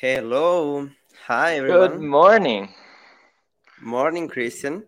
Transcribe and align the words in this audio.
Hello. 0.00 0.88
Hi, 1.26 1.56
everyone. 1.56 1.90
Good 1.90 2.00
morning. 2.00 2.68
Morning, 3.80 4.28
Christian. 4.28 4.84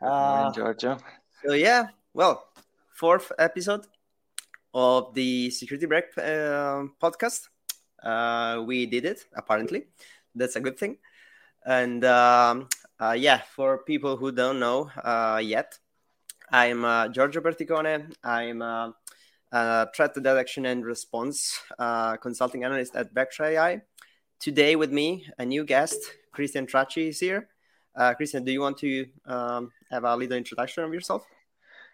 Good 0.00 0.12
morning, 0.12 0.46
Uh, 0.46 0.52
Giorgio. 0.52 0.98
so, 1.44 1.52
yeah, 1.54 1.88
well, 2.12 2.44
fourth 2.94 3.32
episode 3.38 3.86
of 4.74 5.14
the 5.14 5.50
Security 5.50 5.86
Break 5.86 6.04
uh, 6.18 6.84
podcast. 7.00 7.48
Uh, 8.02 8.62
we 8.66 8.86
did 8.86 9.04
it, 9.04 9.24
apparently. 9.34 9.86
That's 10.34 10.56
a 10.56 10.60
good 10.60 10.78
thing. 10.78 10.98
And 11.64 12.04
um, 12.04 12.68
uh, 13.00 13.16
yeah, 13.18 13.40
for 13.54 13.78
people 13.84 14.16
who 14.16 14.30
don't 14.32 14.60
know 14.60 14.90
uh, 15.02 15.40
yet, 15.42 15.78
I'm 16.52 16.84
uh, 16.84 17.08
Giorgio 17.08 17.40
Berticone. 17.40 18.12
I'm 18.22 18.62
uh, 19.56 19.86
threat 19.94 20.12
detection 20.14 20.66
and 20.66 20.84
response 20.84 21.58
uh, 21.78 22.16
consulting 22.16 22.64
analyst 22.64 22.94
at 22.94 23.14
Vectra 23.14 23.46
AI. 23.52 23.80
Today, 24.38 24.76
with 24.76 24.92
me, 24.92 25.26
a 25.38 25.44
new 25.46 25.64
guest, 25.64 25.98
Christian 26.32 26.66
Tracci, 26.66 27.08
is 27.08 27.20
here. 27.20 27.48
Uh, 27.94 28.12
Christian, 28.12 28.44
do 28.44 28.52
you 28.52 28.60
want 28.60 28.76
to 28.78 29.06
um, 29.24 29.72
have 29.90 30.04
a 30.04 30.14
little 30.14 30.36
introduction 30.36 30.84
of 30.84 30.92
yourself? 30.92 31.24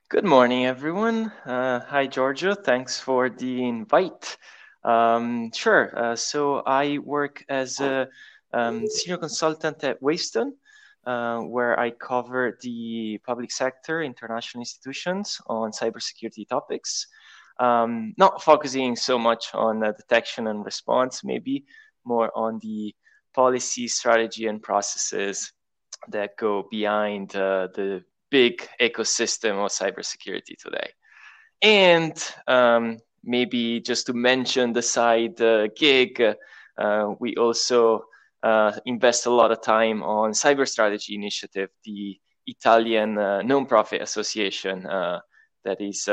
Good 0.09 0.25
morning, 0.25 0.67
everyone. 0.67 1.31
Uh, 1.47 1.81
hi, 1.87 2.09
Giorgio. 2.09 2.55
Thanks 2.55 2.99
for 2.99 3.31
the 3.31 3.65
invite. 3.65 4.37
Um, 4.83 5.53
sure. 5.53 5.97
Uh, 5.97 6.17
so 6.17 6.65
I 6.67 6.99
work 6.99 7.45
as 7.49 7.79
a 7.79 8.09
um, 8.53 8.89
senior 8.89 9.19
consultant 9.19 9.85
at 9.85 10.03
Wavestone, 10.03 10.55
uh, 11.07 11.39
where 11.55 11.79
I 11.79 11.91
cover 11.91 12.59
the 12.61 13.21
public 13.25 13.53
sector, 13.53 14.03
international 14.03 14.63
institutions 14.63 15.41
on 15.47 15.71
cybersecurity 15.71 16.49
topics. 16.49 17.07
Um, 17.59 18.15
not 18.17 18.43
focusing 18.43 18.97
so 18.97 19.19
much 19.19 19.55
on 19.55 19.85
uh, 19.85 19.93
detection 19.93 20.47
and 20.47 20.65
response, 20.65 21.23
maybe 21.23 21.65
more 22.05 22.31
on 22.35 22.59
the 22.61 22.95
policy, 23.35 23.89
strategy, 23.89 24.47
and 24.47 24.63
processes 24.63 25.53
that 26.09 26.37
go 26.37 26.67
behind 26.71 27.35
uh, 27.37 27.69
the 27.75 28.03
big 28.31 28.67
ecosystem 28.81 29.65
of 29.65 29.71
cybersecurity 29.71 30.57
today. 30.59 30.91
And 31.61 32.17
um, 32.49 32.99
maybe 33.23 33.81
just 33.81 34.07
to 34.07 34.13
mention 34.13 34.73
the 34.73 34.83
side 34.83 35.41
uh, 35.41 35.69
gig, 35.77 36.21
uh, 36.79 37.15
we 37.21 37.37
also 37.37 38.05
uh, 38.43 38.73
invest 38.85 39.27
a 39.27 39.31
lot 39.31 39.53
of 39.53 39.63
time 39.63 40.03
on 40.03 40.33
Cyber 40.33 40.67
Strategy 40.67 41.15
Initiative, 41.15 41.69
the 41.85 42.19
Italian 42.47 43.19
uh, 43.19 43.43
non-profit 43.43 44.03
association 44.03 44.83
that 45.65 45.81
is 45.81 46.09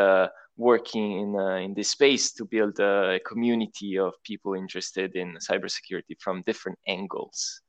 working 0.59 1.19
in 1.21 1.39
in 1.65 1.73
this 1.73 1.91
space 1.91 2.33
to 2.33 2.45
build 2.45 2.79
a 2.79 3.19
community 3.25 3.97
of 3.97 4.13
people 4.23 4.53
interested 4.53 5.15
in 5.15 5.37
cybersecurity 5.37 6.19
from 6.19 6.43
different 6.45 6.77
angles. 6.87 7.61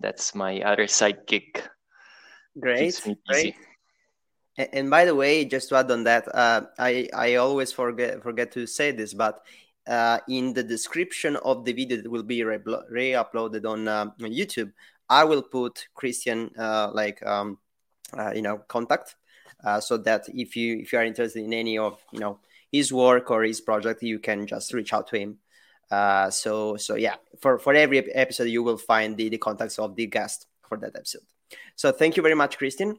That's 0.00 0.34
my 0.34 0.60
other 0.60 0.88
side 0.88 1.26
gig. 1.26 1.62
Great, 2.58 2.80
Keeps 2.80 3.06
me 3.06 3.16
busy. 3.28 3.54
great. 3.54 4.68
And 4.74 4.90
by 4.90 5.06
the 5.06 5.14
way, 5.14 5.44
just 5.46 5.70
to 5.70 5.76
add 5.76 5.90
on 5.90 6.04
that, 6.04 6.28
uh, 6.34 6.62
I 6.78 7.08
I 7.14 7.36
always 7.36 7.72
forget 7.72 8.22
forget 8.22 8.52
to 8.52 8.66
say 8.66 8.92
this, 8.92 9.14
but 9.14 9.40
uh, 9.86 10.18
in 10.28 10.52
the 10.52 10.62
description 10.62 11.36
of 11.36 11.64
the 11.64 11.72
video 11.72 11.96
that 11.96 12.10
will 12.10 12.22
be 12.22 12.44
re- 12.44 12.58
re-uploaded 12.90 13.64
on, 13.66 13.88
um, 13.88 14.12
on 14.22 14.30
YouTube, 14.30 14.72
I 15.08 15.24
will 15.24 15.42
put 15.42 15.88
Christian 15.94 16.50
uh, 16.58 16.90
like 16.92 17.24
um, 17.26 17.58
uh, 18.16 18.32
you 18.34 18.42
know 18.42 18.58
contact, 18.68 19.16
uh, 19.64 19.80
so 19.80 19.96
that 19.98 20.24
if 20.28 20.56
you 20.56 20.78
if 20.78 20.92
you 20.92 20.98
are 20.98 21.04
interested 21.04 21.44
in 21.44 21.52
any 21.52 21.78
of 21.78 21.98
you 22.12 22.20
know 22.20 22.38
his 22.70 22.92
work 22.92 23.30
or 23.30 23.42
his 23.42 23.60
project, 23.60 24.02
you 24.02 24.18
can 24.18 24.46
just 24.46 24.72
reach 24.72 24.92
out 24.92 25.08
to 25.08 25.18
him. 25.18 25.38
Uh, 25.90 26.30
so 26.30 26.76
so 26.76 26.94
yeah, 26.94 27.16
for 27.40 27.58
for 27.58 27.74
every 27.74 27.98
episode, 28.14 28.48
you 28.48 28.62
will 28.62 28.78
find 28.78 29.16
the 29.16 29.28
the 29.28 29.38
contacts 29.38 29.78
of 29.78 29.96
the 29.96 30.06
guest 30.06 30.46
for 30.68 30.76
that 30.78 30.96
episode. 30.96 31.22
So 31.76 31.92
thank 31.92 32.16
you 32.16 32.22
very 32.22 32.34
much, 32.34 32.58
Christian 32.58 32.98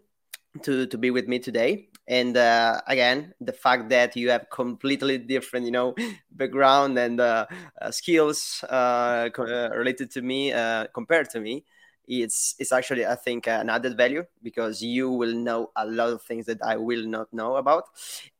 to 0.61 0.85
to 0.87 0.97
be 0.97 1.09
with 1.09 1.27
me 1.27 1.39
today 1.39 1.89
and 2.07 2.37
uh, 2.37 2.79
again 2.87 3.33
the 3.41 3.51
fact 3.51 3.89
that 3.89 4.15
you 4.15 4.29
have 4.29 4.49
completely 4.51 5.17
different 5.17 5.65
you 5.65 5.71
know 5.71 5.95
background 6.31 6.97
and 6.97 7.19
uh, 7.19 7.45
uh, 7.81 7.89
skills 7.89 8.63
uh, 8.69 9.29
uh, 9.37 9.69
related 9.73 10.11
to 10.11 10.21
me 10.21 10.53
compared 10.93 11.29
to 11.29 11.39
me 11.39 11.65
it's 12.07 12.55
it's 12.59 12.71
actually 12.71 13.05
i 13.05 13.15
think 13.15 13.47
an 13.47 13.69
added 13.69 13.95
value 13.95 14.23
because 14.41 14.81
you 14.81 15.09
will 15.09 15.33
know 15.33 15.71
a 15.75 15.85
lot 15.85 16.09
of 16.09 16.21
things 16.21 16.45
that 16.45 16.61
i 16.63 16.75
will 16.75 17.05
not 17.05 17.31
know 17.33 17.55
about 17.55 17.85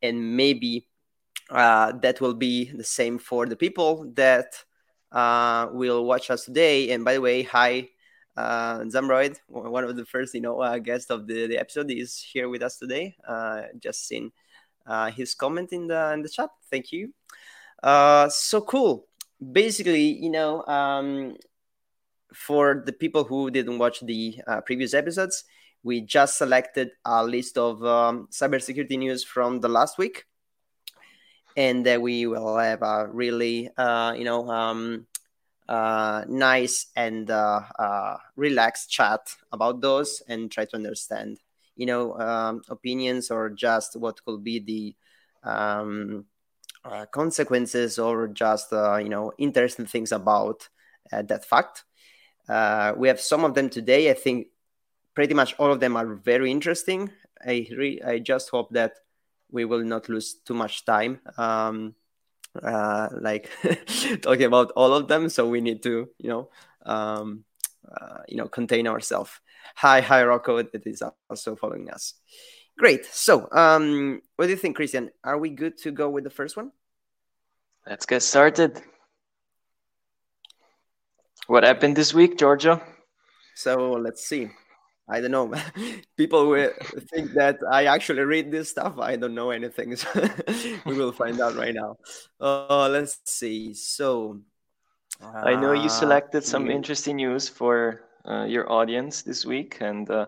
and 0.01 0.35
maybe 0.35 0.87
uh, 1.49 1.91
that 2.01 2.21
will 2.21 2.33
be 2.33 2.71
the 2.71 2.83
same 2.83 3.17
for 3.17 3.45
the 3.45 3.55
people 3.55 4.09
that 4.13 4.63
uh, 5.11 5.67
will 5.71 6.05
watch 6.05 6.29
us 6.29 6.45
today 6.45 6.91
and 6.91 7.05
by 7.05 7.13
the 7.13 7.21
way 7.21 7.43
hi 7.43 7.87
uh, 8.35 8.79
Zamroid, 8.85 9.37
one 9.47 9.83
of 9.83 9.95
the 9.95 10.05
first, 10.05 10.33
you 10.33 10.41
know, 10.41 10.59
uh, 10.59 10.79
guests 10.79 11.09
of 11.11 11.27
the, 11.27 11.47
the 11.47 11.57
episode, 11.57 11.91
is 11.91 12.17
here 12.17 12.49
with 12.49 12.63
us 12.63 12.77
today. 12.77 13.15
Uh, 13.27 13.63
just 13.79 14.07
seen 14.07 14.31
uh, 14.87 15.11
his 15.11 15.35
comment 15.35 15.71
in 15.71 15.87
the 15.87 16.13
in 16.13 16.21
the 16.21 16.29
chat. 16.29 16.49
Thank 16.69 16.91
you. 16.91 17.13
Uh, 17.81 18.29
so 18.29 18.61
cool. 18.61 19.07
Basically, 19.51 20.01
you 20.01 20.31
know, 20.31 20.63
um, 20.65 21.35
for 22.33 22.83
the 22.85 22.93
people 22.93 23.23
who 23.23 23.49
didn't 23.51 23.77
watch 23.77 24.01
the 24.01 24.41
uh, 24.47 24.61
previous 24.61 24.93
episodes, 24.93 25.45
we 25.83 26.01
just 26.01 26.37
selected 26.37 26.91
a 27.05 27.23
list 27.23 27.57
of 27.57 27.83
um, 27.83 28.27
cybersecurity 28.31 28.97
news 28.97 29.23
from 29.23 29.59
the 29.59 29.69
last 29.69 29.97
week, 29.97 30.25
and 31.55 31.87
uh, 31.87 31.99
we 32.01 32.25
will 32.25 32.57
have 32.57 32.81
a 32.81 33.07
really, 33.11 33.69
uh, 33.77 34.13
you 34.17 34.23
know, 34.23 34.49
um, 34.49 35.05
uh, 35.67 36.23
nice 36.27 36.87
and 36.95 37.29
uh, 37.31 37.61
uh, 37.79 38.17
relaxed 38.35 38.89
chat 38.89 39.35
about 39.51 39.81
those 39.81 40.21
and 40.27 40.51
try 40.51 40.65
to 40.65 40.75
understand, 40.75 41.39
you 41.75 41.85
know, 41.85 42.17
um, 42.19 42.61
opinions 42.69 43.31
or 43.31 43.49
just 43.49 43.95
what 43.95 44.23
could 44.25 44.43
be 44.43 44.59
the 44.59 44.95
um, 45.49 46.25
uh, 46.83 47.05
consequences 47.07 47.97
or 47.97 48.27
just, 48.27 48.71
you 48.71 49.09
know, 49.09 49.31
interesting 49.37 49.85
things 49.85 50.11
about 50.11 50.67
that 51.11 51.45
fact. 51.45 51.85
Uh, 52.47 52.93
we 52.97 53.07
have 53.07 53.19
some 53.19 53.45
of 53.45 53.53
them 53.53 53.69
today. 53.69 54.09
I 54.09 54.13
think 54.13 54.47
pretty 55.13 55.33
much 55.33 55.55
all 55.57 55.71
of 55.71 55.79
them 55.79 55.95
are 55.95 56.15
very 56.15 56.51
interesting. 56.51 57.09
I 57.41 57.67
re- 57.75 58.01
I 58.05 58.19
just 58.19 58.49
hope 58.49 58.71
that 58.71 58.93
we 59.51 59.65
will 59.65 59.83
not 59.83 60.09
lose 60.09 60.35
too 60.45 60.53
much 60.53 60.85
time. 60.85 61.19
Um, 61.37 61.95
uh, 62.61 63.09
like 63.19 63.49
talking 64.21 64.45
about 64.45 64.71
all 64.75 64.93
of 64.93 65.07
them. 65.07 65.29
So 65.29 65.47
we 65.47 65.61
need 65.61 65.81
to, 65.83 66.09
you 66.17 66.29
know, 66.29 66.49
um, 66.85 67.43
uh, 67.89 68.19
you 68.27 68.37
know, 68.37 68.47
contain 68.47 68.87
ourselves. 68.87 69.31
Hi, 69.75 70.01
hi, 70.01 70.23
Rocco, 70.23 70.61
that 70.61 70.85
is 70.85 71.01
also 71.29 71.55
following 71.55 71.89
us. 71.89 72.15
Great. 72.77 73.05
So, 73.05 73.47
um, 73.51 74.21
what 74.35 74.45
do 74.45 74.51
you 74.51 74.57
think, 74.57 74.75
Christian? 74.75 75.11
Are 75.23 75.37
we 75.37 75.49
good 75.49 75.77
to 75.79 75.91
go 75.91 76.09
with 76.09 76.23
the 76.23 76.29
first 76.29 76.57
one? 76.57 76.71
Let's 77.87 78.05
get 78.05 78.23
started. 78.23 78.81
What 81.47 81.63
happened 81.63 81.95
this 81.95 82.13
week, 82.13 82.37
Giorgio? 82.37 82.81
So 83.55 83.91
let's 83.91 84.25
see. 84.25 84.49
I 85.09 85.19
don't 85.19 85.31
know. 85.31 85.53
People 86.17 86.47
will 86.47 86.71
think 87.11 87.33
that 87.33 87.57
I 87.69 87.85
actually 87.85 88.21
read 88.21 88.51
this 88.51 88.69
stuff. 88.69 88.97
I 88.99 89.15
don't 89.15 89.35
know 89.35 89.51
anything. 89.51 89.95
So 89.95 90.07
we 90.85 90.97
will 90.97 91.11
find 91.11 91.41
out 91.41 91.55
right 91.55 91.75
now. 91.75 91.97
Uh, 92.39 92.87
let's 92.89 93.19
see. 93.25 93.73
So 93.73 94.39
I 95.21 95.55
know 95.55 95.73
you 95.73 95.87
uh, 95.87 95.89
selected 95.89 96.43
some 96.43 96.69
interesting 96.69 97.17
news 97.17 97.49
for 97.49 98.03
uh, 98.25 98.45
your 98.45 98.71
audience 98.71 99.21
this 99.21 99.45
week, 99.45 99.77
and 99.81 100.09
uh, 100.09 100.27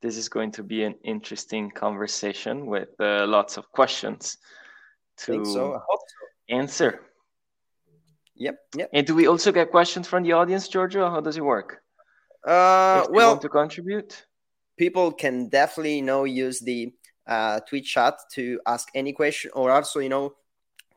this 0.00 0.16
is 0.16 0.28
going 0.28 0.52
to 0.52 0.62
be 0.62 0.84
an 0.84 0.94
interesting 1.04 1.70
conversation 1.70 2.66
with 2.66 2.88
uh, 3.00 3.26
lots 3.26 3.56
of 3.56 3.70
questions 3.72 4.38
so. 5.16 5.32
To 5.32 5.78
hope 5.78 6.00
so. 6.08 6.54
answer. 6.56 7.00
Yep. 8.36 8.56
Yep. 8.76 8.90
And 8.92 9.06
do 9.06 9.14
we 9.14 9.26
also 9.26 9.52
get 9.52 9.70
questions 9.70 10.08
from 10.08 10.22
the 10.22 10.32
audience, 10.32 10.68
Giorgio? 10.68 11.08
How 11.10 11.20
does 11.20 11.36
it 11.36 11.44
work? 11.44 11.82
Uh, 12.44 13.06
well, 13.10 13.38
to 13.38 13.48
contribute? 13.48 14.26
people 14.76 15.12
can 15.12 15.48
definitely 15.48 15.96
you 15.96 16.02
know 16.02 16.24
use 16.24 16.60
the 16.60 16.92
uh, 17.26 17.60
tweet 17.60 17.84
chat 17.84 18.14
to 18.32 18.60
ask 18.66 18.88
any 18.94 19.12
question 19.12 19.50
or 19.54 19.70
also 19.70 20.00
you 20.00 20.08
know 20.08 20.34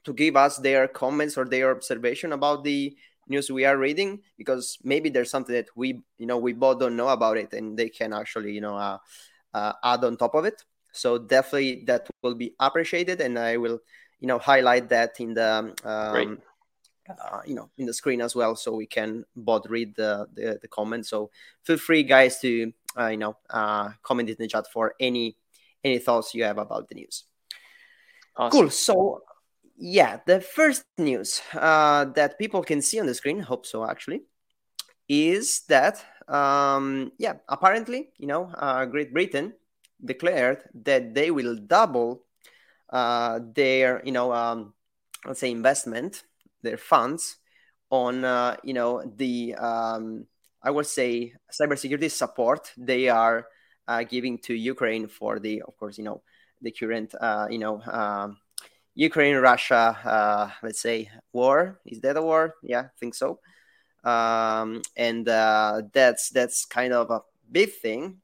to 0.03 0.13
give 0.13 0.35
us 0.35 0.57
their 0.57 0.87
comments 0.87 1.37
or 1.37 1.45
their 1.45 1.71
observation 1.71 2.33
about 2.33 2.63
the 2.63 2.95
news 3.27 3.51
we 3.51 3.65
are 3.65 3.77
reading 3.77 4.21
because 4.37 4.77
maybe 4.83 5.09
there's 5.09 5.29
something 5.29 5.55
that 5.55 5.67
we 5.75 6.01
you 6.17 6.25
know 6.25 6.37
we 6.37 6.53
both 6.53 6.79
don't 6.79 6.95
know 6.95 7.09
about 7.09 7.37
it 7.37 7.53
and 7.53 7.77
they 7.77 7.89
can 7.89 8.13
actually 8.13 8.51
you 8.51 8.61
know 8.61 8.75
uh, 8.75 8.97
uh, 9.53 9.73
add 9.83 10.03
on 10.03 10.17
top 10.17 10.33
of 10.35 10.45
it 10.45 10.63
so 10.91 11.17
definitely 11.17 11.83
that 11.85 12.07
will 12.23 12.35
be 12.35 12.53
appreciated 12.59 13.21
and 13.21 13.37
i 13.37 13.57
will 13.57 13.79
you 14.19 14.27
know 14.27 14.39
highlight 14.39 14.89
that 14.89 15.19
in 15.19 15.33
the 15.33 15.75
um, 15.83 16.41
uh, 17.09 17.41
you 17.45 17.55
know 17.55 17.69
in 17.77 17.85
the 17.85 17.93
screen 17.93 18.21
as 18.21 18.35
well 18.35 18.55
so 18.55 18.73
we 18.73 18.85
can 18.85 19.23
both 19.35 19.65
read 19.67 19.95
the 19.95 20.27
the, 20.33 20.59
the 20.61 20.67
comments 20.67 21.09
so 21.09 21.29
feel 21.63 21.77
free 21.77 22.03
guys 22.03 22.39
to 22.39 22.71
uh, 22.97 23.07
you 23.07 23.17
know 23.17 23.37
uh, 23.49 23.89
comment 24.03 24.29
in 24.29 24.35
the 24.39 24.47
chat 24.47 24.65
for 24.71 24.93
any 24.99 25.37
any 25.83 25.99
thoughts 25.99 26.33
you 26.33 26.43
have 26.43 26.57
about 26.57 26.87
the 26.89 26.95
news. 26.95 27.23
Awesome. 28.35 28.59
cool. 28.59 28.69
So 28.69 29.21
yeah, 29.77 30.19
the 30.25 30.41
first 30.41 30.85
news 30.97 31.41
uh, 31.53 32.05
that 32.15 32.39
people 32.39 32.63
can 32.63 32.81
see 32.81 32.99
on 32.99 33.05
the 33.05 33.13
screen, 33.13 33.39
hope 33.39 33.65
so 33.65 33.85
actually, 33.85 34.21
is 35.07 35.61
that 35.69 36.03
um, 36.27 37.11
yeah, 37.17 37.35
apparently, 37.47 38.09
you 38.17 38.27
know, 38.27 38.51
uh, 38.55 38.85
Great 38.85 39.13
Britain 39.13 39.53
declared 40.03 40.63
that 40.83 41.13
they 41.13 41.31
will 41.31 41.55
double 41.55 42.23
uh, 42.89 43.39
their, 43.53 44.01
you 44.03 44.11
know, 44.11 44.33
um, 44.33 44.73
let's 45.25 45.39
say 45.39 45.51
investment, 45.51 46.23
their 46.67 46.77
funds 46.77 47.37
on, 47.89 48.23
uh, 48.23 48.57
you 48.63 48.73
know, 48.73 49.03
the, 49.15 49.55
um, 49.55 50.25
I 50.61 50.71
would 50.71 50.85
say, 50.85 51.33
cybersecurity 51.51 52.11
support 52.11 52.71
they 52.77 53.09
are 53.09 53.47
uh, 53.87 54.03
giving 54.03 54.37
to 54.39 54.53
Ukraine 54.53 55.07
for 55.07 55.39
the, 55.39 55.61
of 55.61 55.77
course, 55.77 55.97
you 55.97 56.03
know, 56.03 56.21
the 56.61 56.71
current, 56.71 57.15
uh, 57.19 57.47
you 57.49 57.59
know, 57.59 57.81
um, 57.81 58.37
Ukraine 58.97 59.35
Russia, 59.37 59.95
uh, 60.03 60.49
let's 60.63 60.81
say, 60.81 61.09
war. 61.31 61.79
Is 61.85 62.01
that 62.01 62.17
a 62.17 62.21
war? 62.21 62.55
Yeah, 62.63 62.81
I 62.81 62.97
think 62.99 63.13
so. 63.13 63.39
Um, 64.03 64.81
and 64.95 65.27
uh, 65.29 65.83
that's 65.93 66.29
that's 66.29 66.65
kind 66.65 66.93
of 66.93 67.11
a 67.11 67.21
big 67.51 67.73
thing 67.73 68.21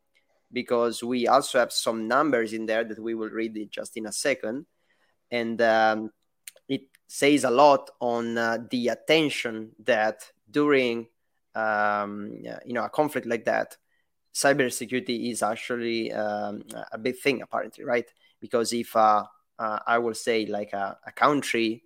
because 0.52 1.04
we 1.04 1.28
also 1.28 1.60
have 1.60 1.72
some 1.72 2.08
numbers 2.08 2.54
in 2.54 2.66
there 2.66 2.84
that 2.84 3.00
we 3.00 3.14
will 3.14 3.30
read 3.30 3.56
it 3.58 3.70
just 3.70 3.98
in 3.98 4.08
a 4.08 4.12
second, 4.12 4.66
and 5.30 5.62
um, 5.62 6.12
says 7.14 7.44
a 7.44 7.52
lot 7.52 7.92
on 8.00 8.36
uh, 8.40 8.58
the 8.72 8.88
attention 8.88 9.70
that 9.84 10.32
during 10.50 11.06
um, 11.54 12.34
you 12.66 12.74
know 12.74 12.84
a 12.84 12.90
conflict 12.90 13.28
like 13.28 13.46
that, 13.46 13.78
cybersecurity 14.34 15.30
is 15.30 15.44
actually 15.44 16.12
um, 16.12 16.64
a 16.92 16.98
big 16.98 17.16
thing 17.20 17.44
apparently, 17.44 17.84
right? 17.84 18.10
Because 18.42 18.74
if 18.74 18.96
uh, 18.96 19.26
uh, 19.60 19.80
I 19.86 20.00
will 20.00 20.16
say 20.16 20.48
like 20.48 20.74
a, 20.74 20.98
a 21.06 21.12
country 21.12 21.84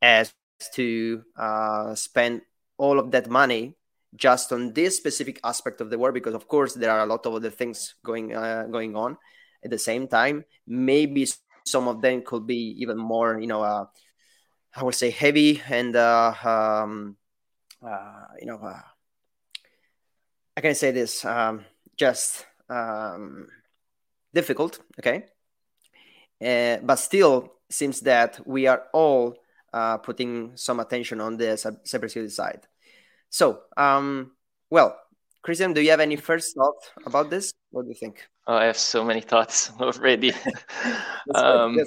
has 0.00 0.32
to 0.74 1.24
uh, 1.36 1.96
spend 1.96 2.42
all 2.78 3.00
of 3.00 3.10
that 3.10 3.28
money 3.28 3.74
just 4.14 4.52
on 4.52 4.72
this 4.72 4.96
specific 4.96 5.40
aspect 5.42 5.80
of 5.80 5.90
the 5.90 5.98
war, 5.98 6.12
because 6.12 6.34
of 6.34 6.46
course 6.46 6.74
there 6.74 6.92
are 6.92 7.00
a 7.00 7.06
lot 7.06 7.26
of 7.26 7.34
other 7.34 7.50
things 7.50 7.96
going 8.04 8.36
uh, 8.36 8.68
going 8.70 8.94
on 8.94 9.18
at 9.64 9.70
the 9.70 9.78
same 9.78 10.06
time. 10.06 10.44
Maybe 10.64 11.26
some 11.66 11.88
of 11.88 12.02
them 12.02 12.22
could 12.22 12.46
be 12.46 12.76
even 12.78 12.98
more, 12.98 13.40
you 13.40 13.48
know, 13.48 13.62
uh, 13.62 13.86
I 14.74 14.84
would 14.84 14.94
say 14.94 15.10
heavy 15.10 15.62
and 15.68 15.96
uh, 15.96 16.32
um, 16.44 17.16
uh, 17.84 18.24
you 18.40 18.46
know, 18.46 18.58
uh, 18.58 18.80
I 20.56 20.60
can 20.60 20.74
say 20.74 20.90
this, 20.90 21.24
um, 21.24 21.64
just 21.96 22.46
um, 22.68 23.48
difficult. 24.32 24.80
Okay, 24.98 25.24
uh, 26.44 26.78
but 26.82 26.96
still 26.96 27.52
seems 27.70 28.00
that 28.00 28.40
we 28.46 28.66
are 28.66 28.84
all 28.92 29.36
uh, 29.72 29.98
putting 29.98 30.56
some 30.56 30.80
attention 30.80 31.20
on 31.20 31.36
the 31.36 31.44
cybersecurity 31.86 32.30
side. 32.30 32.66
So, 33.28 33.60
um, 33.76 34.32
well, 34.70 34.96
Christian, 35.42 35.72
do 35.72 35.80
you 35.80 35.90
have 35.90 36.00
any 36.00 36.16
first 36.16 36.54
thought 36.54 36.82
about 37.06 37.30
this? 37.30 37.52
What 37.70 37.82
do 37.82 37.88
you 37.88 37.94
think? 37.94 38.26
Oh, 38.46 38.54
I 38.54 38.64
have 38.64 38.76
so 38.76 39.04
many 39.04 39.20
thoughts 39.20 39.70
already. 39.80 40.32
um, 41.34 41.78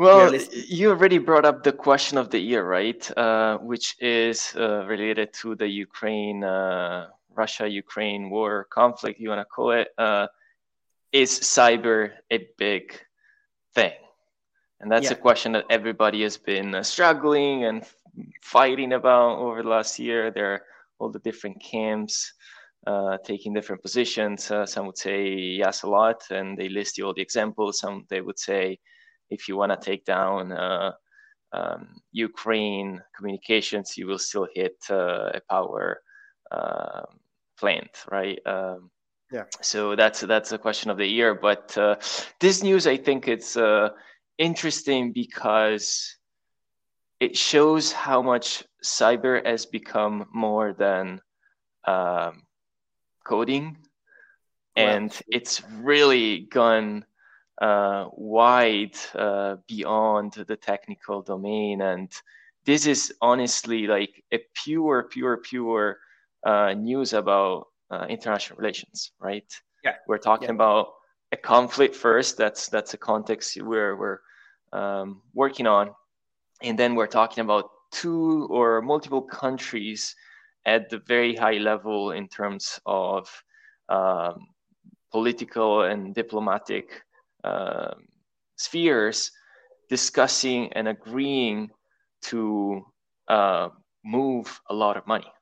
well, 0.00 0.34
you 0.34 0.88
already 0.88 1.18
brought 1.18 1.44
up 1.44 1.62
the 1.62 1.72
question 1.72 2.16
of 2.16 2.30
the 2.30 2.38
year, 2.38 2.64
right? 2.64 3.02
Uh, 3.18 3.58
which 3.58 3.96
is 4.00 4.54
uh, 4.56 4.86
related 4.86 5.34
to 5.34 5.54
the 5.54 5.68
Ukraine, 5.68 6.42
uh, 6.42 7.08
Russia-Ukraine 7.34 8.30
war 8.30 8.66
conflict. 8.70 9.20
You 9.20 9.28
want 9.28 9.42
to 9.42 9.44
call 9.44 9.72
it? 9.72 9.88
Uh, 9.98 10.26
is 11.12 11.30
cyber 11.40 12.12
a 12.30 12.48
big 12.56 12.98
thing? 13.74 13.92
And 14.80 14.90
that's 14.90 15.10
yeah. 15.10 15.12
a 15.12 15.16
question 15.16 15.52
that 15.52 15.66
everybody 15.68 16.22
has 16.22 16.38
been 16.38 16.74
uh, 16.74 16.82
struggling 16.82 17.64
and 17.64 17.84
fighting 18.42 18.94
about 18.94 19.38
over 19.38 19.62
the 19.62 19.68
last 19.68 19.98
year. 19.98 20.30
There 20.30 20.54
are 20.54 20.62
all 20.98 21.10
the 21.10 21.18
different 21.18 21.62
camps 21.62 22.32
uh, 22.86 23.18
taking 23.22 23.52
different 23.52 23.82
positions. 23.82 24.50
Uh, 24.50 24.64
some 24.64 24.86
would 24.86 24.96
say 24.96 25.28
yes 25.28 25.82
a 25.82 25.88
lot, 25.88 26.22
and 26.30 26.56
they 26.56 26.70
list 26.70 26.96
you 26.96 27.04
all 27.04 27.12
the 27.12 27.20
examples. 27.20 27.80
Some 27.80 28.06
they 28.08 28.22
would 28.22 28.38
say, 28.38 28.78
if 29.30 29.48
you 29.48 29.56
want 29.56 29.72
to 29.72 29.78
take 29.90 30.04
down 30.04 30.52
uh, 30.52 30.92
um, 31.52 32.00
Ukraine 32.12 33.02
communications, 33.16 33.96
you 33.96 34.06
will 34.06 34.18
still 34.18 34.48
hit 34.54 34.76
uh, 34.90 35.30
a 35.34 35.40
power 35.48 36.02
um, 36.50 37.06
plant, 37.58 37.90
right? 38.10 38.38
Um, 38.46 38.90
yeah. 39.32 39.44
So 39.60 39.94
that's 39.94 40.20
that's 40.20 40.52
a 40.52 40.58
question 40.58 40.90
of 40.90 40.96
the 40.96 41.06
year. 41.06 41.34
But 41.34 41.76
uh, 41.78 41.96
this 42.40 42.62
news, 42.62 42.86
I 42.86 42.96
think, 42.96 43.28
it's 43.28 43.56
uh, 43.56 43.90
interesting 44.38 45.12
because 45.12 46.16
it 47.20 47.36
shows 47.36 47.92
how 47.92 48.22
much 48.22 48.64
cyber 48.84 49.44
has 49.46 49.66
become 49.66 50.26
more 50.32 50.72
than 50.72 51.20
um, 51.86 52.42
coding, 53.24 53.76
and 54.74 55.16
it's 55.28 55.62
really 55.80 56.40
gone 56.50 57.04
uh, 57.04 57.09
wide 57.60 58.96
uh, 59.14 59.56
beyond 59.68 60.32
the 60.32 60.56
technical 60.56 61.22
domain. 61.22 61.82
And 61.82 62.10
this 62.64 62.86
is 62.86 63.12
honestly 63.20 63.86
like 63.86 64.22
a 64.32 64.38
pure, 64.54 65.04
pure, 65.10 65.36
pure 65.38 65.98
uh, 66.44 66.74
news 66.74 67.12
about 67.12 67.66
uh, 67.90 68.06
international 68.08 68.58
relations, 68.58 69.12
right? 69.20 69.44
Yeah, 69.84 69.94
we're 70.06 70.18
talking 70.18 70.48
yeah. 70.48 70.54
about 70.54 70.88
a 71.32 71.36
conflict 71.36 71.94
first. 71.94 72.36
That's 72.36 72.68
that's 72.68 72.94
a 72.94 72.98
context 72.98 73.60
where 73.62 73.96
we're 73.96 74.20
um, 74.72 75.22
working 75.34 75.66
on, 75.66 75.90
and 76.62 76.78
then 76.78 76.94
we're 76.94 77.06
talking 77.06 77.42
about 77.42 77.70
two 77.92 78.46
or 78.50 78.82
multiple 78.82 79.22
countries 79.22 80.14
at 80.66 80.90
the 80.90 80.98
very 81.06 81.34
high 81.34 81.58
level 81.58 82.12
in 82.12 82.28
terms 82.28 82.78
of 82.86 83.28
um, 83.88 84.46
political 85.10 85.82
and 85.82 86.14
diplomatic 86.14 87.02
uh, 87.44 87.94
spheres 88.56 89.32
discussing 89.88 90.72
and 90.72 90.88
agreeing 90.88 91.70
to 92.22 92.84
uh, 93.28 93.68
move 94.04 94.60
a 94.68 94.74
lot 94.74 94.96
of 94.96 95.06
money. 95.06 95.32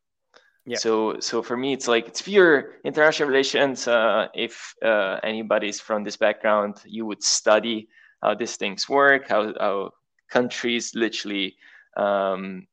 Yeah. 0.67 0.77
So, 0.77 1.19
so 1.21 1.43
for 1.43 1.57
me, 1.57 1.73
it's 1.73 1.89
like 1.89 2.09
it's 2.09 2.23
pure 2.23 2.75
international 2.85 3.29
relations. 3.29 3.89
Uh, 3.89 4.29
if 4.35 4.75
uh, 4.85 5.19
anybody's 5.23 5.81
from 5.81 6.05
this 6.05 6.17
background, 6.17 6.77
you 6.85 7.07
would 7.07 7.23
study 7.23 7.89
how 8.23 8.35
these 8.35 8.57
things 8.57 8.89
work, 8.89 9.29
how, 9.29 9.55
how 9.59 9.91
countries 10.29 10.95
literally 10.95 11.57
um, 11.97 12.67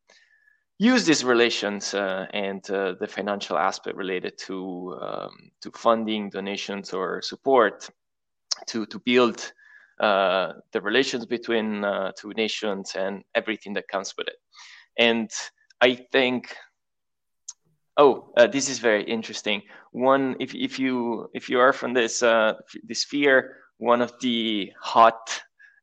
use 0.78 1.06
these 1.06 1.24
relations 1.24 1.94
uh, 1.94 2.26
and 2.34 2.70
uh, 2.70 2.96
the 3.00 3.08
financial 3.08 3.58
aspect 3.58 3.96
related 3.96 4.38
to 4.40 4.98
um, 5.02 5.52
to 5.62 5.72
funding, 5.72 6.30
donations, 6.30 6.94
or 6.94 7.22
support 7.22 7.90
to 8.68 8.86
to 8.88 9.00
build 9.00 9.54
uh, 10.00 10.54
the 10.72 10.82
relations 10.82 11.26
between 11.26 11.84
uh, 11.84 12.12
two 12.20 12.34
nations 12.34 12.96
and 12.96 13.24
everything 13.34 13.74
that 13.74 13.88
comes 13.88 14.14
with 14.18 14.28
it. 14.28 14.38
And 14.98 15.30
I 15.82 15.96
think 16.12 16.56
Oh, 17.98 18.34
uh, 18.36 18.48
this 18.48 18.68
is 18.68 18.80
very 18.80 19.04
interesting. 19.04 19.62
One, 19.92 20.36
if 20.42 20.54
if 20.54 20.78
you 20.78 21.30
if 21.34 21.50
you 21.50 21.60
are 21.60 21.72
from 21.72 21.94
this 21.94 22.22
uh, 22.22 22.56
this 22.84 23.04
sphere, 23.04 23.56
one 23.78 24.02
of 24.02 24.14
the 24.20 24.72
hot 24.82 25.42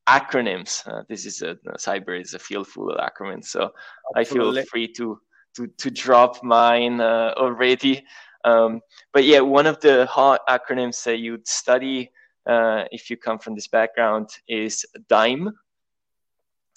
acronyms. 0.08 0.86
Uh, 0.86 1.04
this 1.08 1.24
is 1.24 1.42
a, 1.42 1.56
cyber 1.78 2.20
is 2.20 2.34
a 2.34 2.38
field 2.38 2.66
full 2.66 2.90
of 2.90 2.98
acronyms, 2.98 3.46
so 3.46 3.70
Absolutely. 4.16 4.60
I 4.60 4.62
feel 4.62 4.70
free 4.70 4.88
to 4.92 5.20
to 5.56 5.66
to 5.66 5.90
drop 5.90 6.42
mine 6.44 7.00
uh, 7.00 7.32
already. 7.36 8.04
Um, 8.44 8.80
but 9.14 9.24
yeah, 9.24 9.40
one 9.40 9.66
of 9.66 9.80
the 9.80 10.04
hot 10.06 10.40
acronyms 10.48 11.02
that 11.04 11.18
you'd 11.18 11.46
study 11.46 12.10
uh, 12.46 12.84
if 12.90 13.10
you 13.10 13.16
come 13.16 13.38
from 13.38 13.54
this 13.54 13.68
background 13.68 14.28
is 14.48 14.84
DIME. 15.08 15.50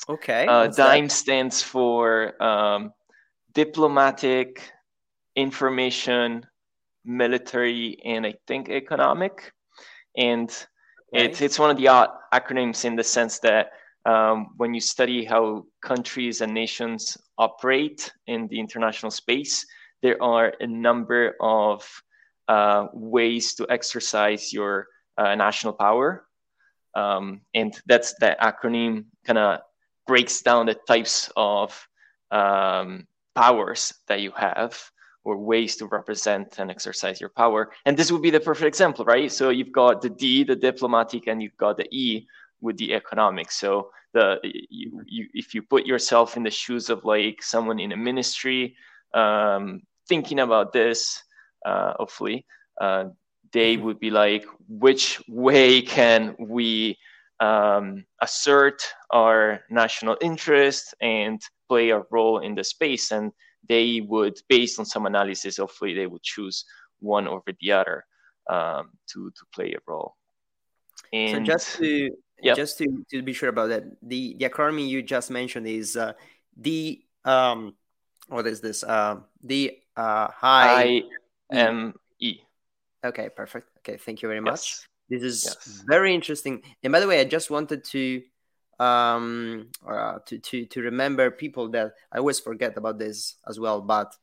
Okay. 0.08 0.46
Uh, 0.48 0.68
DIME 0.68 1.06
that? 1.06 1.12
stands 1.12 1.62
for 1.62 2.42
um, 2.44 2.92
diplomatic, 3.54 4.72
information, 5.36 6.46
military, 7.04 7.98
and 8.04 8.26
I 8.26 8.36
think 8.48 8.70
economic. 8.70 9.52
And 10.18 10.50
okay. 11.14 11.26
it, 11.26 11.42
it's 11.42 11.60
one 11.60 11.70
of 11.70 11.78
the 11.78 11.86
acronyms 12.34 12.86
in 12.86 12.96
the 12.96 13.04
sense 13.04 13.40
that 13.40 13.72
um, 14.06 14.50
when 14.58 14.74
you 14.74 14.82
study 14.82 15.26
how 15.26 15.66
countries 15.82 16.42
and 16.42 16.54
nations 16.54 17.18
operate 17.38 18.12
in 18.28 18.48
the 18.48 18.60
international 18.60 19.12
space, 19.12 19.66
there 20.04 20.22
are 20.22 20.54
a 20.60 20.68
number 20.68 21.36
of 21.42 21.84
uh, 22.48 22.88
ways 22.94 23.56
to 23.56 23.66
exercise 23.70 24.54
your 24.54 24.88
national 25.18 25.74
power. 25.74 26.26
Um, 26.96 27.42
and 27.54 27.74
that's 27.86 28.14
the 28.16 28.38
acronym 28.42 29.06
kind 29.26 29.38
of 29.38 29.60
breaks 30.08 30.42
down 30.42 30.68
the 30.68 30.76
types 30.88 31.32
of 31.36 31.88
um, 32.32 33.08
powers 33.36 33.94
that 34.08 34.22
you 34.22 34.32
have 34.32 34.80
or 35.24 35.38
ways 35.38 35.76
to 35.78 35.88
represent 35.88 36.60
and 36.60 36.70
exercise 36.70 37.20
your 37.20 37.32
power. 37.32 37.72
And 37.86 37.98
this 37.98 38.12
would 38.12 38.22
be 38.22 38.30
the 38.30 38.40
perfect 38.40 38.68
example, 38.68 39.04
right? 39.06 39.32
So 39.32 39.50
you've 39.50 39.72
got 39.72 40.02
the 40.02 40.10
D, 40.10 40.44
the 40.44 40.56
diplomatic, 40.56 41.28
and 41.28 41.42
you've 41.42 41.58
got 41.58 41.78
the 41.78 41.88
E, 41.92 42.28
with 42.62 42.78
the 42.78 42.94
economics. 42.94 43.58
So 43.58 43.92
the 44.14 44.40
you, 44.44 45.02
you 45.06 45.28
if 45.34 45.54
you 45.54 45.62
put 45.62 45.86
yourself 45.86 46.38
in 46.38 46.44
the 46.44 46.52
shoes 46.52 46.90
of 46.90 47.06
like 47.06 47.42
someone 47.42 47.80
in 47.80 47.92
a 47.92 47.98
ministry 47.98 48.76
um, 49.14 49.82
thinking 50.08 50.40
about 50.40 50.74
this, 50.74 51.24
uh, 51.66 51.94
hopefully, 51.94 52.46
uh, 52.82 53.06
they 53.56 53.76
mm-hmm. 53.76 53.86
would 53.86 54.00
be 54.00 54.12
like, 54.12 54.46
which 54.68 55.24
way 55.28 55.82
can 55.82 56.36
we 56.38 57.00
um, 57.40 58.06
assert 58.20 58.84
our 59.10 59.64
national 59.70 60.18
interest 60.20 60.94
and 61.00 61.40
play 61.70 61.92
a 61.96 62.04
role 62.12 62.44
in 62.44 62.56
the 62.56 62.64
space? 62.64 63.16
And 63.16 63.32
they 63.68 64.02
would, 64.12 64.36
based 64.50 64.78
on 64.80 64.86
some 64.86 65.08
analysis, 65.08 65.58
hopefully 65.58 65.96
they 65.96 66.08
would 66.08 66.22
choose 66.22 66.66
one 67.00 67.28
over 67.28 67.50
the 67.60 67.72
other 67.72 68.06
um, 68.50 68.92
to 69.12 69.32
to 69.32 69.44
play 69.56 69.74
a 69.74 69.82
role. 69.88 70.14
And 71.12 71.48
so 71.48 71.54
just 71.54 71.78
to 71.78 72.12
yep. 72.42 72.56
just 72.58 72.78
to, 72.78 72.86
to 73.12 73.22
be 73.24 73.34
sure 73.34 73.50
about 73.50 73.70
that, 73.70 73.84
the 74.02 74.36
the 74.38 74.50
acronym 74.50 74.88
you 74.88 75.02
just 75.02 75.32
mentioned 75.32 75.68
is 75.68 75.96
uh, 75.96 76.14
the 76.58 77.02
um, 77.24 77.74
what 78.28 78.46
is 78.48 78.60
this? 78.62 78.84
Uh, 78.84 79.22
the 79.42 79.78
uh, 79.96 80.28
high 80.30 81.04
I 81.52 81.58
M 81.58 81.94
E. 82.20 82.46
Okay, 83.06 83.30
perfect. 83.30 83.70
Okay, 83.80 83.98
thank 83.98 84.22
you 84.22 84.28
very 84.28 84.42
much. 84.42 84.74
Yes. 84.74 84.88
This 85.10 85.24
is 85.24 85.44
yes. 85.46 85.84
very 85.88 86.14
interesting. 86.16 86.64
And 86.84 86.92
by 86.92 87.00
the 87.00 87.08
way, 87.08 87.22
I 87.22 87.26
just 87.26 87.52
wanted 87.52 87.84
to 87.86 88.24
um 88.78 89.70
uh, 89.88 90.20
to 90.26 90.38
to 90.40 90.66
to 90.66 90.82
remember 90.82 91.32
people 91.32 91.70
that 91.70 91.94
I 92.12 92.18
always 92.18 92.40
forget 92.40 92.76
about 92.76 92.98
this 92.98 93.36
as 93.48 93.60
well. 93.60 93.82
But 93.82 94.16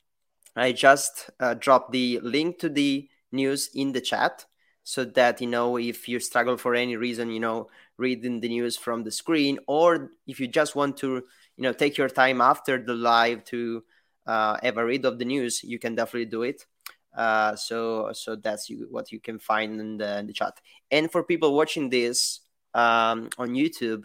I 0.56 0.72
just 0.72 1.30
uh, 1.40 1.54
dropped 1.54 1.92
the 1.92 2.20
link 2.22 2.58
to 2.58 2.68
the 2.68 3.08
news 3.30 3.70
in 3.74 3.92
the 3.92 4.00
chat 4.00 4.44
so 4.82 5.04
that 5.04 5.40
you 5.40 5.46
know 5.46 5.78
if 5.78 6.08
you 6.08 6.18
struggle 6.18 6.56
for 6.56 6.74
any 6.74 6.96
reason, 6.96 7.30
you 7.30 7.40
know, 7.40 7.68
reading 7.96 8.40
the 8.40 8.48
news 8.48 8.76
from 8.76 9.04
the 9.04 9.12
screen, 9.12 9.58
or 9.68 10.10
if 10.26 10.40
you 10.40 10.48
just 10.48 10.74
want 10.74 10.96
to 10.98 11.22
you 11.56 11.62
know 11.62 11.72
take 11.72 11.96
your 11.96 12.08
time 12.08 12.40
after 12.40 12.82
the 12.82 12.94
live 12.94 13.44
to 13.44 13.84
uh, 14.26 14.58
have 14.62 14.76
a 14.76 14.84
read 14.84 15.04
of 15.04 15.18
the 15.18 15.24
news, 15.24 15.62
you 15.62 15.78
can 15.78 15.94
definitely 15.94 16.26
do 16.26 16.42
it. 16.42 16.66
Uh, 17.14 17.54
so 17.56 18.10
so 18.12 18.36
that's 18.36 18.70
you, 18.70 18.86
what 18.90 19.12
you 19.12 19.20
can 19.20 19.38
find 19.38 19.80
in 19.80 19.98
the, 19.98 20.18
in 20.18 20.26
the 20.26 20.32
chat. 20.32 20.58
And 20.90 21.10
for 21.10 21.22
people 21.22 21.54
watching 21.54 21.90
this 21.90 22.40
um, 22.74 23.28
on 23.38 23.50
YouTube, 23.50 24.04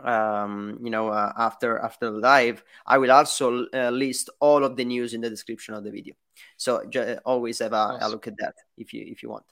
um, 0.00 0.78
you 0.82 0.90
know, 0.90 1.08
uh, 1.08 1.32
after 1.36 1.78
after 1.78 2.10
the 2.10 2.18
live, 2.18 2.62
I 2.86 2.98
will 2.98 3.12
also 3.12 3.66
uh, 3.74 3.90
list 3.90 4.30
all 4.40 4.64
of 4.64 4.76
the 4.76 4.84
news 4.84 5.14
in 5.14 5.20
the 5.20 5.30
description 5.30 5.74
of 5.74 5.84
the 5.84 5.90
video. 5.90 6.14
So 6.56 6.84
j- 6.88 7.18
always 7.24 7.58
have 7.58 7.72
a, 7.72 7.98
nice. 7.98 8.02
a, 8.02 8.08
look 8.08 8.26
at 8.26 8.36
that 8.38 8.54
if 8.78 8.92
you 8.92 9.04
if 9.06 9.22
you 9.22 9.30
want. 9.30 9.44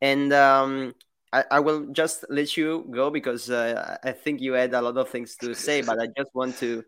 And 0.00 0.32
um, 0.32 0.94
I, 1.32 1.44
I, 1.50 1.60
will 1.60 1.86
just 1.86 2.24
let 2.30 2.56
you 2.56 2.86
go 2.90 3.10
because 3.10 3.50
uh, 3.50 3.98
I 4.04 4.12
think 4.12 4.40
you 4.40 4.52
had 4.52 4.72
a 4.74 4.80
lot 4.80 4.96
of 4.96 5.08
things 5.08 5.34
to 5.36 5.54
say, 5.54 5.82
but 5.86 6.00
I 6.00 6.06
just 6.16 6.30
want 6.34 6.58
to 6.58 6.84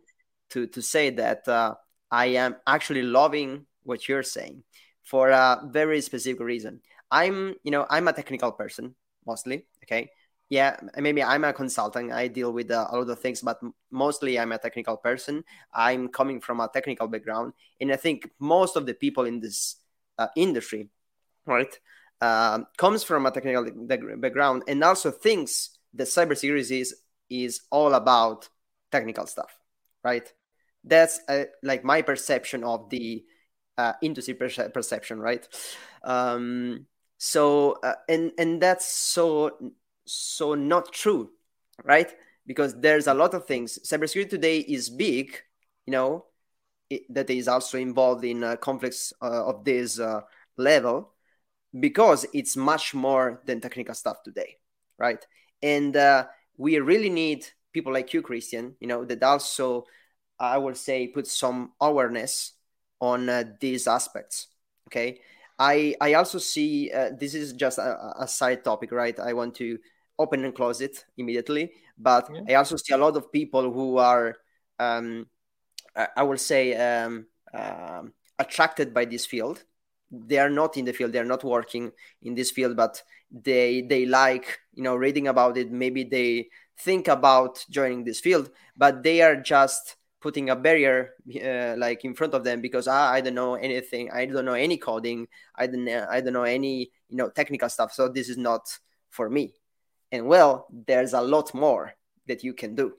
to 0.50 0.66
to 0.68 0.82
say 0.82 1.10
that 1.10 1.48
uh, 1.48 1.74
I 2.10 2.26
am 2.26 2.56
actually 2.66 3.02
loving 3.02 3.66
what 3.82 4.08
you're 4.08 4.22
saying 4.22 4.62
for 5.02 5.30
a 5.30 5.62
very 5.70 6.00
specific 6.00 6.40
reason. 6.40 6.80
I'm, 7.10 7.54
you 7.62 7.70
know, 7.70 7.86
I'm 7.88 8.08
a 8.08 8.12
technical 8.12 8.52
person 8.52 8.94
mostly. 9.26 9.66
Okay. 9.84 10.10
Yeah, 10.48 10.76
maybe 10.96 11.22
I'm 11.22 11.44
a 11.44 11.52
consultant. 11.52 12.10
I 12.10 12.26
deal 12.26 12.52
with 12.52 12.72
uh, 12.72 12.88
a 12.90 12.96
lot 12.98 13.08
of 13.08 13.20
things, 13.20 13.40
but 13.40 13.60
mostly 13.90 14.36
I'm 14.36 14.50
a 14.50 14.58
technical 14.58 14.96
person. 14.96 15.44
I'm 15.72 16.08
coming 16.08 16.40
from 16.40 16.58
a 16.58 16.68
technical 16.68 17.06
background, 17.06 17.52
and 17.80 17.92
I 17.92 17.96
think 17.96 18.28
most 18.40 18.74
of 18.74 18.84
the 18.84 18.94
people 18.94 19.26
in 19.26 19.38
this 19.38 19.76
uh, 20.18 20.26
industry, 20.34 20.88
right, 21.46 21.72
uh, 22.20 22.64
comes 22.76 23.04
from 23.04 23.26
a 23.26 23.30
technical 23.30 23.64
background 24.16 24.64
and 24.66 24.82
also 24.82 25.12
thinks 25.12 25.78
that 25.94 26.08
cybersecurity 26.08 26.80
is 26.80 26.96
is 27.30 27.60
all 27.70 27.94
about 27.94 28.48
technical 28.90 29.26
stuff, 29.28 29.56
right? 30.02 30.32
that's 30.84 31.20
uh, 31.28 31.44
like 31.62 31.84
my 31.84 32.02
perception 32.02 32.64
of 32.64 32.88
the 32.90 33.24
uh, 33.80 33.92
industry 34.02 34.34
perce- 34.34 34.72
perception, 34.72 35.20
right? 35.20 35.46
Um, 36.04 36.86
so 37.18 37.78
uh, 37.82 37.94
and 38.08 38.32
and 38.38 38.60
that's 38.60 38.86
so 38.86 39.72
so 40.04 40.54
not 40.54 40.92
true, 40.92 41.30
right? 41.84 42.10
Because 42.46 42.78
there's 42.80 43.06
a 43.06 43.14
lot 43.14 43.34
of 43.34 43.46
things. 43.46 43.78
Cybersecurity 43.84 44.30
today 44.30 44.58
is 44.58 44.90
big, 44.90 45.36
you 45.86 45.92
know, 45.92 46.26
it, 46.90 47.02
that 47.14 47.30
is 47.30 47.48
also 47.48 47.78
involved 47.78 48.24
in 48.24 48.44
uh, 48.44 48.56
conflicts 48.56 49.12
uh, 49.22 49.46
of 49.46 49.64
this 49.64 49.98
uh, 50.00 50.20
level 50.56 51.12
because 51.78 52.26
it's 52.34 52.56
much 52.56 52.94
more 52.94 53.40
than 53.46 53.60
technical 53.60 53.94
stuff 53.94 54.22
today, 54.24 54.56
right? 54.98 55.24
And 55.62 55.96
uh, 55.96 56.26
we 56.56 56.78
really 56.80 57.10
need 57.10 57.46
people 57.72 57.92
like 57.92 58.12
you, 58.12 58.22
Christian, 58.22 58.74
you 58.80 58.88
know, 58.88 59.04
that 59.04 59.22
also 59.22 59.86
I 60.38 60.58
would 60.58 60.76
say 60.76 61.06
put 61.06 61.26
some 61.26 61.72
awareness 61.80 62.54
on 63.00 63.28
uh, 63.28 63.44
these 63.60 63.86
aspects. 63.86 64.48
Okay. 64.88 65.20
I, 65.58 65.94
I 66.00 66.14
also 66.14 66.38
see 66.38 66.90
uh, 66.90 67.10
this 67.18 67.34
is 67.34 67.52
just 67.52 67.78
a, 67.78 68.14
a, 68.18 68.26
side 68.26 68.64
topic, 68.64 68.92
right? 68.92 69.18
I 69.20 69.34
want 69.34 69.54
to 69.56 69.78
open 70.18 70.44
and 70.44 70.54
close 70.54 70.80
it 70.80 71.04
immediately, 71.18 71.72
but 71.98 72.30
yeah. 72.32 72.40
I 72.48 72.54
also 72.54 72.76
see 72.76 72.94
a 72.94 72.98
lot 72.98 73.16
of 73.16 73.30
people 73.30 73.70
who 73.70 73.98
are, 73.98 74.36
um, 74.78 75.26
I 75.94 76.22
will 76.22 76.38
say, 76.38 76.74
um, 76.76 77.26
um, 77.52 78.14
attracted 78.38 78.94
by 78.94 79.04
this 79.04 79.26
field. 79.26 79.62
They 80.10 80.38
are 80.38 80.50
not 80.50 80.78
in 80.78 80.86
the 80.86 80.92
field; 80.92 81.12
they 81.12 81.18
are 81.18 81.24
not 81.24 81.44
working 81.44 81.92
in 82.22 82.34
this 82.34 82.50
field, 82.50 82.74
but 82.76 83.02
they 83.30 83.82
they 83.82 84.06
like 84.06 84.58
you 84.74 84.82
know 84.82 84.96
reading 84.96 85.28
about 85.28 85.56
it. 85.56 85.70
Maybe 85.70 86.04
they 86.04 86.48
think 86.78 87.06
about 87.06 87.64
joining 87.70 88.04
this 88.04 88.18
field, 88.18 88.50
but 88.76 89.02
they 89.02 89.20
are 89.20 89.36
just 89.36 89.96
putting 90.20 90.50
a 90.50 90.56
barrier 90.56 91.14
uh, 91.42 91.74
like 91.78 92.04
in 92.04 92.14
front 92.14 92.34
of 92.34 92.44
them 92.44 92.60
because 92.60 92.86
ah, 92.86 93.10
I 93.10 93.20
don't 93.20 93.34
know 93.34 93.54
anything. 93.54 94.10
I 94.10 94.26
don't 94.26 94.44
know 94.44 94.54
any 94.54 94.76
coding. 94.76 95.26
I 95.56 95.66
don't 95.66 95.84
know, 95.84 96.06
I 96.10 96.20
don't 96.20 96.32
know 96.32 96.44
any 96.44 96.90
you 97.08 97.16
know 97.16 97.30
technical 97.30 97.68
stuff. 97.68 97.92
So 97.92 98.08
this 98.08 98.28
is 98.28 98.36
not 98.36 98.68
for 99.10 99.28
me. 99.28 99.54
And 100.12 100.26
well, 100.26 100.66
there's 100.70 101.12
a 101.12 101.20
lot 101.20 101.54
more 101.54 101.94
that 102.26 102.44
you 102.44 102.52
can 102.54 102.74
do. 102.74 102.94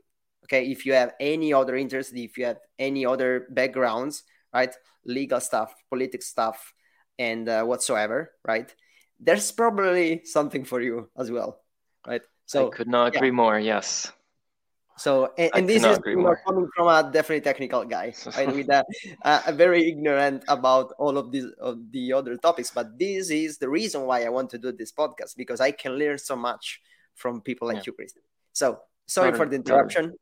Okay, 0.46 0.72
if 0.72 0.86
you 0.86 0.94
have 0.94 1.14
any 1.20 1.54
other 1.54 1.76
interest, 1.76 2.14
if 2.16 2.38
you 2.38 2.46
have 2.46 2.58
any 2.80 3.06
other 3.06 3.48
backgrounds, 3.52 4.24
right, 4.54 4.74
legal 5.06 5.40
stuff, 5.40 5.74
politics 5.90 6.28
stuff, 6.28 6.74
and 7.20 7.48
uh, 7.48 7.64
whatsoever, 7.64 8.32
right, 8.46 8.74
there's 9.20 9.52
probably 9.52 10.22
something 10.26 10.66
for 10.66 10.82
you 10.82 11.10
as 11.18 11.30
well, 11.30 11.62
right? 12.08 12.24
So 12.48 12.68
I 12.68 12.76
could 12.76 12.88
not 12.88 13.16
agree 13.16 13.30
yeah. 13.30 13.34
more. 13.34 13.60
Yes. 13.60 14.12
So, 14.98 15.34
and, 15.38 15.52
and 15.56 15.70
this 15.70 15.84
is 15.84 16.00
you 16.06 16.18
know, 16.18 16.36
coming 16.46 16.70
from 16.76 16.88
a 16.88 17.10
definitely 17.12 17.42
technical 17.42 17.84
guy, 17.86 18.14
right? 18.38 18.54
With 18.54 18.70
a, 18.70 18.86
a, 19.24 19.52
very 19.52 19.90
ignorant 19.90 20.44
about 20.48 20.94
all 21.00 21.18
of 21.18 21.32
these 21.32 21.48
of 21.60 21.92
the 21.92 22.14
other 22.14 22.38
topics. 22.38 22.72
But 22.72 23.00
this 23.00 23.32
is 23.32 23.58
the 23.58 23.70
reason 23.70 24.04
why 24.04 24.24
I 24.26 24.30
want 24.30 24.50
to 24.52 24.58
do 24.58 24.72
this 24.72 24.92
podcast 24.92 25.36
because 25.38 25.60
I 25.60 25.72
can 25.72 25.94
learn 25.94 26.18
so 26.18 26.36
much 26.36 26.82
from 27.16 27.42
people 27.42 27.68
like 27.68 27.78
yeah. 27.78 27.84
you, 27.88 27.94
Christian. 27.94 28.22
So, 28.54 28.80
sorry 29.08 29.34
for 29.34 29.46
the 29.46 29.56
interruption. 29.56 30.14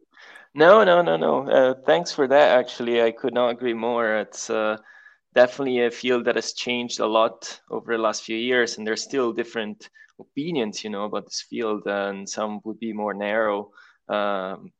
No, 0.53 0.83
no, 0.83 1.01
no, 1.01 1.17
no. 1.17 1.47
Uh, 1.47 1.73
thanks 1.85 2.11
for 2.11 2.27
that. 2.27 2.57
Actually, 2.57 3.01
I 3.01 3.11
could 3.11 3.33
not 3.33 3.49
agree 3.49 3.73
more. 3.73 4.17
It's 4.17 4.49
uh, 4.49 4.77
definitely 5.35 5.85
a 5.85 5.91
field 5.91 6.25
that 6.25 6.35
has 6.35 6.53
changed 6.53 6.99
a 6.99 7.05
lot 7.05 7.59
over 7.69 7.95
the 7.95 8.01
last 8.01 8.23
few 8.23 8.37
years, 8.37 8.77
and 8.77 8.87
there's 8.87 9.03
still 9.03 9.31
different 9.31 9.89
opinions, 10.19 10.83
you 10.83 10.89
know, 10.89 11.05
about 11.05 11.25
this 11.25 11.45
field, 11.49 11.83
and 11.85 12.27
some 12.27 12.61
would 12.63 12.79
be 12.79 12.93
more 12.93 13.13
narrow 13.13 13.71
um, 14.09 14.71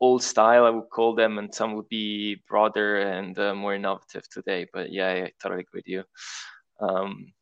old 0.00 0.22
style, 0.22 0.64
I 0.64 0.70
would 0.70 0.90
call 0.90 1.14
them, 1.14 1.38
and 1.38 1.54
some 1.54 1.74
would 1.74 1.88
be 1.88 2.42
broader 2.48 2.98
and 2.98 3.38
uh, 3.38 3.54
more 3.54 3.74
innovative 3.74 4.28
today. 4.28 4.66
But 4.72 4.92
yeah, 4.92 5.08
I 5.26 5.32
totally 5.42 5.62
agree 5.62 5.78
with 5.78 5.88
you. 5.88 6.04
Um, 6.80 7.32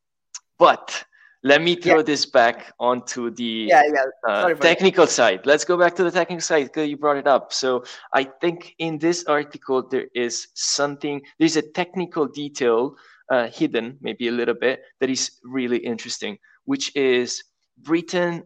but 0.57 1.03
let 1.43 1.61
me 1.61 1.75
throw 1.75 1.97
yeah. 1.97 2.03
this 2.03 2.25
back 2.25 2.73
onto 2.79 3.29
the 3.29 3.67
yeah, 3.69 3.83
yeah. 3.93 4.05
Uh, 4.27 4.53
technical 4.55 5.05
side. 5.05 5.45
Let's 5.45 5.63
go 5.63 5.77
back 5.77 5.95
to 5.95 6.03
the 6.03 6.11
technical 6.11 6.41
side 6.41 6.63
because 6.63 6.89
you 6.89 6.97
brought 6.97 7.17
it 7.17 7.27
up. 7.27 7.53
So 7.53 7.83
I 8.13 8.23
think 8.23 8.73
in 8.79 8.97
this 8.97 9.25
article 9.25 9.87
there 9.87 10.07
is 10.15 10.47
something. 10.55 11.21
There's 11.37 11.55
a 11.55 11.61
technical 11.61 12.25
detail 12.25 12.95
uh, 13.29 13.47
hidden, 13.47 13.97
maybe 14.01 14.27
a 14.27 14.31
little 14.31 14.55
bit, 14.55 14.81
that 14.99 15.09
is 15.09 15.31
really 15.43 15.77
interesting, 15.77 16.37
which 16.65 16.95
is 16.95 17.43
Britain 17.77 18.43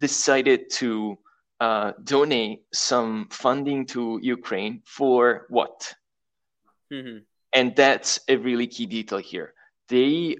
decided 0.00 0.70
to 0.70 1.16
uh, 1.60 1.92
donate 2.04 2.62
some 2.72 3.28
funding 3.30 3.86
to 3.86 4.18
Ukraine 4.22 4.82
for 4.86 5.46
what? 5.50 5.94
Mm-hmm. 6.92 7.18
And 7.52 7.76
that's 7.76 8.20
a 8.28 8.36
really 8.36 8.66
key 8.66 8.86
detail 8.86 9.18
here. 9.18 9.54
They 9.88 10.36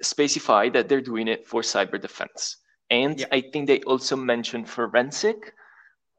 specify 0.00 0.68
that 0.70 0.88
they're 0.88 1.00
doing 1.00 1.28
it 1.28 1.46
for 1.46 1.62
cyber 1.62 2.00
defense. 2.00 2.56
And 2.90 3.20
yeah. 3.20 3.26
I 3.32 3.40
think 3.40 3.66
they 3.66 3.80
also 3.80 4.16
mentioned 4.16 4.68
forensic. 4.68 5.52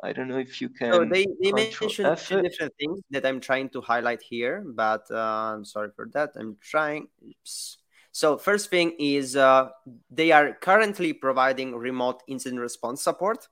I 0.04 0.12
don't 0.12 0.28
know 0.28 0.38
if 0.38 0.62
you 0.62 0.70
can. 0.70 0.92
So 0.92 1.06
they, 1.06 1.26
they 1.42 1.52
mentioned 1.54 2.18
two 2.18 2.42
different 2.42 2.74
things 2.78 3.00
that 3.12 3.26
I'm 3.26 3.40
trying 3.40 3.70
to 3.70 3.82
highlight 3.82 4.22
here, 4.22 4.64
but 4.66 5.06
uh, 5.10 5.54
I'm 5.56 5.64
sorry 5.64 5.90
for 5.96 6.10
that. 6.14 6.32
I'm 6.36 6.58
trying. 6.62 7.08
Oops. 7.26 7.78
So 8.12 8.38
first 8.38 8.70
thing 8.70 8.96
is 9.00 9.36
uh, 9.36 9.70
they 10.12 10.32
are 10.32 10.54
currently 10.54 11.14
providing 11.14 11.74
remote 11.74 12.22
incident 12.28 12.62
response 12.62 13.02
support 13.02 13.48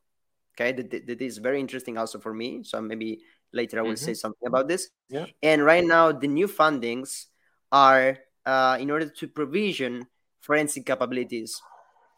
Okay, 0.54 0.72
that, 0.74 1.08
that 1.08 1.22
is 1.22 1.38
very 1.38 1.60
interesting 1.60 1.98
also 1.98 2.20
for 2.20 2.34
me. 2.34 2.64
So 2.64 2.82
maybe 2.82 3.22
later 3.54 3.80
I 3.80 3.82
will 3.82 3.92
mm-hmm. 3.92 4.06
say 4.06 4.14
something 4.14 4.48
about 4.48 4.68
this. 4.68 4.90
Yeah. 5.10 5.26
And 5.42 5.64
right 5.64 5.84
now, 5.84 6.12
the 6.12 6.28
new 6.28 6.48
fundings 6.48 7.28
are 7.72 8.18
uh, 8.46 8.78
in 8.80 8.92
order 8.92 9.10
to 9.10 9.28
provision 9.28 10.08
forensic 10.42 10.86
capabilities. 10.86 11.62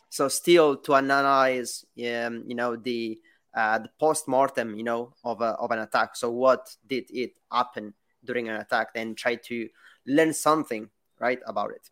So 0.09 0.27
still 0.27 0.77
to 0.77 0.95
analyze, 0.95 1.85
um, 1.99 2.43
you 2.47 2.55
know, 2.55 2.75
the 2.75 3.19
uh, 3.55 3.79
the 3.79 3.89
post 3.99 4.27
mortem, 4.27 4.75
you 4.75 4.83
know, 4.83 5.13
of 5.23 5.41
a, 5.41 5.53
of 5.59 5.69
an 5.71 5.79
attack. 5.79 6.15
So 6.15 6.31
what 6.31 6.75
did 6.87 7.05
it 7.09 7.33
happen 7.51 7.93
during 8.25 8.49
an 8.49 8.55
attack, 8.55 8.89
and 8.95 9.17
try 9.17 9.35
to 9.35 9.69
learn 10.07 10.33
something 10.33 10.89
right 11.19 11.39
about 11.45 11.71
it. 11.71 11.89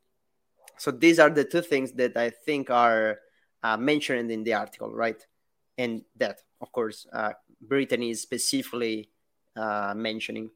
So 0.77 0.89
these 0.91 1.19
are 1.19 1.29
the 1.29 1.43
two 1.43 1.61
things 1.61 1.91
that 1.93 2.17
I 2.17 2.31
think 2.31 2.69
are 2.69 3.19
uh, 3.61 3.77
mentioned 3.77 4.31
in 4.31 4.43
the 4.43 4.53
article, 4.55 4.91
right? 4.91 5.21
And 5.81 6.03
that, 6.17 6.37
of 6.61 6.71
course, 6.71 7.07
uh, 7.11 7.33
Britain 7.59 8.03
is 8.03 8.21
specifically 8.21 9.09
uh, 9.55 9.93
mentioning. 9.95 10.51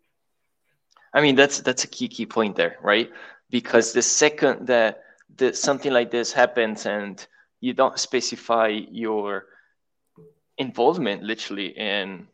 I 1.13 1.22
mean, 1.22 1.36
that's 1.36 1.62
that's 1.62 1.84
a 1.84 1.88
key 1.88 2.08
key 2.08 2.27
point 2.27 2.55
there, 2.55 2.77
right? 2.84 3.10
Because 3.50 3.91
the 3.91 4.03
second 4.03 4.67
that 4.67 5.01
that 5.38 5.58
something 5.58 5.91
like 5.91 6.12
this 6.12 6.32
happens 6.32 6.86
and 6.86 7.25
you 7.60 7.74
don't 7.74 7.98
specify 7.98 8.67
your 8.67 9.46
involvement 10.58 11.24
literally 11.24 11.70
in 11.75 12.27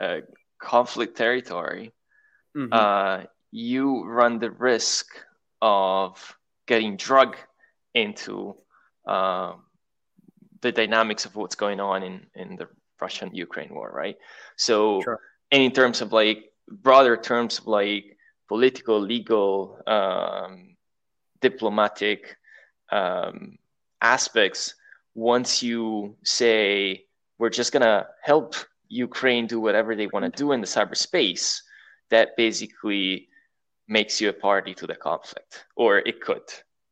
a 0.00 0.20
conflict 0.58 1.16
territory, 1.16 1.92
mm-hmm. 2.54 2.72
uh, 2.72 3.24
you 3.52 4.04
run 4.04 4.38
the 4.38 4.50
risk 4.50 5.06
of 5.62 6.36
getting 6.66 6.96
drug 6.96 7.36
into 7.94 8.54
uh, 9.06 9.54
the 10.62 10.72
dynamics 10.72 11.26
of 11.26 11.36
what's 11.36 11.54
going 11.54 11.80
on 11.80 12.02
in, 12.02 12.26
in 12.34 12.56
the 12.56 12.68
Russian 13.00 13.34
Ukraine 13.34 13.74
war, 13.74 13.90
right? 13.92 14.16
So, 14.56 15.02
sure. 15.02 15.20
and 15.50 15.62
in 15.62 15.72
terms 15.72 16.00
of 16.00 16.12
like 16.12 16.52
broader 16.68 17.16
terms 17.16 17.58
of 17.58 17.66
like 17.66 18.16
political, 18.48 18.98
legal, 19.00 19.80
um, 19.86 20.76
diplomatic 21.40 22.36
um, 22.90 23.58
aspects, 24.00 24.74
once 25.14 25.62
you 25.62 26.16
say 26.24 27.04
we're 27.38 27.50
just 27.50 27.72
gonna 27.72 28.06
help 28.22 28.54
Ukraine 28.88 29.46
do 29.46 29.58
whatever 29.60 29.96
they 29.96 30.06
want 30.06 30.24
to 30.24 30.30
do 30.30 30.52
in 30.52 30.60
the 30.60 30.66
cyberspace, 30.66 31.60
that 32.10 32.36
basically 32.36 33.28
makes 33.88 34.20
you 34.20 34.28
a 34.28 34.32
party 34.32 34.74
to 34.74 34.86
the 34.86 34.94
conflict, 34.94 35.64
or 35.76 35.98
it 35.98 36.20
could, 36.20 36.48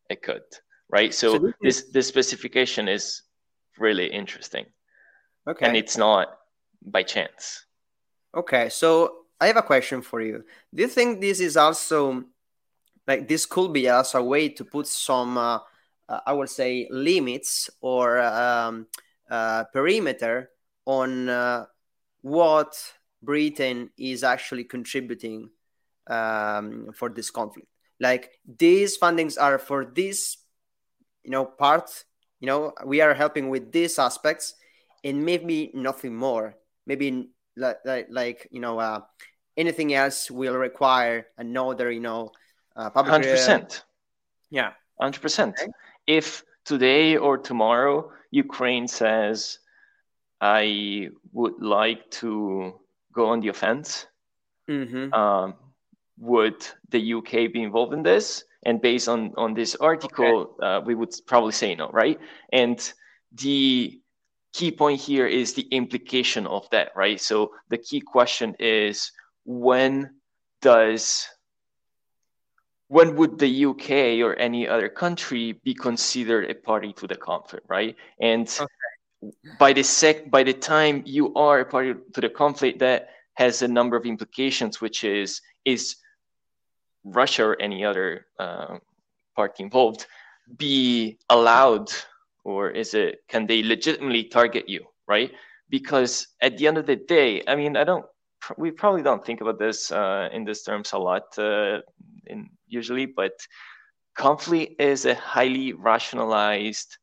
it 0.08 0.22
could, 0.22 0.42
right? 0.90 1.14
So, 1.14 1.38
so 1.38 1.52
this 1.62 1.84
this 1.92 2.08
specification 2.08 2.88
is 2.88 3.22
really 3.78 4.06
interesting. 4.06 4.66
Okay, 5.48 5.66
and 5.66 5.76
it's 5.76 5.96
not 5.96 6.28
by 6.82 7.02
chance. 7.02 7.64
Okay, 8.34 8.68
so 8.68 9.24
I 9.40 9.46
have 9.46 9.56
a 9.56 9.62
question 9.62 10.02
for 10.02 10.20
you. 10.20 10.44
Do 10.74 10.82
you 10.82 10.88
think 10.88 11.20
this 11.20 11.40
is 11.40 11.56
also 11.56 12.24
like 13.06 13.26
this 13.26 13.46
could 13.46 13.72
be 13.72 13.88
also 13.88 14.20
a 14.20 14.24
way 14.24 14.48
to 14.50 14.64
put 14.64 14.86
some, 14.86 15.36
uh, 15.36 15.58
uh, 16.08 16.20
I 16.26 16.32
would 16.32 16.48
say, 16.48 16.86
limits 16.90 17.70
or 17.80 18.20
um, 18.20 18.86
uh, 19.28 19.64
perimeter 19.72 20.50
on 20.86 21.28
uh, 21.28 21.66
what 22.20 22.74
Britain 23.22 23.90
is 23.98 24.22
actually 24.22 24.64
contributing 24.64 25.50
um, 26.06 26.90
for 26.94 27.08
this 27.08 27.30
conflict. 27.30 27.68
Like 27.98 28.38
these 28.46 28.98
fundings 28.98 29.40
are 29.40 29.58
for 29.58 29.84
this, 29.84 30.36
you 31.24 31.30
know, 31.30 31.44
part. 31.44 32.04
You 32.40 32.46
know, 32.46 32.72
we 32.84 33.00
are 33.00 33.14
helping 33.14 33.48
with 33.48 33.70
these 33.70 33.98
aspects, 33.98 34.54
and 35.04 35.24
maybe 35.24 35.70
nothing 35.74 36.16
more. 36.16 36.56
Maybe 36.86 37.28
like 37.56 37.78
like, 37.84 38.06
like 38.10 38.48
you 38.50 38.60
know, 38.60 38.78
uh, 38.78 39.00
anything 39.56 39.94
else 39.94 40.30
will 40.30 40.56
require 40.56 41.26
another, 41.36 41.90
you 41.90 42.00
know, 42.00 42.32
uh, 42.76 42.90
public. 42.90 43.12
Hundred 43.12 43.32
percent. 43.32 43.84
Yeah, 44.50 44.72
hundred 44.98 45.20
percent. 45.20 45.60
If 46.06 46.42
today 46.64 47.16
or 47.16 47.38
tomorrow 47.38 48.10
Ukraine 48.30 48.88
says, 48.88 49.58
"I 50.40 51.10
would 51.32 51.60
like 51.60 52.10
to 52.22 52.80
go 53.12 53.26
on 53.26 53.40
the 53.40 53.48
offense," 53.48 54.06
mm-hmm. 54.68 55.12
um, 55.12 55.54
would 56.18 56.66
the 56.88 57.14
UK 57.14 57.52
be 57.52 57.62
involved 57.62 57.92
in 57.92 58.02
this? 58.02 58.44
And 58.64 58.80
based 58.80 59.08
on 59.08 59.32
on 59.36 59.54
this 59.54 59.74
article, 59.76 60.56
okay. 60.58 60.66
uh, 60.66 60.80
we 60.80 60.94
would 60.94 61.14
probably 61.26 61.52
say 61.52 61.74
no, 61.74 61.88
right? 61.88 62.18
And 62.52 62.78
the 63.32 64.00
key 64.52 64.70
point 64.70 65.00
here 65.00 65.26
is 65.26 65.54
the 65.54 65.66
implication 65.70 66.46
of 66.46 66.68
that, 66.70 66.92
right? 66.94 67.20
So 67.20 67.52
the 67.68 67.78
key 67.78 68.00
question 68.00 68.56
is 68.58 69.12
when 69.44 70.10
does 70.60 71.26
when 72.88 73.14
would 73.14 73.38
the 73.38 73.66
UK 73.66 74.20
or 74.20 74.34
any 74.34 74.66
other 74.66 74.88
country 74.88 75.52
be 75.52 75.72
considered 75.74 76.50
a 76.50 76.54
party 76.54 76.92
to 76.94 77.06
the 77.06 77.14
conflict, 77.14 77.64
right? 77.68 77.94
And 78.20 78.48
okay. 78.60 79.32
by 79.58 79.72
the 79.72 79.84
sec 79.84 80.30
by 80.30 80.42
the 80.42 80.52
time 80.52 81.04
you 81.06 81.32
are 81.34 81.60
a 81.60 81.64
party 81.64 81.94
to 82.14 82.20
the 82.20 82.28
conflict, 82.28 82.80
that 82.80 83.10
has 83.34 83.62
a 83.62 83.68
number 83.68 83.96
of 83.96 84.06
implications, 84.06 84.80
which 84.80 85.04
is 85.04 85.40
is 85.64 85.96
Russia 87.04 87.44
or 87.44 87.60
any 87.60 87.84
other 87.84 88.26
uh, 88.38 88.78
party 89.34 89.62
involved 89.62 90.06
be 90.56 91.18
allowed, 91.28 91.90
or 92.44 92.70
is 92.70 92.94
it 92.94 93.20
can 93.28 93.46
they 93.46 93.62
legitimately 93.62 94.24
target 94.24 94.68
you, 94.68 94.84
right? 95.06 95.32
Because 95.68 96.26
at 96.40 96.58
the 96.58 96.66
end 96.66 96.78
of 96.78 96.86
the 96.86 96.96
day, 96.96 97.42
I 97.46 97.56
mean, 97.56 97.76
I 97.76 97.84
don't. 97.84 98.04
We 98.56 98.70
probably 98.70 99.02
don't 99.02 99.24
think 99.24 99.42
about 99.42 99.58
this 99.58 99.92
uh, 99.92 100.28
in 100.32 100.44
these 100.44 100.62
terms 100.62 100.92
a 100.92 100.98
lot, 100.98 101.38
uh, 101.38 101.80
in 102.26 102.48
usually, 102.66 103.06
but 103.06 103.32
conflict 104.16 104.80
is 104.80 105.04
a 105.04 105.14
highly 105.14 105.72
rationalized 105.74 106.96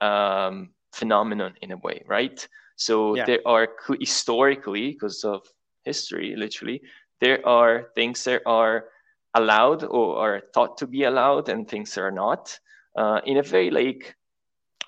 um, 0.00 0.70
phenomenon 0.92 1.54
in 1.60 1.72
a 1.72 1.76
way, 1.76 2.02
right? 2.06 2.46
So 2.76 3.14
yeah. 3.14 3.26
there 3.26 3.40
are 3.44 3.68
historically, 4.00 4.92
because 4.92 5.22
of 5.22 5.46
history, 5.84 6.34
literally, 6.34 6.80
there 7.20 7.46
are 7.46 7.90
things 7.94 8.24
that 8.24 8.42
are 8.46 8.86
allowed 9.34 9.84
or 9.84 10.18
are 10.18 10.42
thought 10.54 10.78
to 10.78 10.86
be 10.86 11.04
allowed 11.04 11.48
and 11.48 11.68
things 11.68 11.96
are 11.98 12.10
not 12.10 12.58
uh, 12.96 13.20
in 13.24 13.36
a 13.36 13.42
very 13.42 13.70
like 13.70 14.16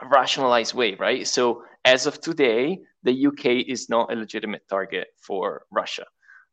rationalized 0.02 0.74
way, 0.74 0.94
right? 0.94 1.26
So 1.26 1.64
as 1.84 2.06
of 2.06 2.20
today, 2.20 2.80
the 3.02 3.26
UK 3.26 3.68
is 3.68 3.88
not 3.88 4.12
a 4.12 4.16
legitimate 4.16 4.68
target 4.68 5.08
for 5.20 5.66
Russia. 5.70 6.06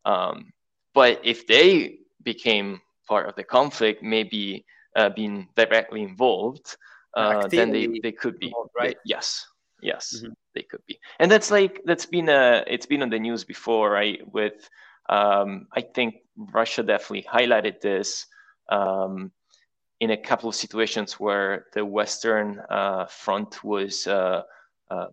Um, 0.04 0.52
but 0.94 1.20
if 1.24 1.46
they 1.46 1.98
became 2.22 2.80
part 3.08 3.28
of 3.28 3.36
the 3.36 3.44
conflict, 3.44 4.02
maybe 4.02 4.64
uh, 4.96 5.10
being 5.10 5.48
directly 5.56 6.02
involved, 6.02 6.76
uh, 7.16 7.46
then 7.48 7.70
they, 7.70 7.98
they 8.02 8.12
could 8.12 8.38
be 8.38 8.52
right. 8.78 8.96
yes, 9.04 9.46
yes, 9.82 10.14
mm-hmm. 10.16 10.32
they 10.54 10.62
could 10.62 10.80
be. 10.86 10.98
And 11.18 11.30
that's 11.30 11.50
like 11.50 11.80
that's 11.84 12.06
been 12.06 12.28
a 12.28 12.64
it's 12.66 12.86
been 12.86 13.02
on 13.02 13.10
the 13.10 13.18
news 13.18 13.44
before, 13.44 13.90
right? 13.90 14.20
With 14.32 14.68
um, 15.10 15.66
I 15.72 15.80
think 15.80 16.14
Russia 16.36 16.82
definitely 16.82 17.26
highlighted 17.30 17.80
this 17.80 18.26
um, 18.70 19.32
in 19.98 20.12
a 20.12 20.16
couple 20.16 20.48
of 20.48 20.54
situations 20.54 21.14
where 21.14 21.66
the 21.74 21.84
Western 21.84 22.60
uh, 22.70 23.06
front 23.06 23.62
was 23.64 24.06
uh, 24.06 24.42
uh, 24.90 25.08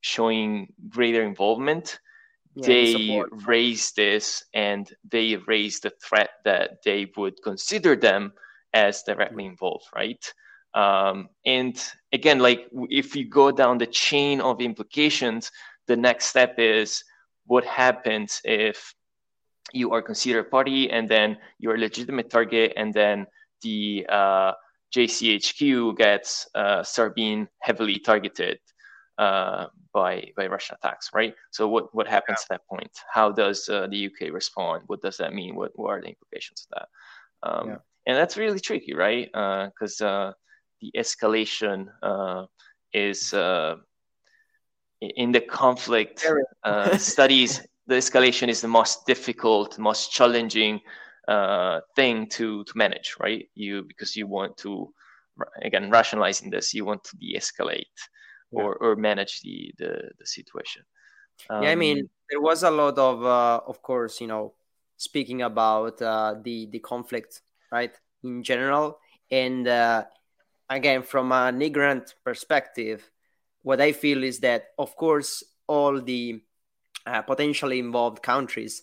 showing 0.00 0.72
greater 0.88 1.22
involvement. 1.22 1.98
Yeah, 2.54 2.66
they 2.66 3.22
raised 3.44 3.96
this 3.96 4.44
and 4.54 4.88
they 5.10 5.34
raised 5.34 5.82
the 5.82 5.90
threat 5.90 6.30
that 6.44 6.84
they 6.84 7.10
would 7.16 7.42
consider 7.42 7.96
them 7.96 8.32
as 8.72 9.02
directly 9.02 9.42
mm-hmm. 9.42 9.50
involved, 9.50 9.86
right? 9.92 10.32
Um, 10.74 11.28
and 11.44 11.76
again, 12.12 12.38
like 12.38 12.68
if 12.88 13.16
you 13.16 13.28
go 13.28 13.50
down 13.50 13.78
the 13.78 13.86
chain 13.86 14.40
of 14.40 14.60
implications, 14.60 15.50
the 15.88 15.96
next 15.96 16.26
step 16.26 16.54
is 16.58 17.02
what 17.46 17.64
happens 17.64 18.40
if 18.44 18.94
you 19.72 19.92
are 19.92 20.02
considered 20.02 20.46
a 20.46 20.50
party 20.50 20.90
and 20.90 21.08
then 21.08 21.36
you're 21.58 21.74
a 21.74 21.78
legitimate 21.78 22.30
target 22.30 22.72
and 22.76 22.92
then 22.92 23.26
the 23.62 24.06
uh, 24.08 24.52
GCHQ 24.94 25.96
gets 25.96 26.48
uh, 26.54 26.82
start 26.82 27.16
being 27.16 27.48
heavily 27.58 27.98
targeted 27.98 28.58
uh, 29.18 29.66
by 29.92 30.30
by 30.36 30.46
Russian 30.46 30.76
attacks, 30.76 31.10
right? 31.14 31.34
So 31.50 31.68
what 31.68 31.94
what 31.94 32.06
happens 32.06 32.38
yeah. 32.40 32.54
at 32.54 32.60
that 32.60 32.68
point? 32.68 32.90
How 33.12 33.32
does 33.32 33.68
uh, 33.68 33.86
the 33.88 34.06
UK 34.06 34.32
respond? 34.32 34.82
What 34.86 35.02
does 35.02 35.16
that 35.16 35.34
mean? 35.34 35.56
What 35.56 35.72
what 35.74 35.90
are 35.90 36.00
the 36.00 36.08
implications 36.08 36.66
of 36.66 36.78
that? 36.78 36.88
Um, 37.48 37.68
yeah. 37.68 37.76
And 38.06 38.16
that's 38.16 38.36
really 38.36 38.60
tricky, 38.60 38.94
right? 38.94 39.28
Because 39.32 40.00
uh, 40.00 40.06
uh, 40.06 40.32
the 40.80 40.92
escalation 40.96 41.88
is 42.92 43.32
in 45.00 45.32
the 45.32 45.40
conflict 45.40 46.26
studies 46.98 47.60
the 47.86 47.96
escalation 47.96 48.48
is 48.48 48.60
the 48.60 48.68
most 48.68 49.06
difficult, 49.06 49.78
most 49.78 50.12
challenging 50.12 50.80
uh, 51.28 51.80
thing 51.96 52.28
to 52.30 52.64
to 52.64 52.72
manage, 52.76 53.16
right? 53.20 53.48
You 53.54 53.84
because 53.86 54.16
you 54.16 54.26
want 54.26 54.56
to 54.58 54.92
again 55.62 55.90
rationalizing 55.90 56.50
this, 56.50 56.74
you 56.74 56.84
want 56.84 57.04
to 57.04 57.16
de-escalate 57.16 57.84
yeah. 58.52 58.62
or 58.62 58.76
or 58.76 58.96
manage 58.96 59.40
the, 59.42 59.72
the 59.78 60.10
the 60.18 60.26
situation. 60.26 60.82
Um, 61.50 61.62
yeah, 61.62 61.70
I 61.70 61.74
mean, 61.74 61.98
um, 61.98 62.10
there 62.30 62.40
was 62.40 62.62
a 62.62 62.70
lot 62.70 62.96
of, 62.96 63.24
uh, 63.24 63.60
of 63.66 63.82
course, 63.82 64.20
you 64.20 64.28
know, 64.28 64.54
speaking 64.96 65.42
about 65.42 66.00
uh, 66.00 66.36
the 66.42 66.68
the 66.70 66.78
conflict, 66.78 67.42
right, 67.72 67.94
in 68.22 68.42
general, 68.42 68.98
and 69.30 69.66
uh, 69.66 70.04
again, 70.70 71.02
from 71.02 71.32
an 71.32 71.60
ignorant 71.60 72.14
perspective, 72.24 73.10
what 73.62 73.80
I 73.80 73.92
feel 73.92 74.22
is 74.22 74.40
that, 74.40 74.66
of 74.78 74.96
course, 74.96 75.42
all 75.66 76.00
the 76.00 76.40
uh, 77.06 77.22
potentially 77.22 77.78
involved 77.78 78.22
countries 78.22 78.82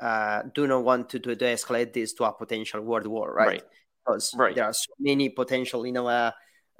uh, 0.00 0.42
do 0.54 0.66
not 0.66 0.84
want 0.84 1.10
to, 1.10 1.18
to, 1.18 1.36
to, 1.36 1.44
escalate 1.44 1.92
this 1.92 2.14
to 2.14 2.24
a 2.24 2.32
potential 2.32 2.80
world 2.80 3.06
war, 3.06 3.32
right? 3.32 3.46
right. 3.46 3.62
Because 4.04 4.34
right. 4.34 4.54
there 4.54 4.64
are 4.64 4.72
so 4.72 4.92
many 4.98 5.28
potential, 5.28 5.86
you 5.86 5.92
know, 5.92 6.06
uh, 6.06 6.30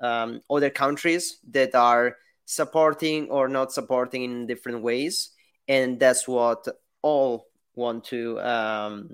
um, 0.01 0.41
other 0.51 0.71
countries 0.71 1.39
that 1.51 1.75
are 1.75 2.17
supporting 2.47 3.29
or 3.29 3.47
not 3.47 3.73
supporting 3.73 4.25
in 4.25 4.47
different 4.47 4.83
ways, 4.83 5.31
and 5.69 6.01
that's 6.01 6.27
what 6.27 6.67
all 7.03 7.47
want 7.75 8.05
to 8.05 8.41
um, 8.41 9.11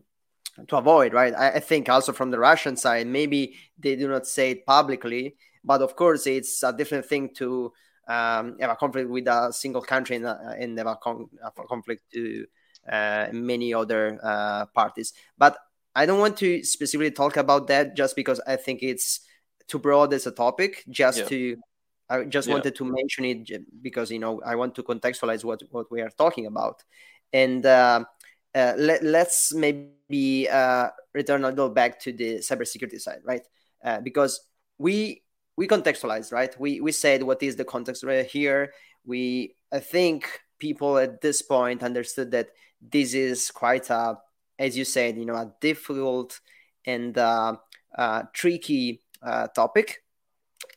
to 0.69 0.77
avoid, 0.77 1.13
right? 1.13 1.35
I, 1.35 1.51
I, 1.53 1.61
think 1.61 1.89
also 1.89 2.13
from 2.13 2.31
the 2.31 2.39
Russian 2.39 2.77
side, 2.77 3.07
maybe 3.07 3.57
they 3.79 3.97
do 3.97 4.09
not 4.09 4.27
say 4.27 4.53
it 4.53 4.67
publicly, 4.67 5.37
but 5.65 5.83
of 5.83 5.97
course 5.97 6.27
it's 6.27 6.63
a 6.63 6.73
different 6.73 7.07
thing 7.07 7.35
to 7.35 7.73
um, 8.07 8.57
have 8.61 8.71
a 8.71 8.77
conflict 8.77 9.11
with 9.11 9.27
a 9.27 9.53
single 9.53 9.83
country 9.83 10.17
and, 10.17 10.27
uh, 10.27 10.37
and 10.59 10.79
have 10.79 10.87
a, 10.87 10.97
con- 10.97 11.29
a 11.45 11.51
conflict 11.51 12.03
to 12.13 12.47
uh, 12.91 13.29
many 13.33 13.75
other 13.75 14.19
uh, 14.23 14.67
parties. 14.67 15.13
But 15.37 15.59
I 15.95 16.07
don't 16.07 16.21
want 16.21 16.37
to 16.39 16.63
specifically 16.63 17.11
talk 17.11 17.37
about 17.37 17.69
that 17.69 17.97
just 17.97 18.17
because 18.17 18.41
I 18.47 18.57
think 18.57 18.83
it's 18.83 19.21
too 19.67 19.79
broad 19.79 20.13
as 20.13 20.27
a 20.27 20.31
topic. 20.31 20.85
Just 20.89 21.19
yeah. 21.19 21.25
to, 21.25 21.57
I 22.09 22.25
just 22.25 22.49
yeah. 22.49 22.55
wanted 22.55 22.77
to 22.77 22.85
mention 22.85 23.25
it 23.25 23.83
because 23.83 24.11
you 24.11 24.19
know 24.19 24.41
I 24.45 24.55
want 24.55 24.75
to 24.77 24.83
contextualize 24.83 25.43
what 25.43 25.63
what 25.71 25.91
we 25.91 26.01
are 26.03 26.11
talking 26.11 26.47
about, 26.47 26.85
and 27.33 27.65
uh, 27.67 28.05
uh, 28.55 28.73
let, 28.77 29.03
us 29.03 29.53
maybe 29.55 30.49
uh, 30.49 30.89
return 31.15 31.45
a 31.45 31.51
little 31.51 31.69
back 31.69 32.01
to 32.01 32.13
the 32.13 32.39
cybersecurity 32.39 33.01
side, 33.01 33.21
right? 33.25 33.43
Uh, 33.85 34.01
because 34.01 34.41
we 34.79 35.23
we 35.57 35.67
contextualized, 35.67 36.33
right? 36.33 36.59
We 36.61 36.81
we 36.81 36.93
said 36.93 37.23
what 37.23 37.43
is 37.43 37.57
the 37.57 37.65
context 37.65 38.05
right 38.05 38.27
here. 38.27 38.73
We 39.05 39.57
I 39.73 39.81
think 39.81 40.29
people 40.59 40.99
at 40.99 41.21
this 41.21 41.43
point 41.43 41.83
understood 41.83 42.31
that 42.33 42.49
this 42.81 43.15
is 43.15 43.51
quite 43.51 43.91
a, 43.91 44.19
as 44.59 44.77
you 44.77 44.85
said, 44.85 45.17
you 45.17 45.25
know, 45.25 45.35
a 45.35 45.53
difficult 45.61 46.41
and 46.85 47.17
uh, 47.17 47.57
uh, 47.97 48.23
tricky 48.33 49.03
uh, 49.23 49.49
topic. 49.49 50.03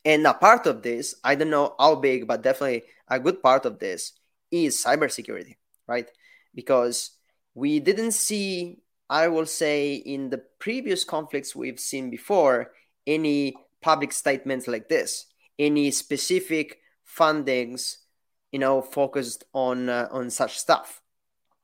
And 0.05 0.25
a 0.25 0.33
part 0.33 0.65
of 0.65 0.81
this, 0.81 1.15
I 1.23 1.35
don't 1.35 1.49
know 1.49 1.75
how 1.79 1.95
big, 1.95 2.27
but 2.27 2.41
definitely 2.41 2.83
a 3.07 3.19
good 3.19 3.43
part 3.43 3.65
of 3.65 3.79
this 3.79 4.13
is 4.51 4.83
cybersecurity, 4.83 5.57
right? 5.87 6.09
Because 6.55 7.11
we 7.53 7.79
didn't 7.79 8.13
see, 8.13 8.79
I 9.09 9.27
will 9.27 9.45
say, 9.45 9.95
in 9.95 10.29
the 10.29 10.41
previous 10.59 11.03
conflicts 11.03 11.55
we've 11.55 11.79
seen 11.79 12.09
before, 12.09 12.71
any 13.05 13.55
public 13.81 14.11
statements 14.11 14.67
like 14.67 14.89
this, 14.89 15.25
any 15.57 15.91
specific 15.91 16.79
fundings, 17.05 17.97
you 18.51 18.59
know, 18.59 18.81
focused 18.81 19.43
on 19.53 19.89
uh, 19.89 20.07
on 20.11 20.29
such 20.29 20.57
stuff. 20.57 21.01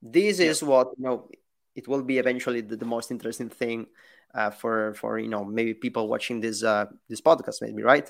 This 0.01 0.39
yeah. 0.39 0.47
is 0.47 0.63
what 0.63 0.89
you 0.97 1.03
know. 1.03 1.29
It 1.75 1.89
will 1.89 2.03
be 2.03 2.19
eventually 2.19 2.61
the, 2.61 2.77
the 2.77 2.85
most 2.85 3.11
interesting 3.11 3.49
thing 3.49 3.87
uh, 4.33 4.51
for 4.51 4.93
for 4.93 5.19
you 5.19 5.27
know 5.27 5.43
maybe 5.43 5.73
people 5.73 6.07
watching 6.07 6.41
this 6.41 6.63
uh, 6.63 6.85
this 7.09 7.21
podcast, 7.21 7.61
maybe 7.61 7.81
right? 7.81 8.09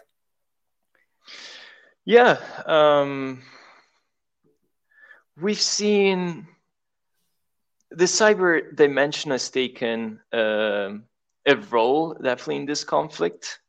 Yeah, 2.05 2.37
um, 2.65 3.41
we've 5.39 5.61
seen 5.61 6.47
the 7.91 8.05
cyber 8.05 8.75
dimension 8.75 9.31
has 9.31 9.49
taken 9.49 10.19
uh, 10.33 10.91
a 11.45 11.55
role 11.69 12.13
definitely 12.13 12.57
in 12.57 12.65
this 12.65 12.83
conflict 12.83 13.59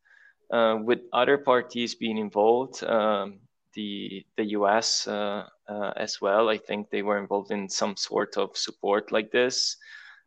uh, 0.51 0.79
with 0.83 1.01
other 1.13 1.39
parties 1.39 1.95
being 1.95 2.19
involved, 2.19 2.83
um, 2.85 3.41
the 3.75 4.25
the 4.37 4.45
U.S. 4.59 5.07
Uh, 5.07 5.45
uh, 5.69 5.93
as 5.97 6.21
well. 6.21 6.49
I 6.49 6.59
think 6.59 6.91
they 6.91 7.03
were 7.03 7.19
involved 7.19 7.51
in 7.51 7.69
some 7.69 7.97
sort 7.97 8.37
of 8.37 8.57
support 8.57 9.13
like 9.13 9.31
this. 9.31 9.77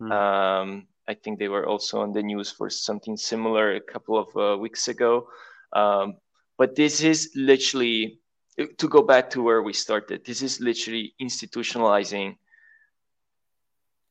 Mm. 0.01 0.11
Um, 0.11 0.87
I 1.07 1.15
think 1.15 1.39
they 1.39 1.47
were 1.47 1.65
also 1.65 2.01
on 2.01 2.13
the 2.13 2.21
news 2.21 2.51
for 2.51 2.69
something 2.69 3.17
similar 3.17 3.75
a 3.75 3.81
couple 3.81 4.17
of 4.17 4.37
uh, 4.37 4.57
weeks 4.57 4.87
ago. 4.87 5.27
Um, 5.73 6.17
but 6.57 6.75
this 6.75 7.01
is 7.01 7.31
literally 7.35 8.19
to 8.77 8.87
go 8.87 9.01
back 9.01 9.29
to 9.31 9.41
where 9.41 9.63
we 9.63 9.73
started. 9.73 10.25
This 10.25 10.41
is 10.41 10.59
literally 10.59 11.13
institutionalizing 11.21 12.35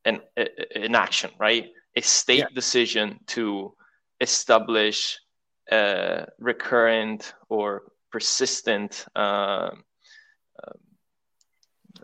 an 0.05 0.21
an 0.75 0.95
action, 0.95 1.31
right? 1.39 1.71
A 1.95 2.01
state 2.01 2.39
yeah. 2.39 2.53
decision 2.53 3.19
to 3.27 3.73
establish 4.19 5.19
uh, 5.71 6.25
recurrent 6.39 7.33
or 7.49 7.83
persistent 8.11 9.05
uh, 9.15 9.19
uh, 9.19 10.71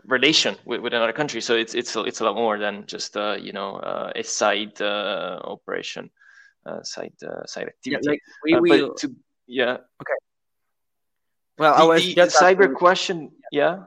relation 0.04 0.56
with, 0.64 0.80
with, 0.80 0.92
another 0.92 1.12
country. 1.12 1.40
So 1.40 1.56
it's 1.56 1.74
it's 1.74 1.96
it's 1.96 2.20
a 2.20 2.24
lot 2.24 2.36
more 2.36 2.58
than 2.58 2.86
just 2.86 3.16
uh, 3.16 3.36
you 3.40 3.52
know 3.52 3.76
uh, 3.76 4.12
a 4.14 4.22
side 4.22 4.80
uh, 4.80 5.40
operation, 5.42 6.10
side 6.82 7.12
side 7.46 7.68
activity. 7.68 8.02
Yeah, 8.04 8.10
like 8.10 8.20
we 8.44 8.60
will. 8.60 8.94
To, 8.94 9.14
yeah. 9.46 9.72
Okay. 9.72 10.18
Well, 11.58 11.74
the, 11.74 11.82
I 11.82 11.84
was 11.84 12.04
the, 12.04 12.14
the 12.14 12.26
cyber 12.26 12.72
question. 12.72 13.32
Yeah. 13.50 13.84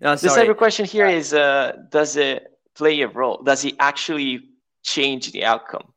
No, 0.00 0.14
the 0.14 0.28
cyber 0.28 0.56
question 0.56 0.84
here 0.84 1.06
is: 1.06 1.30
Does 1.30 2.16
it 2.16 2.46
play 2.74 3.00
a 3.00 3.08
role? 3.08 3.42
Does 3.42 3.64
it 3.64 3.74
actually 3.78 4.40
change 4.82 5.32
the 5.32 5.44
outcome? 5.44 5.92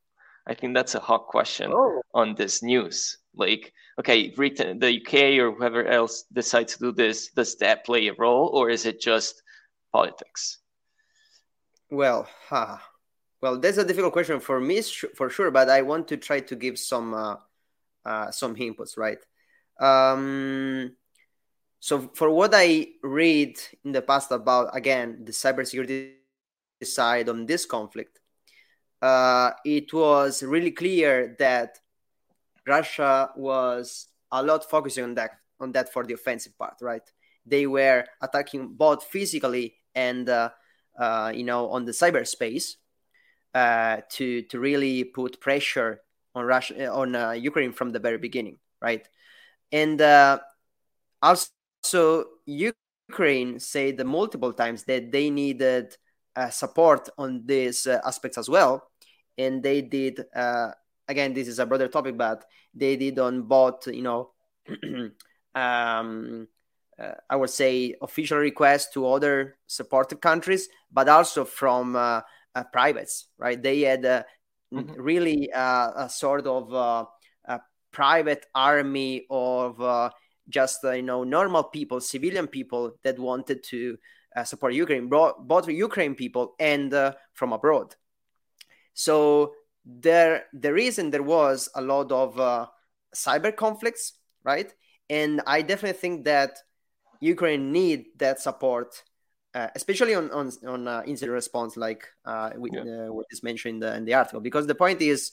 I 0.49 0.55
think 0.55 0.73
that's 0.73 0.95
a 0.95 0.99
hot 0.99 1.27
question 1.27 1.71
oh. 1.71 2.01
on 2.15 2.33
this 2.33 2.63
news. 2.63 3.19
Like, 3.35 3.71
okay, 3.99 4.31
Britain, 4.31 4.79
the 4.79 4.99
UK 4.99 5.37
or 5.37 5.53
whoever 5.53 5.85
else 5.85 6.25
decides 6.33 6.73
to 6.73 6.79
do 6.79 6.91
this, 6.91 7.29
does 7.29 7.55
that 7.57 7.85
play 7.85 8.07
a 8.07 8.15
role 8.17 8.47
or 8.47 8.71
is 8.71 8.87
it 8.87 8.99
just 8.99 9.43
politics? 9.93 10.57
Well, 11.91 12.27
huh. 12.49 12.77
well, 13.41 13.59
that's 13.59 13.77
a 13.77 13.85
difficult 13.85 14.13
question 14.13 14.39
for 14.39 14.59
me 14.59 14.81
for 15.15 15.29
sure, 15.29 15.51
but 15.51 15.69
I 15.69 15.83
want 15.83 16.07
to 16.07 16.17
try 16.17 16.39
to 16.39 16.55
give 16.55 16.79
some 16.79 17.13
uh, 17.13 17.35
uh, 18.03 18.31
some 18.31 18.55
inputs, 18.55 18.97
right? 18.97 19.19
Um, 19.79 20.95
so, 21.79 22.09
for 22.13 22.29
what 22.29 22.51
I 22.53 22.87
read 23.03 23.57
in 23.85 23.91
the 23.91 24.01
past 24.01 24.31
about 24.31 24.75
again 24.75 25.25
the 25.25 25.31
cybersecurity 25.31 26.13
side 26.83 27.29
on 27.29 27.45
this 27.45 27.65
conflict, 27.65 28.19
uh, 29.01 29.51
it 29.65 29.93
was 29.93 30.43
really 30.43 30.71
clear 30.71 31.35
that 31.39 31.79
Russia 32.67 33.31
was 33.35 34.07
a 34.31 34.43
lot 34.43 34.69
focusing 34.69 35.03
on 35.03 35.15
that 35.15 35.31
on 35.59 35.71
that 35.73 35.91
for 35.91 36.05
the 36.05 36.13
offensive 36.13 36.57
part, 36.57 36.75
right? 36.81 37.03
They 37.45 37.67
were 37.67 38.05
attacking 38.21 38.69
both 38.75 39.03
physically 39.05 39.75
and 39.95 40.29
uh, 40.29 40.49
uh, 40.97 41.31
you 41.33 41.43
know 41.43 41.69
on 41.69 41.85
the 41.85 41.91
cyberspace 41.91 42.75
uh, 43.53 44.01
to 44.11 44.43
to 44.43 44.59
really 44.59 45.03
put 45.03 45.41
pressure 45.41 46.01
on 46.35 46.45
Russia 46.45 46.91
on 46.91 47.15
uh, 47.15 47.31
Ukraine 47.31 47.71
from 47.73 47.91
the 47.91 47.99
very 47.99 48.17
beginning, 48.17 48.59
right? 48.81 49.07
And 49.71 50.01
uh, 50.01 50.39
also 51.21 52.25
Ukraine 52.45 53.59
said 53.59 54.05
multiple 54.05 54.53
times 54.53 54.83
that 54.85 55.11
they 55.11 55.29
needed 55.29 55.95
uh, 56.35 56.49
support 56.49 57.09
on 57.17 57.45
these 57.45 57.87
aspects 57.87 58.37
as 58.37 58.49
well 58.49 58.88
and 59.39 59.63
they 59.63 59.81
did 59.81 60.25
uh, 60.35 60.71
again 61.07 61.33
this 61.33 61.47
is 61.47 61.59
a 61.59 61.65
broader 61.65 61.87
topic 61.87 62.17
but 62.17 62.45
they 62.73 62.95
did 62.95 63.17
on 63.17 63.43
both 63.43 63.87
you 63.87 64.03
know 64.03 64.31
um, 65.55 66.47
uh, 66.99 67.13
i 67.29 67.35
would 67.35 67.49
say 67.49 67.95
official 68.01 68.37
requests 68.37 68.93
to 68.93 69.07
other 69.07 69.57
supported 69.65 70.21
countries 70.21 70.67
but 70.91 71.07
also 71.09 71.45
from 71.45 71.95
uh, 71.95 72.21
uh 72.55 72.63
privates 72.71 73.27
right 73.37 73.63
they 73.63 73.81
had 73.81 74.05
uh, 74.05 74.23
mm-hmm. 74.73 75.01
really 75.01 75.51
uh, 75.53 76.05
a 76.05 76.09
sort 76.09 76.45
of 76.45 76.73
a 76.73 77.07
private 77.91 78.45
army 78.53 79.25
of 79.31 80.11
just 80.47 80.83
you 80.83 81.01
know 81.01 81.23
normal 81.23 81.63
people 81.63 81.99
civilian 81.99 82.45
people 82.45 82.91
that 83.03 83.17
wanted 83.17 83.63
to 83.63 83.97
support 84.43 84.73
ukraine 84.73 85.09
both 85.09 85.67
ukraine 85.67 86.13
people 86.13 86.53
and 86.59 86.93
from 87.33 87.51
abroad 87.51 87.95
so 88.99 89.53
there, 89.85 90.43
there 90.51 90.75
is 90.75 90.99
and 90.99 91.13
there 91.13 91.23
was 91.23 91.69
a 91.73 91.81
lot 91.81 92.11
of 92.11 92.37
uh, 92.37 92.67
cyber 93.15 93.55
conflicts, 93.55 94.11
right? 94.43 94.73
And 95.09 95.41
I 95.47 95.61
definitely 95.61 95.97
think 95.97 96.25
that 96.25 96.57
Ukraine 97.21 97.71
need 97.71 98.07
that 98.17 98.41
support, 98.41 99.01
uh, 99.55 99.67
especially 99.73 100.15
on 100.15 100.29
on, 100.31 100.51
on 100.67 100.85
uh, 100.89 101.03
incident 101.07 101.31
response, 101.31 101.77
like 101.77 102.05
uh, 102.25 102.49
we, 102.57 102.71
yeah. 102.73 102.81
uh, 102.81 103.13
what 103.13 103.25
is 103.31 103.41
mentioned 103.41 103.75
in 103.75 103.79
the, 103.79 103.95
in 103.95 104.03
the, 104.03 104.15
article. 104.15 104.41
Because 104.41 104.67
the 104.67 104.75
point 104.75 105.01
is, 105.01 105.31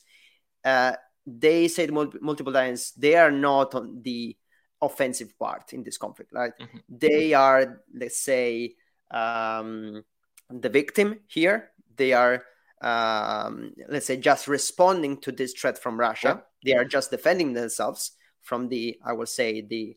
uh, 0.64 0.92
they 1.26 1.66
said 1.66 1.92
mul- 1.92 2.20
multiple 2.20 2.52
times 2.52 2.92
they 2.92 3.16
are 3.16 3.32
not 3.32 3.74
on 3.74 4.00
the 4.00 4.36
offensive 4.80 5.36
part 5.40 5.72
in 5.72 5.82
this 5.82 5.98
conflict, 5.98 6.30
right? 6.32 6.52
Mm-hmm. 6.60 6.78
They 6.88 7.34
are, 7.34 7.82
let's 7.92 8.20
say, 8.20 8.76
um, 9.10 10.04
the 10.50 10.68
victim 10.68 11.18
here. 11.26 11.72
They 11.96 12.12
are, 12.12 12.44
um, 12.82 13.72
let's 13.88 14.06
say, 14.06 14.16
just 14.16 14.48
responding 14.48 15.18
to 15.18 15.32
this 15.32 15.52
threat 15.52 15.78
from 15.78 15.98
Russia. 15.98 16.42
Yeah. 16.62 16.74
They 16.74 16.78
are 16.78 16.84
just 16.84 17.10
defending 17.10 17.52
themselves 17.52 18.12
from 18.42 18.68
the, 18.68 18.98
I 19.04 19.12
will 19.12 19.26
say, 19.26 19.62
the 19.62 19.96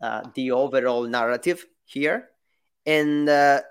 uh, 0.00 0.24
the 0.34 0.50
overall 0.50 1.04
narrative 1.04 1.64
here, 1.84 2.28
and 2.84 3.28
uh, 3.28 3.62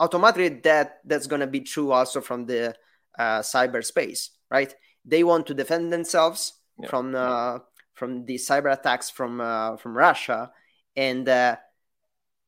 automatically 0.00 0.48
that 0.48 1.00
that's 1.04 1.26
going 1.26 1.40
to 1.40 1.46
be 1.46 1.60
true 1.60 1.92
also 1.92 2.20
from 2.20 2.46
the 2.46 2.74
uh, 3.18 3.40
cyberspace, 3.40 4.30
right? 4.50 4.74
They 5.04 5.24
want 5.24 5.46
to 5.48 5.54
defend 5.54 5.92
themselves 5.92 6.54
yeah. 6.78 6.88
from 6.88 7.14
uh, 7.14 7.58
from 7.92 8.24
the 8.24 8.36
cyber 8.36 8.72
attacks 8.72 9.10
from 9.10 9.40
uh, 9.40 9.76
from 9.76 9.96
Russia, 9.96 10.52
and 10.96 11.28
uh, 11.28 11.56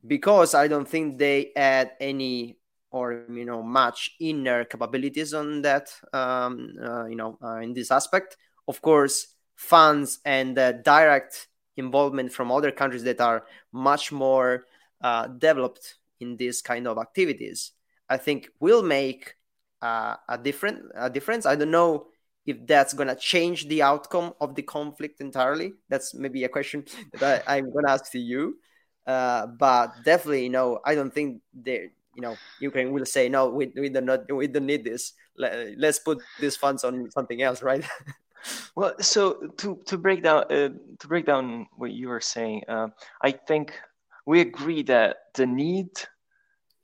because 0.06 0.54
I 0.54 0.68
don't 0.68 0.88
think 0.88 1.18
they 1.18 1.52
had 1.54 1.92
any 2.00 2.58
or 2.90 3.24
you 3.30 3.44
know 3.44 3.62
much 3.62 4.16
inner 4.20 4.64
capabilities 4.64 5.34
on 5.34 5.62
that 5.62 5.90
um, 6.12 6.72
uh, 6.82 7.06
you 7.06 7.16
know 7.16 7.38
uh, 7.42 7.56
in 7.56 7.72
this 7.72 7.90
aspect. 7.90 8.36
Of 8.68 8.82
course, 8.82 9.28
funds 9.54 10.18
and 10.24 10.58
uh, 10.58 10.72
direct 10.72 11.48
involvement 11.76 12.32
from 12.32 12.50
other 12.50 12.70
countries 12.70 13.04
that 13.04 13.20
are 13.20 13.44
much 13.72 14.12
more 14.12 14.64
uh, 15.02 15.26
developed 15.26 15.96
in 16.20 16.36
this 16.36 16.62
kind 16.62 16.86
of 16.86 16.98
activities, 16.98 17.72
I 18.08 18.16
think 18.16 18.48
will 18.60 18.82
make 18.82 19.34
uh, 19.82 20.16
a 20.28 20.38
different 20.38 20.82
a 20.94 21.10
difference. 21.10 21.46
I 21.46 21.56
don't 21.56 21.70
know 21.70 22.06
if 22.46 22.64
that's 22.66 22.94
going 22.94 23.08
to 23.08 23.16
change 23.16 23.68
the 23.68 23.82
outcome 23.82 24.32
of 24.40 24.54
the 24.54 24.62
conflict 24.62 25.20
entirely. 25.20 25.74
That's 25.88 26.14
maybe 26.14 26.44
a 26.44 26.48
question 26.48 26.84
that 27.20 27.44
I, 27.46 27.58
am 27.58 27.72
going 27.72 27.84
to 27.84 27.90
ask 27.90 28.12
to 28.12 28.18
you. 28.18 28.58
Uh, 29.06 29.46
but 29.46 29.92
definitely, 30.04 30.44
you 30.44 30.50
know, 30.50 30.80
I 30.84 30.94
don't 30.94 31.12
think 31.12 31.42
they, 31.52 31.90
you 32.16 32.22
know, 32.22 32.36
Ukraine 32.60 32.92
will 32.92 33.06
say 33.06 33.28
no. 33.28 33.48
We, 33.48 33.70
we 33.76 33.88
don't 33.88 34.08
we 34.32 34.46
don't 34.48 34.66
need 34.66 34.84
this. 34.84 35.12
Let, 35.36 35.84
us 35.84 35.98
put 35.98 36.22
these 36.40 36.56
funds 36.56 36.82
on 36.82 37.10
something 37.10 37.42
else, 37.42 37.62
right? 37.62 37.84
well, 38.74 38.94
so 39.00 39.34
to 39.58 39.78
to 39.84 39.98
break 39.98 40.22
down 40.22 40.44
uh, 40.44 40.70
to 40.98 41.06
break 41.06 41.26
down 41.26 41.66
what 41.76 41.92
you 41.92 42.08
were 42.08 42.22
saying, 42.22 42.62
uh, 42.68 42.88
I 43.22 43.32
think 43.32 43.78
we 44.24 44.40
agree 44.40 44.82
that 44.84 45.16
the 45.34 45.46
need 45.46 45.90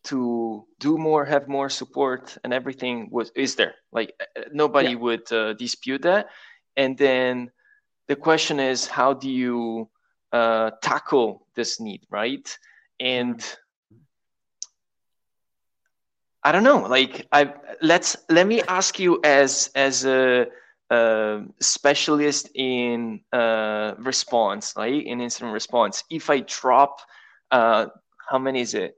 to 0.04 0.66
do 0.80 0.98
more, 0.98 1.24
have 1.24 1.48
more 1.48 1.70
support, 1.70 2.36
and 2.44 2.52
everything 2.52 3.08
was 3.10 3.32
is 3.34 3.56
there. 3.56 3.74
Like 3.90 4.12
uh, 4.20 4.42
nobody 4.52 4.90
yeah. 4.90 4.96
would 4.96 5.32
uh, 5.32 5.54
dispute 5.54 6.02
that. 6.02 6.28
And 6.76 6.96
then 6.96 7.50
the 8.08 8.16
question 8.16 8.60
is, 8.60 8.86
how 8.86 9.14
do 9.14 9.30
you 9.30 9.88
uh, 10.32 10.70
tackle 10.82 11.46
this 11.54 11.80
need, 11.80 12.02
right? 12.10 12.46
And 13.00 13.44
I 16.44 16.52
don't 16.52 16.64
know. 16.64 16.80
Like 16.80 17.26
I 17.30 17.54
let's 17.80 18.16
let 18.28 18.46
me 18.46 18.62
ask 18.62 18.98
you 18.98 19.20
as 19.22 19.70
as 19.74 20.04
a, 20.04 20.46
a 20.90 21.42
specialist 21.60 22.50
in 22.54 23.20
uh, 23.32 23.94
response, 23.98 24.74
right? 24.76 25.04
In 25.04 25.20
incident 25.20 25.52
response. 25.52 26.04
If 26.10 26.30
I 26.30 26.40
drop, 26.40 27.00
uh, 27.50 27.86
how 28.28 28.38
many 28.38 28.60
is 28.60 28.74
it? 28.74 28.96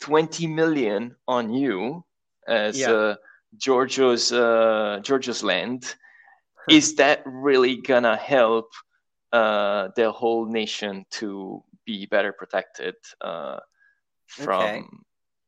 20 0.00 0.46
million 0.48 1.16
on 1.26 1.52
you 1.52 2.04
as 2.46 2.78
yeah. 2.78 2.90
uh, 2.90 3.16
Giorgio's 3.56 4.32
uh, 4.32 5.00
Giorgio's 5.02 5.42
land, 5.42 5.94
is 6.68 6.94
that 6.96 7.22
really 7.24 7.76
gonna 7.76 8.16
help 8.16 8.72
uh, 9.32 9.88
the 9.96 10.12
whole 10.12 10.46
nation 10.46 11.06
to 11.10 11.62
be 11.84 12.06
better 12.06 12.32
protected 12.32 12.94
uh, 13.20 13.58
from 14.26 14.62
okay. 14.62 14.84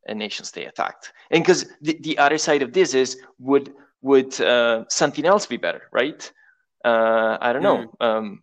A 0.09 0.15
nation 0.15 0.45
state 0.45 0.69
attack? 0.69 0.97
And 1.31 1.43
because 1.43 1.67
the, 1.81 1.99
the 2.01 2.19
other 2.19 2.39
side 2.39 2.63
of 2.63 2.73
this 2.73 2.95
is 2.95 3.19
would 3.39 3.73
would 4.03 4.41
uh, 4.41 4.85
something 4.89 5.25
else 5.25 5.47
be 5.47 5.57
better, 5.57 5.83
right? 5.93 6.31
Uh, 6.85 7.39
I 7.41 7.53
don't 7.53 7.63
know. 7.63 7.93
Mm. 8.01 8.07
Um, 8.07 8.43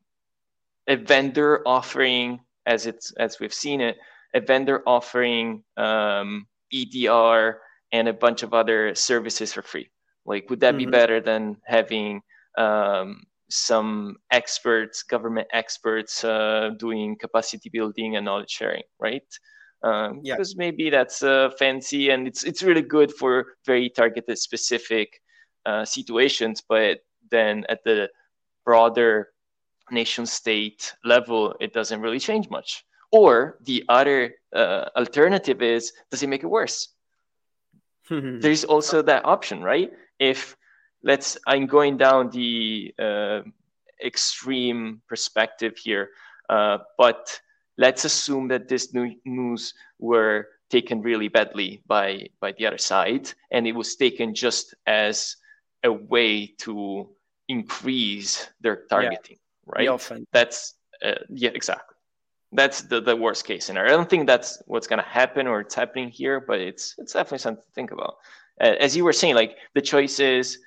a 0.87 0.95
vendor 0.95 1.61
offering, 1.65 2.41
as 2.65 2.85
it's 2.85 3.11
as 3.13 3.39
we've 3.39 3.53
seen 3.53 3.81
it, 3.81 3.97
a 4.33 4.41
vendor 4.41 4.83
offering 4.85 5.63
um, 5.77 6.47
EDR 6.73 7.59
and 7.91 8.07
a 8.07 8.13
bunch 8.13 8.43
of 8.43 8.53
other 8.53 8.95
services 8.95 9.53
for 9.53 9.61
free. 9.61 9.89
Like, 10.25 10.49
would 10.49 10.59
that 10.61 10.75
mm-hmm. 10.75 10.85
be 10.89 10.97
better 10.97 11.21
than 11.21 11.57
having 11.65 12.21
um, 12.57 13.23
some 13.49 14.17
experts, 14.31 15.03
government 15.03 15.47
experts, 15.53 16.23
uh, 16.23 16.71
doing 16.77 17.15
capacity 17.19 17.69
building 17.69 18.15
and 18.15 18.25
knowledge 18.25 18.49
sharing, 18.49 18.83
right? 18.99 19.23
Um, 19.83 20.21
yeah. 20.23 20.35
Because 20.35 20.55
maybe 20.55 20.89
that's 20.89 21.23
uh, 21.23 21.49
fancy 21.59 22.09
and 22.09 22.25
it's 22.25 22.43
it's 22.45 22.63
really 22.63 22.81
good 22.81 23.11
for 23.11 23.57
very 23.65 23.89
targeted, 23.89 24.37
specific 24.37 25.21
uh, 25.65 25.83
situations, 25.85 26.63
but 26.67 26.99
then 27.29 27.65
at 27.69 27.83
the 27.83 28.09
broader 28.65 29.29
nation 29.91 30.25
state 30.25 30.93
level, 31.03 31.55
it 31.59 31.73
doesn't 31.73 32.01
really 32.01 32.19
change 32.19 32.49
much. 32.49 32.85
Or 33.11 33.59
the 33.61 33.83
other 33.89 34.35
uh, 34.55 34.85
alternative 34.95 35.61
is, 35.61 35.93
does 36.09 36.23
it 36.23 36.27
make 36.27 36.43
it 36.43 36.47
worse? 36.47 36.89
There's 38.09 38.63
also 38.63 39.01
that 39.03 39.25
option, 39.25 39.61
right? 39.61 39.91
If 40.19 40.57
let's, 41.03 41.37
I'm 41.45 41.67
going 41.67 41.97
down 41.97 42.29
the 42.29 42.93
uh, 42.97 43.41
extreme 44.03 45.01
perspective 45.07 45.77
here, 45.77 46.09
uh, 46.49 46.79
but 46.97 47.39
let's 47.77 48.05
assume 48.05 48.47
that 48.49 48.67
this 48.67 48.93
news 48.93 49.73
were 49.99 50.47
taken 50.69 51.01
really 51.01 51.27
badly 51.27 51.81
by 51.87 52.27
by 52.39 52.51
the 52.53 52.65
other 52.65 52.77
side, 52.77 53.31
and 53.51 53.67
it 53.67 53.73
was 53.73 53.95
taken 53.95 54.33
just 54.33 54.75
as 54.87 55.37
a 55.83 55.91
way 55.91 56.47
to 56.59 57.09
increase 57.47 58.49
their 58.61 58.85
targeting, 58.89 59.37
yeah. 59.37 59.73
right? 59.75 59.87
Often. 59.89 60.25
That's 60.31 60.75
uh, 61.03 61.15
yeah, 61.29 61.51
exactly 61.53 61.93
that's 62.53 62.81
the, 62.81 63.01
the 63.01 63.15
worst 63.15 63.45
case 63.45 63.65
scenario. 63.65 63.93
I 63.93 63.97
don't 63.97 64.09
think 64.09 64.27
that's 64.27 64.61
what's 64.67 64.87
going 64.87 65.01
to 65.01 65.09
happen 65.09 65.47
or 65.47 65.59
it's 65.59 65.75
happening 65.75 66.09
here, 66.09 66.39
but 66.39 66.59
it's 66.59 66.95
it's 66.97 67.13
definitely 67.13 67.39
something 67.39 67.63
to 67.63 67.71
think 67.73 67.91
about. 67.91 68.15
As 68.59 68.95
you 68.95 69.03
were 69.03 69.13
saying, 69.13 69.35
like 69.35 69.57
the 69.73 69.81
choices, 69.81 70.59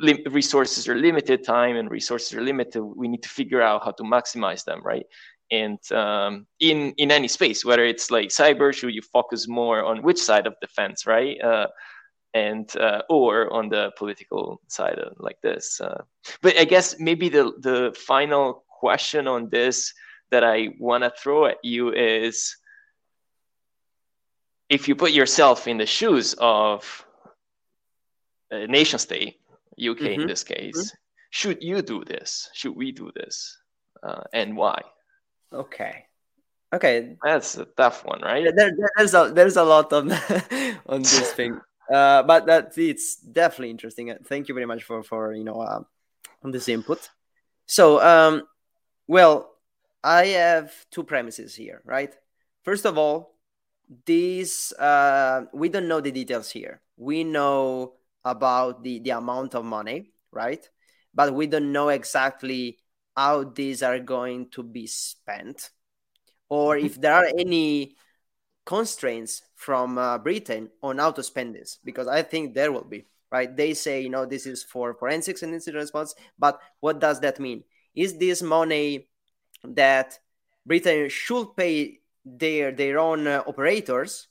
li- 0.00 0.24
resources 0.30 0.88
are 0.88 0.94
limited, 0.94 1.44
time 1.44 1.76
and 1.76 1.90
resources 1.90 2.34
are 2.34 2.40
limited. 2.40 2.82
We 2.82 3.08
need 3.08 3.22
to 3.22 3.28
figure 3.28 3.60
out 3.60 3.84
how 3.84 3.92
to 3.92 4.02
maximize 4.02 4.64
them, 4.64 4.80
right? 4.82 5.04
And 5.50 5.80
um, 5.92 6.46
in 6.60 6.92
in 6.98 7.10
any 7.10 7.28
space, 7.28 7.64
whether 7.64 7.84
it's 7.84 8.10
like 8.10 8.28
cyber, 8.28 8.72
should 8.72 8.94
you 8.94 9.02
focus 9.02 9.48
more 9.48 9.84
on 9.84 10.02
which 10.02 10.18
side 10.18 10.46
of 10.46 10.54
the 10.60 10.66
fence, 10.68 11.06
right? 11.06 11.40
Uh, 11.40 11.68
and 12.34 12.74
uh, 12.76 13.02
or 13.08 13.50
on 13.52 13.68
the 13.68 13.92
political 13.96 14.60
side, 14.68 14.98
of, 14.98 15.14
like 15.18 15.40
this. 15.42 15.80
Uh, 15.80 16.02
but 16.42 16.58
I 16.58 16.64
guess 16.64 16.98
maybe 16.98 17.28
the 17.28 17.52
the 17.60 17.96
final 17.96 18.64
question 18.68 19.26
on 19.26 19.48
this 19.48 19.94
that 20.30 20.44
I 20.44 20.68
want 20.78 21.04
to 21.04 21.12
throw 21.18 21.46
at 21.46 21.58
you 21.62 21.92
is 21.92 22.56
if 24.68 24.88
you 24.88 24.94
put 24.94 25.12
yourself 25.12 25.66
in 25.66 25.78
the 25.78 25.86
shoes 25.86 26.34
of 26.38 27.06
a 28.50 28.66
nation 28.66 28.98
state, 28.98 29.40
UK 29.78 29.96
mm-hmm. 29.98 30.20
in 30.20 30.26
this 30.26 30.44
case, 30.44 30.76
mm-hmm. 30.76 30.96
should 31.30 31.62
you 31.62 31.82
do 31.82 32.04
this? 32.04 32.50
Should 32.52 32.76
we 32.76 32.92
do 32.92 33.10
this? 33.14 33.56
Uh, 34.02 34.24
and 34.32 34.56
why? 34.56 34.82
Okay. 35.52 36.04
Okay. 36.72 37.16
That's 37.22 37.56
a 37.56 37.64
tough 37.64 38.04
one, 38.04 38.20
right? 38.22 38.46
There, 38.54 38.72
there's 38.96 39.14
a 39.14 39.32
there's 39.34 39.56
a 39.56 39.64
lot 39.64 39.92
on 39.92 40.12
on 40.86 41.02
this 41.02 41.32
thing, 41.32 41.58
uh, 41.92 42.22
but 42.22 42.46
that 42.46 42.76
it's 42.76 43.16
definitely 43.16 43.70
interesting. 43.70 44.14
Thank 44.24 44.48
you 44.48 44.54
very 44.54 44.66
much 44.66 44.84
for 44.84 45.02
for 45.02 45.32
you 45.34 45.44
know 45.44 45.60
uh, 45.60 45.80
on 46.44 46.50
this 46.50 46.68
input. 46.68 47.08
So, 47.66 48.00
um, 48.00 48.42
well, 49.06 49.50
I 50.04 50.26
have 50.26 50.72
two 50.90 51.04
premises 51.04 51.54
here, 51.54 51.82
right? 51.84 52.14
First 52.64 52.84
of 52.84 52.98
all, 52.98 53.34
these 54.04 54.72
uh, 54.72 55.46
we 55.54 55.68
don't 55.68 55.88
know 55.88 56.00
the 56.00 56.12
details 56.12 56.50
here. 56.50 56.82
We 56.96 57.24
know 57.24 57.94
about 58.24 58.82
the 58.82 58.98
the 59.00 59.10
amount 59.10 59.54
of 59.54 59.64
money, 59.64 60.12
right? 60.30 60.68
But 61.14 61.32
we 61.32 61.46
don't 61.46 61.72
know 61.72 61.88
exactly 61.88 62.78
how 63.18 63.42
these 63.42 63.82
are 63.82 63.98
going 63.98 64.46
to 64.50 64.62
be 64.62 64.86
spent, 64.86 65.70
or 66.48 66.78
if 66.78 67.00
there 67.00 67.14
are 67.14 67.26
any 67.36 67.96
constraints 68.64 69.42
from 69.56 69.98
uh, 69.98 70.18
Britain 70.18 70.70
on 70.80 70.98
how 70.98 71.10
to 71.10 71.22
spend 71.22 71.54
this, 71.54 71.78
because 71.82 72.06
I 72.06 72.22
think 72.22 72.54
there 72.54 72.70
will 72.70 72.86
be. 72.86 73.06
Right? 73.30 73.54
They 73.54 73.74
say, 73.74 74.00
you 74.00 74.08
know, 74.08 74.24
this 74.24 74.46
is 74.46 74.62
for 74.62 74.94
forensics 74.94 75.42
and 75.42 75.52
incident 75.52 75.82
response, 75.82 76.14
but 76.38 76.60
what 76.80 76.98
does 76.98 77.20
that 77.20 77.38
mean? 77.38 77.64
Is 77.94 78.16
this 78.16 78.40
money 78.40 79.08
that 79.64 80.18
Britain 80.64 81.10
should 81.10 81.56
pay 81.56 82.00
their 82.24 82.72
their 82.72 82.98
own 82.98 83.26
uh, 83.26 83.42
operators, 83.46 84.28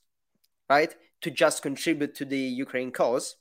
right, 0.70 0.96
to 1.22 1.30
just 1.30 1.62
contribute 1.62 2.16
to 2.16 2.26
the 2.26 2.40
Ukraine 2.66 2.92
cause, 2.92 3.36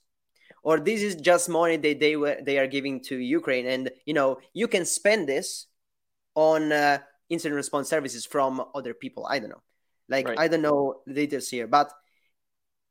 or 0.63 0.79
this 0.79 1.01
is 1.01 1.15
just 1.15 1.49
money 1.49 1.77
that 1.77 1.99
they 1.99 2.15
were 2.15 2.37
they 2.41 2.57
are 2.57 2.67
giving 2.67 3.01
to 3.05 3.17
Ukraine, 3.17 3.67
and 3.67 3.91
you 4.05 4.13
know 4.13 4.39
you 4.53 4.67
can 4.67 4.85
spend 4.85 5.27
this 5.27 5.67
on 6.35 6.71
uh, 6.71 6.99
incident 7.29 7.55
response 7.55 7.89
services 7.89 8.25
from 8.25 8.63
other 8.75 8.93
people. 8.93 9.25
I 9.29 9.39
don't 9.39 9.49
know, 9.49 9.63
like 10.09 10.27
right. 10.27 10.39
I 10.39 10.47
don't 10.47 10.61
know 10.61 11.01
the 11.05 11.13
details 11.13 11.49
here, 11.49 11.67
but 11.67 11.91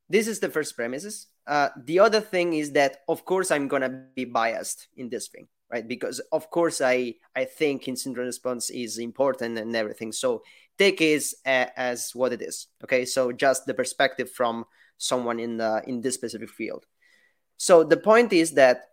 this 0.09 0.27
is 0.27 0.41
the 0.41 0.49
first 0.49 0.77
premises. 0.77 1.27
Uh, 1.47 1.69
the 1.85 2.01
other 2.01 2.21
thing 2.21 2.55
is 2.55 2.73
that, 2.73 2.99
of 3.09 3.25
course, 3.25 3.51
I'm 3.51 3.69
gonna 3.69 4.07
be 4.15 4.25
biased 4.25 4.89
in 4.97 5.09
this 5.09 5.29
thing, 5.29 5.47
right? 5.71 5.87
Because 5.87 6.21
of 6.33 6.51
course, 6.51 6.81
I 6.81 7.15
I 7.35 7.45
think 7.45 7.89
incident 7.89 8.19
response 8.19 8.71
is 8.71 8.99
important 8.99 9.59
and 9.59 9.75
everything. 9.77 10.13
So 10.13 10.43
take 10.79 11.01
is 11.01 11.37
uh, 11.47 11.67
as 11.77 12.15
what 12.15 12.33
it 12.33 12.43
is. 12.43 12.69
Okay, 12.85 13.05
so 13.05 13.33
just 13.33 13.67
the 13.67 13.75
perspective 13.75 14.31
from 14.31 14.65
someone 14.99 15.39
in 15.39 15.57
the 15.59 15.83
in 15.87 16.01
this 16.01 16.15
specific 16.15 16.51
field. 16.51 16.87
So 17.57 17.85
the 17.85 17.97
point 17.97 18.33
is 18.33 18.53
that 18.53 18.85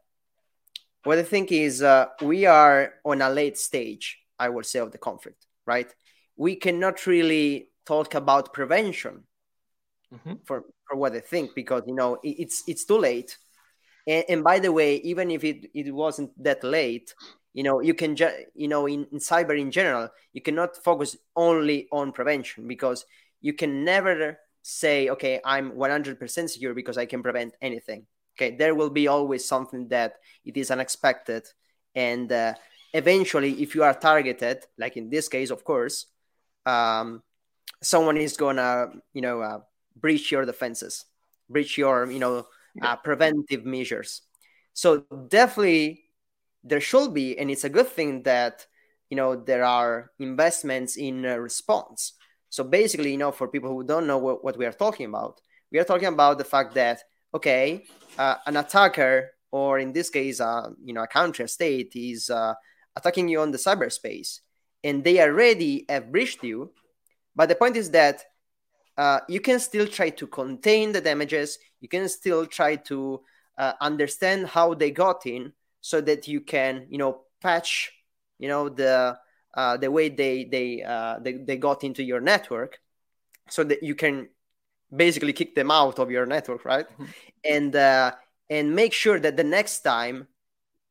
what 1.04 1.18
I 1.18 1.24
think 1.24 1.52
is 1.52 1.82
uh, 1.82 2.08
we 2.22 2.46
are 2.46 2.94
on 3.04 3.22
a 3.22 3.30
late 3.30 3.58
stage, 3.58 4.20
I 4.40 4.50
would 4.50 4.66
say, 4.66 4.80
of 4.80 4.92
the 4.92 4.98
conflict, 4.98 5.46
right? 5.66 5.94
We 6.38 6.56
cannot 6.56 7.06
really 7.06 7.70
talk 7.86 8.16
about 8.16 8.54
prevention 8.54 9.24
mm-hmm. 10.14 10.36
for, 10.46 10.64
for 10.88 10.98
what 10.98 11.14
I 11.14 11.20
think 11.20 11.52
because 11.56 11.84
you 11.86 11.96
know 11.96 12.16
it, 12.24 12.36
it's 12.40 12.64
it's 12.68 12.86
too 12.86 12.98
late. 12.98 13.38
And, 14.06 14.26
and, 14.28 14.44
by 14.44 14.60
the 14.60 14.72
way, 14.72 14.98
even 14.98 15.32
if 15.32 15.46
it, 15.46 15.72
it 15.74 15.94
wasn't 15.94 16.32
that 16.44 16.62
late, 16.62 17.14
you 17.54 17.64
know 17.64 17.80
you 17.80 17.94
can 17.94 18.16
just 18.16 18.36
you 18.56 18.68
know 18.68 18.88
in, 18.88 19.06
in 19.12 19.20
cyber 19.20 19.58
in 19.58 19.72
general 19.72 20.10
you 20.34 20.42
cannot 20.42 20.76
focus 20.84 21.16
only 21.36 21.88
on 21.92 22.12
prevention 22.12 22.68
because 22.68 23.06
you 23.42 23.54
can 23.54 23.84
never 23.86 24.40
say 24.64 25.10
okay 25.10 25.40
i'm 25.46 25.72
100% 25.72 26.50
secure 26.50 26.74
because 26.74 26.98
i 26.98 27.06
can 27.06 27.22
prevent 27.22 27.54
anything 27.62 28.06
okay 28.36 28.56
there 28.56 28.76
will 28.76 28.90
be 28.90 29.08
always 29.08 29.46
something 29.46 29.88
that 29.90 30.16
it 30.46 30.58
is 30.58 30.72
unexpected. 30.72 31.48
And 31.96 32.32
uh, 32.32 32.56
eventually 32.94 33.62
if 33.62 33.76
you 33.76 33.84
are 33.84 33.94
targeted 33.94 34.64
like 34.78 34.98
in 34.98 35.10
this 35.10 35.28
case 35.28 35.50
of 35.50 35.64
course 35.64 36.06
um, 36.66 37.24
someone 37.82 38.18
is 38.18 38.38
gonna 38.38 38.88
you 39.14 39.22
know 39.22 39.42
uh, 39.42 39.60
breach 39.96 40.32
your 40.32 40.46
defenses 40.46 41.06
breach 41.50 41.78
your 41.78 42.10
you 42.10 42.20
know 42.20 42.48
uh, 42.82 42.96
preventive 42.96 43.66
measures. 43.66 44.22
So 44.74 45.02
definitely 45.28 46.06
there 46.64 46.82
should 46.82 47.14
be 47.14 47.38
and 47.38 47.52
it's 47.52 47.64
a 47.64 47.70
good 47.70 47.88
thing 47.88 48.24
that 48.24 48.66
you 49.10 49.18
know 49.18 49.36
there 49.36 49.64
are 49.64 50.12
investments 50.20 50.96
in 50.96 51.26
uh, 51.26 51.36
response. 51.38 52.14
So 52.50 52.64
basically 52.64 53.12
you 53.12 53.18
know 53.18 53.32
for 53.32 53.48
people 53.48 53.70
who 53.70 53.84
don't 53.84 54.08
know 54.08 54.18
what, 54.18 54.44
what 54.44 54.58
we 54.58 54.66
are 54.66 54.72
talking 54.72 55.08
about 55.08 55.42
we 55.72 55.80
are 55.80 55.84
talking 55.84 56.08
about 56.08 56.38
the 56.38 56.44
fact 56.44 56.76
that 56.76 57.02
okay 57.34 57.84
uh, 58.18 58.36
an 58.46 58.58
attacker 58.58 59.32
or 59.52 59.80
in 59.80 59.92
this 59.92 60.10
case 60.10 60.40
uh, 60.40 60.70
you 60.84 60.94
know 60.94 61.04
a 61.04 61.08
country 61.08 61.46
a 61.46 61.48
state 61.48 61.92
is 61.96 62.30
uh, 62.30 62.54
attacking 62.96 63.28
you 63.28 63.40
on 63.42 63.52
the 63.52 63.58
cyberspace. 63.58 64.40
And 64.86 65.04
they 65.04 65.22
already 65.22 65.86
have 65.88 66.12
breached 66.12 66.44
you 66.44 66.72
but 67.36 67.50
the 67.50 67.56
point 67.56 67.76
is 67.76 67.92
that 67.92 68.24
uh, 68.98 69.20
you 69.28 69.40
can 69.40 69.60
still 69.60 69.88
try 69.88 70.10
to 70.12 70.28
contain 70.28 70.92
the 70.92 71.02
damages. 71.02 71.58
You 71.82 71.90
can 71.90 72.08
still 72.10 72.46
try 72.46 72.76
to 72.76 73.22
uh, 73.58 73.74
understand 73.82 74.48
how 74.48 74.74
they 74.74 74.92
got 74.92 75.26
in 75.26 75.54
so 75.82 76.00
that 76.02 76.28
you 76.28 76.42
can 76.42 76.86
you 76.90 76.98
know 76.98 77.22
patch 77.42 77.92
you 78.40 78.48
know 78.48 78.70
the 78.70 79.18
uh, 79.56 79.78
the 79.78 79.92
way 79.92 80.10
they 80.10 80.46
they, 80.46 80.82
uh, 80.82 81.20
they 81.20 81.34
they 81.34 81.58
got 81.58 81.84
into 81.84 82.04
your 82.04 82.22
network 82.22 82.80
so 83.50 83.64
that 83.64 83.84
you 83.84 83.94
can 83.96 84.30
basically 84.96 85.34
kick 85.34 85.56
them 85.56 85.72
out 85.72 86.00
of 86.00 86.12
your 86.12 86.26
network 86.26 86.66
right 86.66 86.88
mm-hmm. 86.90 87.06
and 87.44 87.76
uh, 87.76 88.12
and 88.50 88.76
make 88.76 88.94
sure 88.94 89.20
that 89.20 89.38
the 89.38 89.44
next 89.44 89.82
time 89.82 90.28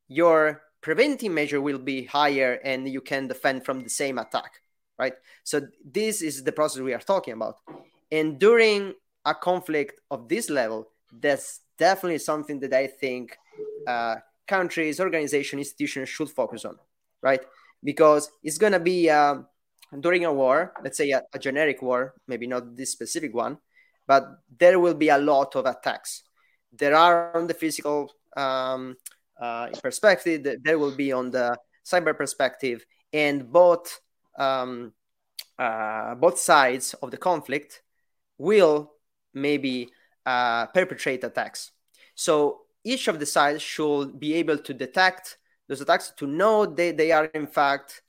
your 0.08 0.62
preventing 0.80 1.32
measure 1.32 1.60
will 1.60 1.78
be 1.78 2.04
higher 2.04 2.58
and 2.64 2.88
you 2.88 3.00
can 3.00 3.28
defend 3.28 3.64
from 3.64 3.82
the 3.82 3.90
same 3.90 4.18
attack 4.18 4.60
right 4.98 5.14
so 5.44 5.60
this 5.84 6.22
is 6.22 6.42
the 6.44 6.52
process 6.52 6.82
we 6.82 6.94
are 6.94 7.00
talking 7.00 7.34
about 7.34 7.56
and 8.10 8.38
during 8.38 8.92
a 9.24 9.34
conflict 9.34 10.00
of 10.10 10.28
this 10.28 10.50
level 10.50 10.88
that's 11.20 11.60
definitely 11.78 12.18
something 12.18 12.58
that 12.60 12.72
i 12.72 12.86
think 12.86 13.36
uh, 13.86 14.16
countries, 14.46 15.00
organizations, 15.00 15.60
institutions 15.60 16.08
should 16.08 16.30
focus 16.30 16.64
on, 16.64 16.76
right? 17.22 17.42
Because 17.82 18.30
it's 18.42 18.58
going 18.58 18.72
to 18.72 18.80
be 18.80 19.10
uh, 19.10 19.36
during 20.00 20.24
a 20.24 20.32
war, 20.32 20.72
let's 20.82 20.98
say 20.98 21.10
a, 21.10 21.22
a, 21.32 21.38
generic 21.38 21.82
war, 21.82 22.14
maybe 22.26 22.46
not 22.46 22.76
this 22.76 22.92
specific 22.92 23.34
one, 23.34 23.58
but 24.12 24.25
there 24.59 24.79
will 24.79 24.98
be 25.05 25.09
a 25.09 25.16
lot 25.16 25.57
of 25.57 25.64
attacks. 25.64 26.25
There 26.70 26.94
are 26.94 27.35
on 27.35 27.46
the 27.46 27.55
physical 27.55 28.12
um, 28.37 28.96
uh, 29.40 29.68
perspective, 29.83 30.46
there 30.62 30.79
will 30.79 30.94
be 30.94 31.12
on 31.12 31.31
the 31.31 31.57
cyber 31.83 32.14
perspective, 32.14 32.85
and 33.11 33.51
both 33.51 34.01
um, 34.38 34.92
uh, 35.59 36.14
both 36.14 36.38
sides 36.38 36.94
of 37.03 37.11
the 37.11 37.16
conflict 37.16 37.81
will 38.37 38.92
maybe 39.33 39.88
uh, 40.27 40.66
perpetrate 40.66 41.25
attacks. 41.25 41.72
So 42.14 42.33
each 42.85 43.09
of 43.09 43.18
the 43.18 43.27
sides 43.27 43.62
should 43.62 44.20
be 44.20 44.35
able 44.35 44.59
to 44.59 44.75
detect 44.75 45.38
those 45.68 45.81
attacks 45.81 46.12
to 46.18 46.27
know 46.27 46.66
they, 46.66 46.92
they 46.92 47.12
are 47.12 47.27
in 47.33 47.46
fact 47.46 48.03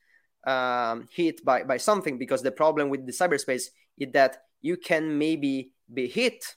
um, 0.46 1.08
hit 1.12 1.46
by, 1.46 1.64
by 1.64 1.78
something 1.78 2.18
because 2.18 2.42
the 2.42 2.52
problem 2.52 2.90
with 2.90 3.06
the 3.06 3.14
cyberspace 3.14 3.68
is 3.98 4.12
that 4.12 4.44
you 4.62 4.76
can 4.78 5.18
maybe 5.18 5.73
be 5.92 6.08
hit. 6.08 6.56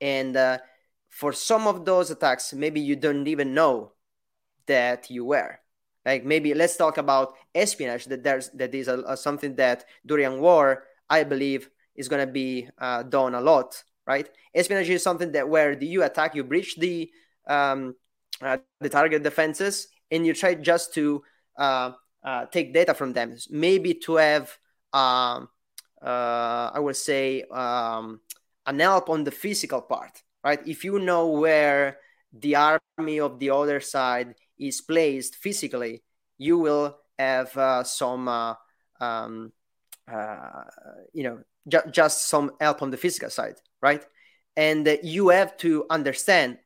And 0.00 0.36
uh, 0.36 0.58
for 1.08 1.32
some 1.32 1.66
of 1.66 1.84
those 1.84 2.10
attacks 2.10 2.52
maybe 2.52 2.80
you 2.80 2.96
don't 2.96 3.26
even 3.28 3.54
know 3.54 3.92
that 4.66 5.10
you 5.10 5.24
were. 5.24 5.58
Like 6.06 6.24
maybe 6.24 6.54
let's 6.54 6.76
talk 6.76 6.96
about 6.98 7.34
espionage 7.54 8.06
that 8.06 8.22
there's 8.22 8.48
that 8.50 8.74
is 8.74 8.88
a, 8.88 9.02
a 9.06 9.16
something 9.16 9.56
that 9.56 9.84
during 10.06 10.40
war 10.40 10.84
i 11.10 11.24
believe 11.24 11.68
is 11.94 12.08
going 12.08 12.24
to 12.24 12.32
be 12.32 12.68
uh, 12.78 13.02
done 13.02 13.34
a 13.34 13.40
lot 13.40 13.82
right? 14.10 14.28
Espionage 14.54 14.90
is 14.90 15.02
something 15.02 15.30
that 15.32 15.48
where 15.48 15.72
you 15.80 16.02
attack 16.02 16.34
you 16.34 16.42
breach 16.42 16.76
the 16.76 17.10
um, 17.46 17.94
uh, 18.42 18.58
the 18.80 18.88
target 18.88 19.22
defenses 19.22 19.88
and 20.10 20.26
you 20.26 20.34
try 20.34 20.54
just 20.54 20.94
to 20.94 21.22
uh, 21.56 21.92
uh, 22.24 22.46
take 22.46 22.74
data 22.74 22.92
from 22.94 23.12
them, 23.12 23.36
maybe 23.50 23.94
to 23.94 24.16
have, 24.16 24.50
um, 24.92 25.48
uh, 26.02 26.70
I 26.74 26.78
would 26.80 26.96
say, 26.96 27.44
um, 27.52 28.20
an 28.70 28.78
help 28.78 29.10
on 29.10 29.24
the 29.24 29.30
physical 29.30 29.82
part, 29.82 30.22
right? 30.44 30.64
If 30.66 30.84
you 30.84 30.98
know 31.00 31.26
where 31.28 31.98
the 32.32 32.54
army 32.54 33.18
of 33.18 33.38
the 33.40 33.50
other 33.50 33.80
side 33.80 34.34
is 34.58 34.80
placed 34.80 35.34
physically, 35.34 36.02
you 36.38 36.56
will 36.58 36.96
have 37.18 37.56
uh, 37.56 37.82
some, 37.82 38.28
uh, 38.28 38.54
um, 39.00 39.52
you 41.12 41.24
know, 41.24 41.40
ju- 41.66 41.90
just 41.90 42.28
some 42.28 42.52
help 42.60 42.80
on 42.82 42.90
the 42.90 42.96
physical 42.96 43.30
side, 43.30 43.56
right? 43.82 44.04
And 44.56 44.98
you 45.02 45.28
have 45.30 45.56
to 45.58 45.86
understand 45.90 46.58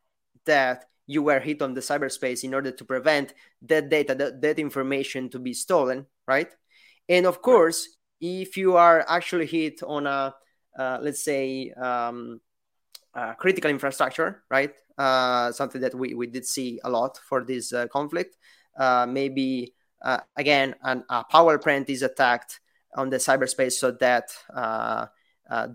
that 0.44 0.84
you 1.06 1.22
were 1.22 1.40
hit 1.40 1.62
on 1.62 1.74
the 1.74 1.80
cyberspace 1.80 2.44
in 2.44 2.54
order 2.54 2.70
to 2.70 2.84
prevent 2.84 3.32
that 3.62 3.88
data, 3.88 4.14
that, 4.14 4.42
that 4.42 4.58
information 4.58 5.30
to 5.30 5.38
be 5.38 5.54
stolen, 5.54 6.06
right? 6.28 6.52
And 7.08 7.26
of 7.26 7.40
course, 7.40 7.88
if 8.20 8.56
you 8.56 8.76
are 8.76 9.04
actually 9.08 9.46
hit 9.46 9.82
on 9.82 10.06
a, 10.06 10.34
uh, 10.78 10.98
let's 11.00 11.22
say, 11.22 11.70
um, 11.72 12.40
uh, 13.14 13.34
critical 13.34 13.70
infrastructure, 13.70 14.42
right? 14.50 14.72
Uh, 14.98 15.52
something 15.52 15.80
that 15.80 15.94
we, 15.94 16.14
we 16.14 16.26
did 16.26 16.44
see 16.44 16.80
a 16.84 16.90
lot 16.90 17.18
for 17.28 17.44
this 17.44 17.72
uh, 17.72 17.87
conflict. 17.88 18.37
Uh, 18.76 19.06
maybe, 19.08 19.74
again, 20.37 20.74
an, 20.82 21.04
a 21.08 21.24
power 21.24 21.58
plant 21.58 21.88
is 21.88 22.02
attacked 22.02 22.60
on 22.96 23.10
the 23.10 23.16
cyberspace 23.16 23.72
so 23.72 23.90
that 23.92 24.30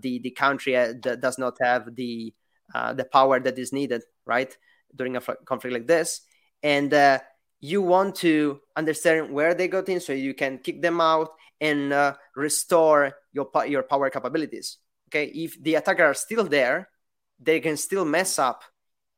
the, 0.00 0.18
the 0.18 0.30
country 0.30 0.72
does 1.00 1.38
not 1.38 1.56
have 1.60 1.94
the, 1.94 2.32
the 2.94 3.06
power 3.10 3.40
that 3.40 3.58
is 3.58 3.72
needed 3.72 4.02
right? 4.26 4.56
During 4.94 5.16
a 5.16 5.20
conflict 5.44 5.72
like 5.72 5.86
this, 5.86 6.22
and 6.62 7.20
you 7.60 7.82
want 7.82 8.16
to 8.16 8.60
understand 8.76 9.32
where 9.32 9.54
they 9.54 9.68
got 9.68 9.88
in, 9.88 10.00
so 10.00 10.12
you 10.12 10.34
can 10.34 10.58
kick 10.58 10.82
them 10.82 11.00
out 11.00 11.30
and 11.60 11.92
uh, 11.92 12.14
restore 12.34 13.12
your 13.32 13.50
your 13.66 13.82
power 13.82 14.10
capabilities. 14.10 14.78
Okay, 15.10 15.26
if 15.26 15.60
the 15.60 15.74
attacker 15.74 16.04
are 16.04 16.14
still 16.14 16.44
there, 16.44 16.88
they 17.40 17.58
can 17.58 17.76
still 17.76 18.04
mess 18.04 18.38
up, 18.38 18.62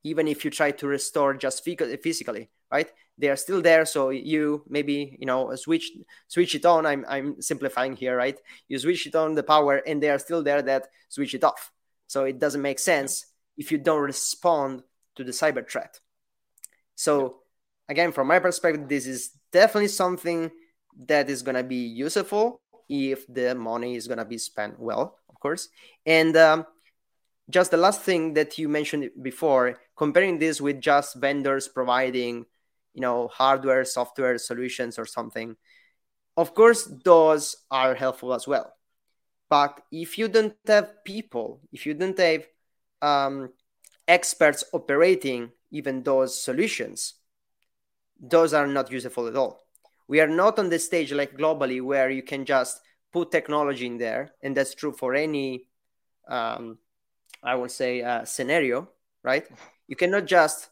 even 0.04 0.26
if 0.26 0.44
you 0.44 0.50
try 0.50 0.70
to 0.70 0.86
restore 0.86 1.34
just 1.34 1.62
physically, 1.62 2.50
right? 2.72 2.90
They 3.18 3.28
are 3.28 3.36
still 3.36 3.60
there, 3.60 3.84
so 3.84 4.08
you 4.08 4.64
maybe 4.68 5.16
you 5.20 5.26
know 5.26 5.54
switch 5.54 5.92
switch 6.28 6.54
it 6.54 6.64
on. 6.64 6.86
I'm 6.86 7.04
I'm 7.06 7.42
simplifying 7.42 7.94
here, 7.94 8.16
right? 8.16 8.40
You 8.68 8.78
switch 8.78 9.06
it 9.06 9.14
on 9.14 9.34
the 9.34 9.42
power, 9.42 9.76
and 9.76 10.02
they 10.02 10.08
are 10.08 10.18
still 10.18 10.42
there 10.42 10.62
that 10.62 10.88
switch 11.10 11.34
it 11.34 11.44
off. 11.44 11.70
So 12.06 12.24
it 12.24 12.38
doesn't 12.38 12.62
make 12.62 12.78
sense 12.78 13.26
if 13.58 13.70
you 13.70 13.78
don't 13.78 14.00
respond 14.00 14.82
to 15.16 15.24
the 15.24 15.32
cyber 15.32 15.68
threat. 15.68 16.00
So, 16.94 17.40
again, 17.88 18.12
from 18.12 18.28
my 18.28 18.38
perspective, 18.38 18.88
this 18.88 19.06
is 19.06 19.30
definitely 19.52 19.88
something 19.88 20.50
that 21.06 21.28
is 21.28 21.42
going 21.42 21.56
to 21.56 21.62
be 21.62 21.84
useful 21.86 22.62
if 22.92 23.26
the 23.26 23.54
money 23.54 23.96
is 23.96 24.06
going 24.06 24.18
to 24.18 24.24
be 24.28 24.36
spent 24.36 24.78
well, 24.78 25.18
of 25.30 25.40
course. 25.40 25.68
And 26.04 26.36
um, 26.36 26.66
just 27.48 27.70
the 27.70 27.78
last 27.78 28.02
thing 28.02 28.34
that 28.34 28.58
you 28.58 28.68
mentioned 28.68 29.10
before, 29.22 29.80
comparing 29.96 30.38
this 30.38 30.60
with 30.60 30.80
just 30.80 31.16
vendors 31.16 31.68
providing, 31.68 32.44
you 32.92 33.00
know, 33.00 33.28
hardware, 33.28 33.84
software 33.84 34.36
solutions 34.36 34.98
or 34.98 35.06
something. 35.06 35.56
Of 36.36 36.54
course, 36.54 36.84
those 37.04 37.56
are 37.70 37.94
helpful 37.94 38.34
as 38.34 38.46
well. 38.46 38.74
But 39.48 39.80
if 39.90 40.18
you 40.18 40.28
don't 40.28 40.56
have 40.66 41.04
people, 41.04 41.60
if 41.72 41.86
you 41.86 41.94
don't 41.94 42.18
have 42.18 42.46
um, 43.00 43.50
experts 44.06 44.64
operating 44.72 45.52
even 45.70 46.02
those 46.02 46.42
solutions, 46.42 47.14
those 48.20 48.54
are 48.54 48.66
not 48.66 48.90
useful 48.90 49.26
at 49.26 49.36
all. 49.36 49.64
We 50.08 50.20
are 50.20 50.28
not 50.28 50.58
on 50.58 50.68
the 50.68 50.78
stage 50.78 51.12
like 51.12 51.36
globally 51.36 51.82
where 51.82 52.10
you 52.10 52.22
can 52.22 52.44
just 52.44 52.80
put 53.12 53.30
technology 53.30 53.86
in 53.86 53.98
there, 53.98 54.32
and 54.42 54.56
that's 54.56 54.74
true 54.74 54.92
for 54.92 55.14
any, 55.14 55.68
um, 56.28 56.78
I 57.42 57.54
would 57.54 57.70
say, 57.70 58.02
uh, 58.02 58.24
scenario, 58.24 58.88
right? 59.22 59.46
You 59.88 59.96
cannot 59.96 60.26
just 60.26 60.70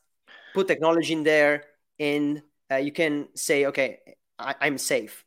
put 0.55 0.69
technology 0.69 1.13
in 1.13 1.25
there 1.25 1.65
and 1.99 2.43
uh, 2.71 2.77
you 2.77 2.93
can 2.93 3.29
say, 3.35 3.67
okay, 3.67 4.01
I- 4.39 4.57
I'm 4.61 4.79
safe. 4.79 5.25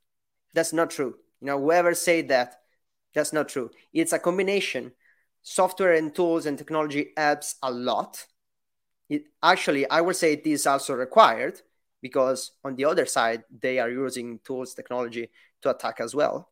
That's 0.54 0.74
not 0.74 0.92
true. 0.92 1.16
You 1.42 1.48
know, 1.48 1.60
whoever 1.60 1.94
said 1.96 2.30
that, 2.30 2.62
that's 3.14 3.34
not 3.34 3.50
true. 3.50 3.72
It's 3.94 4.14
a 4.14 4.20
combination. 4.20 4.94
Software 5.44 5.94
and 5.94 6.14
tools 6.16 6.46
and 6.46 6.58
technology 6.58 7.12
helps 7.18 7.56
a 7.64 7.72
lot. 7.72 8.26
It 9.10 9.26
actually, 9.42 9.90
I 9.90 10.02
would 10.02 10.16
say 10.16 10.34
it 10.34 10.48
is 10.48 10.68
also 10.68 10.94
required 10.94 11.62
because 12.04 12.52
on 12.66 12.76
the 12.76 12.84
other 12.84 13.06
side, 13.06 13.44
they 13.62 13.80
are 13.80 13.90
using 13.90 14.40
tools, 14.44 14.74
technology 14.74 15.30
to 15.62 15.70
attack 15.70 16.02
as 16.02 16.14
well. 16.14 16.50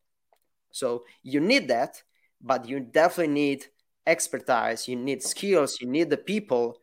So 0.70 1.04
you 1.22 1.40
need 1.40 1.68
that, 1.68 2.02
but 2.40 2.66
you 2.66 2.80
definitely 2.80 3.34
need 3.34 3.66
expertise, 4.06 4.88
you 4.88 4.96
need 4.96 5.22
skills, 5.22 5.78
you 5.80 5.86
need 5.86 6.08
the 6.08 6.16
people 6.16 6.78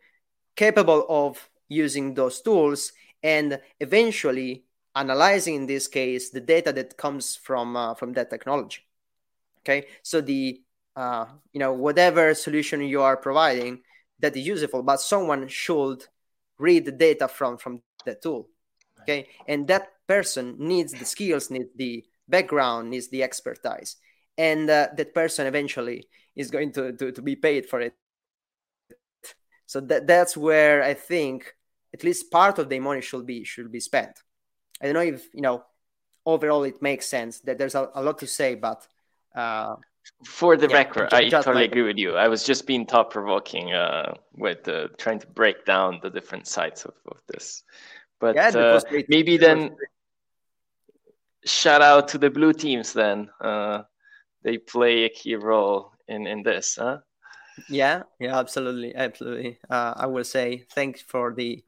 capable 0.55 1.05
of 1.09 1.49
using 1.67 2.13
those 2.13 2.41
tools 2.41 2.93
and 3.23 3.59
eventually 3.79 4.65
analyzing 4.95 5.55
in 5.55 5.65
this 5.65 5.87
case 5.87 6.29
the 6.29 6.39
data 6.39 6.71
that 6.73 6.95
comes 6.95 7.35
from 7.35 7.75
uh, 7.75 7.95
from 7.95 8.13
that 8.13 8.29
technology. 8.29 8.81
Okay? 9.61 9.87
So 10.03 10.21
the 10.21 10.61
uh, 10.95 11.25
you 11.53 11.59
know 11.59 11.73
whatever 11.73 12.35
solution 12.35 12.81
you 12.81 13.01
are 13.01 13.17
providing 13.17 13.81
that 14.19 14.35
is 14.37 14.45
useful 14.45 14.83
but 14.83 15.01
someone 15.01 15.47
should 15.47 16.05
read 16.59 16.85
the 16.85 16.91
data 16.91 17.27
from 17.27 17.57
from 17.57 17.81
that 18.05 18.21
tool 18.21 18.49
okay 19.09 19.27
and 19.47 19.67
that 19.67 19.87
person 20.07 20.55
needs 20.59 20.93
the 20.93 21.05
skills 21.05 21.49
needs 21.49 21.69
the 21.75 22.03
background 22.27 22.89
needs 22.89 23.09
the 23.09 23.23
expertise 23.23 23.97
and 24.37 24.69
uh, 24.69 24.87
that 24.95 25.13
person 25.13 25.47
eventually 25.47 26.07
is 26.35 26.51
going 26.51 26.71
to, 26.71 26.93
to, 26.93 27.11
to 27.11 27.21
be 27.21 27.35
paid 27.35 27.65
for 27.65 27.81
it 27.81 27.93
so 29.65 29.79
that, 29.79 30.05
that's 30.05 30.37
where 30.37 30.83
i 30.83 30.93
think 30.93 31.55
at 31.93 32.03
least 32.03 32.31
part 32.31 32.59
of 32.59 32.69
the 32.69 32.79
money 32.79 33.01
should 33.01 33.25
be 33.25 33.43
should 33.43 33.71
be 33.71 33.79
spent 33.79 34.21
I 34.81 34.85
don't 34.85 34.93
know 34.93 35.01
if 35.01 35.27
you 35.33 35.41
know 35.41 35.63
overall 36.25 36.63
it 36.63 36.81
makes 36.81 37.07
sense 37.07 37.39
that 37.41 37.57
there's 37.57 37.75
a, 37.75 37.89
a 37.95 38.03
lot 38.03 38.19
to 38.19 38.27
say, 38.27 38.55
but 38.55 38.87
uh, 39.35 39.75
for 40.25 40.57
the 40.57 40.67
yeah, 40.67 40.77
record, 40.77 41.13
I 41.13 41.29
totally 41.29 41.65
agree 41.65 41.83
with 41.83 41.97
you. 41.97 42.15
I 42.15 42.27
was 42.27 42.43
just 42.43 42.65
being 42.65 42.85
thought 42.85 43.09
provoking 43.09 43.73
uh, 43.73 44.13
with 44.35 44.67
uh, 44.67 44.87
trying 44.97 45.19
to 45.19 45.27
break 45.27 45.65
down 45.65 45.99
the 46.01 46.09
different 46.09 46.47
sides 46.47 46.85
of, 46.85 46.93
of 47.11 47.17
this. 47.27 47.63
But 48.19 48.35
yeah, 48.35 48.49
uh, 48.49 48.81
maybe 49.07 49.37
then 49.37 49.75
shout 51.45 51.81
out 51.81 52.07
to 52.09 52.17
the 52.17 52.29
blue 52.29 52.53
teams 52.53 52.93
then. 52.93 53.29
Uh, 53.39 53.83
they 54.43 54.57
play 54.57 55.03
a 55.03 55.09
key 55.09 55.35
role 55.35 55.91
in, 56.07 56.27
in 56.27 56.43
this, 56.43 56.77
huh? 56.79 56.99
Yeah, 57.69 58.03
yeah, 58.19 58.37
absolutely, 58.37 58.95
absolutely. 58.95 59.59
Uh, 59.69 59.93
I 59.95 60.05
will 60.07 60.23
say 60.23 60.65
thanks 60.71 61.01
for 61.01 61.33
the 61.33 61.63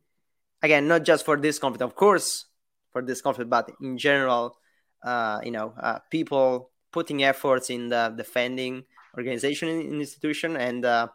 again, 0.61 0.87
not 0.87 1.03
just 1.03 1.25
for 1.25 1.37
this 1.37 1.59
conflict, 1.59 1.81
of 1.81 1.95
course, 1.95 2.45
for 2.91 3.01
this 3.01 3.21
conflict, 3.21 3.49
but 3.49 3.71
in 3.81 3.97
general, 3.97 4.57
uh, 5.03 5.39
you 5.43 5.51
know, 5.51 5.73
uh, 5.77 5.99
people 6.09 6.71
putting 6.91 7.23
efforts 7.23 7.69
in 7.69 7.89
the 7.89 8.13
defending 8.15 8.83
organization 9.17 9.69
in 9.69 9.99
institution 9.99 10.55
and 10.55 10.85
uh, 10.85 11.07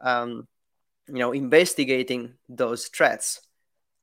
um, 0.00 0.46
you 1.08 1.18
know 1.18 1.32
investigating 1.32 2.34
those 2.48 2.86
threats. 2.86 3.40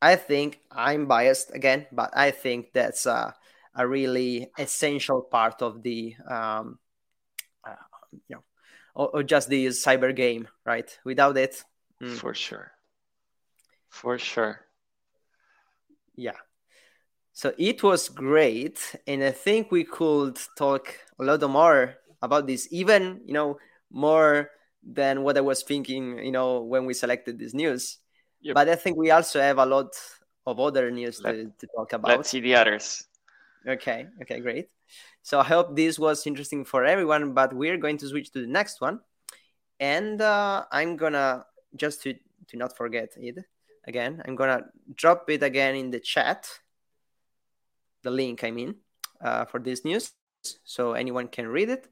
I 0.02 0.16
think 0.16 0.60
I'm 0.72 1.08
biased 1.08 1.54
again, 1.54 1.88
but 1.92 2.12
I 2.16 2.32
think 2.32 2.72
that's 2.74 3.06
a, 3.06 3.36
a 3.76 3.88
really 3.88 4.50
essential 4.58 5.22
part 5.22 5.62
of 5.62 5.84
the 5.84 6.16
um, 6.28 6.80
uh, 7.66 7.76
you 8.12 8.36
know 8.36 8.44
or, 8.96 9.10
or, 9.10 9.24
just 9.24 9.50
the 9.50 9.68
cyber 9.68 10.16
game, 10.16 10.48
right? 10.66 10.98
Without 11.04 11.38
it, 11.38 11.64
mm. 12.02 12.16
for 12.16 12.34
sure, 12.34 12.72
for 13.90 14.18
sure, 14.18 14.66
yeah. 16.16 16.40
So 17.34 17.54
it 17.58 17.84
was 17.84 18.10
great, 18.10 18.96
and 19.06 19.24
I 19.24 19.32
think 19.32 19.72
we 19.72 19.84
could 19.84 20.40
talk 20.58 20.94
a 21.20 21.24
lot 21.24 21.48
more 21.50 21.96
about 22.22 22.48
this, 22.48 22.68
even 22.72 23.22
you 23.26 23.34
know 23.34 23.60
more 23.92 24.50
than 24.84 25.24
what 25.24 25.38
I 25.38 25.42
was 25.42 25.64
thinking, 25.64 26.20
you 26.24 26.32
know, 26.32 26.62
when 26.62 26.86
we 26.86 26.94
selected 26.94 27.38
this 27.38 27.54
news. 27.54 27.98
Yep. 28.42 28.56
But 28.56 28.70
I 28.70 28.76
think 28.76 28.98
we 28.98 29.12
also 29.12 29.40
have 29.42 29.58
a 29.58 29.66
lot 29.66 29.96
of 30.46 30.60
other 30.60 30.92
news 30.92 31.22
Let, 31.22 31.34
to, 31.34 31.52
to 31.60 31.68
talk 31.76 31.94
about. 31.94 32.18
Let's 32.18 32.30
see 32.30 32.40
the 32.40 32.56
others. 32.56 33.06
Okay. 33.68 34.08
Okay. 34.22 34.40
Great. 34.40 34.70
So 35.22 35.40
I 35.40 35.44
hope 35.44 35.76
this 35.76 36.00
was 36.00 36.26
interesting 36.26 36.66
for 36.66 36.86
everyone. 36.86 37.34
But 37.34 37.54
we're 37.54 37.78
going 37.78 37.98
to 37.98 38.08
switch 38.08 38.32
to 38.32 38.42
the 38.42 38.48
next 38.48 38.82
one, 38.82 39.02
and 39.80 40.22
uh, 40.22 40.66
I'm 40.72 40.96
gonna 40.96 41.46
just 41.76 42.02
to 42.04 42.16
to 42.48 42.58
not 42.58 42.76
forget 42.76 43.14
it 43.18 43.38
again. 43.86 44.22
I'm 44.26 44.36
gonna 44.36 44.66
drop 44.96 45.30
it 45.30 45.44
again 45.44 45.76
in 45.76 45.92
the 45.92 46.00
chat 46.00 46.48
the 48.04 48.12
link, 48.12 48.44
I 48.44 48.52
mean, 48.52 48.76
uh, 49.22 49.46
for 49.46 49.60
this 49.60 49.84
news, 49.84 50.12
so 50.64 50.94
anyone 50.94 51.28
can 51.28 51.48
read 51.48 51.70
it. 51.70 51.88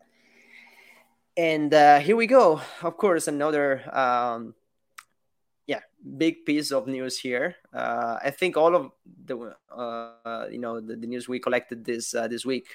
And 1.35 1.73
uh, 1.73 1.99
here 1.99 2.15
we 2.15 2.27
go. 2.27 2.61
Of 2.81 2.97
course, 2.97 3.27
another 3.27 3.83
um, 3.95 4.55
big 6.17 6.45
piece 6.45 6.71
of 6.71 6.87
news 6.87 7.19
here. 7.19 7.55
Uh, 7.73 8.17
I 8.23 8.31
think 8.31 8.57
all 8.57 8.75
of 8.75 8.91
the 9.25 9.55
uh, 9.71 10.47
you 10.51 10.59
know 10.59 10.79
the, 10.79 10.95
the, 10.95 11.07
news 11.07 11.27
we 11.27 11.39
collected 11.39 11.83
this 11.85 12.13
uh, 12.13 12.27
this 12.27 12.45
week 12.45 12.67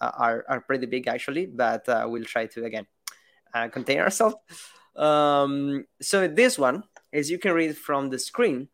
uh, 0.00 0.12
are 0.16 0.44
are 0.48 0.60
pretty 0.60 0.86
big 0.86 1.08
actually, 1.08 1.46
but 1.46 1.88
uh, 1.88 2.06
we'll 2.08 2.24
try 2.24 2.46
to 2.46 2.64
again 2.64 2.86
uh, 3.54 3.68
contain 3.68 3.98
ourselves. 3.98 4.36
Um, 4.96 5.86
so 6.00 6.28
this 6.28 6.58
one, 6.58 6.84
as 7.12 7.30
you 7.30 7.38
can 7.38 7.52
read 7.52 7.76
from 7.76 8.10
the 8.10 8.18
screen, 8.18 8.68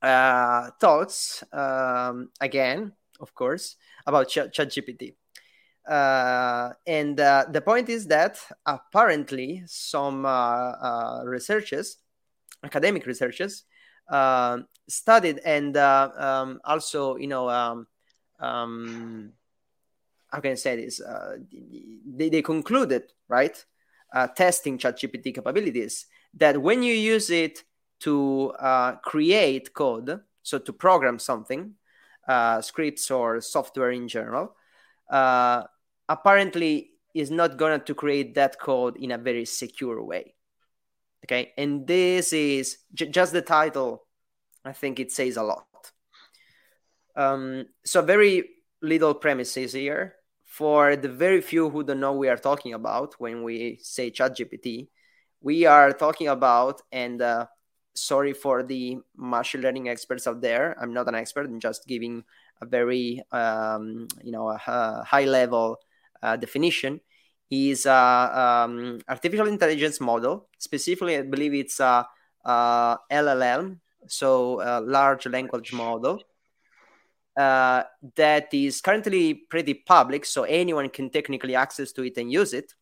talks 0.00 1.44
um, 1.52 2.30
again 2.40 2.92
of 3.20 3.34
course, 3.34 3.76
about 4.04 4.28
Ch- 4.28 4.50
ChatGPT. 4.50 5.14
And 5.88 7.16
the 7.16 7.62
point 7.64 7.88
is 7.88 8.06
that 8.08 8.38
apparently 8.66 9.62
some 9.66 10.26
researchers, 11.24 11.98
academic 12.62 13.06
researchers, 13.06 13.64
uh, 14.08 14.58
studied 14.88 15.40
and 15.44 15.76
uh, 15.76 16.10
um, 16.16 16.60
also, 16.64 17.16
you 17.16 17.26
know, 17.26 17.48
um, 17.48 17.86
um, 18.40 19.32
how 20.30 20.40
can 20.40 20.52
I 20.52 20.54
say 20.54 20.76
this? 20.76 21.00
they, 22.06 22.28
they 22.30 22.42
concluded, 22.42 23.04
right, 23.28 23.64
testing 24.34 24.78
ChatGPT 24.78 25.34
capabilities, 25.34 26.06
that 26.34 26.60
when 26.60 26.82
you 26.82 26.94
use 26.94 27.30
it 27.30 27.64
to 28.00 28.52
create 29.02 29.74
code, 29.74 30.20
so 30.42 30.58
to 30.58 30.72
program 30.72 31.18
something, 31.18 31.74
uh, 32.28 32.60
scripts 32.60 33.10
or 33.10 33.40
software 33.40 33.90
in 33.90 34.08
general, 34.08 34.54
uh, 35.10 35.64
apparently 36.08 36.90
is 37.14 37.30
not 37.30 37.56
going 37.56 37.80
to 37.80 37.94
create 37.94 38.34
that 38.34 38.58
code 38.60 38.96
in 38.96 39.10
a 39.10 39.18
very 39.18 39.44
secure 39.44 40.02
way. 40.02 40.34
Okay, 41.24 41.52
and 41.56 41.86
this 41.86 42.32
is 42.32 42.78
j- 42.94 43.08
just 43.08 43.32
the 43.32 43.42
title. 43.42 44.04
I 44.64 44.72
think 44.72 44.98
it 44.98 45.12
says 45.12 45.36
a 45.36 45.42
lot. 45.42 45.66
Um, 47.16 47.66
so 47.84 48.02
very 48.02 48.48
little 48.80 49.14
premises 49.14 49.72
here 49.72 50.16
for 50.44 50.96
the 50.96 51.08
very 51.08 51.40
few 51.40 51.70
who 51.70 51.84
don't 51.84 52.00
know 52.00 52.12
we 52.12 52.28
are 52.28 52.36
talking 52.36 52.74
about 52.74 53.14
when 53.18 53.42
we 53.42 53.78
say 53.82 54.10
ChatGPT. 54.10 54.88
We 55.40 55.66
are 55.66 55.92
talking 55.92 56.28
about, 56.28 56.82
and 56.90 57.20
uh, 57.20 57.46
sorry 57.94 58.32
for 58.32 58.62
the 58.62 58.98
machine 59.16 59.60
learning 59.60 59.88
experts 59.88 60.26
out 60.26 60.40
there. 60.40 60.76
I'm 60.80 60.92
not 60.92 61.08
an 61.08 61.14
expert. 61.14 61.46
I'm 61.46 61.60
just 61.60 61.86
giving 61.86 62.24
a 62.60 62.66
very, 62.66 63.22
um, 63.32 64.08
you 64.22 64.32
know, 64.32 64.48
a, 64.48 64.60
a 64.66 65.04
high 65.04 65.24
level 65.24 65.78
uh, 66.22 66.36
definition. 66.36 67.00
Is 67.52 67.84
a 67.84 68.64
um, 68.64 68.98
artificial 69.06 69.46
intelligence 69.46 70.00
model. 70.00 70.48
Specifically, 70.56 71.18
I 71.18 71.22
believe 71.22 71.52
it's 71.52 71.80
a, 71.80 72.08
a 72.46 72.98
LLM, 73.12 73.76
so 74.06 74.62
a 74.62 74.80
large 74.80 75.26
language 75.26 75.70
model. 75.74 76.22
Uh, 77.36 77.82
that 78.16 78.48
is 78.54 78.80
currently 78.80 79.34
pretty 79.34 79.74
public, 79.74 80.24
so 80.24 80.44
anyone 80.44 80.88
can 80.88 81.10
technically 81.10 81.54
access 81.54 81.92
to 81.92 82.02
it 82.02 82.16
and 82.16 82.32
use 82.32 82.54
it 82.54 82.72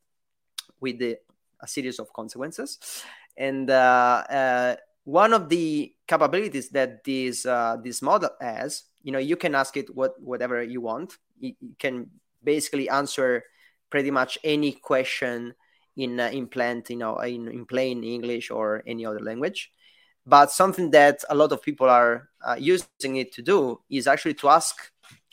with 0.81 1.01
the, 1.01 1.19
a 1.61 1.67
series 1.67 1.99
of 1.99 2.13
consequences. 2.13 2.79
And 3.37 3.69
uh, 3.71 4.23
uh 4.31 4.77
one 5.03 5.33
of 5.33 5.49
the 5.49 5.93
capabilities 6.07 6.69
that 6.71 7.03
this 7.03 7.45
uh, 7.45 7.77
this 7.83 8.03
model 8.03 8.31
has 8.41 8.85
you 9.03 9.11
know 9.11 9.19
you 9.19 9.35
can 9.35 9.57
ask 9.57 9.77
it 9.77 9.93
what 9.97 10.15
whatever 10.23 10.63
you 10.63 10.81
want 10.81 11.17
it, 11.41 11.57
it 11.61 11.79
can 11.79 12.07
basically 12.45 12.89
answer 12.89 13.43
pretty 13.91 14.11
much 14.11 14.39
any 14.45 14.73
question 14.73 15.55
in 15.97 16.19
uh, 16.19 16.31
implant, 16.33 16.91
you 16.91 16.97
know, 16.97 17.19
in, 17.19 17.49
in 17.49 17.67
plain 17.67 18.05
English 18.05 18.51
or 18.51 18.83
any 18.87 19.05
other 19.05 19.21
language. 19.21 19.71
But 20.27 20.51
something 20.51 20.91
that 20.93 21.25
a 21.29 21.35
lot 21.35 21.53
of 21.53 21.63
people 21.63 21.89
are 21.89 22.29
uh, 22.47 22.57
using 22.59 23.17
it 23.17 23.33
to 23.33 23.43
do 23.43 23.81
is 23.91 24.07
actually 24.07 24.35
to 24.35 24.49
ask 24.49 24.77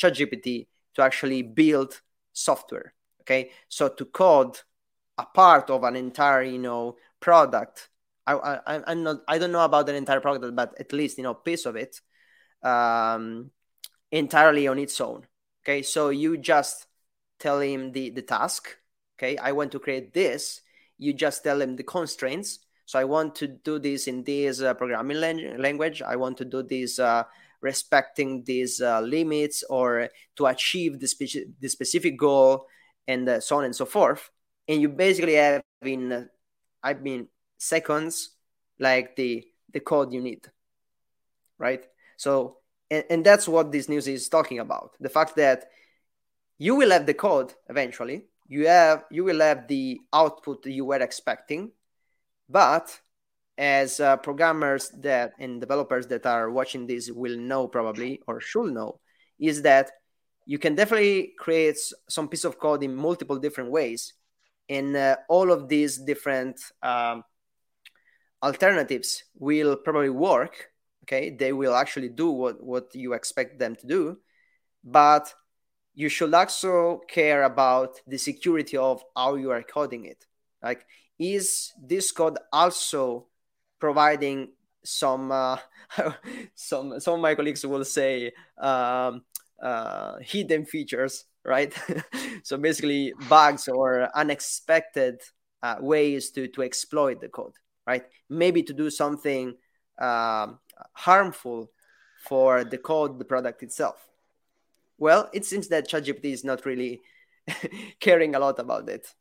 ChatGPT 0.02 0.68
to 0.96 1.02
actually 1.02 1.44
build 1.44 2.02
software. 2.34 2.94
Okay, 3.22 3.52
so 3.68 3.90
to 3.90 4.06
code 4.06 4.60
a 5.18 5.26
part 5.26 5.70
of 5.70 5.84
an 5.84 5.96
entire, 5.96 6.44
you 6.44 6.60
know, 6.60 6.96
product. 7.20 7.90
I, 8.26 8.34
I 8.34 8.84
I'm 8.88 9.04
not 9.04 9.18
I 9.28 9.38
don't 9.38 9.52
know 9.52 9.64
about 9.64 9.90
an 9.90 9.96
entire 9.96 10.22
product, 10.22 10.56
but 10.56 10.74
at 10.80 10.94
least 10.94 11.18
you 11.18 11.24
know 11.24 11.34
piece 11.34 11.66
of 11.66 11.76
it, 11.76 12.00
um, 12.64 13.52
entirely 14.12 14.68
on 14.68 14.80
its 14.80 15.00
own. 15.02 15.26
Okay, 15.64 15.82
so 15.82 16.10
you 16.10 16.38
just 16.38 16.88
tell 17.40 17.60
him 17.60 17.92
the 17.92 18.10
the 18.10 18.22
task. 18.22 18.78
Okay, 19.18 19.38
I 19.38 19.52
want 19.52 19.72
to 19.72 19.80
create 19.80 20.14
this. 20.14 20.62
You 20.98 21.14
just 21.14 21.44
tell 21.44 21.62
him 21.62 21.76
the 21.76 21.84
constraints. 21.84 22.60
So 22.86 22.98
I 22.98 23.04
want 23.04 23.36
to 23.36 23.48
do 23.48 23.80
this 23.80 24.08
in 24.08 24.24
this 24.24 24.62
uh, 24.62 24.74
programming 24.74 25.20
language. 25.58 26.02
I 26.02 26.16
want 26.16 26.38
to 26.38 26.46
do 26.46 26.64
this 26.64 27.00
uh, 27.00 27.24
respecting 27.62 28.44
these 28.44 28.82
uh, 28.82 29.02
limits 29.02 29.64
or 29.70 30.10
to 30.38 30.46
achieve 30.46 31.00
the, 31.00 31.08
spe- 31.08 31.52
the 31.60 31.68
specific 31.68 32.18
goal 32.18 32.66
and 33.08 33.28
uh, 33.28 33.40
so 33.42 33.58
on 33.58 33.66
and 33.66 33.76
so 33.76 33.86
forth. 33.86 34.30
And 34.68 34.82
you 34.82 34.90
basically 34.90 35.36
have 35.36 35.64
in, 35.82 36.12
uh, 36.12 36.26
I 36.82 36.94
mean, 36.94 37.28
seconds, 37.58 38.30
like 38.80 39.16
the 39.16 39.46
the 39.74 39.80
code 39.80 40.14
you 40.14 40.22
need, 40.22 40.48
right? 41.58 41.86
So, 42.16 42.58
and, 42.90 43.04
and 43.10 43.26
that's 43.26 43.48
what 43.48 43.72
this 43.72 43.90
news 43.90 44.08
is 44.08 44.30
talking 44.30 44.60
about: 44.60 44.92
the 45.00 45.10
fact 45.10 45.36
that 45.36 45.66
you 46.58 46.76
will 46.76 46.92
have 46.92 47.06
the 47.06 47.14
code 47.14 47.54
eventually. 47.70 48.24
You 48.48 48.68
have 48.68 49.06
you 49.12 49.24
will 49.24 49.42
have 49.42 49.68
the 49.68 50.00
output 50.14 50.66
you 50.66 50.86
were 50.86 51.02
expecting, 51.02 51.72
but 52.50 53.00
as 53.58 54.00
uh, 54.00 54.18
programmers 54.18 54.90
that 55.02 55.34
and 55.40 55.60
developers 55.60 56.08
that 56.08 56.26
are 56.26 56.50
watching 56.50 56.88
this 56.88 57.10
will 57.12 57.38
know 57.38 57.68
probably 57.68 58.22
or 58.28 58.40
should 58.40 58.72
know 58.72 59.00
is 59.40 59.64
that 59.64 59.92
you 60.46 60.58
can 60.58 60.76
definitely 60.76 61.34
create 61.38 61.78
some 62.08 62.30
piece 62.30 62.46
of 62.46 62.60
code 62.60 62.84
in 62.84 62.96
multiple 62.96 63.38
different 63.38 63.72
ways. 63.72 64.14
And 64.70 64.96
uh, 64.96 65.18
all 65.28 65.52
of 65.52 65.68
these 65.68 65.98
different 65.98 66.60
um, 66.84 67.24
alternatives 68.44 69.24
will 69.38 69.76
probably 69.76 70.10
work 70.10 70.70
okay? 71.08 71.30
They 71.30 71.54
will 71.54 71.74
actually 71.74 72.10
do 72.10 72.32
what, 72.32 72.64
what 72.64 72.94
you 72.94 73.14
expect 73.14 73.60
them 73.60 73.76
to 73.78 73.88
do. 73.88 74.18
But 74.84 75.34
you 75.98 76.10
should 76.10 76.34
also 76.34 77.02
care 77.10 77.44
about 77.44 78.00
the 78.06 78.18
security 78.18 78.78
of 78.78 79.04
how 79.16 79.34
you 79.34 79.50
are 79.50 79.64
coding 79.64 80.06
it 80.06 80.28
like 80.62 80.86
is 81.18 81.74
this 81.82 82.12
code 82.12 82.38
also 82.54 83.26
providing 83.80 84.50
some 84.84 85.32
uh, 85.32 85.58
some 86.56 87.00
some 87.00 87.16
of 87.16 87.20
my 87.20 87.36
colleagues 87.36 87.66
will 87.66 87.86
say 87.86 88.32
um, 88.58 89.24
uh, 89.62 90.18
hidden 90.22 90.66
features, 90.66 91.26
right? 91.44 91.74
so 92.44 92.58
basically 92.58 93.14
bugs 93.30 93.68
or 93.68 94.10
unexpected 94.16 95.22
uh, 95.64 95.76
ways 95.80 96.32
to 96.32 96.48
to 96.50 96.64
exploit 96.64 97.20
the 97.22 97.30
code, 97.30 97.54
right? 97.86 98.06
Maybe 98.30 98.64
to 98.64 98.74
do 98.74 98.90
something 98.90 99.56
um, 100.00 100.60
harmful 100.94 101.72
for 102.24 102.64
the 102.64 102.78
code, 102.78 103.20
the 103.20 103.26
product 103.26 103.64
itself. 103.64 104.08
Well, 104.98 105.30
it 105.34 105.46
seems 105.46 105.68
that 105.70 105.88
ChatGPT 105.90 106.26
is 106.34 106.44
not 106.44 106.66
really 106.66 107.02
caring 108.00 108.36
a 108.36 108.40
lot 108.40 108.60
about 108.60 108.90
it, 108.90 109.14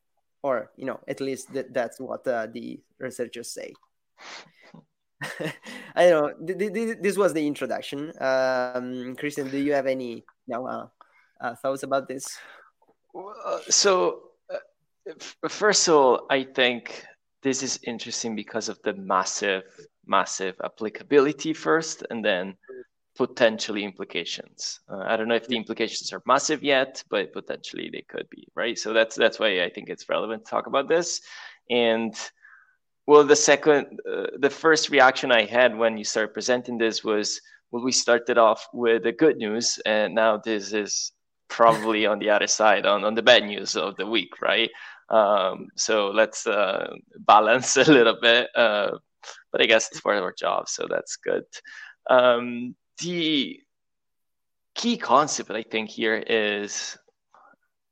or 0.43 0.70
you 0.77 0.87
know, 0.87 1.01
at 1.07 1.20
least 1.20 1.53
th- 1.53 1.66
that's 1.70 2.01
what 2.01 2.27
uh, 2.27 2.47
the 2.47 2.81
researchers 2.99 3.53
say. 3.53 3.72
I 5.95 6.09
don't 6.09 6.41
know. 6.41 6.47
Th- 6.47 6.72
th- 6.72 6.99
this 7.01 7.16
was 7.16 7.33
the 7.33 7.47
introduction. 7.47 8.12
Um, 8.20 9.16
Christian, 9.16 9.51
do 9.51 9.59
you 9.59 9.72
have 9.72 9.87
any 9.87 10.24
uh, 10.53 10.87
uh, 11.41 11.55
thoughts 11.57 11.83
about 11.83 12.09
this? 12.09 12.39
So, 13.68 14.22
uh, 14.53 15.49
first 15.49 15.89
of 15.89 15.95
all, 15.95 16.27
I 16.31 16.45
think 16.45 17.05
this 17.43 17.62
is 17.62 17.79
interesting 17.85 18.35
because 18.37 18.68
of 18.68 18.81
the 18.83 18.95
massive, 18.95 19.64
massive 20.07 20.57
applicability 20.64 21.53
first, 21.53 22.05
and 22.11 22.24
then 22.24 22.57
potentially 23.16 23.84
implications. 23.84 24.80
Uh, 24.88 25.04
I 25.06 25.16
don't 25.16 25.28
know 25.28 25.34
if 25.34 25.48
the 25.48 25.56
implications 25.56 26.12
are 26.12 26.22
massive 26.26 26.62
yet, 26.62 27.02
but 27.10 27.32
potentially 27.32 27.90
they 27.92 28.04
could 28.08 28.28
be, 28.30 28.48
right? 28.54 28.78
So 28.78 28.92
that's 28.92 29.16
that's 29.16 29.38
why 29.38 29.62
I 29.62 29.70
think 29.70 29.88
it's 29.88 30.08
relevant 30.08 30.44
to 30.44 30.50
talk 30.50 30.66
about 30.66 30.88
this. 30.88 31.20
And 31.70 32.14
well, 33.06 33.24
the 33.24 33.36
second, 33.36 34.00
uh, 34.10 34.26
the 34.38 34.50
first 34.50 34.90
reaction 34.90 35.30
I 35.30 35.44
had 35.44 35.76
when 35.76 35.96
you 35.96 36.04
started 36.04 36.34
presenting 36.34 36.76
this 36.76 37.04
was, 37.04 37.40
well, 37.70 37.84
we 37.84 37.92
started 37.92 38.36
off 38.36 38.66
with 38.72 39.04
the 39.04 39.12
good 39.12 39.36
news, 39.36 39.78
and 39.86 40.14
now 40.14 40.38
this 40.38 40.72
is 40.72 41.12
probably 41.48 42.06
on 42.06 42.18
the 42.18 42.30
other 42.30 42.48
side, 42.48 42.84
on, 42.84 43.04
on 43.04 43.14
the 43.14 43.22
bad 43.22 43.44
news 43.44 43.76
of 43.76 43.96
the 43.96 44.06
week, 44.06 44.40
right? 44.42 44.70
Um, 45.08 45.68
so 45.76 46.08
let's 46.08 46.46
uh, 46.46 46.94
balance 47.20 47.76
a 47.76 47.84
little 47.84 48.18
bit. 48.20 48.48
Uh, 48.56 48.98
but 49.52 49.62
I 49.62 49.66
guess 49.66 49.88
it's 49.90 50.00
part 50.00 50.18
of 50.18 50.24
our 50.24 50.34
job, 50.36 50.68
so 50.68 50.86
that's 50.88 51.16
good. 51.16 51.44
Um, 52.10 52.74
the 53.01 53.61
key 54.74 54.97
concept 54.97 55.51
I 55.51 55.62
think 55.62 55.90
here 55.90 56.16
is 56.26 56.97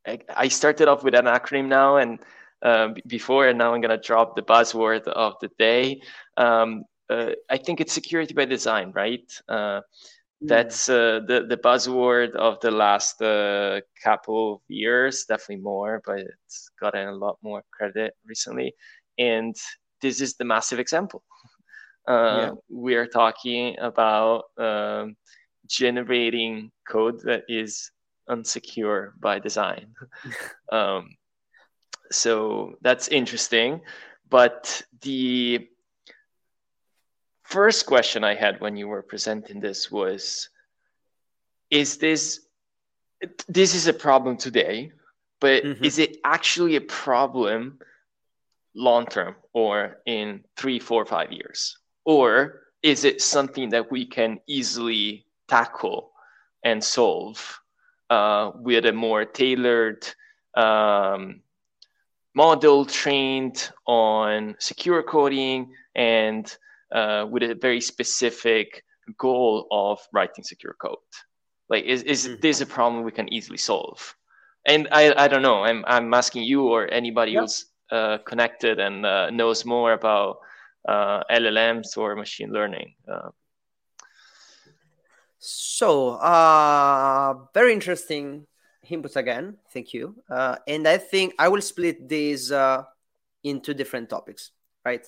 I, 0.06 0.18
I 0.36 0.48
started 0.48 0.88
off 0.88 1.02
with 1.02 1.14
an 1.14 1.24
acronym 1.24 1.66
now, 1.66 1.96
and 1.96 2.18
um, 2.62 2.94
before, 3.06 3.48
and 3.48 3.58
now 3.58 3.74
I'm 3.74 3.80
going 3.80 3.98
to 3.98 4.06
drop 4.06 4.36
the 4.36 4.42
buzzword 4.42 5.06
of 5.08 5.34
the 5.40 5.50
day. 5.58 6.00
Um, 6.36 6.84
uh, 7.10 7.30
I 7.50 7.58
think 7.58 7.80
it's 7.80 7.92
security 7.92 8.34
by 8.34 8.44
design, 8.44 8.92
right? 8.94 9.30
Uh, 9.48 9.80
hmm. 10.40 10.46
that's 10.46 10.88
uh, 10.88 11.20
the 11.26 11.46
the 11.48 11.56
buzzword 11.56 12.34
of 12.36 12.60
the 12.60 12.70
last 12.70 13.20
uh, 13.20 13.80
couple 14.02 14.54
of 14.54 14.60
years, 14.68 15.24
definitely 15.28 15.62
more, 15.62 16.02
but 16.04 16.20
it's 16.20 16.70
gotten 16.80 17.08
a 17.08 17.14
lot 17.14 17.38
more 17.42 17.62
credit 17.70 18.14
recently. 18.26 18.74
And 19.18 19.54
this 20.00 20.20
is 20.20 20.34
the 20.34 20.44
massive 20.44 20.78
example. 20.78 21.22
Uh, 22.06 22.36
yeah. 22.38 22.50
We 22.68 22.94
are 22.96 23.06
talking 23.06 23.76
about 23.78 24.44
um, 24.58 25.16
generating 25.66 26.70
code 26.86 27.20
that 27.24 27.44
is 27.48 27.90
unsecure 28.28 29.12
by 29.20 29.38
design. 29.38 29.94
um, 30.72 31.16
so 32.10 32.74
that's 32.82 33.08
interesting. 33.08 33.80
But 34.28 34.82
the 35.02 35.68
first 37.42 37.86
question 37.86 38.24
I 38.24 38.34
had 38.34 38.60
when 38.60 38.76
you 38.76 38.88
were 38.88 39.02
presenting 39.02 39.60
this 39.60 39.90
was 39.90 40.48
Is 41.70 41.98
this 41.98 42.40
this 43.48 43.74
is 43.74 43.86
a 43.86 43.92
problem 43.92 44.36
today, 44.36 44.92
but 45.40 45.64
mm-hmm. 45.64 45.84
is 45.84 45.98
it 45.98 46.18
actually 46.24 46.76
a 46.76 46.80
problem 46.80 47.78
long 48.74 49.06
term 49.06 49.36
or 49.52 50.00
in 50.04 50.44
three, 50.56 50.78
four, 50.78 51.06
five 51.06 51.32
years? 51.32 51.78
Or 52.04 52.60
is 52.82 53.04
it 53.04 53.22
something 53.22 53.70
that 53.70 53.90
we 53.90 54.04
can 54.04 54.40
easily 54.46 55.24
tackle 55.48 56.12
and 56.62 56.82
solve 56.82 57.60
uh, 58.10 58.52
with 58.56 58.86
a 58.86 58.92
more 58.92 59.24
tailored 59.24 60.06
um, 60.56 61.40
model 62.34 62.84
trained 62.84 63.70
on 63.86 64.56
secure 64.58 65.02
coding 65.02 65.72
and 65.94 66.56
uh, 66.92 67.26
with 67.30 67.42
a 67.42 67.54
very 67.54 67.80
specific 67.80 68.84
goal 69.18 69.66
of 69.70 70.00
writing 70.12 70.44
secure 70.44 70.76
code. 70.80 70.96
Like, 71.68 71.84
is, 71.84 72.02
is 72.02 72.26
mm-hmm. 72.26 72.40
this 72.40 72.60
a 72.60 72.66
problem 72.66 73.04
we 73.04 73.12
can 73.12 73.32
easily 73.32 73.58
solve? 73.58 74.14
And 74.66 74.88
I, 74.92 75.24
I 75.24 75.28
don't 75.28 75.42
know, 75.42 75.62
I'm, 75.64 75.84
I'm 75.86 76.12
asking 76.14 76.44
you 76.44 76.68
or 76.68 76.90
anybody 76.92 77.32
yep. 77.32 77.42
who's 77.42 77.66
uh, 77.90 78.18
connected 78.18 78.78
and 78.78 79.04
uh, 79.04 79.30
knows 79.30 79.64
more 79.64 79.92
about 79.92 80.38
LLMs 80.88 81.96
or 81.96 82.16
machine 82.16 82.52
learning. 82.52 82.94
Uh. 83.08 83.30
so, 85.38 86.10
uh, 86.10 87.34
very 87.52 87.72
interesting 87.72 88.46
inputs 88.90 89.16
again. 89.16 89.56
Thank 89.72 89.94
you. 89.94 90.16
Uh, 90.28 90.56
and 90.66 90.86
I 90.86 90.98
think 90.98 91.34
I 91.38 91.48
will 91.48 91.62
split 91.62 92.08
these 92.08 92.52
uh, 92.52 92.84
into 93.42 93.74
different 93.74 94.08
topics, 94.10 94.50
right? 94.84 95.06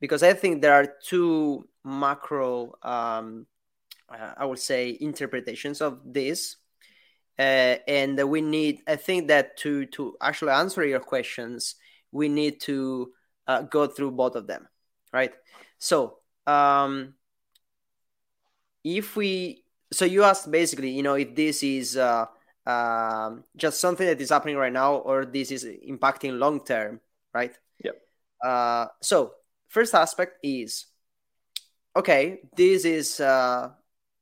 Because 0.00 0.22
I 0.22 0.32
think 0.34 0.62
there 0.62 0.74
are 0.74 0.86
two 1.02 1.68
macro, 1.84 2.74
um, 2.82 3.46
uh, 4.08 4.34
I 4.36 4.44
would 4.44 4.58
say, 4.58 4.96
interpretations 5.00 5.80
of 5.80 6.00
this. 6.04 6.56
Uh, 7.38 7.76
and 7.88 8.22
we 8.28 8.40
need, 8.40 8.80
I 8.86 8.96
think 8.96 9.28
that 9.28 9.56
to 9.58 9.86
to 9.86 10.16
actually 10.20 10.52
answer 10.52 10.84
your 10.84 11.00
questions, 11.00 11.74
we 12.12 12.28
need 12.28 12.60
to 12.60 13.12
uh, 13.48 13.62
go 13.62 13.88
through 13.88 14.12
both 14.12 14.36
of 14.36 14.46
them, 14.46 14.68
right? 15.14 15.32
So, 15.78 16.18
um, 16.46 17.14
if 18.82 19.16
we, 19.16 19.64
so 19.92 20.04
you 20.04 20.24
asked 20.24 20.50
basically, 20.50 20.90
you 20.90 21.02
know, 21.02 21.14
if 21.14 21.34
this 21.34 21.62
is 21.62 21.96
uh, 21.96 22.26
um, 22.66 23.44
just 23.56 23.80
something 23.80 24.06
that 24.06 24.20
is 24.20 24.30
happening 24.30 24.56
right 24.56 24.72
now 24.72 24.96
or 24.96 25.24
this 25.26 25.50
is 25.50 25.64
impacting 25.64 26.38
long 26.38 26.64
term 26.64 27.00
right 27.34 27.52
Uh, 28.44 28.88
so 29.02 29.32
first 29.68 29.94
aspect 29.94 30.38
is 30.42 30.86
okay. 31.96 32.40
This 32.56 32.84
is 32.84 33.20
uh, 33.20 33.70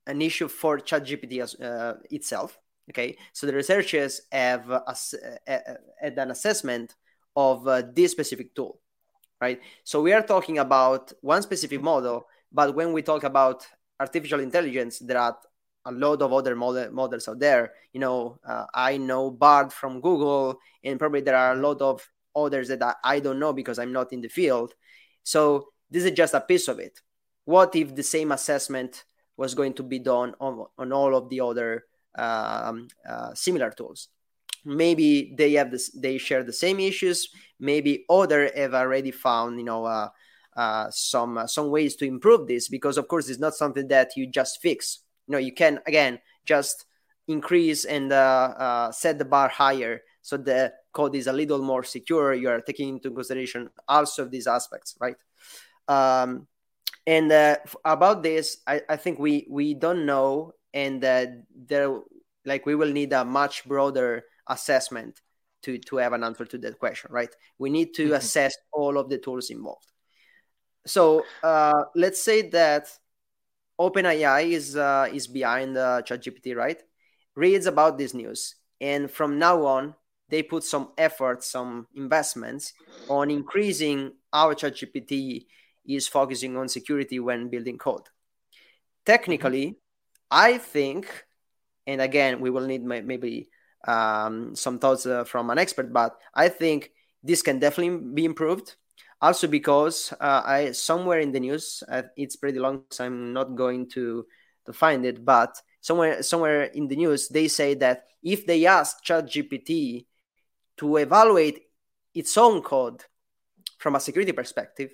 an 0.07 0.23
issue 0.23 0.49
for 0.49 0.79
ChatGPT 0.79 1.43
as, 1.43 1.55
uh, 1.57 1.99
itself. 2.11 2.59
Okay, 2.91 3.17
so 3.33 3.47
the 3.47 3.55
researchers 3.55 4.23
have 4.33 4.71
ass- 4.71 5.15
had 5.47 6.19
an 6.19 6.31
assessment 6.33 6.95
of 7.37 7.67
uh, 7.69 7.83
this 7.95 8.13
specific 8.13 8.55
tool, 8.55 8.82
right? 9.43 9.61
So 9.83 10.01
we 10.01 10.13
are 10.13 10.23
talking 10.23 10.59
about 10.59 11.13
one 11.21 11.43
specific 11.43 11.83
model, 11.83 12.27
but 12.53 12.77
when 12.77 12.93
we 12.93 13.03
talk 13.03 13.25
about 13.25 13.67
artificial 13.99 14.39
intelligence, 14.39 15.01
there 15.01 15.19
are 15.19 15.37
a 15.85 15.91
lot 15.91 16.23
of 16.23 16.33
other 16.33 16.55
model, 16.55 16.93
models 16.93 17.27
out 17.27 17.41
there. 17.41 17.73
You 17.93 17.99
know, 18.01 18.39
uh, 18.47 18.67
I 18.73 18.99
know 18.99 19.33
Bard 19.33 19.73
from 19.73 20.01
Google, 20.01 20.61
and 20.85 20.97
probably 20.97 21.23
there 21.23 21.37
are 21.37 21.55
a 21.55 21.57
lot 21.57 21.83
of 21.83 22.09
others 22.37 22.69
that 22.69 22.83
I, 22.83 22.95
I 23.03 23.21
don't 23.21 23.41
know 23.41 23.53
because 23.53 23.81
I'm 23.81 23.93
not 23.93 24.13
in 24.13 24.21
the 24.21 24.29
field. 24.29 24.75
So 25.25 25.73
this 25.91 26.05
is 26.05 26.13
just 26.13 26.35
a 26.35 26.41
piece 26.41 26.69
of 26.69 26.79
it. 26.79 27.01
What 27.45 27.75
if 27.75 27.97
the 27.97 28.05
same 28.05 28.31
assessment 28.31 29.03
was 29.37 29.55
going 29.55 29.75
to 29.75 29.83
be 29.83 29.99
done 29.99 30.35
on, 30.41 30.67
on 30.79 30.93
all 30.93 31.17
of 31.17 31.29
the 31.29 31.41
other 31.41 31.85
um, 32.17 32.87
uh, 33.09 33.35
similar 33.35 33.73
tools? 33.73 34.07
Maybe 34.65 35.35
they 35.37 35.53
have 35.55 35.71
this, 35.71 35.91
they 35.91 36.19
share 36.19 36.45
the 36.45 36.53
same 36.53 36.81
issues. 36.81 37.29
Maybe 37.59 38.05
other 38.09 38.51
have 38.55 38.75
already 38.75 39.11
found, 39.11 39.59
you 39.59 39.65
know, 39.65 39.85
uh, 39.85 40.09
uh, 40.57 40.91
some 40.91 41.39
uh, 41.39 41.47
some 41.47 41.71
ways 41.71 41.97
to 41.97 42.05
improve 42.05 42.47
this 42.47 42.69
because, 42.69 42.99
of 42.99 43.09
course, 43.09 43.29
it's 43.29 43.41
not 43.41 43.55
something 43.55 43.89
that 43.89 44.11
you 44.17 44.27
just 44.27 44.61
fix. 44.61 45.01
You 45.27 45.33
know, 45.33 45.39
you 45.39 45.53
can 45.53 45.81
again 45.87 46.21
just 46.45 46.85
increase 47.29 47.85
and 47.85 48.13
uh, 48.13 48.55
uh, 48.59 48.93
set 48.93 49.19
the 49.19 49.25
bar 49.25 49.49
higher 49.49 50.03
so 50.23 50.37
the 50.37 50.73
code 50.93 51.15
is 51.17 51.27
a 51.27 51.33
little 51.33 51.61
more 51.63 51.83
secure. 51.83 52.33
You 52.33 52.49
are 52.49 52.61
taking 52.61 52.89
into 52.89 53.11
consideration 53.11 53.69
also 53.89 54.25
these 54.25 54.47
aspects, 54.47 54.97
right? 55.01 55.17
Um, 55.89 56.47
and 57.07 57.31
uh, 57.33 57.57
about 57.85 58.23
this, 58.23 58.59
I, 58.67 58.83
I, 58.89 58.97
think 58.97 59.19
we 59.19 59.47
we 59.51 59.75
don't 59.75 60.07
know, 60.07 60.53
and 60.73 61.03
there 61.03 62.01
like 62.45 62.67
we 62.67 62.77
will 62.77 62.93
need 62.93 63.13
a 63.13 63.25
much 63.25 63.65
broader 63.65 64.23
assessment 64.47 65.21
to 65.63 65.79
to 65.79 65.97
have 65.97 66.13
an 66.13 66.25
answer 66.25 66.45
to 66.45 66.59
that 66.59 66.79
question, 66.79 67.11
right? 67.13 67.31
We 67.59 67.71
need 67.71 67.95
to 67.95 68.05
mm-hmm. 68.05 68.15
assess 68.15 68.55
all 68.73 68.99
of 68.99 69.09
the 69.09 69.19
tools 69.19 69.51
involved. 69.51 69.87
So 70.87 71.25
uh, 71.43 71.85
let's 71.95 72.21
say 72.23 72.49
that 72.51 72.89
OpenAI 73.81 74.51
is 74.51 74.77
uh, 74.77 75.09
is 75.13 75.27
behind 75.27 75.77
uh, 75.77 76.03
ChatGPT, 76.03 76.57
right? 76.57 76.81
Reads 77.35 77.67
about 77.67 77.99
this 77.99 78.15
news, 78.15 78.57
and 78.81 79.11
from 79.11 79.39
now 79.39 79.65
on, 79.65 79.95
they 80.29 80.43
put 80.43 80.65
some 80.65 80.91
effort, 80.99 81.45
some 81.45 81.87
investments 81.95 82.75
on 83.09 83.31
increasing 83.31 84.13
how 84.33 84.53
ChatGPT 84.53 85.47
is 85.87 86.09
focusing 86.09 86.57
on 86.57 86.69
security 86.69 87.19
when 87.21 87.49
building 87.49 87.79
code. 87.79 88.09
Technically, 89.07 89.67
mm-hmm. 89.67 89.79
I 90.31 90.59
think, 90.59 91.07
and 91.87 92.01
again, 92.01 92.41
we 92.41 92.51
will 92.51 92.67
need 92.67 92.83
maybe 92.83 93.49
um, 93.87 94.55
some 94.55 94.79
thoughts 94.79 95.07
uh, 95.07 95.25
from 95.25 95.51
an 95.51 95.59
expert, 95.59 95.93
but 95.93 96.19
I 96.35 96.49
think 96.49 96.93
this 97.23 97.43
can 97.43 97.59
definitely 97.59 97.99
be 98.15 98.25
improved. 98.25 98.77
Also, 99.21 99.47
because 99.47 100.13
uh, 100.21 100.43
I 100.45 100.73
somewhere 100.73 101.21
in 101.21 101.31
the 101.31 101.41
news, 101.41 101.83
uh, 101.89 102.03
it's 102.17 102.37
pretty 102.37 102.59
long, 102.59 102.85
so 102.91 103.05
I'm 103.05 103.33
not 103.33 103.55
going 103.55 103.89
to 103.91 104.27
to 104.67 104.73
find 104.73 105.05
it, 105.07 105.25
but 105.25 105.57
somewhere 105.81 106.23
somewhere 106.23 106.65
in 106.65 106.89
the 106.89 106.97
news 106.97 107.29
they 107.29 107.49
say 107.49 107.75
that 107.75 108.07
if 108.23 108.47
they 108.47 108.67
ask 108.67 109.05
ChatGPT 109.05 110.07
to 110.79 110.97
evaluate 110.97 111.63
its 112.15 112.37
own 112.37 112.63
code 112.63 113.05
from 113.79 113.97
a 113.97 114.01
security 114.01 114.33
perspective, 114.33 114.91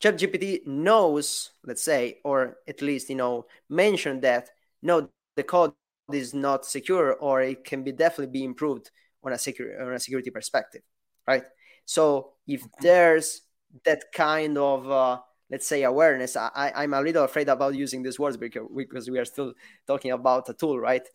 ChatGPT 0.00 0.66
knows, 0.66 1.50
let's 1.64 1.82
say, 1.82 2.18
or 2.24 2.58
at 2.66 2.82
least 2.82 3.10
you 3.10 3.16
know, 3.16 3.46
mention 3.68 4.20
that 4.20 4.50
no, 4.82 5.08
the 5.36 5.42
code 5.42 5.72
is 6.12 6.34
not 6.34 6.64
secure, 6.64 7.14
or 7.14 7.42
it 7.42 7.64
can 7.64 7.82
be 7.82 7.92
definitely 7.92 8.32
be 8.32 8.44
improved 8.44 8.90
on 9.24 9.32
a 9.32 9.38
secure 9.38 9.80
on 9.82 9.92
a 9.92 9.98
security 10.00 10.30
perspective, 10.30 10.82
right? 11.26 11.44
So 11.84 12.32
if 12.46 12.62
there's 12.80 13.42
that 13.84 14.04
kind 14.12 14.56
of 14.58 14.90
uh, 14.90 15.18
let's 15.50 15.66
say 15.66 15.84
awareness, 15.84 16.36
I, 16.36 16.72
I'm 16.74 16.94
a 16.94 17.00
little 17.00 17.24
afraid 17.24 17.48
about 17.48 17.74
using 17.74 18.02
these 18.02 18.18
words 18.18 18.36
because, 18.36 18.66
because 18.74 19.08
we 19.08 19.18
are 19.18 19.24
still 19.24 19.52
talking 19.86 20.10
about 20.10 20.48
a 20.48 20.54
tool, 20.54 20.78
right? 20.78 21.06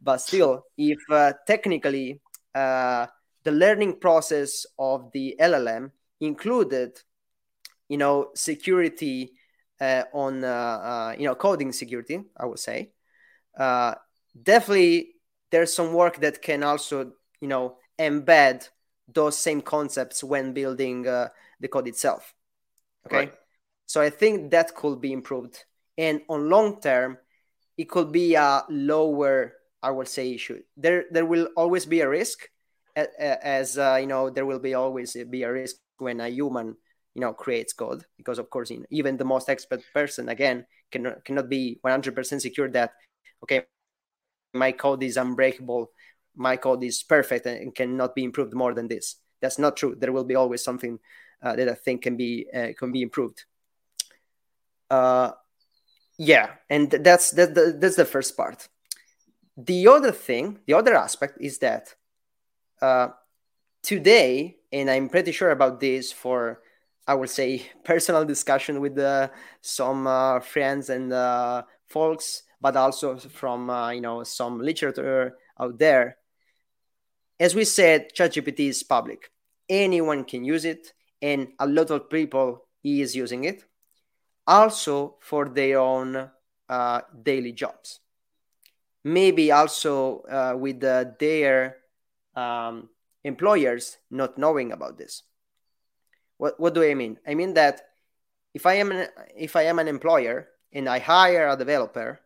But 0.00 0.18
still, 0.18 0.64
if 0.78 0.98
uh, 1.10 1.32
technically 1.46 2.20
uh, 2.54 3.06
the 3.42 3.52
learning 3.52 3.98
process 3.98 4.66
of 4.78 5.10
the 5.12 5.36
LLM 5.40 5.90
included, 6.20 7.00
you 7.88 7.96
know, 7.96 8.30
security 8.34 9.32
uh, 9.80 10.04
on, 10.12 10.44
uh, 10.44 10.48
uh, 10.48 11.14
you 11.18 11.24
know, 11.24 11.34
coding 11.34 11.72
security, 11.72 12.20
I 12.36 12.46
would 12.46 12.58
say. 12.58 12.92
Definitely, 14.40 15.14
there's 15.50 15.74
some 15.74 15.92
work 15.92 16.16
that 16.20 16.42
can 16.42 16.62
also, 16.62 17.12
you 17.40 17.48
know, 17.48 17.76
embed 17.98 18.68
those 19.12 19.36
same 19.36 19.60
concepts 19.60 20.22
when 20.22 20.52
building 20.52 21.06
uh, 21.06 21.28
the 21.58 21.68
code 21.68 21.88
itself. 21.88 22.34
Okay. 23.06 23.16
Right. 23.16 23.34
So 23.86 24.00
I 24.00 24.10
think 24.10 24.52
that 24.52 24.74
could 24.74 25.00
be 25.00 25.12
improved. 25.12 25.64
And 25.98 26.22
on 26.28 26.48
long 26.48 26.80
term, 26.80 27.18
it 27.76 27.88
could 27.88 28.12
be 28.12 28.34
a 28.34 28.64
lower, 28.68 29.54
I 29.82 29.90
would 29.90 30.08
say, 30.08 30.32
issue. 30.32 30.62
There, 30.76 31.04
there 31.10 31.26
will 31.26 31.48
always 31.56 31.86
be 31.86 32.00
a 32.00 32.08
risk 32.08 32.48
as 32.96 33.78
uh, 33.78 33.98
you 34.00 34.06
know 34.06 34.30
there 34.30 34.46
will 34.46 34.58
be 34.58 34.74
always 34.74 35.16
be 35.28 35.42
a 35.42 35.52
risk 35.52 35.76
when 35.98 36.20
a 36.20 36.28
human 36.28 36.76
you 37.14 37.20
know 37.20 37.32
creates 37.32 37.72
code 37.72 38.04
because 38.16 38.38
of 38.38 38.50
course 38.50 38.72
even 38.90 39.16
the 39.16 39.24
most 39.24 39.48
expert 39.48 39.80
person 39.94 40.28
again 40.28 40.66
cannot 40.90 41.24
cannot 41.24 41.48
be 41.48 41.78
100% 41.82 42.42
secure 42.42 42.68
that 42.70 42.92
okay 43.42 43.62
my 44.52 44.72
code 44.72 45.02
is 45.02 45.16
unbreakable 45.16 45.90
my 46.34 46.56
code 46.56 46.82
is 46.84 47.02
perfect 47.02 47.46
and 47.46 47.74
cannot 47.74 48.14
be 48.14 48.24
improved 48.24 48.54
more 48.54 48.74
than 48.74 48.88
this. 48.88 49.16
That's 49.40 49.58
not 49.58 49.76
true. 49.76 49.94
There 49.98 50.12
will 50.12 50.24
be 50.24 50.34
always 50.34 50.62
something 50.62 50.98
uh, 51.42 51.56
that 51.56 51.68
i 51.68 51.74
think 51.74 52.02
can 52.02 52.16
be 52.16 52.46
uh, 52.52 52.68
can 52.78 52.92
be 52.92 53.02
improved. 53.02 53.44
Uh 54.90 55.32
yeah 56.18 56.50
and 56.68 56.90
that's 56.90 57.30
that, 57.32 57.54
that's 57.80 57.96
the 57.96 58.04
first 58.04 58.36
part. 58.36 58.68
The 59.56 59.86
other 59.88 60.12
thing 60.12 60.60
the 60.66 60.74
other 60.74 60.94
aspect 60.94 61.38
is 61.40 61.58
that 61.58 61.94
uh, 62.82 63.08
today, 63.82 64.56
and 64.72 64.90
I'm 64.90 65.08
pretty 65.08 65.32
sure 65.32 65.50
about 65.50 65.80
this 65.80 66.12
for, 66.12 66.62
I 67.06 67.14
would 67.14 67.28
say, 67.28 67.66
personal 67.84 68.24
discussion 68.24 68.80
with 68.80 68.98
uh, 68.98 69.28
some 69.60 70.06
uh, 70.06 70.40
friends 70.40 70.88
and 70.88 71.12
folks, 71.86 72.42
but 72.60 72.76
also 72.76 73.16
from 73.16 73.70
uh, 73.70 73.90
you 73.90 74.00
know 74.00 74.22
some 74.24 74.60
literature 74.60 75.34
out 75.58 75.78
there. 75.78 76.16
As 77.38 77.54
we 77.54 77.64
said, 77.64 78.12
ChatGPT 78.14 78.68
is 78.68 78.82
public; 78.82 79.30
anyone 79.68 80.24
can 80.24 80.44
use 80.44 80.64
it, 80.64 80.92
and 81.22 81.48
a 81.58 81.66
lot 81.66 81.90
of 81.90 82.10
people 82.10 82.66
is 82.84 83.16
using 83.16 83.44
it, 83.44 83.64
also 84.46 85.16
for 85.20 85.48
their 85.48 85.78
own 85.78 86.30
uh, 86.68 87.00
daily 87.22 87.52
jobs. 87.52 88.00
Maybe 89.02 89.50
also 89.50 90.22
with 90.58 90.80
their 90.80 91.76
um, 92.34 92.88
employers 93.24 93.98
not 94.10 94.38
knowing 94.38 94.72
about 94.72 94.98
this. 94.98 95.22
What, 96.36 96.58
what 96.58 96.74
do 96.74 96.82
I 96.82 96.94
mean? 96.94 97.18
I 97.26 97.34
mean 97.34 97.54
that 97.54 97.82
if 98.54 98.66
I 98.66 98.74
am 98.74 98.92
an, 98.92 99.08
if 99.36 99.56
I 99.56 99.62
am 99.62 99.78
an 99.78 99.88
employer 99.88 100.48
and 100.72 100.88
I 100.88 100.98
hire 100.98 101.48
a 101.48 101.56
developer, 101.56 102.20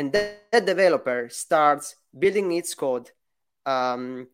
and 0.00 0.12
that, 0.14 0.50
that 0.50 0.66
developer 0.66 1.28
starts 1.30 1.96
building 2.18 2.50
its 2.52 2.74
code 2.74 3.10
um, 3.66 4.26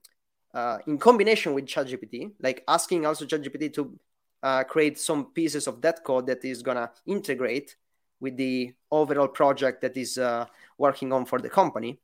uh, 0.55 0.79
in 0.87 0.97
combination 0.97 1.55
with 1.55 1.67
ChatGPT, 1.67 2.31
like 2.41 2.63
asking 2.69 3.05
also 3.05 3.27
ChatGPT 3.27 3.75
to 3.75 3.99
uh, 4.43 4.65
create 4.65 4.99
some 4.99 5.27
pieces 5.33 5.67
of 5.67 5.83
that 5.83 6.05
code 6.05 6.27
that 6.29 6.45
is 6.45 6.63
gonna 6.63 6.91
integrate 7.05 7.77
with 8.21 8.37
the 8.37 8.73
overall 8.91 9.29
project 9.29 9.83
that 9.83 9.97
is 9.97 10.17
uh, 10.19 10.47
working 10.79 11.13
on 11.13 11.25
for 11.27 11.41
the 11.41 11.51
company. 11.51 11.99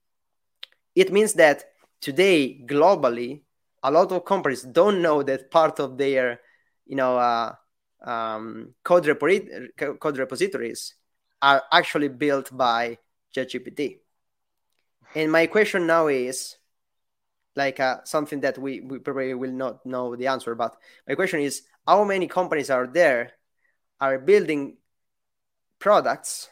It 0.95 1.13
means 1.13 1.33
that 1.35 1.65
today 2.01 2.61
globally 2.67 3.43
a 3.85 3.91
lot 3.91 4.13
of 4.13 4.25
companies 4.25 4.63
don't 4.63 5.01
know 5.01 5.23
that 5.23 5.51
part 5.51 5.81
of 5.81 5.97
their 5.99 6.41
you 6.87 6.97
know 6.97 7.17
uh, 7.17 7.55
um, 8.05 8.75
code, 8.83 9.05
repo- 9.05 9.99
code 9.99 10.19
repositories 10.19 10.95
are 11.41 11.63
actually 11.73 12.09
built 12.09 12.55
by 12.57 12.99
ChatGPT. 13.35 13.99
And 15.15 15.31
my 15.31 15.47
question 15.47 15.87
now 15.87 16.09
is 16.09 16.57
like 17.55 17.81
uh, 17.81 17.99
something 18.05 18.41
that 18.41 18.59
we, 18.59 18.81
we 18.81 18.99
probably 18.99 19.35
will 19.35 19.53
not 19.53 19.85
know 19.85 20.17
the 20.17 20.27
answer, 20.27 20.55
but 20.55 20.77
my 21.07 21.15
question 21.15 21.41
is 21.41 21.63
how 21.87 22.05
many 22.05 22.27
companies 22.27 22.71
are 22.71 22.87
there 22.87 23.33
are 24.01 24.19
building 24.19 24.79
products 25.79 26.49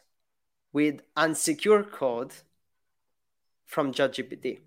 with 0.72 1.00
unsecure 1.16 1.90
code 1.90 2.32
from 3.66 3.92
ChatGPT? 3.92 4.60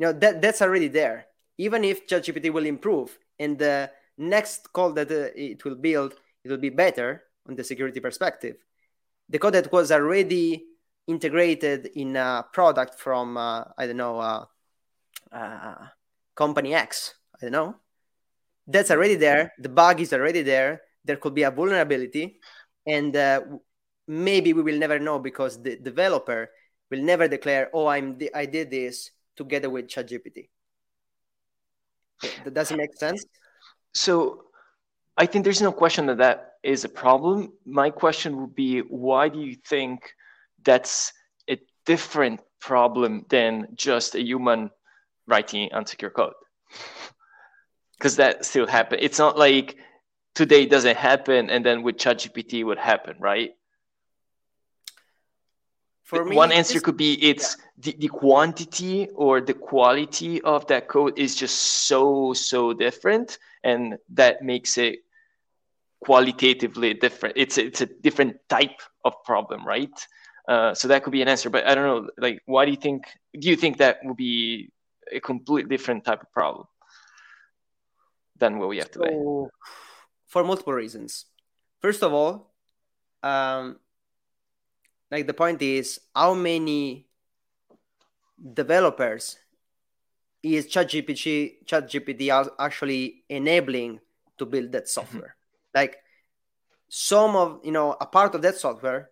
know 0.00 0.12
that 0.12 0.40
that's 0.42 0.62
already 0.62 0.88
there 0.88 1.26
even 1.58 1.84
if 1.84 2.06
ChatGPT 2.06 2.52
will 2.52 2.66
improve 2.66 3.18
and 3.38 3.58
the 3.58 3.90
next 4.16 4.72
code 4.72 4.96
that 4.96 5.10
uh, 5.10 5.28
it 5.36 5.64
will 5.64 5.76
build 5.76 6.14
it 6.44 6.50
will 6.50 6.58
be 6.58 6.70
better 6.70 7.22
on 7.48 7.54
the 7.54 7.62
security 7.62 8.00
perspective 8.00 8.56
the 9.30 9.38
code 9.38 9.54
that 9.54 9.72
was 9.72 9.90
already 9.90 10.66
integrated 11.06 11.86
in 11.94 12.16
a 12.16 12.44
product 12.52 13.00
from 13.00 13.36
uh, 13.36 13.64
i 13.78 13.86
don't 13.86 13.96
know 13.96 14.18
uh, 14.18 14.44
uh, 15.32 15.86
company 16.34 16.74
x 16.74 17.14
i 17.36 17.38
don't 17.40 17.52
know 17.52 17.74
that's 18.66 18.90
already 18.90 19.14
there 19.14 19.52
the 19.58 19.68
bug 19.68 20.00
is 20.00 20.12
already 20.12 20.42
there 20.42 20.82
there 21.04 21.16
could 21.16 21.34
be 21.34 21.44
a 21.44 21.50
vulnerability 21.50 22.38
and 22.86 23.16
uh, 23.16 23.40
maybe 24.06 24.52
we 24.52 24.62
will 24.62 24.78
never 24.78 24.98
know 24.98 25.18
because 25.18 25.62
the 25.62 25.76
developer 25.76 26.50
will 26.90 27.02
never 27.02 27.26
declare 27.26 27.70
oh 27.72 27.86
i'm 27.86 28.18
i 28.34 28.44
did 28.44 28.70
this 28.70 29.10
together 29.40 29.70
with 29.70 29.88
ChatGPT. 29.88 30.50
That 32.44 32.52
Does 32.52 32.70
it 32.70 32.76
make 32.76 32.94
sense? 32.96 33.24
So 33.94 34.44
I 35.20 35.26
think 35.26 35.44
there's 35.44 35.60
no 35.60 35.70
question 35.70 36.06
that 36.06 36.16
that 36.16 36.54
is 36.62 36.84
a 36.84 36.88
problem. 36.88 37.52
My 37.66 37.90
question 37.90 38.40
would 38.40 38.54
be 38.54 38.80
why 38.80 39.28
do 39.28 39.38
you 39.38 39.54
think 39.54 40.14
that's 40.64 41.12
a 41.46 41.60
different 41.84 42.40
problem 42.58 43.26
than 43.28 43.68
just 43.74 44.14
a 44.14 44.22
human 44.22 44.70
writing 45.26 45.68
unsecure 45.74 46.10
code? 46.10 46.32
Because 47.98 48.16
that 48.16 48.46
still 48.46 48.66
happens. 48.66 49.02
It's 49.04 49.18
not 49.18 49.36
like 49.36 49.76
today 50.34 50.64
doesn't 50.64 50.96
happen 50.96 51.50
and 51.50 51.66
then 51.66 51.82
with 51.82 51.98
ChatGPT 51.98 52.64
would 52.64 52.78
happen, 52.78 53.16
right? 53.20 53.50
For 56.04 56.24
me, 56.24 56.34
one 56.34 56.50
answer 56.50 56.80
could 56.80 56.96
be 56.96 57.12
it's 57.22 57.58
yeah. 57.58 57.92
the, 57.92 57.96
the 57.98 58.08
quantity 58.08 59.10
or 59.14 59.42
the 59.42 59.52
quality 59.52 60.40
of 60.40 60.66
that 60.68 60.88
code 60.88 61.18
is 61.18 61.36
just 61.36 61.56
so 61.86 62.32
so 62.32 62.72
different 62.72 63.38
and 63.62 63.98
that 64.08 64.42
makes 64.42 64.78
it 64.78 65.00
qualitatively 66.00 66.94
different 66.94 67.36
it's 67.36 67.58
it's 67.58 67.80
a 67.80 67.86
different 67.86 68.36
type 68.48 68.80
of 69.04 69.14
problem 69.24 69.66
right? 69.66 70.06
Uh, 70.48 70.74
so 70.74 70.88
that 70.88 71.04
could 71.04 71.12
be 71.12 71.22
an 71.22 71.28
answer 71.28 71.50
but 71.50 71.64
i 71.66 71.74
don't 71.74 71.84
know 71.84 72.10
like 72.18 72.40
why 72.46 72.64
do 72.64 72.70
you 72.70 72.76
think 72.76 73.04
do 73.38 73.48
you 73.48 73.54
think 73.54 73.76
that 73.76 73.98
would 74.02 74.16
be 74.16 74.68
a 75.12 75.20
completely 75.20 75.68
different 75.68 76.04
type 76.04 76.22
of 76.22 76.32
problem 76.32 76.66
than 78.38 78.58
what 78.58 78.68
we 78.68 78.78
have 78.78 78.90
today? 78.90 79.10
So, 79.10 79.50
for 80.26 80.42
multiple 80.42 80.72
reasons. 80.72 81.26
First 81.80 82.02
of 82.02 82.12
all 82.12 82.50
um, 83.22 83.78
like 85.10 85.26
the 85.26 85.34
point 85.34 85.60
is 85.60 86.00
how 86.14 86.34
many 86.34 87.06
developers 88.54 89.36
is 90.42 90.66
ChatGPT 90.66 91.64
ChatGPT 91.66 92.50
actually 92.58 93.24
enabling 93.28 94.00
to 94.38 94.46
build 94.46 94.72
that 94.72 94.88
software? 94.88 95.36
Like 95.74 95.96
some 96.88 97.36
of 97.36 97.60
you 97.64 97.72
know 97.72 97.96
a 98.00 98.06
part 98.06 98.34
of 98.34 98.42
that 98.42 98.56
software 98.56 99.10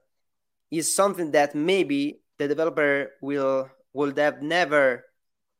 is 0.70 0.92
something 0.94 1.30
that 1.32 1.54
maybe 1.54 2.20
the 2.38 2.48
developer 2.48 3.10
will 3.22 3.68
would 3.92 4.18
have 4.18 4.42
never 4.42 5.04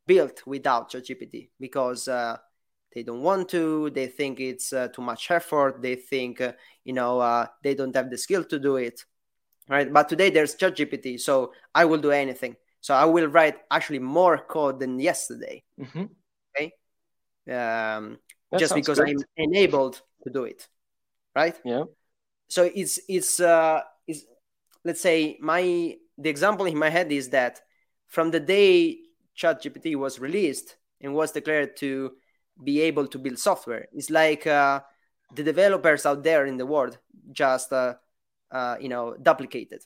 built 0.07 0.47
without 0.47 0.91
ChatGPT 0.91 1.51
because 1.61 2.09
uh, 2.09 2.37
they 2.95 3.03
don't 3.03 3.23
want 3.23 3.49
to. 3.51 3.91
They 3.91 4.07
think 4.07 4.41
it's 4.41 4.73
uh, 4.73 4.89
too 4.89 5.03
much 5.03 5.31
effort. 5.31 5.83
They 5.83 5.95
think 5.95 6.41
uh, 6.41 6.53
you 6.85 6.93
know 6.93 7.21
uh, 7.21 7.47
they 7.63 7.75
don't 7.75 7.95
have 7.95 8.11
the 8.11 8.19
skill 8.19 8.45
to 8.45 8.59
do 8.59 8.77
it 8.77 9.05
right? 9.69 9.93
But 9.93 10.09
today 10.09 10.31
there's 10.31 10.57
ChatGPT, 10.57 11.21
so 11.21 11.53
I 11.75 11.85
will 11.85 11.99
do 11.99 12.11
anything. 12.11 12.57
So 12.81 12.95
I 12.95 13.05
will 13.05 13.27
write 13.27 13.57
actually 13.71 13.99
more 13.99 14.39
code 14.39 14.81
than 14.81 14.99
yesterday. 14.99 15.63
Mm-hmm. 15.79 16.05
Okay, 16.57 16.73
um, 17.55 18.19
just 18.59 18.75
because. 18.75 18.99
I'm 18.99 19.17
enabled 19.37 20.01
to 20.25 20.31
do 20.31 20.45
it, 20.45 20.69
right? 21.39 21.57
Yeah. 21.65 21.85
So 22.49 22.61
it's 22.83 22.99
it's 23.09 23.41
uh 23.41 23.81
is 24.07 24.27
let's 24.85 25.01
say 25.01 25.39
my 25.41 25.63
the 26.17 26.31
example 26.35 26.67
in 26.67 26.79
my 26.85 26.91
head 26.91 27.13
is 27.13 27.31
that 27.31 27.61
from 28.07 28.31
the 28.31 28.41
day 28.41 28.99
ChatGPT 29.41 29.95
was 29.97 30.19
released 30.19 30.77
and 31.01 31.15
was 31.15 31.31
declared 31.33 31.77
to 31.77 32.13
be 32.69 32.81
able 32.81 33.07
to 33.07 33.19
build 33.19 33.39
software, 33.39 33.87
it's 33.93 34.11
like 34.11 34.47
uh, 34.47 34.81
the 35.37 35.45
developers 35.45 36.05
out 36.07 36.25
there 36.25 36.45
in 36.47 36.57
the 36.57 36.67
world 36.67 36.99
just 37.31 37.73
uh, 37.73 37.95
uh, 38.51 38.77
you 38.81 38.89
know 38.89 39.15
duplicated. 39.29 39.83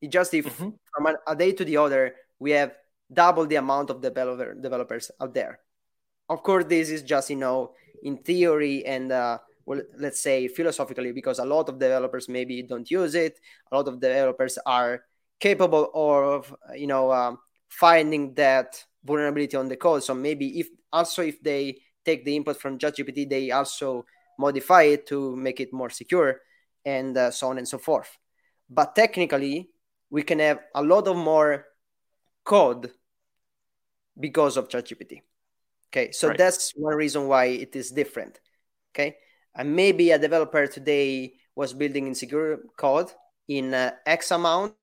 It 0.00 0.10
just 0.10 0.34
if 0.34 0.46
mm-hmm. 0.46 0.70
from 0.90 1.16
a 1.26 1.36
day 1.36 1.52
to 1.52 1.64
the 1.64 1.76
other 1.76 2.14
we 2.38 2.52
have 2.52 2.72
double 3.12 3.46
the 3.46 3.56
amount 3.56 3.90
of 3.90 4.00
developer 4.00 4.54
developers 4.54 5.10
out 5.20 5.34
there. 5.34 5.60
Of 6.28 6.42
course, 6.42 6.64
this 6.64 6.90
is 6.90 7.02
just 7.02 7.30
you 7.30 7.36
know 7.36 7.74
in 8.02 8.16
theory 8.18 8.84
and 8.86 9.12
uh, 9.12 9.38
well, 9.70 9.82
let's 9.98 10.20
say 10.20 10.48
philosophically 10.48 11.12
because 11.12 11.38
a 11.38 11.44
lot 11.44 11.68
of 11.68 11.78
developers 11.78 12.28
maybe 12.28 12.60
don't 12.60 12.90
use 12.90 13.14
it. 13.14 13.38
A 13.70 13.76
lot 13.76 13.86
of 13.86 14.00
developers 14.00 14.58
are 14.66 15.04
capable 15.38 15.92
of 15.94 16.52
you 16.74 16.88
know 16.88 17.12
um, 17.12 17.38
finding 17.68 18.34
that 18.34 18.84
vulnerability 19.04 19.56
on 19.56 19.68
the 19.68 19.76
code. 19.76 20.02
So 20.02 20.12
maybe 20.12 20.58
if 20.58 20.66
also 20.92 21.22
if 21.22 21.40
they 21.40 21.82
take 22.04 22.24
the 22.24 22.34
input 22.34 22.60
from 22.60 22.78
ChatGPT, 22.78 23.30
they 23.30 23.52
also 23.52 24.06
modify 24.40 24.82
it 24.82 25.06
to 25.06 25.36
make 25.36 25.60
it 25.60 25.72
more 25.72 25.88
secure 25.88 26.40
and 26.84 27.16
uh, 27.16 27.30
so 27.30 27.50
on 27.50 27.58
and 27.58 27.68
so 27.68 27.78
forth. 27.78 28.18
But 28.68 28.96
technically, 28.96 29.70
we 30.10 30.24
can 30.24 30.40
have 30.40 30.58
a 30.74 30.82
lot 30.82 31.06
of 31.06 31.16
more 31.16 31.66
code 32.42 32.90
because 34.18 34.56
of 34.56 34.68
ChatGPT. 34.68 35.22
Okay, 35.92 36.10
so 36.10 36.26
right. 36.26 36.38
that's 36.38 36.72
one 36.74 36.96
reason 36.96 37.28
why 37.28 37.44
it 37.44 37.76
is 37.76 37.92
different. 37.92 38.40
Okay, 38.92 39.14
and 39.54 39.74
maybe 39.74 40.10
a 40.10 40.18
developer 40.18 40.66
today 40.66 41.34
was 41.54 41.72
building 41.72 42.06
insecure 42.06 42.58
code 42.76 43.10
in 43.48 43.74
uh, 43.74 43.92
X 44.06 44.30
amount. 44.30 44.74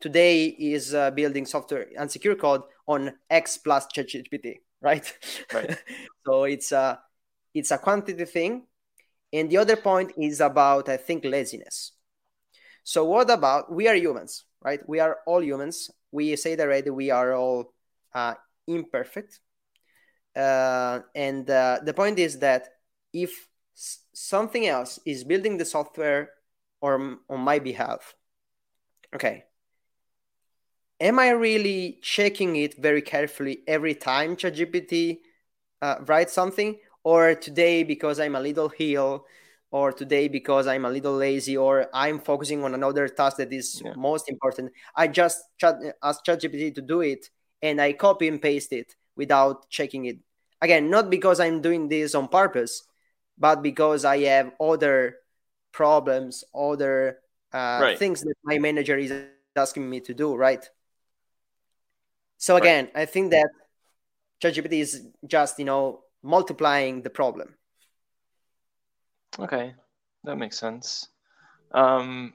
Today 0.00 0.46
is 0.46 0.94
uh, 0.94 1.10
building 1.10 1.44
software 1.44 1.86
unsecure 1.98 2.38
code 2.38 2.62
on 2.86 3.12
X 3.28 3.58
plus 3.58 3.86
ChatGPT, 3.94 4.56
right? 4.80 5.12
Right. 5.52 5.76
so 6.26 6.44
it's 6.44 6.72
a 6.72 7.00
it's 7.52 7.70
a 7.70 7.78
quantity 7.78 8.24
thing, 8.24 8.66
and 9.32 9.50
the 9.50 9.58
other 9.58 9.76
point 9.76 10.12
is 10.16 10.40
about, 10.40 10.88
I 10.88 10.96
think, 10.96 11.24
laziness. 11.24 11.92
So, 12.84 13.04
what 13.04 13.30
about 13.30 13.72
we 13.72 13.88
are 13.88 13.94
humans, 13.94 14.44
right? 14.62 14.80
We 14.88 15.00
are 15.00 15.18
all 15.26 15.42
humans. 15.42 15.90
We 16.12 16.34
say 16.36 16.54
that 16.54 16.62
already, 16.62 16.90
we 16.90 17.10
are 17.10 17.34
all 17.34 17.72
uh, 18.14 18.34
imperfect. 18.66 19.40
Uh, 20.34 21.00
and 21.14 21.48
uh, 21.50 21.80
the 21.84 21.92
point 21.94 22.18
is 22.18 22.38
that 22.38 22.68
if 23.12 23.48
something 23.74 24.66
else 24.66 24.98
is 25.06 25.24
building 25.24 25.56
the 25.56 25.64
software 25.64 26.30
or 26.80 27.18
on 27.28 27.40
my 27.40 27.58
behalf, 27.58 28.14
okay, 29.14 29.44
am 31.00 31.18
I 31.18 31.30
really 31.30 31.98
checking 32.02 32.56
it 32.56 32.76
very 32.76 33.02
carefully 33.02 33.60
every 33.66 33.94
time 33.94 34.36
ChatGPT 34.36 35.18
uh, 35.82 35.96
writes 36.06 36.32
something? 36.32 36.76
or 37.02 37.34
today 37.34 37.82
because 37.82 38.20
I'm 38.20 38.34
a 38.34 38.40
little 38.40 38.72
ill, 38.78 39.26
or 39.70 39.92
today 39.92 40.28
because 40.28 40.66
I'm 40.66 40.84
a 40.84 40.90
little 40.90 41.14
lazy, 41.14 41.56
or 41.56 41.86
I'm 41.94 42.18
focusing 42.18 42.64
on 42.64 42.74
another 42.74 43.08
task 43.08 43.36
that 43.36 43.52
is 43.52 43.80
yeah. 43.84 43.94
most 43.96 44.28
important. 44.28 44.72
I 44.96 45.06
just 45.08 45.42
chat, 45.58 45.76
ask 46.02 46.24
ChatGPT 46.24 46.74
to 46.74 46.82
do 46.82 47.00
it, 47.00 47.30
and 47.62 47.80
I 47.80 47.92
copy 47.92 48.28
and 48.28 48.42
paste 48.42 48.72
it 48.72 48.94
without 49.16 49.68
checking 49.70 50.06
it. 50.06 50.18
Again, 50.60 50.90
not 50.90 51.08
because 51.08 51.40
I'm 51.40 51.62
doing 51.62 51.88
this 51.88 52.14
on 52.14 52.28
purpose, 52.28 52.82
but 53.40 53.62
because 53.62 54.04
I 54.04 54.18
have 54.18 54.52
other 54.60 55.16
problems, 55.72 56.44
other 56.54 57.18
uh, 57.52 57.78
right. 57.82 57.98
things 57.98 58.20
that 58.20 58.34
my 58.44 58.58
manager 58.58 58.96
is 58.98 59.12
asking 59.56 59.88
me 59.88 60.00
to 60.00 60.14
do. 60.14 60.36
Right. 60.36 60.68
So 62.36 62.56
again, 62.56 62.90
right. 62.94 63.02
I 63.02 63.06
think 63.06 63.32
that 63.32 63.48
ChatGPT 64.42 64.80
is 64.80 65.06
just 65.26 65.58
you 65.58 65.64
know 65.64 66.04
multiplying 66.22 67.02
the 67.02 67.10
problem. 67.10 67.54
Okay, 69.38 69.74
that 70.24 70.36
makes 70.36 70.58
sense. 70.58 71.08
Um, 71.72 72.34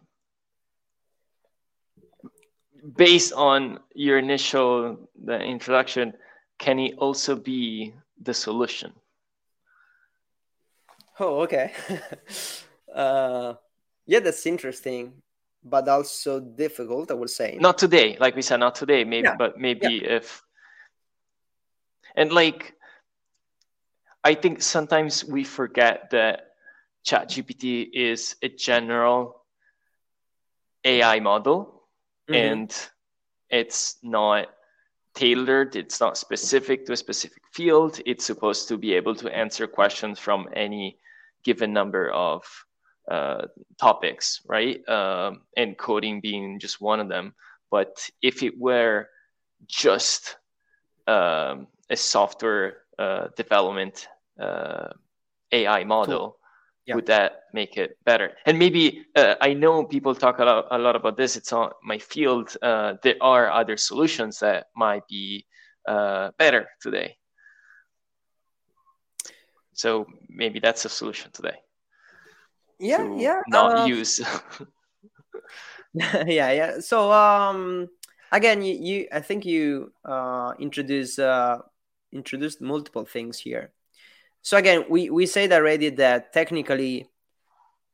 based 2.95 3.33
on 3.33 3.79
your 3.93 4.17
initial 4.17 5.09
the 5.23 5.39
introduction, 5.39 6.13
can 6.57 6.79
it 6.79 6.95
also 6.97 7.35
be 7.35 7.93
the 8.21 8.33
solution? 8.33 8.93
Oh, 11.19 11.41
okay. 11.41 11.71
uh, 12.93 13.53
yeah, 14.05 14.19
that's 14.19 14.45
interesting, 14.45 15.13
but 15.63 15.87
also 15.87 16.39
difficult. 16.39 17.11
I 17.11 17.13
would 17.13 17.29
say. 17.29 17.57
Not 17.59 17.77
today, 17.77 18.17
like 18.19 18.35
we 18.35 18.41
said, 18.41 18.57
not 18.57 18.75
today. 18.75 19.03
Maybe, 19.03 19.27
yeah. 19.27 19.35
but 19.37 19.57
maybe 19.57 20.01
yeah. 20.03 20.17
if. 20.17 20.41
And 22.15 22.31
like 22.31 22.75
I 24.25 24.33
think 24.33 24.63
sometimes 24.63 25.23
we 25.23 25.43
forget 25.43 26.09
that 26.09 26.55
ChatGPT 27.05 27.87
is 27.93 28.35
a 28.41 28.49
general 28.49 29.43
AI 30.83 31.19
model 31.19 31.83
mm-hmm. 32.27 32.33
and 32.33 32.89
it's 33.51 33.97
not 34.01 34.47
tailored. 35.13 35.75
It's 35.75 35.99
not 35.99 36.17
specific 36.17 36.87
to 36.87 36.93
a 36.93 36.97
specific 36.97 37.43
field. 37.51 38.01
It's 38.07 38.25
supposed 38.25 38.67
to 38.69 38.77
be 38.77 38.93
able 38.95 39.13
to 39.15 39.29
answer 39.29 39.67
questions 39.67 40.17
from 40.17 40.49
any 40.53 40.97
given 41.45 41.71
number 41.71 42.09
of 42.09 42.43
uh, 43.09 43.45
topics, 43.79 44.41
right? 44.47 44.87
Um, 44.89 45.41
and 45.55 45.77
coding 45.77 46.19
being 46.19 46.59
just 46.59 46.81
one 46.81 46.99
of 46.99 47.07
them. 47.07 47.33
But 47.71 48.09
if 48.21 48.43
it 48.43 48.57
were 48.57 49.07
just 49.67 50.37
um, 51.07 51.67
a 51.89 51.95
software 51.95 52.77
uh, 52.97 53.27
development 53.37 54.07
uh, 54.39 54.89
AI 55.51 55.83
model, 55.83 56.37
yeah. 56.85 56.95
would 56.95 57.05
that 57.07 57.43
make 57.53 57.77
it 57.77 57.97
better? 58.05 58.33
And 58.45 58.57
maybe 58.57 59.05
uh, 59.15 59.35
I 59.39 59.53
know 59.53 59.83
people 59.83 60.15
talk 60.15 60.39
a 60.39 60.45
lot, 60.45 60.67
a 60.71 60.77
lot 60.77 60.95
about 60.95 61.17
this. 61.17 61.35
It's 61.35 61.53
on 61.53 61.71
my 61.83 61.99
field. 61.99 62.55
Uh, 62.61 62.95
there 63.03 63.17
are 63.21 63.51
other 63.51 63.77
solutions 63.77 64.39
that 64.39 64.67
might 64.75 65.07
be 65.07 65.45
uh, 65.87 66.31
better 66.37 66.67
today. 66.81 67.17
So 69.75 70.07
maybe 70.29 70.59
that's 70.59 70.85
a 70.85 70.89
solution 70.89 71.31
today. 71.31 71.57
Yeah, 72.79 73.07
yeah. 73.17 73.41
Not 73.47 73.79
uh, 73.79 73.85
use. 73.85 74.19
yeah, 75.93 76.51
yeah. 76.51 76.79
So 76.79 77.11
um, 77.11 77.87
again, 78.31 78.63
you, 78.63 78.73
you 78.73 79.07
I 79.11 79.19
think 79.19 79.45
you 79.45 79.93
uh, 80.03 80.53
introduce 80.59 81.19
uh, 81.19 81.59
introduced 82.11 82.61
multiple 82.61 83.05
things 83.05 83.37
here. 83.37 83.71
So 84.41 84.57
again, 84.57 84.85
we, 84.89 85.09
we 85.09 85.25
said 85.25 85.51
already 85.51 85.89
that 85.89 86.31
technically 86.31 87.09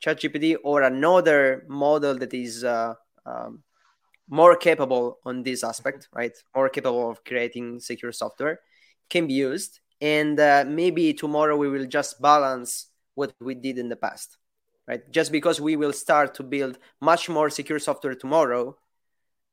ChatGPT 0.06 0.58
or 0.64 0.82
another 0.84 1.66
model 1.68 2.18
that 2.18 2.34
is 2.34 2.64
uh, 2.64 2.96
um, 3.26 3.64
more 4.30 4.56
capable 4.56 5.20
on 5.26 5.44
this 5.44 5.64
aspect, 5.64 6.10
right? 6.14 6.34
More 6.56 6.70
capable 6.70 7.10
of 7.10 7.24
creating 7.24 7.80
secure 7.80 8.12
software 8.12 8.60
can 9.10 9.28
be 9.28 9.34
used. 9.34 9.81
And 10.02 10.40
uh, 10.40 10.66
maybe 10.68 11.14
tomorrow 11.14 11.56
we 11.56 11.70
will 11.70 11.86
just 11.86 12.22
balance 12.22 12.88
what 13.14 13.34
we 13.40 13.56
did 13.56 13.78
in 13.78 13.88
the 13.88 13.96
past, 13.96 14.38
right? 14.88 15.02
Just 15.12 15.32
because 15.32 15.62
we 15.62 15.76
will 15.76 15.94
start 15.94 16.34
to 16.36 16.44
build 16.44 16.80
much 17.00 17.30
more 17.30 17.50
secure 17.50 17.80
software 17.80 18.16
tomorrow, 18.16 18.76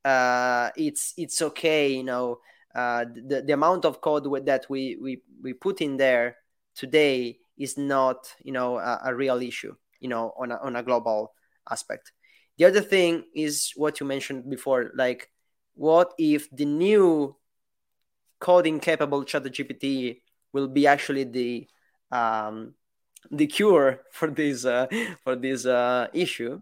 uh, 0.05 0.70
it's 0.76 1.12
it's 1.16 1.42
okay, 1.42 1.92
you 1.92 2.05
know. 2.05 2.40
Uh, 2.74 3.05
the, 3.26 3.42
the 3.42 3.53
amount 3.53 3.84
of 3.84 4.01
code 4.01 4.24
that 4.46 4.66
we, 4.68 4.96
we, 5.01 5.22
we 5.42 5.53
put 5.53 5.80
in 5.80 5.96
there 5.96 6.36
today 6.74 7.38
is 7.59 7.76
not 7.76 8.32
you 8.42 8.53
know 8.53 8.78
a, 8.78 9.01
a 9.07 9.14
real 9.14 9.42
issue 9.42 9.74
you 10.01 10.09
know 10.09 10.32
on 10.38 10.53
a, 10.53 10.57
on 10.59 10.76
a 10.76 10.82
global 10.82 11.34
aspect 11.70 12.12
the 12.57 12.64
other 12.64 12.80
thing 12.80 13.24
is 13.34 13.72
what 13.74 13.99
you 13.99 14.07
mentioned 14.07 14.49
before 14.49 14.90
like 14.94 15.28
what 15.74 16.12
if 16.18 16.49
the 16.51 16.64
new 16.64 17.34
coding 18.38 18.78
capable 18.78 19.24
ChatGPT 19.24 20.20
will 20.53 20.68
be 20.68 20.86
actually 20.86 21.24
the 21.24 21.66
um, 22.11 22.74
the 23.30 23.46
cure 23.46 24.01
for 24.12 24.30
this 24.30 24.64
uh, 24.64 24.86
for 25.24 25.36
this 25.36 25.66
uh, 25.66 26.09
issue 26.12 26.61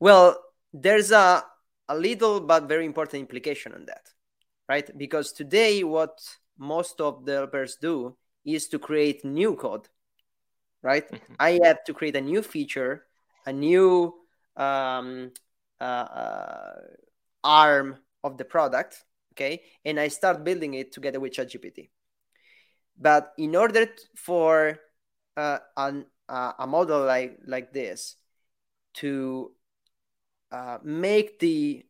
well 0.00 0.36
there's 0.72 1.10
a 1.10 1.44
a 1.88 1.96
little 1.96 2.40
but 2.40 2.68
very 2.68 2.84
important 2.84 3.20
implication 3.20 3.72
on 3.72 3.86
that 3.86 4.12
right 4.68 4.96
because 4.98 5.32
today 5.32 5.82
what 5.82 6.20
most 6.58 7.00
of 7.00 7.24
developers 7.24 7.76
do 7.76 8.16
is 8.44 8.68
to 8.68 8.78
create 8.78 9.24
new 9.24 9.54
code, 9.54 9.88
right? 10.82 11.10
Mm-hmm. 11.10 11.34
I 11.38 11.60
have 11.64 11.84
to 11.84 11.94
create 11.94 12.16
a 12.16 12.20
new 12.20 12.42
feature, 12.42 13.04
a 13.46 13.52
new 13.52 14.14
um, 14.56 15.32
uh, 15.80 15.84
uh, 15.84 16.74
arm 17.44 17.98
of 18.24 18.36
the 18.36 18.44
product, 18.44 19.04
okay, 19.34 19.62
and 19.84 20.00
I 20.00 20.08
start 20.08 20.44
building 20.44 20.74
it 20.74 20.92
together 20.92 21.20
with 21.20 21.32
ChatGPT. 21.32 21.90
But 22.98 23.32
in 23.38 23.54
order 23.54 23.86
t- 23.86 23.92
for 24.16 24.78
uh, 25.36 25.58
an, 25.76 26.06
uh, 26.28 26.52
a 26.58 26.66
model 26.66 27.04
like 27.04 27.38
like 27.46 27.72
this 27.72 28.16
to 28.94 29.52
uh, 30.50 30.78
make 30.82 31.38
the 31.38 31.86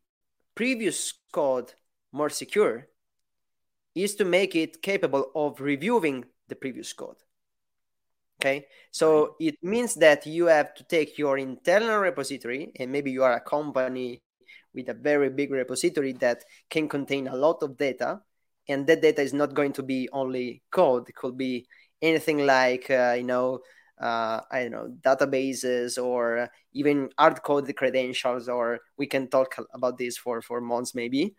previous 0.54 1.14
code 1.32 1.72
more 2.12 2.28
secure, 2.28 2.88
is 3.94 4.14
to 4.16 4.24
make 4.24 4.54
it 4.54 4.82
capable 4.82 5.30
of 5.34 5.60
reviewing 5.60 6.24
the 6.48 6.56
previous 6.56 6.92
code. 6.92 7.16
Okay, 8.40 8.66
so 8.92 9.34
it 9.40 9.56
means 9.62 9.94
that 9.94 10.24
you 10.26 10.46
have 10.46 10.72
to 10.74 10.84
take 10.84 11.18
your 11.18 11.38
internal 11.38 11.98
repository, 11.98 12.70
and 12.78 12.92
maybe 12.92 13.10
you 13.10 13.24
are 13.24 13.32
a 13.32 13.40
company 13.40 14.22
with 14.74 14.88
a 14.88 14.94
very 14.94 15.30
big 15.30 15.50
repository 15.50 16.12
that 16.12 16.44
can 16.70 16.88
contain 16.88 17.26
a 17.26 17.34
lot 17.34 17.62
of 17.62 17.76
data, 17.76 18.20
and 18.68 18.86
that 18.86 19.02
data 19.02 19.22
is 19.22 19.32
not 19.32 19.54
going 19.54 19.72
to 19.74 19.82
be 19.82 20.08
only 20.12 20.62
code. 20.70 21.08
It 21.08 21.14
could 21.14 21.36
be 21.36 21.66
anything 22.02 22.46
like 22.46 22.90
uh, 22.90 23.14
you 23.16 23.24
know 23.24 23.60
uh, 24.00 24.40
I 24.50 24.62
don't 24.62 24.72
know 24.72 24.94
databases 25.00 26.02
or 26.02 26.50
even 26.72 27.10
hard 27.18 27.42
coded 27.42 27.76
credentials, 27.76 28.48
or 28.48 28.80
we 28.96 29.06
can 29.06 29.28
talk 29.28 29.56
about 29.72 29.98
this 29.98 30.16
for 30.16 30.42
for 30.42 30.60
months 30.60 30.94
maybe. 30.94 31.34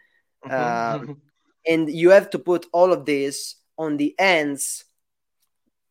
Mm-hmm. 0.45 1.09
Um, 1.09 1.21
and 1.67 1.89
you 1.89 2.11
have 2.11 2.29
to 2.31 2.39
put 2.39 2.65
all 2.71 2.93
of 2.93 3.05
this 3.05 3.55
on 3.77 3.97
the 3.97 4.15
ends 4.17 4.85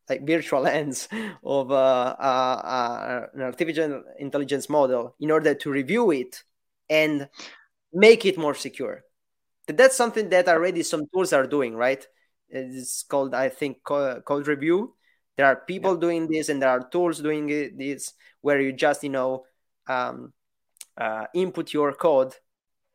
like 0.09 0.25
virtual 0.25 0.65
ends 0.79 1.07
of 1.43 1.71
uh, 1.71 2.15
uh, 2.19 2.61
uh, 2.63 3.25
an 3.33 3.41
artificial 3.41 4.03
intelligence 4.17 4.69
model 4.69 5.15
in 5.19 5.31
order 5.31 5.53
to 5.53 5.69
review 5.69 6.11
it 6.11 6.43
and 6.89 7.29
make 7.93 8.25
it 8.25 8.37
more 8.37 8.55
secure. 8.55 9.03
That's 9.77 9.95
something 9.95 10.29
that 10.29 10.47
already 10.47 10.83
some 10.83 11.05
tools 11.13 11.33
are 11.33 11.47
doing, 11.47 11.75
right? 11.75 12.05
It's 12.49 13.03
called, 13.03 13.33
I 13.33 13.49
think, 13.49 13.83
code 13.83 14.47
review. 14.47 14.95
There 15.37 15.45
are 15.45 15.55
people 15.55 15.93
yeah. 15.93 16.01
doing 16.01 16.27
this, 16.27 16.49
and 16.49 16.61
there 16.61 16.69
are 16.69 16.89
tools 16.89 17.21
doing 17.21 17.47
this 17.77 18.13
where 18.41 18.59
you 18.59 18.73
just, 18.73 19.03
you 19.03 19.09
know, 19.09 19.45
um, 19.87 20.33
uh, 20.97 21.25
input 21.33 21.73
your 21.73 21.93
code 21.93 22.33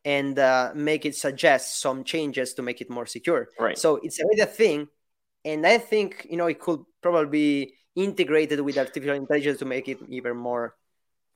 and 0.05 0.37
uh, 0.37 0.71
make 0.75 1.05
it 1.05 1.15
suggest 1.15 1.79
some 1.79 2.03
changes 2.03 2.53
to 2.53 2.61
make 2.61 2.79
it 2.79 2.89
more 2.89 3.07
secure. 3.07 3.49
Right. 3.59 3.77
So 3.77 3.99
it's 4.03 4.19
already 4.19 4.41
a 4.41 4.45
thing, 4.45 4.87
and 5.43 5.65
I 5.65 5.79
think 5.79 6.27
you 6.29 6.37
know 6.37 6.45
it 6.45 6.59
could 6.59 6.81
probably 7.01 7.29
be 7.29 7.73
integrated 7.95 8.59
with 8.59 8.77
artificial 8.77 9.15
intelligence 9.15 9.59
to 9.59 9.65
make 9.65 9.87
it 9.87 9.97
even 10.09 10.37
more, 10.37 10.75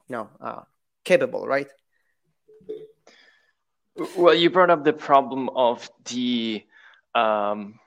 you 0.07 0.15
know, 0.15 0.29
uh, 0.39 0.61
capable, 1.03 1.47
right? 1.47 1.67
Well, 4.15 4.33
you 4.33 4.49
brought 4.49 4.69
up 4.69 4.85
the 4.85 4.93
problem 4.93 5.49
of 5.49 5.89
the 6.05 6.63
um, 7.15 7.79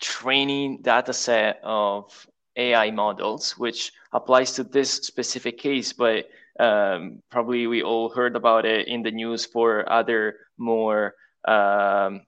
training 0.00 0.82
data 0.82 1.12
set 1.12 1.60
of 1.62 2.26
AI 2.56 2.90
models, 2.90 3.52
which 3.56 3.92
applies 4.12 4.52
to 4.54 4.64
this 4.64 4.90
specific 4.90 5.58
case, 5.58 5.92
but 5.92 6.28
um, 6.58 7.22
probably 7.30 7.66
we 7.68 7.82
all 7.82 8.08
heard 8.08 8.34
about 8.34 8.66
it 8.66 8.88
in 8.88 9.02
the 9.02 9.12
news 9.12 9.46
for 9.46 9.90
other 9.90 10.36
more 10.58 11.14
um, 11.46 12.22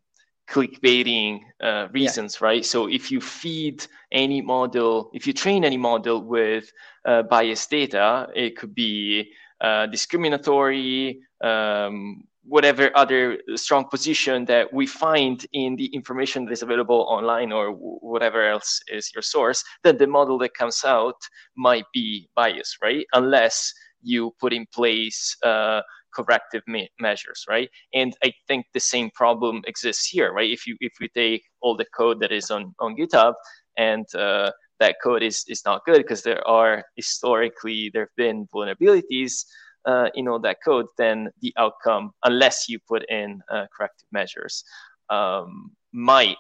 clickbaiting 0.49 1.41
uh, 1.61 1.89
reasons, 1.91 2.39
yeah. 2.41 2.47
right? 2.47 2.65
So 2.65 2.87
if 2.87 3.11
you 3.11 3.21
feed 3.21 3.85
any 4.13 4.43
model, 4.43 5.11
if 5.13 5.27
you 5.27 5.33
train 5.33 5.65
any 5.65 5.77
model 5.77 6.23
with 6.23 6.71
uh, 7.05 7.23
biased 7.23 7.71
data, 7.71 8.29
it 8.35 8.57
could 8.57 8.75
be 8.75 9.33
uh, 9.61 9.87
discriminatory, 9.87 11.23
um, 11.43 12.25
whatever 12.47 12.91
other 12.95 13.39
strong 13.57 13.87
position 13.89 14.45
that 14.45 14.73
we 14.73 14.87
find 14.87 15.47
in 15.53 15.77
the 15.77 15.87
information 15.87 16.45
that 16.45 16.53
is 16.53 16.63
available 16.63 17.07
online 17.09 17.53
or 17.53 17.71
whatever 17.71 18.47
else 18.47 18.81
is 18.89 19.11
your 19.15 19.23
source, 19.23 19.65
then 19.83 19.97
the 19.97 20.07
model 20.07 20.39
that 20.39 20.55
comes 20.55 20.85
out 20.85 21.17
might 21.57 21.85
be 21.93 22.29
biased, 22.37 22.77
right? 22.83 23.07
Unless 23.15 23.73
you 24.03 24.35
put 24.39 24.53
in 24.53 24.67
place 24.75 25.37
uh, 25.43 25.81
corrective 26.15 26.63
me- 26.67 26.91
measures, 27.01 27.45
right? 27.49 27.69
And 27.95 28.15
I 28.23 28.33
think 28.47 28.67
the 28.75 28.81
same 28.81 29.11
problem 29.15 29.63
exists 29.67 30.07
here, 30.07 30.33
right? 30.33 30.51
If 30.51 30.67
you 30.67 30.77
if 30.81 30.93
we 31.01 31.09
take 31.09 31.43
all 31.61 31.77
the 31.77 31.87
code 31.97 32.21
that 32.21 32.33
is 32.33 32.51
on 32.51 32.75
on 32.79 32.97
GitHub 32.97 33.35
and 33.77 34.07
uh, 34.15 34.51
that 34.81 34.97
code 35.03 35.23
is 35.23 35.45
is 35.49 35.63
not 35.65 35.85
good 35.87 35.99
because 35.99 36.23
there 36.23 36.47
are 36.47 36.85
historically 36.97 37.91
there 37.93 38.03
have 38.03 38.17
been 38.17 38.47
vulnerabilities 38.55 39.45
uh, 39.87 40.09
in 40.15 40.29
all 40.29 40.39
that 40.41 40.59
code, 40.65 40.87
then 40.97 41.31
the 41.41 41.53
outcome, 41.57 42.13
unless 42.25 42.69
you 42.69 42.79
put 42.79 43.05
in 43.09 43.43
uh, 43.51 43.67
corrective 43.77 44.09
measures, 44.13 44.65
um, 45.11 45.71
might 45.93 46.37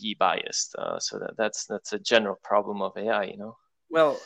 be 0.00 0.14
biased. 0.14 0.74
Uh, 0.76 0.98
so 0.98 1.18
that, 1.18 1.36
that's 1.36 1.66
that's 1.66 1.92
a 1.92 1.98
general 1.98 2.38
problem 2.42 2.82
of 2.82 2.96
AI, 2.96 3.24
you 3.24 3.36
know. 3.36 3.56
Well, 3.90 4.20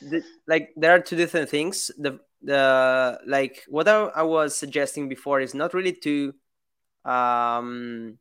the, 0.00 0.22
like 0.46 0.70
there 0.76 0.92
are 0.92 1.00
two 1.00 1.16
different 1.16 1.48
things. 1.48 1.90
The 1.98 2.18
the 2.42 3.18
like 3.26 3.64
what 3.68 3.88
I, 3.88 4.04
I 4.14 4.22
was 4.22 4.56
suggesting 4.56 5.08
before 5.08 5.40
is 5.40 5.54
not 5.54 5.74
really 5.74 5.92
to 5.92 6.34
um 7.04 8.18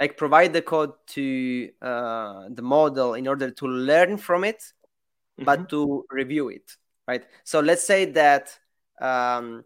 like 0.00 0.16
provide 0.16 0.52
the 0.52 0.62
code 0.62 0.92
to 1.06 1.70
uh, 1.80 2.48
the 2.50 2.62
model 2.62 3.14
in 3.14 3.28
order 3.28 3.50
to 3.50 3.66
learn 3.66 4.16
from 4.16 4.42
it, 4.42 4.58
mm-hmm. 4.58 5.44
but 5.44 5.68
to 5.68 6.04
review 6.10 6.48
it, 6.48 6.76
right? 7.06 7.24
So 7.44 7.60
let's 7.60 7.84
say 7.84 8.06
that 8.06 8.58
um, 9.02 9.64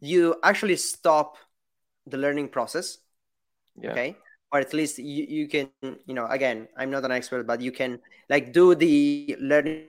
you 0.00 0.36
actually 0.42 0.76
stop 0.76 1.36
the 2.06 2.18
learning 2.18 2.48
process, 2.48 2.98
yeah. 3.80 3.90
okay, 3.90 4.16
or 4.54 4.60
at 4.60 4.72
least 4.72 4.98
you, 4.98 5.26
you 5.28 5.48
can 5.48 5.68
you 6.06 6.14
know 6.14 6.26
again 6.28 6.68
i'm 6.78 6.90
not 6.90 7.04
an 7.04 7.10
expert 7.10 7.44
but 7.44 7.60
you 7.60 7.72
can 7.72 7.98
like 8.30 8.52
do 8.52 8.74
the 8.76 9.36
learning 9.40 9.88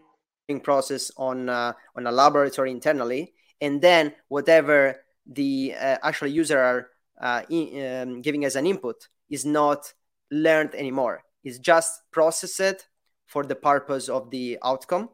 process 0.64 1.12
on 1.18 1.48
uh, 1.48 1.72
on 1.96 2.08
a 2.08 2.12
laboratory 2.12 2.72
internally 2.72 3.32
and 3.62 3.80
then 3.80 4.12
whatever 4.28 5.06
the 5.28 5.74
uh, 5.80 5.98
actual 6.04 6.28
user 6.28 6.60
are 6.60 6.90
uh, 7.22 7.42
in, 7.50 7.66
um, 7.86 8.22
giving 8.22 8.44
as 8.44 8.56
an 8.56 8.66
input 8.66 9.08
is 9.30 9.46
not 9.46 9.94
learned 10.30 10.76
anymore. 10.76 11.24
It's 11.44 11.58
just 11.58 12.02
processed 12.12 12.88
for 13.26 13.44
the 13.46 13.56
purpose 13.56 14.10
of 14.10 14.30
the 14.32 14.58
outcome 14.64 15.10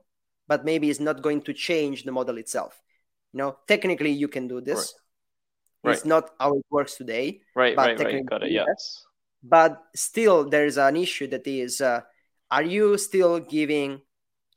but 0.47 0.65
maybe 0.65 0.89
it's 0.89 0.99
not 0.99 1.21
going 1.21 1.41
to 1.41 1.53
change 1.53 2.03
the 2.03 2.11
model 2.11 2.37
itself 2.37 2.81
you 3.33 3.37
know 3.37 3.57
technically 3.67 4.11
you 4.11 4.27
can 4.27 4.47
do 4.47 4.61
this 4.61 4.95
right. 5.83 5.93
it's 5.93 6.01
right. 6.01 6.09
not 6.09 6.29
how 6.39 6.53
it 6.53 6.65
works 6.69 6.95
today 6.95 7.41
right 7.55 7.75
right 7.77 7.99
right 7.99 8.25
got 8.25 8.43
it 8.43 8.51
yes 8.51 9.05
but 9.43 9.83
still 9.95 10.47
there's 10.49 10.77
an 10.77 10.95
issue 10.95 11.27
that 11.27 11.47
is 11.47 11.81
uh, 11.81 12.01
are 12.51 12.63
you 12.63 12.97
still 12.97 13.39
giving 13.39 14.01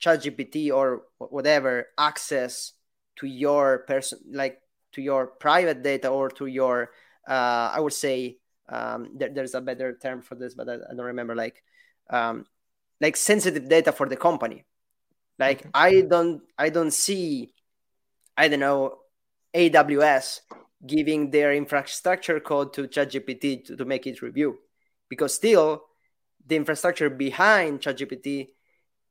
ChatGPT 0.00 0.70
or 0.70 1.04
whatever 1.18 1.86
access 1.96 2.72
to 3.16 3.26
your 3.26 3.78
person 3.86 4.18
like 4.30 4.60
to 4.92 5.00
your 5.00 5.26
private 5.26 5.82
data 5.82 6.08
or 6.08 6.28
to 6.30 6.46
your 6.46 6.90
uh, 7.26 7.72
I 7.72 7.80
would 7.80 7.92
say 7.92 8.38
um, 8.68 9.10
there, 9.14 9.30
there's 9.30 9.54
a 9.54 9.60
better 9.60 9.96
term 10.00 10.20
for 10.20 10.34
this, 10.34 10.54
but 10.54 10.68
I, 10.68 10.74
I 10.74 10.94
don't 10.94 11.06
remember 11.06 11.34
like 11.34 11.62
um, 12.10 12.44
like 13.00 13.16
sensitive 13.16 13.68
data 13.68 13.92
for 13.92 14.08
the 14.08 14.16
company. 14.16 14.64
Like 15.38 15.60
okay. 15.60 15.70
I 15.72 16.00
don't 16.02 16.42
I 16.58 16.68
don't 16.68 16.92
see 16.92 17.53
I 18.36 18.48
don't 18.48 18.60
know 18.60 18.98
AWS 19.54 20.40
giving 20.86 21.30
their 21.30 21.52
infrastructure 21.54 22.40
code 22.40 22.72
to 22.74 22.88
ChatGPT 22.88 23.64
to, 23.66 23.76
to 23.76 23.84
make 23.84 24.06
it 24.06 24.20
review 24.22 24.58
because 25.08 25.34
still 25.34 25.84
the 26.46 26.56
infrastructure 26.56 27.08
behind 27.08 27.80
ChatGPT 27.80 28.48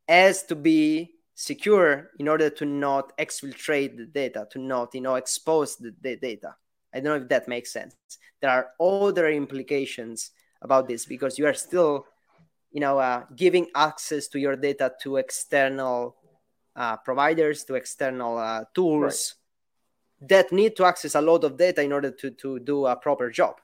has 0.08 0.44
to 0.44 0.56
be 0.56 1.12
secure 1.34 2.12
in 2.20 2.28
order 2.28 2.50
to 2.50 2.66
not 2.66 3.18
exfiltrate 3.18 3.98
the 3.98 4.06
data, 4.06 4.48
to 4.52 4.60
not 4.60 4.94
you 4.94 5.02
know 5.02 5.16
expose 5.16 5.78
the, 5.78 5.94
the 6.02 6.16
data. 6.18 6.56
I 6.94 7.00
don't 7.00 7.18
know 7.18 7.24
if 7.24 7.30
that 7.30 7.48
makes 7.48 7.72
sense. 7.72 7.96
There 8.42 8.52
are 8.52 8.70
other 8.80 9.30
implications 9.30 10.32
about 10.62 10.88
this 10.88 11.06
because 11.06 11.40
you 11.40 11.48
are 11.48 11.54
still, 11.54 12.06
you 12.72 12.80
know, 12.80 13.00
uh, 13.00 13.24
giving 13.36 13.68
access 13.74 14.28
to 14.28 14.40
your 14.40 14.56
data 14.56 14.94
to 15.02 15.18
external 15.18 16.16
uh, 16.76 16.98
providers, 16.98 17.64
to 17.66 17.76
external 17.76 18.38
uh, 18.38 18.64
tools 18.74 19.36
right. 20.22 20.30
that 20.30 20.52
need 20.52 20.76
to 20.76 20.86
access 20.86 21.16
a 21.16 21.22
lot 21.22 21.44
of 21.44 21.58
data 21.58 21.82
in 21.82 21.92
order 21.92 22.12
to 22.12 22.32
to 22.32 22.60
do 22.60 22.86
a 22.86 22.96
proper 22.96 23.30
job. 23.30 23.56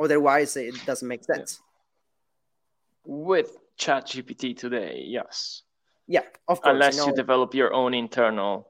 Otherwise, 0.00 0.56
it 0.56 0.74
doesn't 0.86 1.08
make 1.08 1.24
sense. 1.24 1.60
With 3.04 3.56
ChatGPT 3.78 4.56
today, 4.56 5.02
yes. 5.06 5.62
Yeah, 6.06 6.22
of 6.46 6.60
course. 6.60 6.72
Unless 6.74 6.96
you, 6.96 7.02
know, 7.02 7.08
you 7.08 7.14
develop 7.14 7.54
your 7.54 7.72
own 7.74 7.94
internal 7.94 8.68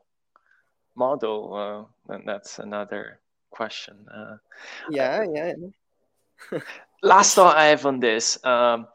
model, 0.96 1.55
uh, 1.55 2.12
then 2.12 2.24
that's 2.26 2.59
another 2.59 3.20
question. 3.51 4.07
Uh, 4.12 4.36
yeah, 4.90 5.24
yeah. 5.32 5.53
last 7.03 7.34
thought 7.34 7.57
I 7.57 7.66
have 7.66 7.86
on 7.86 8.01
this. 8.01 8.44
Um, 8.44 8.88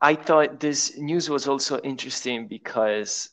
I 0.00 0.14
thought 0.14 0.60
this 0.60 0.96
news 0.96 1.28
was 1.28 1.48
also 1.48 1.78
interesting 1.80 2.46
because 2.46 3.30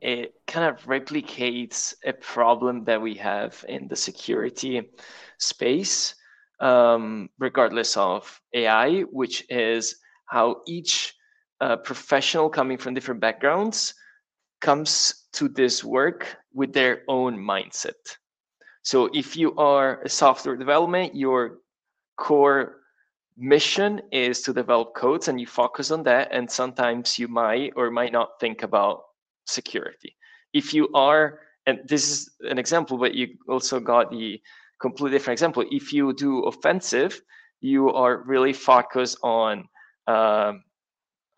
it 0.00 0.34
kind 0.46 0.66
of 0.66 0.84
replicates 0.86 1.94
a 2.04 2.12
problem 2.12 2.84
that 2.84 3.00
we 3.00 3.14
have 3.14 3.64
in 3.68 3.88
the 3.88 3.96
security 3.96 4.90
space 5.38 6.14
um, 6.60 7.28
regardless 7.38 7.96
of 7.96 8.40
AI, 8.54 9.00
which 9.02 9.44
is 9.50 9.96
how 10.26 10.62
each 10.66 11.14
uh, 11.60 11.76
professional 11.76 12.48
coming 12.48 12.78
from 12.78 12.94
different 12.94 13.20
backgrounds 13.20 13.94
comes 14.60 15.26
to 15.32 15.48
this 15.48 15.84
work 15.84 16.36
with 16.54 16.72
their 16.72 17.02
own 17.08 17.36
mindset. 17.36 18.16
So 18.82 19.10
if 19.12 19.36
you 19.36 19.54
are 19.56 20.00
a 20.02 20.08
software 20.08 20.56
development, 20.56 21.14
your 21.14 21.58
core 22.16 22.76
mission 23.36 24.00
is 24.12 24.42
to 24.42 24.52
develop 24.52 24.94
codes 24.94 25.28
and 25.28 25.40
you 25.40 25.46
focus 25.46 25.90
on 25.90 26.02
that 26.02 26.28
and 26.32 26.50
sometimes 26.50 27.18
you 27.18 27.28
might 27.28 27.72
or 27.76 27.90
might 27.90 28.12
not 28.12 28.40
think 28.40 28.62
about 28.62 29.02
security 29.46 30.16
if 30.54 30.72
you 30.72 30.88
are 30.94 31.40
and 31.66 31.80
this 31.86 32.08
is 32.08 32.30
an 32.48 32.58
example 32.58 32.96
but 32.96 33.14
you 33.14 33.28
also 33.48 33.78
got 33.78 34.10
the 34.10 34.40
completely 34.80 35.18
different 35.18 35.36
example. 35.36 35.64
If 35.70 35.92
you 35.92 36.12
do 36.14 36.44
offensive, 36.44 37.20
you 37.60 37.90
are 37.90 38.22
really 38.24 38.52
focused 38.52 39.18
on, 39.22 39.60
um, 40.06 40.62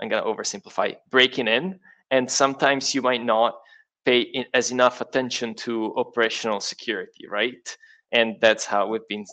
I'm 0.00 0.08
going 0.08 0.22
to 0.22 0.28
oversimplify, 0.28 0.96
breaking 1.10 1.48
in. 1.48 1.78
And 2.10 2.30
sometimes 2.30 2.94
you 2.94 3.02
might 3.02 3.24
not 3.24 3.58
pay 4.04 4.46
as 4.54 4.70
enough 4.70 5.00
attention 5.00 5.54
to 5.54 5.94
operational 5.96 6.60
security, 6.60 7.26
right? 7.28 7.76
And 8.12 8.36
that's 8.40 8.64
how 8.64 8.86
we've 8.88 9.06
been 9.08 9.26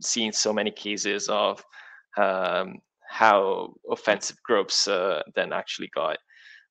seeing 0.00 0.32
so 0.32 0.52
many 0.52 0.70
cases 0.70 1.28
of 1.28 1.64
um, 2.16 2.76
how 3.08 3.74
offensive 3.90 4.42
groups 4.42 4.88
uh, 4.88 5.22
then 5.34 5.52
actually 5.52 5.88
got 5.94 6.18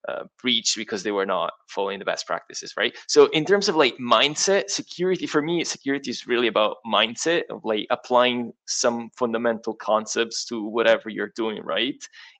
uh, 0.08 0.24
breached 0.40 0.78
because 0.78 1.02
they 1.02 1.12
were 1.12 1.26
not 1.26 1.52
following 1.68 1.98
the 1.98 2.06
best 2.06 2.28
practices 2.28 2.74
right? 2.78 2.96
So 3.08 3.26
in 3.28 3.44
terms 3.44 3.68
of 3.70 3.76
like 3.76 3.98
mindset 3.98 4.70
security 4.70 5.26
for 5.26 5.42
me 5.42 5.64
security 5.64 6.12
is 6.12 6.28
really 6.28 6.48
about 6.48 6.78
mindset 6.86 7.44
of 7.50 7.62
like 7.64 7.88
applying 7.90 8.54
some 8.68 9.10
fundamental 9.18 9.74
concepts 9.74 10.46
to 10.46 10.64
whatever 10.64 11.10
you're 11.10 11.32
doing 11.36 11.64
right? 11.64 11.98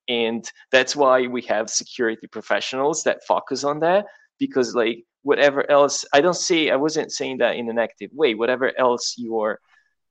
And 0.08 0.50
that's 0.72 0.96
why 0.96 1.26
we 1.26 1.42
have 1.44 1.70
security 1.70 2.28
professionals 2.28 3.04
that 3.04 3.26
focus 3.28 3.64
on 3.64 3.80
that 3.80 4.06
because 4.38 4.76
like 4.76 5.04
whatever 5.24 5.70
else 5.72 6.06
i 6.14 6.22
don't 6.22 6.36
say 6.36 6.70
i 6.70 6.76
wasn't 6.76 7.12
saying 7.12 7.40
that 7.40 7.56
in 7.56 7.68
a 7.70 7.74
negative 7.74 8.12
way. 8.14 8.36
Whatever 8.36 8.78
else 8.78 9.16
you're 9.18 9.60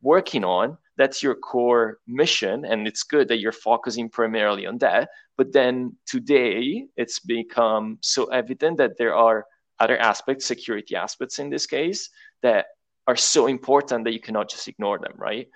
working 0.05 0.45
on 0.45 0.79
that's 0.97 1.23
your 1.23 1.35
core 1.35 1.99
mission 2.07 2.65
and 2.65 2.87
it's 2.87 3.03
good 3.03 3.29
that 3.29 3.39
you're 3.39 3.53
focusing 3.53 4.09
primarily 4.09 4.67
on 4.67 4.79
that. 4.79 5.11
But 5.37 5.53
then 5.53 5.97
today 6.07 6.87
it's 6.97 7.19
become 7.19 7.99
so 8.01 8.27
evident 8.27 8.77
that 8.79 8.97
there 8.97 9.15
are 9.15 9.47
other 9.81 9.99
aspects 9.99 10.47
security 10.47 10.95
aspects 10.95 11.41
in 11.41 11.51
this 11.51 11.67
case 11.67 12.11
that 12.43 12.67
are 13.09 13.17
so 13.17 13.49
important 13.49 14.05
that 14.05 14.13
you 14.13 14.21
cannot 14.21 14.49
just 14.49 14.69
ignore 14.69 14.99
them 14.99 15.15
right? 15.17 15.49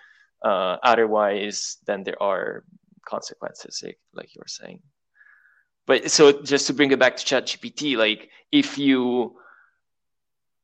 Uh, 0.42 0.76
otherwise 0.82 1.78
then 1.86 2.02
there 2.02 2.20
are 2.20 2.64
consequences 3.06 3.84
like 4.12 4.34
you 4.34 4.40
were 4.40 4.48
saying. 4.48 4.80
But 5.86 6.10
so 6.10 6.42
just 6.42 6.66
to 6.66 6.74
bring 6.74 6.90
it 6.90 6.98
back 6.98 7.16
to 7.16 7.24
ChatGPT 7.24 7.96
like 7.96 8.28
if 8.50 8.76
you 8.76 9.36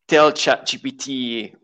tell 0.08 0.32
ChatGPT 0.32 1.54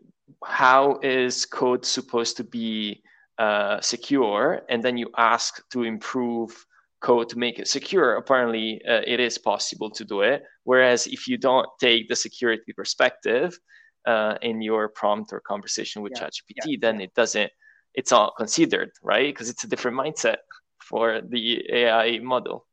how 0.43 0.99
is 1.03 1.45
code 1.45 1.85
supposed 1.85 2.37
to 2.37 2.43
be 2.43 3.03
uh, 3.37 3.79
secure? 3.81 4.61
And 4.69 4.83
then 4.83 4.97
you 4.97 5.09
ask 5.17 5.61
to 5.69 5.83
improve 5.83 6.65
code 7.01 7.29
to 7.29 7.37
make 7.37 7.59
it 7.59 7.67
secure. 7.67 8.15
Apparently 8.15 8.81
uh, 8.87 9.01
it 9.05 9.19
is 9.19 9.37
possible 9.37 9.89
to 9.89 10.05
do 10.05 10.21
it. 10.21 10.43
Whereas 10.63 11.07
if 11.07 11.27
you 11.27 11.37
don't 11.37 11.67
take 11.79 12.07
the 12.07 12.15
security 12.15 12.73
perspective 12.73 13.57
uh, 14.05 14.35
in 14.41 14.61
your 14.61 14.89
prompt 14.89 15.33
or 15.33 15.41
conversation 15.41 16.01
with 16.01 16.13
yeah, 16.15 16.27
ChatGPT, 16.27 16.65
yeah, 16.65 16.77
then 16.79 17.01
it 17.01 17.13
doesn't 17.13 17.51
it's 17.93 18.11
all 18.11 18.31
considered 18.37 18.91
right? 19.03 19.33
Because 19.33 19.49
it's 19.49 19.63
a 19.63 19.67
different 19.67 19.97
mindset 19.97 20.37
for 20.79 21.21
the 21.21 21.63
ai 21.73 22.19
model. 22.19 22.65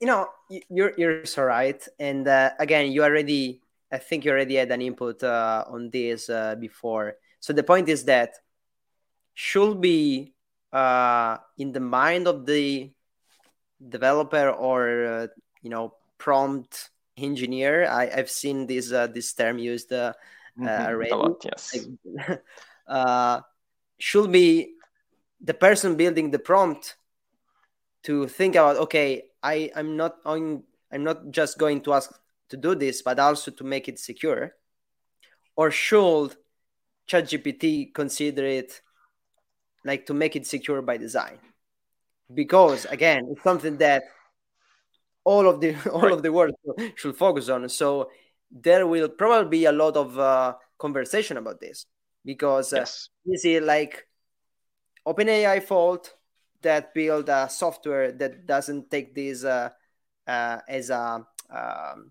You 0.00 0.06
know 0.06 0.28
you're 0.68 0.92
you're 0.96 1.24
so 1.24 1.42
right. 1.42 1.82
And 1.98 2.28
uh, 2.28 2.50
again 2.58 2.92
you 2.92 3.02
already 3.02 3.60
I 3.90 3.98
think 3.98 4.24
you 4.24 4.32
already 4.32 4.56
had 4.56 4.70
an 4.70 4.82
input 4.82 5.22
uh, 5.22 5.64
on 5.68 5.90
this 5.90 6.28
uh, 6.28 6.56
before. 6.56 7.16
So 7.40 7.52
the 7.52 7.62
point 7.62 7.88
is 7.88 8.04
that 8.04 8.34
should 9.34 9.80
be 9.80 10.34
uh, 10.72 11.38
in 11.58 11.72
the 11.72 11.80
mind 11.80 12.26
of 12.26 12.46
the 12.46 12.90
developer 13.88 14.50
or 14.50 15.04
uh, 15.06 15.26
you 15.62 15.70
know 15.70 15.94
prompt 16.18 16.90
engineer. 17.16 17.86
I, 17.86 18.06
have 18.06 18.30
seen 18.30 18.66
this 18.66 18.92
uh, 18.92 19.06
this 19.06 19.32
term 19.34 19.58
used 19.58 19.92
uh, 19.92 20.14
mm-hmm. 20.58 20.66
already. 20.66 21.10
A 21.10 21.16
lot, 21.16 21.44
yes. 21.44 21.76
should 23.98 24.32
be 24.32 24.74
the 25.40 25.54
person 25.54 25.96
building 25.96 26.30
the 26.30 26.38
prompt 26.38 26.96
to 28.02 28.26
think 28.26 28.54
about 28.54 28.76
okay 28.76 29.24
i 29.42 29.70
i'm 29.74 29.96
not 29.96 30.16
on 30.24 30.62
i'm 30.92 31.04
not 31.04 31.30
just 31.30 31.58
going 31.58 31.80
to 31.80 31.92
ask 31.92 32.12
to 32.48 32.56
do 32.56 32.74
this, 32.74 33.02
but 33.02 33.18
also 33.18 33.50
to 33.50 33.64
make 33.64 33.88
it 33.88 33.98
secure? 33.98 34.54
Or 35.56 35.70
should 35.70 36.36
ChatGPT 37.08 37.94
consider 37.94 38.44
it 38.44 38.80
like 39.84 40.06
to 40.06 40.14
make 40.14 40.36
it 40.36 40.46
secure 40.46 40.82
by 40.82 40.96
design? 40.96 41.38
Because 42.32 42.84
again, 42.86 43.28
it's 43.30 43.42
something 43.42 43.78
that 43.78 44.04
all 45.24 45.48
of 45.48 45.60
the 45.60 45.74
all 45.90 46.02
right. 46.02 46.12
of 46.12 46.22
the 46.22 46.32
world 46.32 46.54
should 46.94 47.16
focus 47.16 47.48
on. 47.48 47.68
So 47.68 48.10
there 48.50 48.86
will 48.86 49.08
probably 49.08 49.50
be 49.50 49.64
a 49.64 49.72
lot 49.72 49.96
of 49.96 50.18
uh, 50.18 50.54
conversation 50.78 51.36
about 51.36 51.60
this 51.60 51.86
because 52.24 52.72
uh, 52.72 52.78
yes. 52.78 53.08
is 53.26 53.44
it 53.44 53.62
like 53.62 54.06
OpenAI 55.06 55.62
fault 55.62 56.14
that 56.62 56.94
build 56.94 57.28
a 57.28 57.48
software 57.48 58.12
that 58.12 58.46
doesn't 58.46 58.90
take 58.90 59.14
this 59.14 59.44
uh, 59.44 59.70
uh, 60.26 60.58
as 60.68 60.90
a 60.90 61.24
um, 61.50 62.10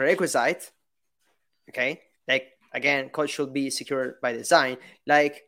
prerequisite. 0.00 0.72
Okay, 1.68 2.00
like 2.26 2.46
again, 2.72 3.10
code 3.10 3.28
should 3.28 3.52
be 3.52 3.68
secure 3.68 4.16
by 4.22 4.32
design. 4.32 4.78
Like 5.06 5.42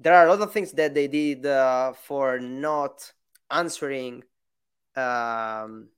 there 0.00 0.14
are 0.14 0.26
a 0.26 0.30
lot 0.30 0.40
of 0.40 0.52
things 0.52 0.72
that 0.72 0.94
they 0.94 1.06
did 1.06 1.46
uh, 1.46 1.92
for 1.92 2.40
not 2.40 3.12
answering 3.48 4.24
um, 4.96 5.90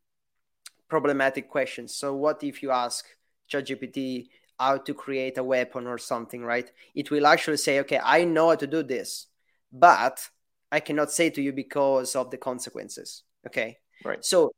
problematic 0.88 1.48
questions. 1.48 1.94
So, 1.94 2.14
what 2.14 2.44
if 2.44 2.62
you 2.62 2.70
ask 2.70 3.06
ChatGPT 3.50 4.28
how 4.58 4.76
to 4.76 4.92
create 4.92 5.38
a 5.38 5.42
weapon 5.42 5.86
or 5.86 5.96
something, 5.96 6.44
right? 6.44 6.70
It 6.94 7.10
will 7.10 7.26
actually 7.26 7.56
say, 7.56 7.80
okay, 7.80 7.98
I 8.02 8.24
know 8.24 8.50
how 8.50 8.56
to 8.56 8.66
do 8.66 8.82
this, 8.82 9.26
but 9.72 10.28
I 10.70 10.80
cannot 10.80 11.10
say 11.10 11.30
to 11.30 11.40
you 11.40 11.54
because 11.54 12.14
of 12.14 12.30
the 12.30 12.36
consequences. 12.36 13.22
Okay. 13.46 13.78
Right. 14.04 14.22
So, 14.22 14.52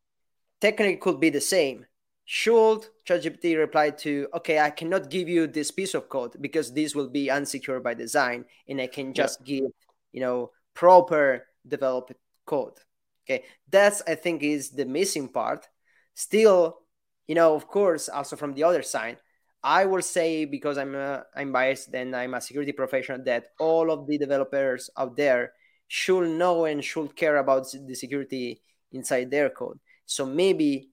technically, 0.61 0.97
could 0.97 1.21
be 1.21 1.31
the 1.31 1.41
same. 1.41 1.87
Should 2.25 2.87
ChatGPT 3.07 3.59
reply 3.59 3.91
to, 3.91 4.29
okay, 4.35 4.61
I 4.61 4.71
cannot 4.71 5.11
give 5.11 5.29
you 5.29 5.47
this 5.47 5.71
piece 5.71 5.95
of 5.95 6.09
code 6.09 6.37
because 6.41 6.73
this 6.73 6.95
will 6.95 7.09
be 7.09 7.27
unsecure 7.27 7.83
by 7.83 7.95
design, 7.95 8.45
and 8.69 8.81
I 8.81 8.87
can 8.87 9.13
just 9.13 9.41
yeah. 9.41 9.61
give, 9.61 9.71
you 10.13 10.21
know, 10.21 10.51
proper 10.75 11.47
developed 11.67 12.15
code. 12.47 12.79
Okay, 13.25 13.45
that's 13.69 14.03
I 14.07 14.15
think 14.15 14.43
is 14.43 14.71
the 14.71 14.85
missing 14.85 15.29
part. 15.29 15.69
Still, 16.15 16.79
you 17.27 17.35
know, 17.35 17.55
of 17.55 17.67
course, 17.67 18.09
also 18.09 18.37
from 18.37 18.55
the 18.55 18.65
other 18.65 18.83
side, 18.83 19.19
I 19.63 19.87
will 19.87 20.03
say 20.03 20.45
because 20.45 20.79
I'm 20.79 20.95
a, 20.95 21.25
I'm 21.35 21.53
biased 21.53 21.95
and 21.95 22.15
I'm 22.17 22.35
a 22.35 22.41
security 22.41 22.73
professional 22.73 23.23
that 23.25 23.49
all 23.59 23.91
of 23.91 24.07
the 24.07 24.19
developers 24.19 24.91
out 24.97 25.17
there 25.17 25.53
should 25.89 26.31
know 26.31 26.65
and 26.65 26.85
should 26.85 27.15
care 27.15 27.37
about 27.37 27.67
the 27.73 27.95
security 27.95 28.61
inside 28.91 29.31
their 29.31 29.51
code. 29.51 29.79
So 30.05 30.27
maybe 30.27 30.91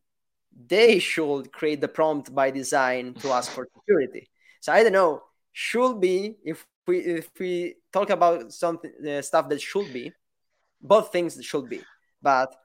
they 0.53 0.99
should 0.99 1.51
create 1.51 1.81
the 1.81 1.87
prompt 1.87 2.33
by 2.33 2.51
design 2.51 3.13
to 3.15 3.31
ask 3.31 3.51
for 3.51 3.67
security. 3.75 4.29
So 4.61 4.73
I 4.73 4.83
don't 4.83 4.93
know. 4.93 5.23
Should 5.51 5.99
be 5.99 6.37
if 6.43 6.65
we 6.87 6.99
if 6.99 7.29
we 7.39 7.75
talk 7.91 8.09
about 8.09 8.53
something 8.53 8.91
uh, 9.07 9.21
stuff 9.21 9.49
that 9.49 9.61
should 9.61 9.91
be, 9.91 10.13
both 10.81 11.11
things 11.11 11.43
should 11.43 11.69
be. 11.69 11.81
But 12.21 12.55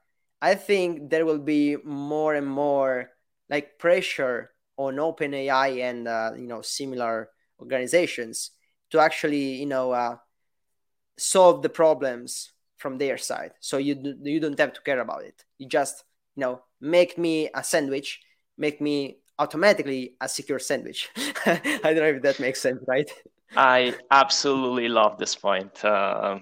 I 0.41 0.55
think 0.55 1.09
there 1.09 1.25
will 1.25 1.39
be 1.39 1.77
more 1.83 2.35
and 2.35 2.47
more 2.47 3.11
like 3.49 3.79
pressure 3.79 4.51
on 4.77 4.95
OpenAI 4.95 5.81
and 5.81 6.07
uh, 6.07 6.31
you 6.37 6.47
know 6.47 6.61
similar 6.61 7.29
organizations 7.59 8.51
to 8.91 8.99
actually 8.99 9.55
you 9.55 9.65
know 9.65 9.91
uh, 9.91 10.17
solve 11.17 11.61
the 11.61 11.69
problems 11.69 12.51
from 12.77 12.97
their 12.97 13.17
side. 13.17 13.51
So 13.59 13.77
you 13.77 14.17
you 14.21 14.39
don't 14.39 14.59
have 14.59 14.73
to 14.73 14.81
care 14.81 14.99
about 14.99 15.23
it. 15.23 15.43
You 15.57 15.67
just 15.67 16.03
you 16.35 16.41
know 16.41 16.61
make 16.85 17.17
me 17.17 17.49
a 17.53 17.63
sandwich, 17.63 18.21
make 18.57 18.79
me 18.79 19.17
automatically 19.39 20.13
a 20.21 20.29
secure 20.29 20.59
sandwich. 20.59 21.09
I 21.45 21.81
don't 21.83 21.97
know 21.97 22.15
if 22.15 22.21
that 22.21 22.39
makes 22.39 22.61
sense, 22.61 22.83
right? 22.87 23.09
I 23.57 23.95
absolutely 24.11 24.87
love 24.87 25.17
this 25.17 25.35
point. 25.35 25.83
Uh, 25.83 26.39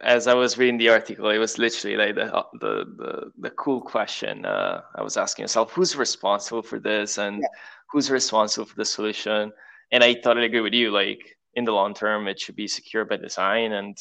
as 0.00 0.26
I 0.26 0.34
was 0.34 0.58
reading 0.58 0.78
the 0.78 0.88
article, 0.88 1.30
it 1.30 1.38
was 1.38 1.58
literally 1.58 1.96
like 1.96 2.14
the 2.14 2.44
the 2.60 2.84
the, 2.96 3.30
the 3.38 3.50
cool 3.50 3.80
question. 3.80 4.44
Uh, 4.44 4.80
I 4.96 5.02
was 5.02 5.16
asking 5.16 5.44
myself, 5.44 5.72
who's 5.72 5.96
responsible 5.96 6.62
for 6.62 6.80
this, 6.80 7.18
and 7.18 7.38
yeah. 7.40 7.48
who's 7.90 8.10
responsible 8.10 8.66
for 8.66 8.76
the 8.76 8.84
solution? 8.84 9.52
And 9.92 10.02
I 10.02 10.14
totally 10.14 10.46
agree 10.46 10.60
with 10.60 10.74
you. 10.74 10.90
Like 10.90 11.20
in 11.54 11.64
the 11.64 11.72
long 11.72 11.94
term, 11.94 12.28
it 12.28 12.40
should 12.40 12.56
be 12.56 12.68
secure 12.68 13.04
by 13.04 13.16
design, 13.16 13.72
and 13.72 13.96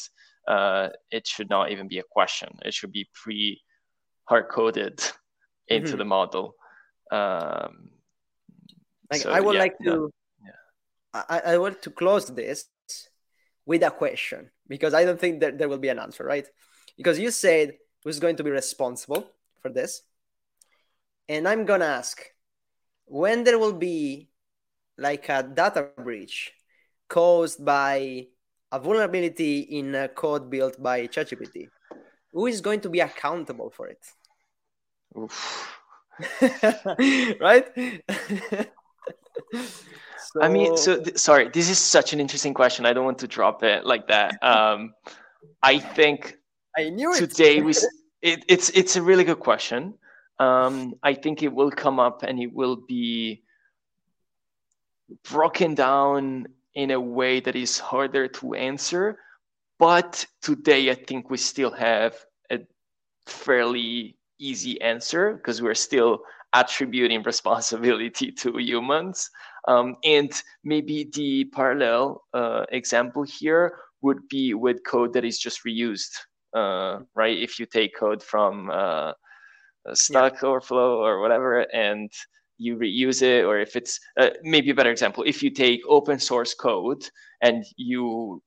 uh, 0.48 0.90
it 1.12 1.28
should 1.28 1.50
not 1.50 1.72
even 1.72 1.88
be 1.88 2.00
a 2.00 2.10
question. 2.12 2.50
It 2.66 2.74
should 2.74 2.92
be 2.92 3.08
pre 3.14 3.62
hard 4.26 4.50
coded 4.50 5.00
into 5.68 5.90
mm-hmm. 5.90 5.98
the 5.98 6.06
model. 6.06 6.56
Um, 7.12 7.90
like 9.12 9.22
so, 9.22 9.32
I 9.32 9.40
would 9.40 9.56
yeah, 9.56 9.62
like 9.62 9.78
to, 9.84 10.12
yeah. 10.44 11.22
I, 11.30 11.40
I 11.54 11.58
want 11.58 11.82
to 11.84 11.92
close 11.92 12.28
this 12.28 12.66
with 13.66 13.84
a 13.84 13.92
question 13.92 14.50
because 14.68 14.94
I 14.94 15.06
don't 15.06 15.20
think 15.20 15.42
that 15.42 15.58
there 15.58 15.70
will 15.70 15.78
be 15.78 15.90
an 15.90 16.00
answer, 16.00 16.24
right? 16.24 16.48
Because 16.98 17.20
you 17.20 17.32
said 17.32 17.78
who's 18.04 18.20
going 18.20 18.38
to 18.38 18.44
be 18.44 18.52
responsible 18.52 19.30
for 19.62 19.70
this, 19.70 20.02
and 21.30 21.48
I'm 21.48 21.66
gonna 21.66 21.86
ask 21.86 22.24
when 23.06 23.44
there 23.44 23.60
will 23.60 23.74
be 23.74 24.30
like 24.98 25.30
a 25.30 25.44
data 25.44 25.90
breach 25.98 26.52
caused 27.10 27.64
by 27.64 28.28
a 28.72 28.80
vulnerability 28.80 29.60
in 29.60 29.94
a 29.94 30.08
code 30.08 30.50
built 30.50 30.82
by 30.82 31.08
ChatGPT, 31.08 31.68
who 32.32 32.48
is 32.48 32.62
going 32.62 32.82
to 32.82 32.90
be 32.90 33.00
accountable 33.00 33.70
for 33.70 33.88
it? 33.88 34.00
right? 37.40 37.66
so... 40.18 40.42
I 40.42 40.50
mean, 40.50 40.78
so 40.78 41.02
th- 41.02 41.18
sorry, 41.18 41.50
this 41.50 41.70
is 41.70 41.80
such 41.80 42.14
an 42.14 42.20
interesting 42.20 42.54
question. 42.54 42.86
I 42.86 42.94
don't 42.94 43.06
want 43.06 43.20
to 43.20 43.28
drop 43.28 43.64
it 43.64 43.86
like 43.86 44.08
that. 44.08 44.38
Um, 44.42 44.94
I 45.62 45.80
think 45.80 46.38
I 46.78 46.90
knew 46.90 47.14
it. 47.14 47.18
today 47.18 47.62
we 47.62 47.74
it, 48.22 48.44
it's 48.48 48.70
it's 48.70 48.96
a 48.96 49.02
really 49.02 49.24
good 49.24 49.40
question. 49.40 49.96
Um, 50.40 50.96
I 51.04 51.14
think 51.14 51.44
it 51.44 51.54
will 51.54 51.72
come 51.72 52.00
up 52.00 52.24
and 52.24 52.40
it 52.40 52.52
will 52.52 52.76
be 52.76 53.44
broken 55.30 55.76
down 55.76 56.48
in 56.74 56.92
a 56.92 57.00
way 57.00 57.40
that 57.40 57.56
is 57.56 57.80
harder 57.80 58.28
to 58.28 58.56
answer. 58.56 59.20
But 59.78 60.26
today, 60.42 60.90
I 60.90 60.96
think 60.96 61.30
we 61.30 61.38
still 61.38 61.72
have 61.72 62.16
a 62.52 62.60
fairly 63.26 64.18
easy 64.40 64.80
answer 64.82 65.34
because 65.34 65.62
we're 65.62 65.76
still 65.76 66.20
attributing 66.54 67.24
responsibility 67.26 68.32
to 68.32 68.58
humans. 68.58 69.30
Um, 69.68 69.96
and 70.04 70.32
maybe 70.64 71.10
the 71.14 71.46
parallel 71.46 72.24
uh, 72.34 72.66
example 72.70 73.24
here 73.24 73.78
would 74.02 74.28
be 74.30 74.54
with 74.54 74.84
code 74.86 75.14
that 75.14 75.24
is 75.24 75.40
just 75.40 75.62
reused, 75.66 76.12
uh, 76.56 77.00
right? 77.16 77.38
If 77.38 77.60
you 77.60 77.66
take 77.66 77.98
code 77.98 78.22
from 78.22 78.70
uh, 78.70 79.14
Stack 79.94 80.42
yeah. 80.42 80.50
Overflow 80.50 81.00
or 81.04 81.22
whatever, 81.22 81.62
and 81.74 82.12
you 82.58 82.78
reuse 82.78 83.22
it, 83.22 83.46
or 83.46 83.60
if 83.60 83.76
it's 83.76 84.00
uh, 84.20 84.30
maybe 84.44 84.70
a 84.70 84.76
better 84.76 84.92
example, 84.92 85.24
if 85.26 85.42
you 85.42 85.50
take 85.50 85.82
open 85.88 86.20
source 86.20 86.54
code 86.54 87.04
and 87.42 87.66
you 87.78 88.42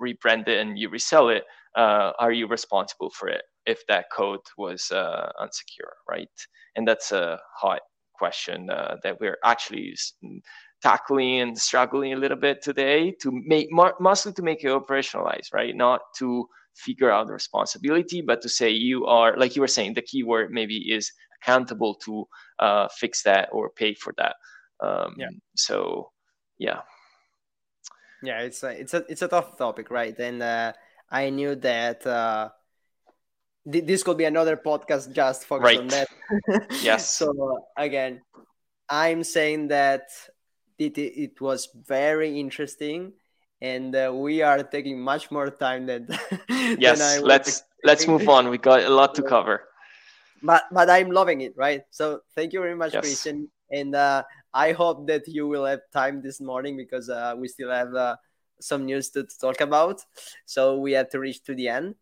rebrand 0.00 0.48
it 0.48 0.60
and 0.60 0.78
you 0.78 0.88
resell 0.88 1.28
it, 1.28 1.44
uh, 1.76 2.12
are 2.18 2.32
you 2.32 2.46
responsible 2.46 3.10
for 3.10 3.28
it 3.28 3.42
if 3.66 3.86
that 3.88 4.06
code 4.12 4.40
was 4.58 4.90
uh, 4.90 5.30
unsecure, 5.40 5.92
right? 6.08 6.28
And 6.76 6.86
that's 6.86 7.12
a 7.12 7.38
hot 7.56 7.80
question 8.14 8.70
uh, 8.70 8.96
that 9.02 9.20
we're 9.20 9.38
actually 9.44 9.94
tackling 10.82 11.40
and 11.40 11.58
struggling 11.58 12.12
a 12.12 12.16
little 12.16 12.36
bit 12.36 12.62
today 12.62 13.12
to 13.22 13.30
make 13.32 13.68
mostly 13.70 14.32
to 14.32 14.42
make 14.42 14.64
it 14.64 14.68
operationalized, 14.68 15.52
right? 15.52 15.74
Not 15.76 16.00
to 16.18 16.46
figure 16.74 17.10
out 17.10 17.26
the 17.26 17.32
responsibility, 17.32 18.22
but 18.22 18.40
to 18.42 18.48
say 18.48 18.70
you 18.70 19.06
are, 19.06 19.36
like 19.36 19.56
you 19.56 19.62
were 19.62 19.68
saying, 19.68 19.94
the 19.94 20.02
keyword 20.02 20.50
maybe 20.50 20.76
is 20.92 21.10
accountable 21.42 21.94
to 22.06 22.26
uh, 22.58 22.88
fix 22.96 23.22
that 23.22 23.48
or 23.52 23.70
pay 23.70 23.94
for 23.94 24.14
that. 24.18 24.36
Um, 24.82 25.14
yeah. 25.18 25.28
So, 25.56 26.10
yeah. 26.58 26.80
Yeah, 28.22 28.40
it's 28.40 28.62
a, 28.62 28.68
it's 28.68 28.92
a 28.92 29.04
it's 29.08 29.22
a 29.22 29.28
tough 29.28 29.56
topic, 29.56 29.90
right? 29.90 30.18
And 30.18 30.42
uh, 30.42 30.72
I 31.10 31.30
knew 31.30 31.54
that 31.56 32.06
uh, 32.06 32.50
th- 33.70 33.84
this 33.84 34.02
could 34.02 34.16
be 34.16 34.24
another 34.24 34.56
podcast 34.56 35.12
just 35.12 35.44
focused 35.44 35.64
right. 35.64 35.78
on 35.78 35.88
that. 35.88 36.08
yes. 36.82 37.10
So 37.10 37.66
again, 37.76 38.20
I'm 38.88 39.24
saying 39.24 39.68
that 39.68 40.08
it 40.78 40.96
it 40.98 41.40
was 41.40 41.68
very 41.74 42.38
interesting, 42.38 43.12
and 43.60 43.94
uh, 43.94 44.12
we 44.14 44.42
are 44.42 44.62
taking 44.62 45.00
much 45.00 45.30
more 45.30 45.50
time 45.50 45.86
than. 45.86 46.08
yes. 46.78 46.98
Than 46.98 47.24
let's 47.24 47.62
let's 47.84 48.06
move 48.06 48.28
on. 48.28 48.48
We 48.48 48.58
got 48.58 48.82
a 48.82 48.90
lot 48.90 49.14
to 49.16 49.22
cover 49.22 49.70
but 50.42 50.64
but 50.72 50.90
I'm 50.90 51.10
loving 51.10 51.40
it, 51.42 51.56
right? 51.56 51.82
So 51.90 52.20
thank 52.34 52.52
you 52.52 52.60
very 52.60 52.74
much, 52.74 52.94
yes. 52.94 53.02
Christian, 53.02 53.48
and 53.70 53.94
uh, 53.94 54.24
I 54.52 54.72
hope 54.72 55.06
that 55.06 55.28
you 55.28 55.46
will 55.46 55.64
have 55.64 55.80
time 55.92 56.22
this 56.22 56.40
morning 56.40 56.76
because 56.76 57.08
uh, 57.08 57.34
we 57.36 57.48
still 57.48 57.70
have 57.70 57.94
uh, 57.94 58.16
some 58.60 58.86
news 58.86 59.10
to, 59.10 59.24
to, 59.24 59.38
talk 59.38 59.60
about. 59.60 60.02
So 60.46 60.78
we 60.78 60.92
have 60.92 61.08
to 61.10 61.18
reach 61.18 61.42
to 61.44 61.54
the 61.54 61.68
end, 61.68 61.94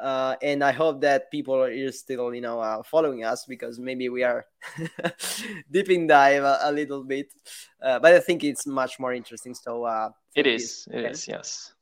uh, 0.00 0.36
and 0.42 0.62
I 0.62 0.72
hope 0.72 1.00
that 1.02 1.30
people 1.30 1.62
are 1.62 1.92
still, 1.92 2.34
you 2.34 2.40
know, 2.40 2.60
uh, 2.60 2.82
following 2.82 3.24
us 3.24 3.44
because 3.46 3.78
maybe 3.78 4.08
we 4.08 4.22
are 4.22 4.46
deeping 5.70 6.06
dive 6.06 6.42
a, 6.42 6.58
a 6.62 6.72
little 6.72 7.04
bit, 7.04 7.32
uh, 7.82 7.98
but 7.98 8.12
I 8.14 8.20
think 8.20 8.44
it's 8.44 8.66
much 8.66 8.98
more 8.98 9.12
interesting. 9.12 9.54
So 9.54 10.12
it 10.34 10.46
is, 10.46 10.88
it 10.92 11.04
is, 11.04 11.28
yes. 11.28 11.72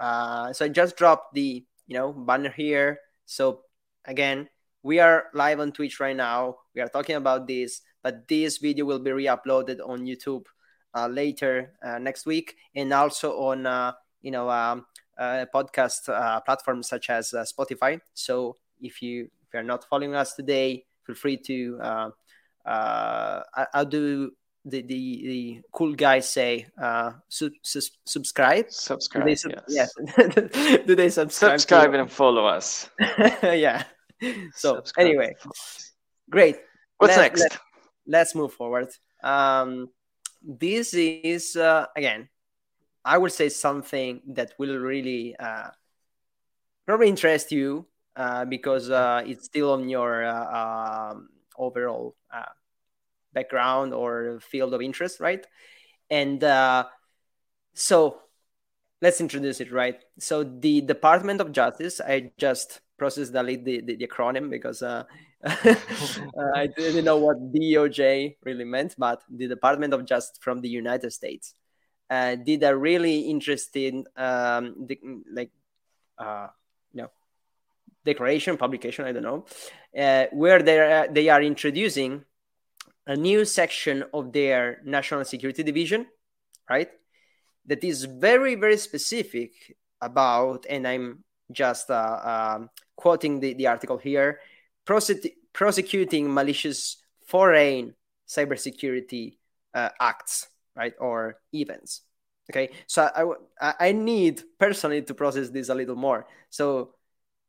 so 0.00 0.64
I 0.64 0.68
just 0.68 0.96
dropped 0.96 1.34
the 1.34 1.64
you 1.86 1.94
know 1.94 2.12
banner 2.12 2.50
here. 2.50 3.00
So 3.26 3.62
again 4.04 4.48
we 4.82 5.00
are 5.00 5.26
live 5.34 5.60
on 5.60 5.72
Twitch 5.72 6.00
right 6.00 6.16
now. 6.16 6.56
We 6.74 6.80
are 6.80 6.88
talking 6.88 7.16
about 7.16 7.46
this, 7.46 7.82
but 8.02 8.28
this 8.28 8.58
video 8.58 8.84
will 8.84 8.98
be 8.98 9.12
re-uploaded 9.12 9.80
on 9.84 10.06
YouTube 10.06 10.46
uh, 10.46 10.57
later 11.08 11.74
uh, 11.84 11.98
next 11.98 12.26
week, 12.26 12.56
and 12.74 12.92
also 12.92 13.32
on 13.38 13.66
uh, 13.66 13.92
you 14.22 14.30
know 14.30 14.50
um, 14.50 14.86
uh, 15.18 15.44
podcast 15.52 16.08
uh, 16.08 16.40
platforms 16.40 16.88
such 16.88 17.10
as 17.10 17.34
uh, 17.34 17.44
Spotify. 17.44 18.00
So 18.14 18.56
if 18.80 19.02
you 19.02 19.24
if 19.24 19.54
you're 19.54 19.62
not 19.62 19.84
following 19.88 20.14
us 20.14 20.34
today, 20.34 20.84
feel 21.04 21.16
free 21.16 21.36
to. 21.36 21.78
Uh, 21.80 22.10
uh, 22.64 23.42
I, 23.54 23.78
will 23.78 23.84
do 23.86 24.30
the, 24.64 24.82
the 24.82 25.22
the 25.26 25.60
cool 25.72 25.94
guys 25.94 26.28
say 26.28 26.66
uh, 26.80 27.12
su- 27.28 27.50
su- 27.62 27.80
subscribe. 28.04 28.70
Subscribe. 28.70 29.24
Do 29.24 29.30
they 29.30 29.34
sub- 29.34 29.52
yes. 29.68 29.92
yes. 30.18 30.82
do 30.86 30.94
they 30.94 31.08
subscribe? 31.08 31.60
Subscribe 31.60 31.94
and 31.94 32.10
follow 32.10 32.46
us. 32.46 32.90
yeah. 33.42 33.84
So 34.54 34.76
subscribe 34.76 35.06
anyway, 35.06 35.34
great. 36.28 36.56
What's 36.98 37.16
let, 37.16 37.22
next? 37.22 37.40
Let, 37.40 37.58
let's 38.06 38.34
move 38.34 38.52
forward. 38.52 38.88
Um, 39.22 39.88
this 40.42 40.94
is 40.94 41.56
uh, 41.56 41.86
again, 41.96 42.28
I 43.04 43.18
would 43.18 43.32
say 43.32 43.48
something 43.48 44.22
that 44.28 44.54
will 44.58 44.78
really 44.78 45.36
uh, 45.36 45.70
probably 46.86 47.08
interest 47.08 47.52
you 47.52 47.86
uh, 48.16 48.44
because 48.44 48.90
uh, 48.90 49.22
it's 49.24 49.46
still 49.46 49.72
on 49.72 49.88
your 49.88 50.24
uh, 50.24 51.12
um, 51.12 51.28
overall 51.56 52.16
uh, 52.34 52.52
background 53.32 53.94
or 53.94 54.40
field 54.40 54.74
of 54.74 54.82
interest, 54.82 55.20
right? 55.20 55.46
And 56.10 56.40
so 57.74 58.22
let's 59.00 59.20
introduce 59.20 59.60
it, 59.60 59.70
right? 59.70 60.02
So 60.18 60.42
the 60.42 60.80
Department 60.80 61.40
of 61.40 61.52
Justice, 61.52 62.00
I 62.00 62.32
just 62.38 62.80
processed 62.98 63.32
the, 63.32 63.42
the, 63.42 63.80
the 63.80 64.06
acronym 64.08 64.50
because 64.50 64.82
uh, 65.44 65.74
I 66.54 66.66
didn't 66.66 67.04
know 67.04 67.18
what 67.18 67.52
DOJ 67.52 68.36
really 68.42 68.64
meant, 68.64 68.94
but 68.98 69.22
the 69.30 69.46
Department 69.46 69.94
of 69.94 70.04
Justice 70.04 70.38
from 70.40 70.60
the 70.60 70.68
United 70.68 71.12
States 71.12 71.54
uh, 72.10 72.34
did 72.34 72.62
a 72.62 72.76
really 72.76 73.20
interesting, 73.20 74.04
um, 74.16 74.88
like, 75.32 75.52
uh, 76.18 76.48
you 76.92 77.02
know, 77.02 77.10
declaration, 78.04 78.56
publication, 78.56 79.04
I 79.04 79.12
don't 79.12 79.22
know, 79.22 79.46
uh, 79.96 80.26
where 80.32 80.62
they 80.62 80.78
are, 80.80 81.08
they 81.08 81.28
are 81.28 81.42
introducing 81.42 82.24
a 83.06 83.16
new 83.16 83.44
section 83.44 84.04
of 84.12 84.32
their 84.32 84.80
national 84.84 85.24
security 85.24 85.62
division, 85.62 86.06
right? 86.68 86.90
That 87.66 87.84
is 87.84 88.04
very, 88.04 88.54
very 88.54 88.76
specific 88.76 89.76
about, 90.00 90.66
and 90.68 90.86
I'm 90.86 91.24
just 91.52 91.90
uh, 91.90 92.56
um, 92.56 92.70
quoting 92.96 93.40
the, 93.40 93.54
the 93.54 93.66
article 93.68 93.98
here, 93.98 94.40
prosec- 94.88 95.34
prosecuting 95.52 96.32
malicious 96.32 96.96
foreign 97.26 97.94
cybersecurity 98.26 99.36
uh, 99.74 99.90
acts, 100.00 100.48
right, 100.74 100.94
or 100.98 101.36
events. 101.52 102.02
Okay, 102.50 102.70
so 102.86 103.36
I, 103.60 103.74
I 103.88 103.92
need 103.92 104.42
personally 104.58 105.02
to 105.02 105.12
process 105.12 105.50
this 105.50 105.68
a 105.68 105.74
little 105.74 105.96
more. 105.96 106.26
So 106.48 106.94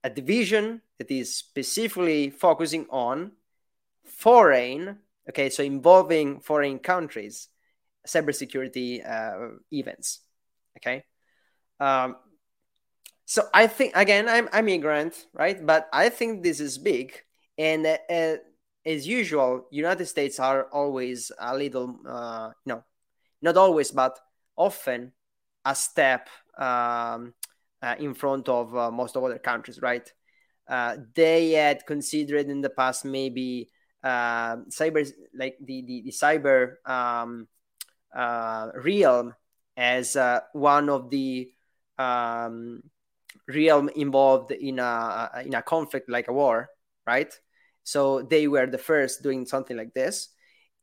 a 0.04 0.10
division 0.10 0.82
that 0.98 1.10
is 1.10 1.36
specifically 1.36 2.30
focusing 2.30 2.86
on 2.90 3.32
foreign 4.06 4.98
okay 5.30 5.50
so 5.50 5.64
involving 5.64 6.40
foreign 6.40 6.80
countries 6.80 7.48
cybersecurity 8.08 9.06
uh, 9.06 9.60
events 9.72 10.22
okay 10.78 11.04
um, 11.80 12.16
so 13.26 13.44
i 13.54 13.68
think 13.68 13.96
again 13.96 14.28
i'm 14.28 14.50
i'm 14.52 14.68
immigrant 14.68 15.28
right 15.34 15.66
but 15.66 15.88
i 15.94 16.10
think 16.10 16.44
this 16.44 16.60
is 16.60 16.78
big 16.78 17.24
and 17.60 17.86
uh, 17.86 18.38
as 18.86 19.08
usual 19.08 19.68
united 19.72 20.08
states 20.08 20.40
are 20.40 20.66
always 20.72 21.32
a 21.40 21.56
little 21.56 22.00
uh, 22.08 22.52
no 22.66 22.84
not 23.42 23.58
always 23.58 23.92
but 23.92 24.20
often 24.58 25.14
a 25.66 25.76
step 25.76 26.30
um, 26.58 27.34
uh, 27.84 27.96
in 28.00 28.16
front 28.16 28.50
of 28.50 28.76
uh, 28.76 28.92
most 28.92 29.18
of 29.18 29.24
other 29.24 29.40
countries 29.40 29.82
right 29.82 30.14
uh, 30.70 30.98
they 31.16 31.52
had 31.52 31.86
considered 31.86 32.48
in 32.48 32.62
the 32.62 32.70
past 32.72 33.06
maybe 33.06 33.70
uh, 34.04 34.58
cyber 34.72 35.08
like 35.36 35.58
the 35.62 35.84
the, 35.86 36.02
the 36.06 36.12
cyber 36.12 36.76
um, 36.90 37.48
uh, 38.16 38.70
realm 38.76 39.36
as 39.78 40.16
uh, 40.16 40.42
one 40.54 40.90
of 40.90 41.10
the 41.10 41.52
um, 41.98 42.82
realm 43.48 43.90
involved 43.96 44.52
in 44.52 44.80
a 44.80 45.30
in 45.46 45.54
a 45.56 45.62
conflict 45.62 46.10
like 46.10 46.28
a 46.28 46.34
war, 46.34 46.70
right? 47.08 47.34
So 47.90 48.22
they 48.22 48.48
were 48.48 48.68
the 48.68 48.78
first 48.78 49.24
doing 49.24 49.46
something 49.46 49.76
like 49.76 49.94
this, 49.94 50.30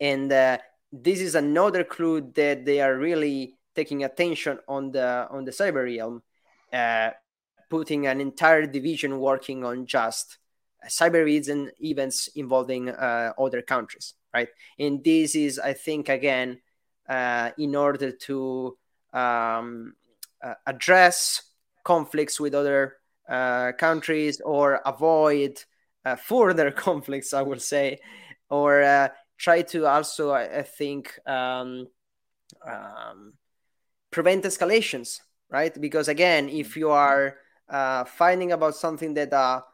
and 0.00 0.32
uh, 0.32 0.58
this 0.90 1.20
is 1.20 1.34
another 1.36 1.84
clue 1.84 2.32
that 2.34 2.64
they 2.64 2.80
are 2.80 2.96
really 2.96 3.54
taking 3.76 4.02
attention 4.02 4.58
on 4.66 4.90
the 4.90 5.28
on 5.30 5.44
the 5.44 5.52
cyber 5.52 5.84
realm, 5.86 6.22
uh, 6.72 7.10
putting 7.70 8.06
an 8.06 8.20
entire 8.20 8.66
division 8.66 9.20
working 9.20 9.64
on 9.64 9.86
just 9.86 10.38
cyber 10.88 11.24
reason 11.24 11.70
events 11.80 12.28
involving 12.34 12.88
uh, 12.88 13.32
other 13.38 13.62
countries, 13.62 14.14
right? 14.34 14.48
And 14.78 15.02
this 15.02 15.34
is, 15.34 15.58
I 15.58 15.74
think, 15.74 16.08
again, 16.08 16.58
uh, 17.08 17.50
in 17.58 17.74
order 17.74 18.10
to 18.10 18.76
um, 19.12 19.94
uh, 20.42 20.54
address 20.66 21.42
conflicts 21.84 22.40
with 22.40 22.54
other 22.54 22.96
uh, 23.28 23.72
countries 23.78 24.40
or 24.40 24.80
avoid 24.84 25.64
uh, 26.06 26.16
further 26.16 26.70
conflicts, 26.86 27.34
I 27.34 27.42
would 27.42 27.62
say, 27.62 27.98
or 28.48 28.82
uh, 28.82 29.08
try 29.36 29.62
to 29.62 29.86
also, 29.86 30.30
I, 30.30 30.58
I 30.60 30.62
think, 30.62 31.18
um, 31.26 31.88
um, 32.66 33.34
prevent 34.10 34.44
escalations, 34.44 35.20
right? 35.50 35.78
Because 35.80 36.08
again, 36.08 36.48
if 36.48 36.76
you 36.76 36.90
are 36.90 37.36
finding 38.06 38.52
about 38.52 38.76
something 38.76 39.14
that 39.14 39.32
a 39.32 39.64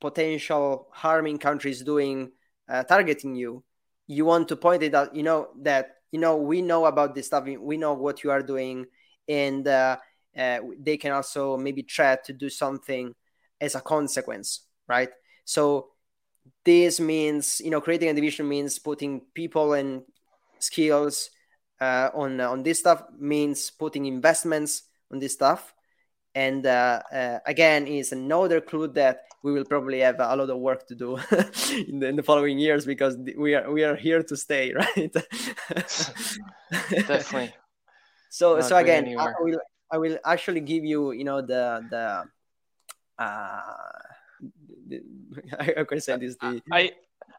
potential 0.00 0.88
harming 0.92 1.38
countries 1.38 1.82
doing 1.82 2.32
uh, 2.68 2.82
targeting 2.84 3.34
you 3.34 3.62
you 4.06 4.24
want 4.24 4.48
to 4.48 4.56
point 4.56 4.82
it 4.82 4.94
out 4.94 5.14
you 5.14 5.22
know 5.22 5.48
that 5.62 5.96
you 6.10 6.18
know 6.18 6.36
we 6.36 6.60
know 6.62 6.86
about 6.86 7.14
this 7.14 7.26
stuff 7.26 7.44
we 7.44 7.76
know 7.76 7.94
what 7.94 8.22
you 8.22 8.30
are 8.30 8.42
doing 8.42 8.84
and 9.28 9.66
uh, 9.66 9.96
uh, 10.36 10.58
they 10.78 10.96
can 10.96 11.12
also 11.12 11.56
maybe 11.56 11.82
try 11.82 12.16
to 12.24 12.32
do 12.32 12.48
something 12.50 13.14
as 13.60 13.74
a 13.74 13.80
consequence 13.80 14.66
right 14.88 15.10
so 15.46 15.92
this 16.66 17.00
means 17.00 17.62
you 17.64 17.70
know 17.70 17.80
creating 17.80 18.10
a 18.10 18.14
division 18.14 18.46
means 18.46 18.78
putting 18.78 19.22
people 19.32 19.72
and 19.72 20.02
skills 20.58 21.30
uh, 21.80 22.10
on 22.14 22.40
on 22.40 22.62
this 22.62 22.80
stuff 22.80 23.02
means 23.18 23.70
putting 23.70 24.06
investments 24.06 24.82
on 25.10 25.18
this 25.18 25.32
stuff. 25.32 25.72
And 26.34 26.66
uh, 26.66 27.00
uh, 27.10 27.38
again 27.46 27.86
is 27.86 28.12
another 28.12 28.60
clue 28.60 28.88
that 28.88 29.22
we 29.42 29.52
will 29.52 29.64
probably 29.64 30.00
have 30.00 30.16
a 30.18 30.36
lot 30.36 30.50
of 30.50 30.58
work 30.58 30.86
to 30.88 30.94
do 30.94 31.16
in, 31.88 32.00
the, 32.00 32.08
in, 32.08 32.16
the, 32.16 32.22
following 32.22 32.58
years 32.58 32.84
because 32.84 33.16
we 33.38 33.54
are 33.54 33.70
we 33.70 33.84
are 33.84 33.96
here 33.96 34.22
to 34.22 34.36
stay 34.36 34.74
right? 34.76 35.12
Definitely. 36.90 37.54
So 38.28 38.56
Not 38.56 38.64
so 38.68 38.76
again 38.76 39.16
I 39.18 39.32
will 39.40 39.60
I 39.90 39.96
will 39.96 40.18
actually 40.22 40.60
give 40.60 40.84
you 40.84 41.12
you 41.12 41.24
know 41.24 41.40
the 41.40 41.80
the 41.88 42.24
uh 43.18 43.62
the, 44.02 44.05
I, 45.58 45.98
say 45.98 46.16
this 46.16 46.36
I 46.72 46.92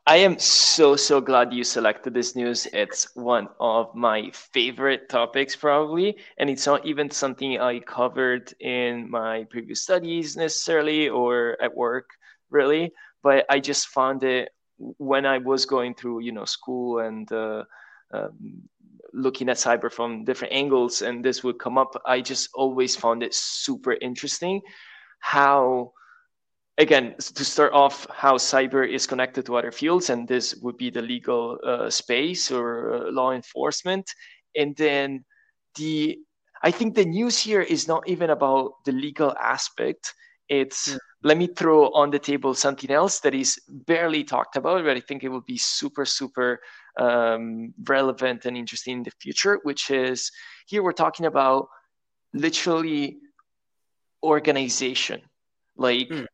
I 0.05 0.17
am 0.17 0.39
so 0.39 0.95
so 0.95 1.19
glad 1.19 1.53
you 1.53 1.63
selected 1.63 2.13
this 2.13 2.35
news. 2.35 2.67
It's 2.71 3.13
one 3.15 3.49
of 3.59 3.93
my 3.95 4.31
favorite 4.31 5.09
topics 5.09 5.55
probably, 5.55 6.17
and 6.37 6.49
it's 6.49 6.65
not 6.65 6.85
even 6.85 7.11
something 7.11 7.59
I 7.59 7.79
covered 7.79 8.53
in 8.59 9.09
my 9.09 9.45
previous 9.49 9.83
studies 9.83 10.37
necessarily 10.37 11.09
or 11.09 11.57
at 11.61 11.75
work 11.75 12.09
really. 12.49 12.93
But 13.23 13.45
I 13.49 13.59
just 13.59 13.87
found 13.87 14.23
it 14.23 14.49
when 14.77 15.25
I 15.25 15.39
was 15.39 15.65
going 15.65 15.95
through 15.95 16.21
you 16.21 16.31
know 16.31 16.45
school 16.45 16.99
and 16.99 17.29
uh, 17.31 17.63
um, 18.13 18.61
looking 19.13 19.49
at 19.49 19.57
cyber 19.57 19.91
from 19.91 20.23
different 20.23 20.53
angles, 20.53 21.01
and 21.01 21.23
this 21.23 21.43
would 21.43 21.59
come 21.59 21.77
up. 21.77 22.01
I 22.05 22.21
just 22.21 22.49
always 22.53 22.95
found 22.95 23.23
it 23.23 23.33
super 23.33 23.93
interesting 23.93 24.61
how 25.19 25.91
again, 26.77 27.15
to 27.17 27.43
start 27.43 27.73
off, 27.73 28.05
how 28.11 28.35
cyber 28.37 28.87
is 28.87 29.07
connected 29.07 29.45
to 29.45 29.57
other 29.57 29.71
fields, 29.71 30.09
and 30.09 30.27
this 30.27 30.55
would 30.61 30.77
be 30.77 30.89
the 30.89 31.01
legal 31.01 31.57
uh, 31.65 31.89
space 31.89 32.51
or 32.51 32.93
uh, 32.93 33.11
law 33.11 33.31
enforcement. 33.31 34.09
And 34.55 34.75
then 34.75 35.25
the, 35.75 36.19
I 36.63 36.71
think 36.71 36.95
the 36.95 37.05
news 37.05 37.39
here 37.39 37.61
is 37.61 37.87
not 37.87 38.07
even 38.07 38.29
about 38.29 38.73
the 38.85 38.91
legal 38.91 39.35
aspect. 39.39 40.13
It's, 40.49 40.89
mm. 40.89 40.99
let 41.23 41.37
me 41.37 41.47
throw 41.47 41.89
on 41.93 42.11
the 42.11 42.19
table 42.19 42.53
something 42.53 42.91
else 42.91 43.19
that 43.21 43.33
is 43.33 43.59
barely 43.67 44.23
talked 44.23 44.55
about, 44.55 44.83
but 44.83 44.97
I 44.97 44.99
think 44.99 45.23
it 45.23 45.29
will 45.29 45.41
be 45.41 45.57
super, 45.57 46.05
super 46.05 46.59
um, 46.99 47.73
relevant 47.85 48.45
and 48.45 48.55
interesting 48.55 48.97
in 48.97 49.03
the 49.03 49.11
future, 49.19 49.59
which 49.63 49.89
is 49.89 50.31
here 50.67 50.83
we're 50.83 50.91
talking 50.91 51.25
about 51.25 51.67
literally 52.33 53.17
organization. 54.23 55.21
Like, 55.75 56.09
mm 56.09 56.27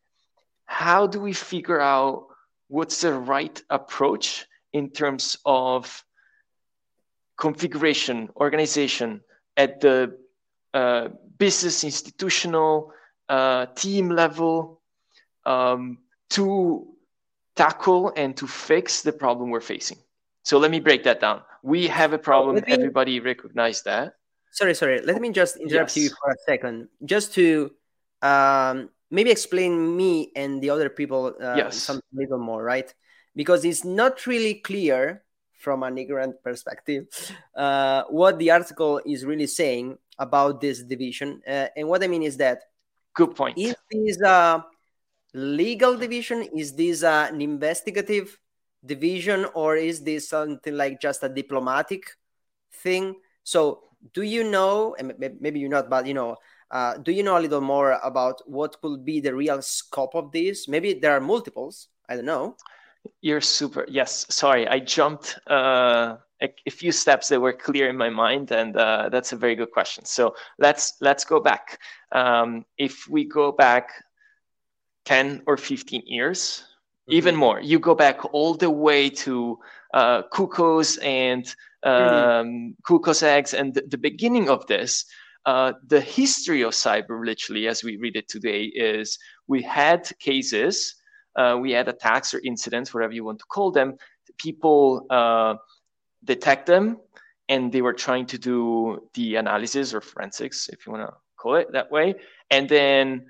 how 0.73 1.05
do 1.05 1.19
we 1.19 1.33
figure 1.33 1.79
out 1.79 2.27
what's 2.67 3.01
the 3.01 3.13
right 3.13 3.61
approach 3.69 4.47
in 4.73 4.89
terms 4.89 5.37
of 5.45 6.03
configuration, 7.37 8.27
organization 8.37 9.21
at 9.55 9.79
the 9.81 10.17
uh, 10.73 11.09
business, 11.37 11.83
institutional, 11.83 12.91
uh, 13.29 13.67
team 13.75 14.09
level 14.09 14.81
um, 15.45 15.99
to 16.31 16.87
tackle 17.55 18.11
and 18.17 18.35
to 18.35 18.47
fix 18.47 19.03
the 19.03 19.13
problem 19.13 19.51
we're 19.51 19.61
facing. 19.61 19.99
So 20.41 20.57
let 20.57 20.71
me 20.71 20.79
break 20.79 21.03
that 21.03 21.21
down. 21.21 21.43
We 21.61 21.87
have 21.87 22.13
a 22.13 22.17
problem. 22.17 22.55
Me, 22.55 22.63
Everybody 22.65 23.19
recognize 23.19 23.83
that. 23.83 24.15
Sorry, 24.51 24.73
sorry. 24.73 25.01
Let 25.01 25.21
me 25.21 25.29
just 25.29 25.57
interrupt 25.57 25.95
yes. 25.95 25.97
you 25.97 26.09
for 26.09 26.31
a 26.31 26.35
second, 26.47 26.87
just 27.05 27.35
to 27.35 27.71
um, 28.23 28.89
maybe 29.13 29.29
explain 29.29 29.95
me 29.95 30.31
and 30.35 30.59
the 30.59 30.71
other 30.71 30.89
people 30.89 31.37
uh, 31.39 31.53
yes. 31.55 31.77
something 31.77 32.09
a 32.17 32.19
little 32.19 32.39
more, 32.39 32.63
right? 32.63 32.91
Because 33.35 33.63
it's 33.63 33.85
not 33.85 34.25
really 34.25 34.55
clear 34.55 35.21
from 35.59 35.83
an 35.83 35.97
ignorant 35.97 36.41
perspective 36.43 37.05
uh, 37.55 38.03
what 38.09 38.39
the 38.39 38.49
article 38.49 38.99
is 39.05 39.23
really 39.23 39.45
saying 39.45 39.97
about 40.17 40.59
this 40.59 40.83
division. 40.83 41.41
Uh, 41.47 41.67
and 41.77 41.87
what 41.87 42.03
I 42.03 42.07
mean 42.07 42.23
is 42.23 42.37
that 42.37 42.63
good 43.13 43.35
point. 43.35 43.57
Is 43.57 43.75
this 43.91 44.19
a 44.21 44.65
legal 45.33 45.95
division? 45.95 46.41
Is 46.57 46.73
this 46.73 47.03
an 47.03 47.39
investigative 47.39 48.37
division, 48.83 49.45
or 49.53 49.77
is 49.77 50.01
this 50.01 50.27
something 50.27 50.75
like 50.75 50.99
just 50.99 51.21
a 51.23 51.29
diplomatic 51.29 52.03
thing? 52.81 53.15
So, 53.43 53.93
do 54.11 54.23
you 54.23 54.43
know? 54.43 54.95
And 54.97 55.13
maybe 55.39 55.59
you're 55.59 55.69
not, 55.69 55.87
but 55.89 56.07
you 56.07 56.15
know. 56.15 56.37
Uh, 56.73 56.97
do 56.97 57.11
you 57.11 57.21
know 57.21 57.37
a 57.37 57.39
little 57.39 57.61
more 57.61 57.99
about 58.03 58.41
what 58.47 58.81
could 58.81 59.05
be 59.05 59.19
the 59.19 59.33
real 59.33 59.61
scope 59.61 60.15
of 60.15 60.31
this? 60.31 60.67
Maybe 60.67 60.93
there 60.93 61.11
are 61.11 61.21
multiples. 61.21 61.87
I 62.09 62.15
don't 62.15 62.25
know. 62.25 62.57
You're 63.21 63.41
super. 63.41 63.85
Yes. 63.87 64.25
Sorry, 64.29 64.67
I 64.67 64.79
jumped 64.79 65.37
uh, 65.47 66.17
a, 66.41 66.49
a, 66.65 66.71
few 66.71 66.91
steps 66.91 67.29
that 67.29 67.39
were 67.39 67.53
clear 67.53 67.89
in 67.89 67.95
my 67.95 68.09
mind, 68.09 68.51
and 68.51 68.75
uh, 68.75 69.09
that's 69.09 69.33
a 69.33 69.35
very 69.35 69.55
good 69.55 69.69
question. 69.69 70.03
So 70.05 70.35
let's 70.57 70.95
let's 70.99 71.23
go 71.23 71.39
back. 71.39 71.79
Um, 72.11 72.65
if 72.79 73.07
we 73.07 73.25
go 73.25 73.51
back 73.51 73.91
ten 75.05 75.43
or 75.45 75.57
fifteen 75.57 76.01
years, 76.05 76.63
mm-hmm. 77.03 77.13
even 77.13 77.35
more, 77.35 77.61
you 77.61 77.77
go 77.77 77.93
back 77.93 78.33
all 78.33 78.55
the 78.55 78.71
way 78.71 79.09
to 79.09 79.59
uh, 79.93 80.23
Cuckoos 80.31 80.97
and 80.97 81.43
mm-hmm. 81.85 81.87
um, 81.87 82.47
mm-hmm. 82.47 82.69
Cuckoos 82.83 83.21
eggs, 83.21 83.53
and 83.53 83.75
the, 83.75 83.81
the 83.81 83.97
beginning 83.97 84.49
of 84.49 84.65
this. 84.65 85.05
Uh, 85.45 85.73
the 85.87 85.99
history 85.99 86.61
of 86.61 86.71
cyber, 86.71 87.25
literally, 87.25 87.67
as 87.67 87.83
we 87.83 87.97
read 87.97 88.15
it 88.15 88.29
today, 88.29 88.63
is 88.63 89.17
we 89.47 89.61
had 89.61 90.09
cases 90.19 90.95
uh, 91.35 91.57
we 91.59 91.71
had 91.71 91.87
attacks 91.87 92.33
or 92.33 92.41
incidents, 92.43 92.93
whatever 92.93 93.13
you 93.13 93.23
want 93.23 93.39
to 93.39 93.45
call 93.45 93.71
them. 93.71 93.95
People 94.37 95.05
uh, 95.09 95.55
detect 96.23 96.65
them, 96.65 96.97
and 97.49 97.71
they 97.71 97.81
were 97.81 97.93
trying 97.93 98.25
to 98.27 98.37
do 98.37 99.07
the 99.13 99.35
analysis 99.35 99.93
or 99.93 100.01
forensics, 100.01 100.69
if 100.69 100.85
you 100.85 100.91
want 100.91 101.07
to 101.07 101.13
call 101.37 101.55
it 101.55 101.71
that 101.71 101.91
way, 101.91 102.15
and 102.51 102.69
then 102.69 103.25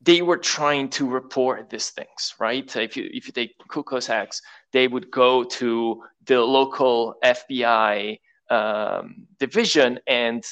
they 0.00 0.22
were 0.22 0.36
trying 0.36 0.88
to 0.88 1.08
report 1.08 1.70
these 1.70 1.90
things, 1.90 2.34
right? 2.38 2.76
If 2.76 2.96
you 2.96 3.08
if 3.12 3.26
you 3.26 3.32
take 3.32 3.56
Cuckoos 3.68 4.06
hacks, 4.06 4.42
they 4.72 4.86
would 4.86 5.10
go 5.10 5.42
to 5.44 6.02
the 6.24 6.40
local 6.40 7.16
FBI 7.24 8.20
um, 8.50 9.26
division 9.40 9.98
and 10.06 10.44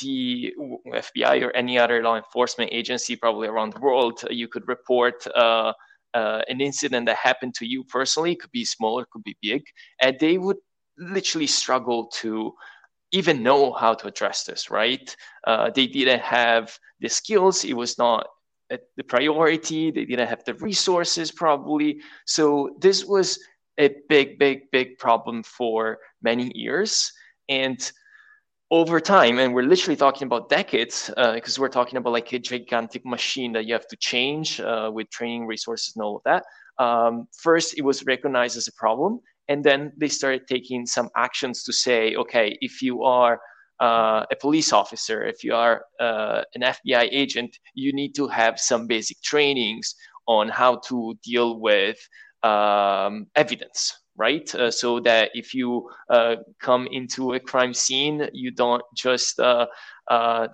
the 0.00 0.52
FBI 0.86 1.42
or 1.42 1.50
any 1.52 1.78
other 1.78 2.02
law 2.02 2.16
enforcement 2.16 2.70
agency, 2.72 3.16
probably 3.16 3.48
around 3.48 3.72
the 3.72 3.80
world, 3.80 4.24
you 4.30 4.48
could 4.48 4.66
report 4.68 5.26
uh, 5.34 5.72
uh, 6.14 6.42
an 6.48 6.60
incident 6.60 7.06
that 7.06 7.16
happened 7.16 7.54
to 7.54 7.66
you 7.66 7.84
personally, 7.84 8.32
it 8.32 8.40
could 8.40 8.52
be 8.52 8.64
small, 8.64 9.00
it 9.00 9.10
could 9.10 9.24
be 9.24 9.36
big, 9.42 9.64
and 10.00 10.16
they 10.20 10.38
would 10.38 10.58
literally 10.98 11.46
struggle 11.46 12.06
to 12.06 12.52
even 13.12 13.42
know 13.42 13.72
how 13.72 13.94
to 13.94 14.06
address 14.06 14.44
this, 14.44 14.70
right? 14.70 15.14
Uh, 15.46 15.70
they 15.70 15.86
didn't 15.86 16.20
have 16.22 16.76
the 17.00 17.08
skills, 17.08 17.64
it 17.64 17.74
was 17.74 17.98
not 17.98 18.26
the 18.96 19.04
priority, 19.04 19.90
they 19.90 20.04
didn't 20.04 20.28
have 20.28 20.44
the 20.44 20.54
resources 20.54 21.30
probably. 21.30 22.00
So 22.26 22.76
this 22.80 23.04
was 23.04 23.38
a 23.78 23.94
big, 24.08 24.38
big, 24.38 24.70
big 24.70 24.98
problem 24.98 25.42
for 25.42 25.98
many 26.22 26.50
years. 26.54 27.12
And 27.48 27.78
over 28.70 29.00
time, 29.00 29.38
and 29.38 29.54
we're 29.54 29.62
literally 29.62 29.96
talking 29.96 30.26
about 30.26 30.48
decades, 30.48 31.10
because 31.34 31.58
uh, 31.58 31.60
we're 31.60 31.68
talking 31.68 31.96
about 31.96 32.12
like 32.12 32.32
a 32.32 32.38
gigantic 32.38 33.04
machine 33.04 33.52
that 33.52 33.66
you 33.66 33.74
have 33.74 33.86
to 33.88 33.96
change 33.96 34.60
uh, 34.60 34.90
with 34.92 35.08
training 35.10 35.46
resources 35.46 35.94
and 35.94 36.04
all 36.04 36.16
of 36.16 36.22
that. 36.24 36.44
Um, 36.82 37.28
first, 37.36 37.78
it 37.78 37.82
was 37.82 38.04
recognized 38.04 38.56
as 38.56 38.68
a 38.68 38.72
problem, 38.72 39.20
and 39.48 39.62
then 39.62 39.92
they 39.96 40.08
started 40.08 40.46
taking 40.48 40.86
some 40.86 41.08
actions 41.16 41.62
to 41.64 41.72
say, 41.72 42.14
okay, 42.16 42.56
if 42.60 42.82
you 42.82 43.02
are 43.04 43.40
uh, 43.80 44.24
a 44.30 44.36
police 44.40 44.72
officer, 44.72 45.24
if 45.24 45.44
you 45.44 45.54
are 45.54 45.84
uh, 46.00 46.42
an 46.54 46.62
FBI 46.62 47.08
agent, 47.10 47.56
you 47.74 47.92
need 47.92 48.14
to 48.14 48.26
have 48.28 48.58
some 48.58 48.86
basic 48.86 49.20
trainings 49.22 49.94
on 50.26 50.48
how 50.48 50.76
to 50.88 51.14
deal 51.22 51.60
with 51.60 51.98
um, 52.42 53.26
evidence, 53.36 53.92
right? 54.16 54.54
Uh, 54.54 54.70
so 54.70 55.00
that 55.00 55.30
if 55.34 55.54
you 55.54 55.90
uh, 56.10 56.36
come 56.60 56.86
into 56.90 57.34
a 57.34 57.40
crime 57.40 57.74
scene, 57.74 58.28
you 58.32 58.50
don't 58.50 58.82
just 58.96 59.38
uh, 59.40 59.66
uh 60.10 60.48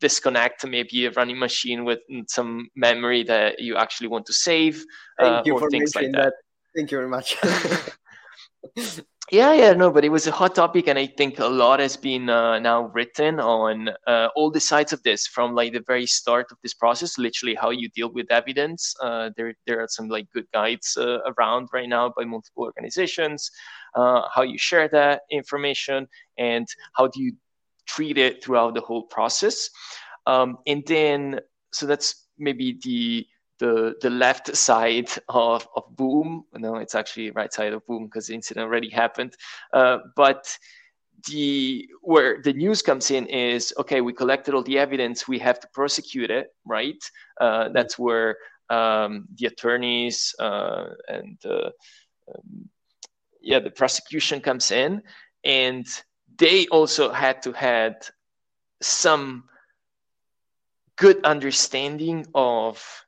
disconnect 0.00 0.66
maybe 0.66 1.06
a 1.06 1.10
running 1.12 1.38
machine 1.38 1.84
with 1.84 2.00
some 2.26 2.68
memory 2.74 3.22
that 3.22 3.60
you 3.60 3.76
actually 3.76 4.08
want 4.08 4.26
to 4.26 4.32
save 4.32 4.84
uh, 5.22 5.42
or 5.50 5.70
things 5.70 5.94
like 5.94 6.10
that. 6.12 6.24
that. 6.24 6.32
Thank 6.74 6.90
you 6.90 6.98
very 6.98 7.08
much. 7.08 7.36
yeah 9.32 9.52
yeah 9.52 9.72
no 9.72 9.90
but 9.90 10.04
it 10.04 10.08
was 10.08 10.26
a 10.28 10.30
hot 10.30 10.54
topic 10.54 10.86
and 10.86 10.98
i 10.98 11.06
think 11.06 11.38
a 11.40 11.46
lot 11.46 11.80
has 11.80 11.96
been 11.96 12.30
uh, 12.30 12.58
now 12.60 12.84
written 12.94 13.40
on 13.40 13.90
uh, 14.06 14.28
all 14.36 14.50
the 14.50 14.60
sides 14.60 14.92
of 14.92 15.02
this 15.02 15.26
from 15.26 15.52
like 15.54 15.72
the 15.72 15.82
very 15.86 16.06
start 16.06 16.46
of 16.52 16.58
this 16.62 16.74
process 16.74 17.18
literally 17.18 17.54
how 17.54 17.70
you 17.70 17.88
deal 17.90 18.12
with 18.12 18.30
evidence. 18.30 18.94
Uh, 19.02 19.30
there 19.36 19.52
there 19.66 19.80
are 19.80 19.88
some 19.88 20.08
like 20.08 20.30
good 20.32 20.46
guides 20.52 20.96
uh, 20.96 21.18
around 21.32 21.68
right 21.72 21.88
now 21.88 22.12
by 22.16 22.24
multiple 22.24 22.62
organizations 22.62 23.50
uh, 23.96 24.22
how 24.32 24.42
you 24.42 24.58
share 24.58 24.88
that 24.88 25.22
information 25.30 26.06
and 26.38 26.66
how 26.94 27.08
do 27.08 27.20
you 27.20 27.32
treat 27.86 28.18
it 28.18 28.44
throughout 28.44 28.74
the 28.74 28.80
whole 28.80 29.04
process. 29.04 29.70
Um, 30.26 30.58
and 30.66 30.84
then 30.86 31.40
so 31.72 31.86
that's 31.86 32.26
maybe 32.38 32.78
the 32.82 33.26
the 33.58 33.94
the 34.00 34.10
left 34.10 34.54
side 34.56 35.10
of, 35.28 35.66
of 35.76 35.84
boom. 35.96 36.44
No 36.54 36.76
it's 36.76 36.94
actually 36.94 37.30
right 37.30 37.52
side 37.52 37.72
of 37.72 37.86
boom 37.86 38.06
because 38.06 38.26
the 38.26 38.34
incident 38.34 38.64
already 38.64 38.90
happened. 38.90 39.34
Uh, 39.72 39.98
but 40.14 40.56
the 41.28 41.88
where 42.02 42.40
the 42.42 42.52
news 42.52 42.82
comes 42.82 43.10
in 43.10 43.26
is 43.26 43.72
okay 43.78 44.00
we 44.00 44.12
collected 44.12 44.54
all 44.54 44.62
the 44.62 44.78
evidence 44.78 45.26
we 45.26 45.38
have 45.38 45.58
to 45.58 45.68
prosecute 45.72 46.30
it 46.30 46.54
right? 46.64 47.02
Uh, 47.40 47.68
that's 47.70 47.98
where 47.98 48.36
um, 48.68 49.26
the 49.36 49.46
attorneys 49.46 50.34
uh, 50.38 50.88
and 51.08 51.38
um, 51.46 52.68
yeah 53.40 53.58
the 53.58 53.70
prosecution 53.70 54.40
comes 54.40 54.70
in. 54.70 55.02
And 55.44 55.86
they 56.38 56.66
also 56.66 57.12
had 57.12 57.42
to 57.42 57.52
had 57.52 57.94
some 58.82 59.44
good 60.96 61.24
understanding 61.24 62.26
of 62.34 63.05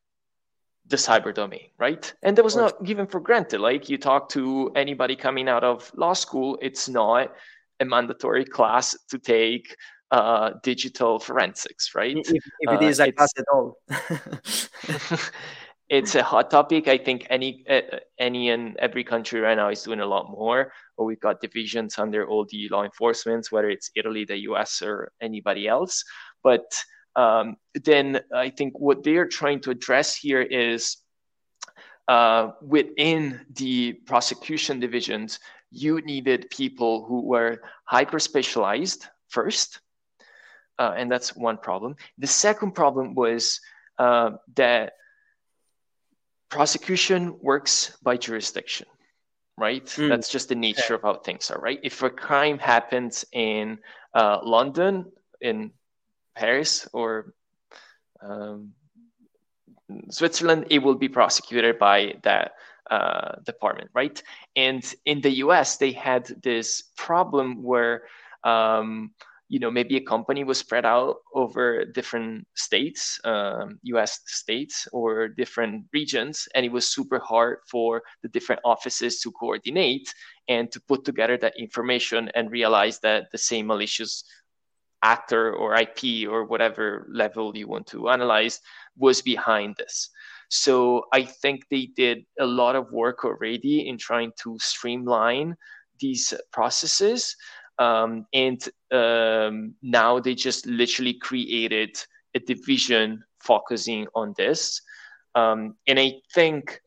the 0.89 0.97
cyber 0.97 1.35
domain, 1.35 1.69
right? 1.79 2.13
And 2.23 2.37
that 2.37 2.43
was 2.43 2.57
not 2.57 2.83
given 2.83 3.07
for 3.07 3.21
granted. 3.21 3.61
Like 3.61 3.89
you 3.89 3.99
talk 3.99 4.29
to 4.31 4.73
anybody 4.75 5.17
coming 5.17 5.49
out 5.49 5.65
of 5.65 5.91
law 5.95 6.15
school, 6.15 6.59
it's 6.63 6.89
not 6.89 7.35
a 7.81 7.85
mandatory 7.85 8.45
class 8.45 8.97
to 9.11 9.19
take 9.19 9.77
uh, 10.11 10.53
digital 10.63 11.19
forensics, 11.19 11.95
right? 11.95 12.17
If, 12.17 12.45
if 12.61 12.81
it 12.81 12.83
is 12.83 13.01
uh, 13.01 13.05
a 13.05 13.13
class 13.13 13.33
at 13.39 13.45
all. 13.53 13.79
it's 15.89 16.15
a 16.15 16.23
hot 16.23 16.51
topic. 16.51 16.89
I 16.89 16.97
think 16.97 17.27
any 17.29 17.65
uh, 17.69 17.99
any 18.19 18.49
and 18.49 18.77
every 18.79 19.05
country 19.05 19.41
right 19.41 19.57
now 19.57 19.69
is 19.69 19.83
doing 19.83 20.01
a 20.01 20.07
lot 20.07 20.31
more. 20.31 20.73
Or 20.97 21.05
we've 21.05 21.21
got 21.21 21.41
divisions 21.41 21.99
under 21.99 22.27
all 22.27 22.47
the 22.51 22.69
law 22.71 22.85
enforcement, 22.85 23.53
whether 23.53 23.69
it's 23.69 23.91
Italy, 23.95 24.25
the 24.25 24.39
U.S., 24.51 24.83
or 24.83 25.13
anybody 25.21 25.69
else. 25.69 26.03
But 26.43 26.65
um, 27.17 27.57
then 27.75 28.21
I 28.35 28.51
think 28.51 28.79
what 28.79 29.03
they 29.03 29.17
are 29.17 29.27
trying 29.27 29.61
to 29.61 29.71
address 29.71 30.17
here 30.17 30.43
is 30.43 30.99
uh, 32.07 32.53
within 32.63 33.41
the 33.55 33.93
prosecution 34.07 34.81
divisions, 34.81 35.41
you 35.71 36.01
needed 36.01 36.49
people 36.51 37.05
who 37.05 37.23
were 37.23 37.61
hyper 37.85 38.19
specialized 38.19 39.07
first. 39.29 39.81
Uh, 40.79 40.95
and 40.97 41.11
that's 41.11 41.37
one 41.37 41.59
problem. 41.59 41.97
The 42.19 42.27
second 42.27 42.73
problem 42.73 43.15
was 43.15 43.61
uh, 43.99 44.31
that 44.55 44.93
prosecution 46.49 47.37
works 47.43 47.97
by 48.03 48.17
jurisdiction, 48.17 48.87
right? 49.59 49.85
Mm. 49.85 50.09
That's 50.09 50.31
just 50.31 50.49
the 50.49 50.55
nature 50.55 50.95
of 50.95 51.03
how 51.03 51.15
things 51.17 51.51
are, 51.51 51.61
right? 51.61 51.81
If 51.83 52.03
a 52.03 52.11
crime 52.11 52.59
happens 52.59 53.25
in 53.33 53.79
uh, 54.15 54.39
London, 54.43 55.13
in 55.41 55.73
Paris 56.39 56.89
or 56.93 57.35
um, 58.23 58.73
Switzerland, 60.11 60.67
it 60.71 60.79
will 60.79 60.95
be 60.95 61.09
prosecuted 61.09 61.79
by 61.79 62.15
that 62.23 62.53
uh, 62.91 63.37
department, 63.45 63.91
right? 63.93 64.23
And 64.55 64.83
in 65.05 65.21
the 65.21 65.43
US, 65.45 65.77
they 65.77 65.93
had 65.93 66.27
this 66.43 66.85
problem 66.97 67.63
where 67.63 68.05
um, 68.45 69.11
you 69.49 69.59
know 69.59 69.71
maybe 69.71 69.97
a 69.97 70.01
company 70.15 70.45
was 70.45 70.59
spread 70.59 70.85
out 70.85 71.17
over 71.35 71.85
different 71.87 72.47
states 72.55 73.19
um, 73.25 73.81
us 73.83 74.21
states 74.27 74.87
or 74.93 75.27
different 75.27 75.87
regions 75.93 76.47
and 76.55 76.67
it 76.67 76.73
was 76.73 76.87
super 76.87 77.19
hard 77.19 77.59
for 77.67 78.03
the 78.23 78.29
different 78.29 78.61
offices 78.65 79.21
to 79.21 79.33
coordinate 79.33 80.13
and 80.49 80.71
to 80.71 80.79
put 80.81 81.03
together 81.05 81.39
that 81.39 81.59
information 81.59 82.31
and 82.35 82.53
realize 82.53 83.01
that 83.01 83.33
the 83.33 83.39
same 83.39 83.67
malicious 83.67 84.23
actor 85.03 85.53
or 85.53 85.75
ip 85.77 86.29
or 86.29 86.45
whatever 86.45 87.07
level 87.11 87.57
you 87.57 87.69
want 87.69 87.87
to 87.87 88.09
analyze 88.09 88.61
was 88.97 89.23
behind 89.23 89.77
this 89.77 90.11
so 90.49 91.05
i 91.13 91.23
think 91.23 91.65
they 91.71 91.87
did 91.97 92.25
a 92.41 92.47
lot 92.47 92.75
of 92.75 92.91
work 92.91 93.25
already 93.25 93.89
in 93.89 93.97
trying 93.97 94.33
to 94.37 94.57
streamline 94.59 95.57
these 96.01 96.33
processes 96.53 97.37
um, 97.79 98.27
and 98.33 98.69
um, 98.91 99.75
now 99.83 100.19
they 100.19 100.35
just 100.35 100.67
literally 100.67 101.15
created 101.15 101.97
a 102.35 102.41
division 102.41 103.25
focusing 103.41 104.07
on 104.15 104.35
this. 104.37 104.83
Um, 105.35 105.77
and 105.87 105.99
I 105.99 106.15
think 106.35 106.81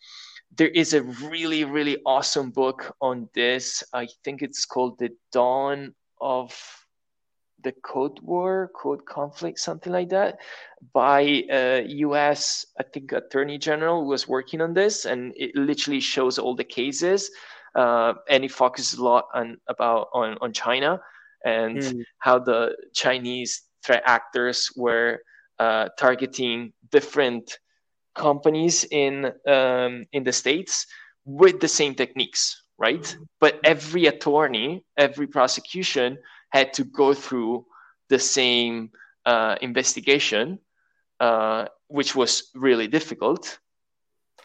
there 0.57 0.67
is 0.67 0.93
a 0.93 1.03
really, 1.03 1.63
really 1.63 1.97
awesome 2.05 2.51
book 2.51 2.93
on 3.01 3.29
this. 3.33 3.83
I 3.93 4.07
think 4.23 4.41
it's 4.41 4.65
called 4.65 4.99
The 4.99 5.11
Dawn 5.31 5.95
of 6.19 6.53
the 7.63 7.73
Code 7.83 8.19
War, 8.21 8.71
Code 8.75 9.05
Conflict, 9.05 9.59
something 9.59 9.91
like 9.91 10.09
that, 10.09 10.39
by 10.93 11.43
a 11.49 11.85
US, 11.87 12.65
I 12.79 12.83
think, 12.83 13.11
Attorney 13.11 13.57
General 13.57 14.01
who 14.01 14.09
was 14.09 14.27
working 14.27 14.61
on 14.61 14.73
this. 14.73 15.05
And 15.05 15.33
it 15.35 15.55
literally 15.55 15.99
shows 15.99 16.39
all 16.39 16.55
the 16.55 16.63
cases 16.63 17.29
uh, 17.75 18.13
and 18.29 18.43
it 18.43 18.51
focuses 18.51 18.99
a 18.99 19.03
lot 19.03 19.25
on 19.33 19.57
about 19.67 20.09
on, 20.13 20.37
on 20.41 20.53
China 20.53 20.99
and 21.45 21.77
mm. 21.77 22.03
how 22.19 22.39
the 22.39 22.75
Chinese 22.93 23.63
threat 23.83 24.03
actors 24.05 24.69
were 24.75 25.19
uh, 25.59 25.89
targeting 25.97 26.73
different 26.91 27.57
companies 28.15 28.85
in 28.91 29.31
um, 29.47 30.05
in 30.11 30.23
the 30.23 30.33
states 30.33 30.85
with 31.25 31.59
the 31.59 31.67
same 31.67 31.95
techniques, 31.95 32.61
right? 32.77 33.01
Mm. 33.01 33.27
But 33.39 33.59
every 33.63 34.07
attorney, 34.07 34.83
every 34.97 35.27
prosecution 35.27 36.17
had 36.51 36.73
to 36.73 36.83
go 36.83 37.13
through 37.13 37.65
the 38.09 38.19
same 38.19 38.91
uh, 39.25 39.55
investigation, 39.61 40.59
uh, 41.19 41.65
which 41.87 42.15
was 42.15 42.51
really 42.55 42.87
difficult 42.87 43.59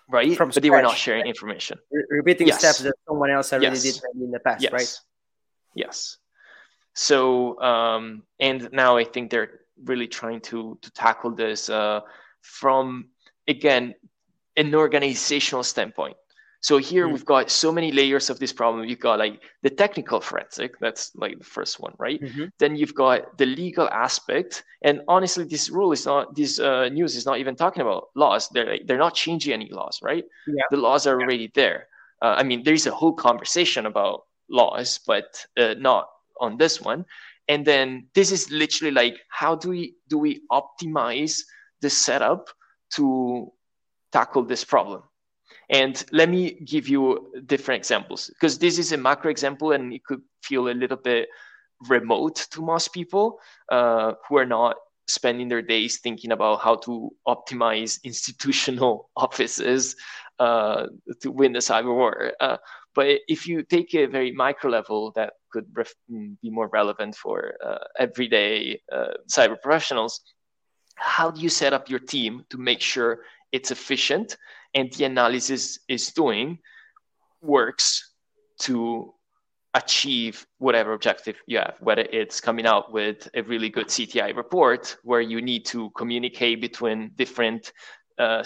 right? 0.09 0.37
From 0.37 0.49
but 0.49 0.55
scratch. 0.55 0.63
they 0.63 0.71
were 0.71 0.83
not 0.83 0.97
sharing 0.97 1.27
information. 1.27 1.79
Re- 1.91 2.05
repeating 2.11 2.49
yes. 2.49 2.59
steps 2.59 2.79
that 2.81 2.95
someone 3.07 3.31
else 3.31 3.53
already 3.53 3.77
yes. 3.77 3.83
did 3.83 4.03
in 4.15 4.31
the 4.31 4.41
past, 4.41 4.63
yes. 4.63 4.73
right? 4.73 5.01
Yes. 5.75 6.19
So, 6.95 7.61
um, 7.61 8.23
and 8.41 8.69
now 8.73 8.97
I 8.97 9.05
think 9.05 9.31
they're 9.31 9.61
really 9.85 10.09
trying 10.09 10.41
to 10.41 10.79
to 10.81 10.91
tackle 10.93 11.33
this 11.33 11.69
uh, 11.69 12.01
from 12.41 13.09
again 13.47 13.95
an 14.57 14.75
organizational 14.75 15.63
standpoint. 15.63 16.17
So 16.61 16.79
here 16.79 17.07
mm. 17.07 17.13
we've 17.13 17.25
got 17.25 17.51
so 17.51 17.71
many 17.71 17.93
layers 17.93 18.31
of 18.31 18.39
this 18.39 18.53
problem. 18.53 18.85
You've 18.85 19.01
got 19.01 19.19
like 19.19 19.41
the 19.63 19.71
technical 19.71 20.21
forensic, 20.21 20.79
that's 20.81 21.15
like 21.15 21.39
the 21.39 21.45
first 21.45 21.81
one, 21.81 21.95
right? 21.99 22.21
Mm-hmm. 22.21 22.45
Then 22.59 22.77
you've 22.77 22.95
got 22.95 23.39
the 23.39 23.47
legal 23.47 23.89
aspect. 23.89 24.65
And 24.83 25.03
honestly, 25.09 25.45
this 25.45 25.71
rule 25.71 25.93
is 25.93 26.07
not, 26.07 26.35
this 26.35 26.59
uh, 26.59 26.89
news 26.89 27.17
is 27.17 27.27
not 27.27 27.39
even 27.39 27.57
talking 27.57 27.83
about 27.83 28.09
laws. 28.15 28.49
They're, 28.49 28.79
they're 28.85 28.99
not 28.99 29.15
changing 29.15 29.53
any 29.53 29.69
laws, 29.71 30.01
right? 30.03 30.25
Yeah. 30.47 30.65
The 30.71 30.79
laws 30.79 31.07
are 31.07 31.19
yeah. 31.19 31.25
already 31.25 31.53
there. 31.55 31.89
Uh, 32.23 32.35
I 32.39 32.43
mean, 32.43 32.63
there's 32.65 32.87
a 32.87 32.95
whole 32.95 33.13
conversation 33.13 33.87
about 33.87 34.25
laws, 34.49 35.01
but 35.07 35.45
uh, 35.57 35.75
not 35.79 36.09
on 36.41 36.57
this 36.57 36.81
one. 36.81 37.05
And 37.49 37.65
then 37.65 38.09
this 38.15 38.33
is 38.33 38.51
literally 38.51 38.93
like, 38.93 39.19
how 39.29 39.55
do 39.55 39.71
we 39.71 39.95
do 40.09 40.19
we 40.19 40.43
optimize 40.51 41.43
the 41.81 41.91
setup 41.91 42.49
to 42.95 43.53
tackle 44.13 44.45
this 44.45 44.65
problem? 44.65 45.03
And 45.69 46.03
let 46.13 46.29
me 46.29 46.53
give 46.65 46.89
you 46.89 47.33
different 47.47 47.81
examples 47.81 48.29
because 48.29 48.59
this 48.59 48.79
is 48.79 48.93
a 48.93 48.97
macro 48.97 49.31
example 49.31 49.73
and 49.73 49.93
it 49.93 50.05
could 50.05 50.21
feel 50.43 50.69
a 50.69 50.71
little 50.71 50.97
bit 50.97 51.29
remote 51.89 52.37
to 52.53 52.63
most 52.63 52.93
people 52.93 53.39
uh, 53.71 54.13
who 54.29 54.39
are 54.39 54.47
not 54.47 54.77
spending 55.09 55.49
their 55.49 55.63
days 55.63 55.99
thinking 55.99 56.33
about 56.33 56.61
how 56.61 56.77
to 56.77 57.11
optimize 57.27 58.03
institutional 58.05 59.11
offices 59.17 59.97
uh, 60.39 60.87
to 61.21 61.31
win 61.31 61.53
the 61.53 61.59
cyber 61.59 61.95
war. 61.95 62.33
Uh, 62.41 62.57
but 62.95 63.21
if 63.29 63.47
you 63.47 63.63
take 63.63 63.95
a 63.95 64.07
very 64.07 64.33
micro 64.33 64.71
level 64.71 65.13
that 65.15 65.35
could 65.53 65.67
ref- 65.75 65.95
mm, 66.11 66.37
be 66.43 66.51
more 66.51 66.69
relevant 66.73 67.15
for 67.15 67.55
uh, 67.65 67.79
everyday 67.99 68.81
uh, 68.93 69.15
cyber 69.31 69.61
professionals, 69.61 70.21
how 70.97 71.31
do 71.31 71.41
you 71.41 71.49
set 71.49 71.73
up 71.73 71.89
your 71.89 72.01
team 72.01 72.45
to 72.51 72.59
make 72.59 72.81
sure 72.81 73.21
it's 73.53 73.71
efficient 73.71 74.37
and 74.77 74.93
the 74.93 75.05
analysis 75.05 75.79
is 75.89 76.13
doing 76.13 76.59
works 77.41 78.13
to 78.61 79.13
achieve 79.75 80.47
whatever 80.59 80.93
objective 80.93 81.37
you 81.47 81.59
have, 81.59 81.77
whether 81.81 82.03
it's 82.13 82.41
coming 82.41 82.67
out 82.67 82.93
with 82.93 83.29
a 83.35 83.43
really 83.43 83.71
good 83.71 83.89
CTI 83.89 84.37
report 84.37 84.97
where 85.03 85.23
you 85.23 85.41
need 85.41 85.65
to 85.67 85.91
communicate 85.91 86.61
between 86.61 87.11
different 87.17 87.73
uh, 88.19 88.43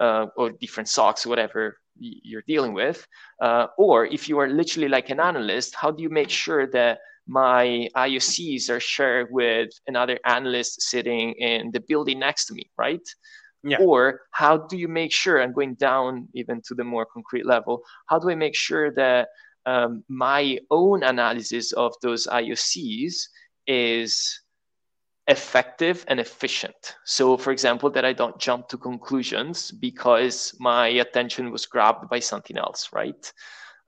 uh, 0.00 0.26
or 0.36 0.50
different 0.60 0.88
SOCs, 0.88 1.26
whatever 1.26 1.78
you're 1.98 2.44
dealing 2.48 2.72
with, 2.72 3.06
uh, 3.40 3.66
or 3.78 4.06
if 4.06 4.28
you 4.28 4.38
are 4.38 4.48
literally 4.48 4.88
like 4.88 5.10
an 5.10 5.20
analyst, 5.20 5.74
how 5.74 5.90
do 5.90 6.02
you 6.02 6.08
make 6.08 6.30
sure 6.30 6.66
that 6.66 6.98
my 7.28 7.88
IOCs 7.96 8.70
are 8.70 8.80
shared 8.80 9.28
with 9.30 9.70
another 9.86 10.18
analyst 10.24 10.82
sitting 10.82 11.32
in 11.34 11.70
the 11.70 11.80
building 11.80 12.18
next 12.18 12.46
to 12.46 12.54
me, 12.54 12.70
right? 12.76 13.06
Yeah. 13.64 13.78
Or 13.80 14.22
how 14.32 14.56
do 14.56 14.76
you 14.76 14.88
make 14.88 15.12
sure, 15.12 15.38
and 15.38 15.54
going 15.54 15.74
down 15.74 16.28
even 16.34 16.60
to 16.66 16.74
the 16.74 16.84
more 16.84 17.06
concrete 17.06 17.46
level, 17.46 17.82
how 18.06 18.18
do 18.18 18.28
I 18.28 18.34
make 18.34 18.56
sure 18.56 18.92
that 18.94 19.28
um, 19.66 20.02
my 20.08 20.58
own 20.70 21.04
analysis 21.04 21.72
of 21.72 21.94
those 22.02 22.26
IOCs 22.26 23.28
is 23.66 24.40
effective 25.28 26.04
and 26.08 26.18
efficient. 26.18 26.96
So, 27.04 27.36
for 27.36 27.52
example, 27.52 27.90
that 27.90 28.04
I 28.04 28.12
don't 28.12 28.38
jump 28.38 28.68
to 28.68 28.76
conclusions 28.76 29.70
because 29.70 30.54
my 30.58 30.88
attention 30.88 31.52
was 31.52 31.66
grabbed 31.66 32.08
by 32.10 32.18
something 32.18 32.58
else, 32.58 32.88
right? 32.92 33.32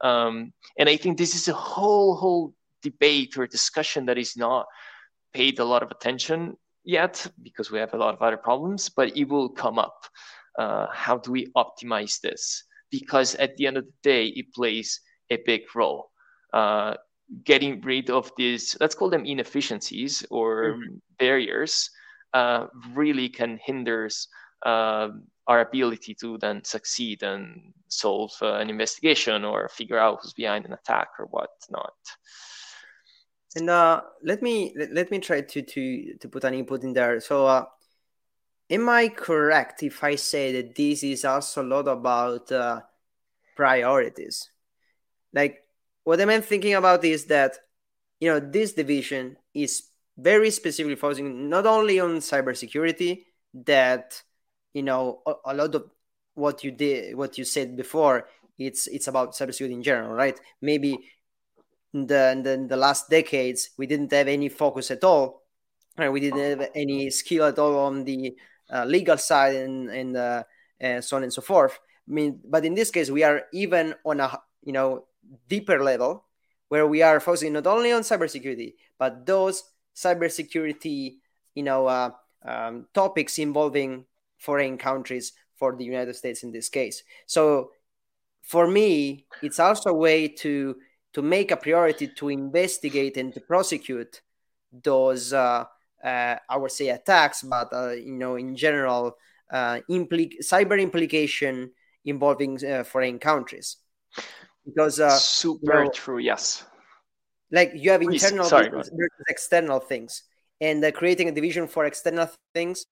Um, 0.00 0.52
and 0.78 0.88
I 0.88 0.96
think 0.96 1.18
this 1.18 1.34
is 1.34 1.48
a 1.48 1.52
whole 1.54 2.14
whole 2.14 2.54
debate 2.82 3.36
or 3.36 3.46
discussion 3.46 4.06
that 4.06 4.18
is 4.18 4.36
not 4.36 4.66
paid 5.32 5.58
a 5.58 5.64
lot 5.64 5.82
of 5.82 5.90
attention 5.90 6.56
yet 6.84 7.26
because 7.42 7.70
we 7.70 7.78
have 7.78 7.94
a 7.94 7.98
lot 7.98 8.14
of 8.14 8.22
other 8.22 8.36
problems, 8.36 8.88
but 8.88 9.16
it 9.16 9.28
will 9.28 9.48
come 9.48 9.78
up. 9.78 10.04
Uh, 10.58 10.86
how 10.92 11.18
do 11.18 11.32
we 11.32 11.50
optimize 11.56 12.20
this? 12.20 12.64
Because 12.90 13.34
at 13.36 13.56
the 13.56 13.66
end 13.66 13.76
of 13.76 13.84
the 13.86 13.92
day, 14.02 14.26
it 14.26 14.52
plays 14.54 15.00
a 15.30 15.38
big 15.44 15.62
role. 15.74 16.10
Uh, 16.52 16.94
getting 17.44 17.80
rid 17.80 18.10
of 18.10 18.30
these, 18.36 18.76
let's 18.80 18.94
call 18.94 19.10
them 19.10 19.24
inefficiencies 19.24 20.24
or 20.30 20.74
mm-hmm. 20.74 20.94
barriers, 21.18 21.90
uh, 22.34 22.66
really 22.92 23.28
can 23.28 23.58
hinder 23.64 24.08
uh, 24.64 25.08
our 25.46 25.60
ability 25.60 26.14
to 26.14 26.38
then 26.38 26.62
succeed 26.64 27.22
and 27.22 27.72
solve 27.88 28.32
uh, 28.42 28.54
an 28.54 28.70
investigation 28.70 29.44
or 29.44 29.68
figure 29.68 29.98
out 29.98 30.18
who's 30.22 30.32
behind 30.32 30.64
an 30.64 30.72
attack 30.72 31.08
or 31.18 31.26
whatnot. 31.26 31.94
And 33.56 33.70
uh, 33.70 34.02
let 34.22 34.42
me 34.42 34.74
let 34.76 35.10
me 35.10 35.20
try 35.20 35.40
to 35.42 35.62
to 35.62 36.14
to 36.18 36.28
put 36.28 36.44
an 36.44 36.54
input 36.54 36.82
in 36.82 36.92
there. 36.92 37.20
So, 37.20 37.46
uh, 37.46 37.66
am 38.68 38.88
I 38.88 39.08
correct 39.08 39.82
if 39.82 40.02
I 40.02 40.16
say 40.16 40.52
that 40.52 40.74
this 40.74 41.04
is 41.04 41.24
also 41.24 41.62
a 41.62 41.68
lot 41.68 41.86
about 41.86 42.50
uh, 42.50 42.80
priorities? 43.56 44.50
Like 45.32 45.62
what 46.02 46.20
I'm 46.20 46.42
thinking 46.42 46.74
about 46.74 47.04
is 47.04 47.26
that 47.26 47.58
you 48.18 48.28
know 48.30 48.40
this 48.40 48.72
division 48.72 49.36
is 49.54 49.84
very 50.16 50.50
specifically 50.50 50.96
focusing 50.96 51.48
not 51.48 51.66
only 51.66 52.00
on 52.00 52.16
cybersecurity. 52.18 53.24
That 53.54 54.20
you 54.72 54.82
know 54.82 55.22
a, 55.26 55.34
a 55.46 55.54
lot 55.54 55.76
of 55.76 55.90
what 56.34 56.64
you 56.64 56.72
did, 56.72 57.14
what 57.14 57.38
you 57.38 57.44
said 57.44 57.76
before, 57.76 58.26
it's 58.58 58.88
it's 58.88 59.06
about 59.06 59.34
cybersecurity 59.34 59.72
in 59.72 59.82
general, 59.84 60.10
right? 60.12 60.38
Maybe 60.60 60.98
in 61.94 62.06
the, 62.06 62.32
in 62.32 62.42
the, 62.42 62.52
in 62.52 62.68
the 62.68 62.76
last 62.76 63.08
decades, 63.08 63.70
we 63.78 63.86
didn't 63.86 64.12
have 64.12 64.28
any 64.28 64.48
focus 64.48 64.90
at 64.90 65.04
all. 65.04 65.42
Right? 65.96 66.10
We 66.10 66.20
didn't 66.20 66.60
have 66.60 66.70
any 66.74 67.08
skill 67.10 67.44
at 67.44 67.58
all 67.58 67.78
on 67.78 68.04
the 68.04 68.36
uh, 68.72 68.84
legal 68.84 69.16
side 69.16 69.54
and, 69.54 69.88
and 69.88 70.16
uh, 70.16 70.42
so 71.00 71.16
on 71.16 71.22
and 71.22 71.32
so 71.32 71.40
forth. 71.40 71.78
I 72.08 72.12
mean, 72.12 72.40
but 72.44 72.64
in 72.64 72.74
this 72.74 72.90
case, 72.90 73.10
we 73.10 73.22
are 73.22 73.44
even 73.52 73.94
on 74.04 74.20
a 74.20 74.38
you 74.62 74.72
know 74.72 75.04
deeper 75.48 75.82
level 75.82 76.24
where 76.68 76.86
we 76.86 77.02
are 77.02 77.20
focusing 77.20 77.52
not 77.52 77.66
only 77.66 77.92
on 77.92 78.02
cybersecurity, 78.02 78.74
but 78.98 79.24
those 79.24 79.62
cybersecurity 79.94 81.16
you 81.54 81.62
know 81.62 81.86
uh, 81.86 82.10
um, 82.44 82.86
topics 82.92 83.38
involving 83.38 84.04
foreign 84.38 84.76
countries 84.76 85.32
for 85.56 85.74
the 85.76 85.84
United 85.84 86.14
States 86.14 86.42
in 86.42 86.50
this 86.50 86.68
case. 86.68 87.02
So 87.26 87.70
for 88.42 88.66
me, 88.66 89.26
it's 89.42 89.58
also 89.58 89.90
a 89.90 89.94
way 89.94 90.28
to 90.28 90.76
to 91.14 91.22
make 91.22 91.50
a 91.50 91.56
priority 91.56 92.08
to 92.08 92.28
investigate 92.28 93.16
and 93.16 93.32
to 93.34 93.40
prosecute 93.40 94.20
those 94.72 95.32
uh, 95.32 95.64
uh, 96.04 96.36
I 96.48 96.56
would 96.56 96.70
say 96.70 96.90
attacks, 96.90 97.42
but 97.42 97.72
uh, 97.72 97.92
you 97.92 98.12
know 98.12 98.36
in 98.36 98.56
general 98.56 99.16
uh, 99.50 99.80
impli- 99.90 100.38
cyber 100.42 100.80
implication 100.80 101.70
involving 102.04 102.62
uh, 102.64 102.84
foreign 102.84 103.18
countries. 103.18 103.78
Because 104.66 105.00
uh, 105.00 105.18
super 105.18 105.78
you 105.78 105.84
know, 105.84 105.90
true 105.90 106.18
yes. 106.18 106.64
Like 107.50 107.72
you 107.74 107.90
have 107.90 108.02
internal 108.02 108.48
Sorry, 108.48 108.68
versus 108.68 108.90
external 109.28 109.80
things. 109.80 110.24
And 110.60 110.84
uh, 110.84 110.90
creating 110.92 111.28
a 111.28 111.32
division 111.32 111.66
for 111.68 111.84
external 111.84 112.28
things 112.54 112.84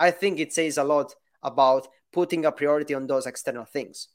i 0.00 0.10
think 0.10 0.40
it 0.40 0.52
says 0.52 0.78
a 0.78 0.84
lot 0.84 1.14
about 1.42 1.86
putting 2.12 2.44
a 2.44 2.52
priority 2.52 2.94
on 2.94 3.06
those 3.06 3.26
external 3.26 3.64
things 3.64 4.08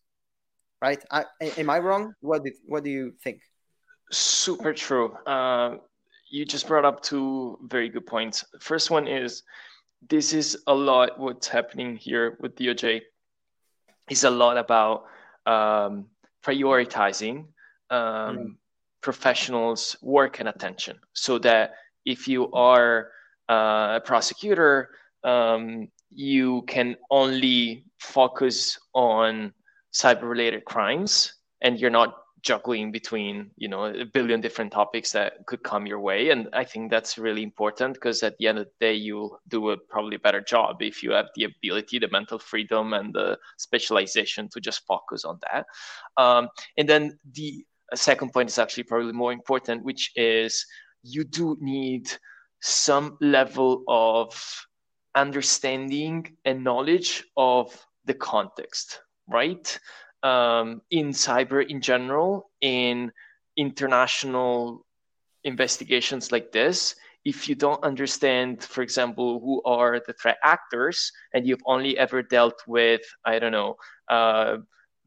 right? 0.85 1.03
I, 1.11 1.25
am 1.57 1.69
i 1.69 1.79
wrong? 1.79 2.13
What 2.21 2.43
do, 2.43 2.51
what 2.65 2.83
do 2.83 2.91
you 2.91 3.13
think? 3.23 3.41
Super 4.11 4.71
true. 4.73 5.07
Uh, 5.25 5.77
you 6.29 6.45
just 6.45 6.67
brought 6.67 6.85
up 6.85 7.01
two 7.01 7.57
very 7.63 7.89
good 7.89 8.05
points. 8.05 8.45
First 8.59 8.91
one 8.91 9.07
is 9.07 9.43
this 10.07 10.33
is 10.33 10.47
a 10.67 10.75
lot 10.75 11.19
what's 11.19 11.47
happening 11.47 11.95
here 11.95 12.37
with 12.39 12.55
doj 12.55 13.01
is 14.09 14.23
a 14.23 14.29
lot 14.29 14.57
about 14.57 15.05
um, 15.47 16.05
prioritizing 16.45 17.37
um, 17.89 18.37
mm. 18.37 18.55
professionals' 19.01 19.95
work 20.03 20.39
and 20.39 20.49
attention. 20.49 20.95
So 21.13 21.39
that 21.39 21.73
if 22.05 22.27
you 22.27 22.51
are 22.51 23.09
uh, 23.49 23.99
a 23.99 24.01
prosecutor, 24.05 24.89
um, 25.23 25.87
you 26.11 26.61
can 26.73 26.95
only 27.09 27.85
focus 27.97 28.77
on 28.93 29.51
cyber 29.95 30.23
related 30.23 30.65
crimes 30.65 31.33
and 31.61 31.79
you're 31.79 31.89
not 31.89 32.17
juggling 32.41 32.91
between 32.91 33.49
you 33.57 33.67
know 33.67 33.85
a 33.85 34.05
billion 34.05 34.39
different 34.39 34.71
topics 34.71 35.11
that 35.11 35.43
could 35.47 35.63
come 35.63 35.87
your 35.87 35.99
way. 35.99 36.29
And 36.29 36.47
i 36.53 36.63
think 36.63 36.91
that's 36.91 37.17
really 37.17 37.41
important 37.41 37.95
because 37.95 38.21
at 38.21 38.37
the 38.37 38.47
end 38.47 38.59
of 38.59 38.65
the 38.65 38.85
day 38.85 38.93
you'll 38.93 39.39
do 39.47 39.71
a 39.71 39.77
probably 39.77 40.17
better 40.17 40.41
job 40.41 40.81
if 40.81 41.01
you 41.01 41.11
have 41.11 41.29
the 41.35 41.45
ability 41.45 41.97
the 41.97 42.09
mental 42.11 42.37
freedom 42.37 42.93
and 42.93 43.13
the 43.15 43.37
specialization 43.57 44.47
to 44.49 44.59
just 44.59 44.85
focus 44.85 45.25
on 45.25 45.39
that. 45.47 45.65
Um, 46.21 46.49
and 46.77 46.87
then 46.87 47.17
the 47.33 47.65
second 47.95 48.31
point 48.33 48.49
is 48.49 48.59
actually 48.59 48.83
probably 48.83 49.13
more 49.13 49.33
important 49.33 49.83
which 49.83 50.11
is 50.15 50.65
you 51.03 51.23
do 51.23 51.57
need 51.59 52.11
some 52.61 53.17
level 53.21 53.83
of 53.87 54.29
understanding 55.15 56.35
and 56.45 56.63
knowledge 56.63 57.23
of 57.37 57.85
the 58.05 58.13
context 58.13 58.99
right? 59.27 59.79
Um, 60.23 60.81
in 60.91 61.09
cyber 61.09 61.65
in 61.67 61.81
general, 61.81 62.49
in 62.61 63.11
international 63.57 64.85
investigations 65.43 66.31
like 66.31 66.51
this, 66.51 66.95
if 67.25 67.49
you 67.49 67.55
don't 67.55 67.83
understand, 67.83 68.63
for 68.63 68.81
example, 68.81 69.39
who 69.39 69.61
are 69.63 69.99
the 70.05 70.13
threat 70.13 70.37
actors, 70.43 71.11
and 71.33 71.47
you've 71.47 71.63
only 71.65 71.97
ever 71.97 72.21
dealt 72.21 72.61
with, 72.67 73.01
I 73.25 73.39
don't 73.39 73.51
know, 73.51 73.75
uh, 74.09 74.57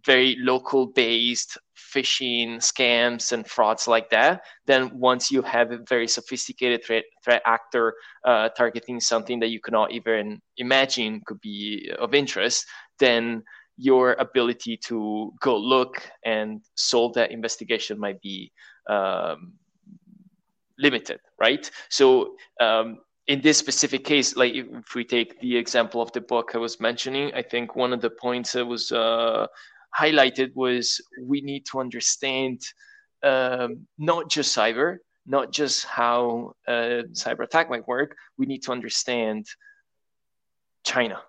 very 0.05 0.37
local 0.41 0.87
based 0.87 1.59
phishing 1.77 2.57
scams 2.57 3.33
and 3.33 3.47
frauds 3.47 3.87
like 3.87 4.11
that, 4.11 4.43
then 4.67 4.99
once 4.99 5.31
you 5.31 5.43
have 5.43 5.71
a 5.71 5.79
very 5.89 6.09
sophisticated 6.09 6.85
threat, 6.85 7.05
threat 7.25 7.43
actor 7.47 7.95
uh, 8.25 8.49
targeting 8.51 9.01
something 9.01 9.39
that 9.41 9.49
you 9.49 9.61
cannot 9.61 9.93
even 9.93 10.41
imagine 10.57 11.21
could 11.27 11.41
be 11.41 11.91
of 11.99 12.15
interest, 12.15 12.67
then 12.99 13.43
your 13.79 14.15
ability 14.19 14.77
to 14.77 15.33
go 15.41 15.57
look 15.57 16.03
and 16.25 16.61
solve 16.75 17.15
that 17.15 17.31
investigation 17.31 17.99
might 17.99 18.21
be 18.21 18.53
um, 18.91 19.53
limited, 20.79 21.21
right? 21.39 21.71
So 21.89 22.35
um, 22.61 22.99
in 23.29 23.41
this 23.41 23.57
specific 23.57 24.05
case, 24.05 24.37
like 24.37 24.55
if 24.55 24.95
we 24.95 25.05
take 25.05 25.41
the 25.41 25.57
example 25.57 26.03
of 26.03 26.11
the 26.13 26.21
book 26.21 26.51
I 26.55 26.59
was 26.59 26.81
mentioning, 26.81 27.33
I 27.35 27.43
think 27.43 27.77
one 27.77 27.93
of 27.93 28.01
the 28.01 28.11
points 28.11 28.53
that 28.53 28.67
was 28.67 28.91
uh, 28.91 29.47
highlighted 29.97 30.51
was 30.55 31.01
we 31.23 31.41
need 31.41 31.65
to 31.67 31.79
understand 31.79 32.61
um, 33.23 33.87
not 33.97 34.29
just 34.29 34.57
cyber, 34.57 34.97
not 35.25 35.53
just 35.53 35.85
how 35.85 36.53
a 36.67 37.05
cyber 37.13 37.45
attack 37.45 37.71
might 37.71 37.87
work. 37.87 38.17
We 38.39 38.47
need 38.47 38.63
to 38.65 38.73
understand 38.73 39.47
China, 40.85 41.21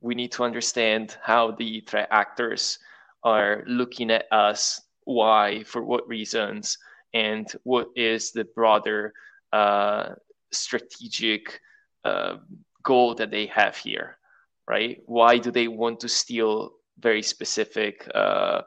we 0.00 0.14
need 0.14 0.32
to 0.32 0.44
understand 0.44 1.16
how 1.22 1.52
the 1.52 1.80
threat 1.82 2.08
actors 2.10 2.78
are 3.22 3.62
looking 3.66 4.10
at 4.10 4.26
us, 4.32 4.80
why, 5.04 5.62
for 5.64 5.82
what 5.82 6.08
reasons, 6.08 6.78
and 7.12 7.46
what 7.64 7.88
is 7.96 8.32
the 8.32 8.44
broader 8.44 9.12
uh, 9.52 10.10
strategic 10.52 11.60
uh, 12.04 12.36
goal 12.82 13.14
that 13.14 13.30
they 13.30 13.46
have 13.46 13.76
here, 13.76 14.18
right? 14.66 15.02
Why 15.06 15.38
do 15.38 15.50
they 15.50 15.68
want 15.68 16.00
to 16.00 16.08
steal 16.08 16.72
very 16.98 17.22
specific 17.22 18.08
uh, 18.14 18.62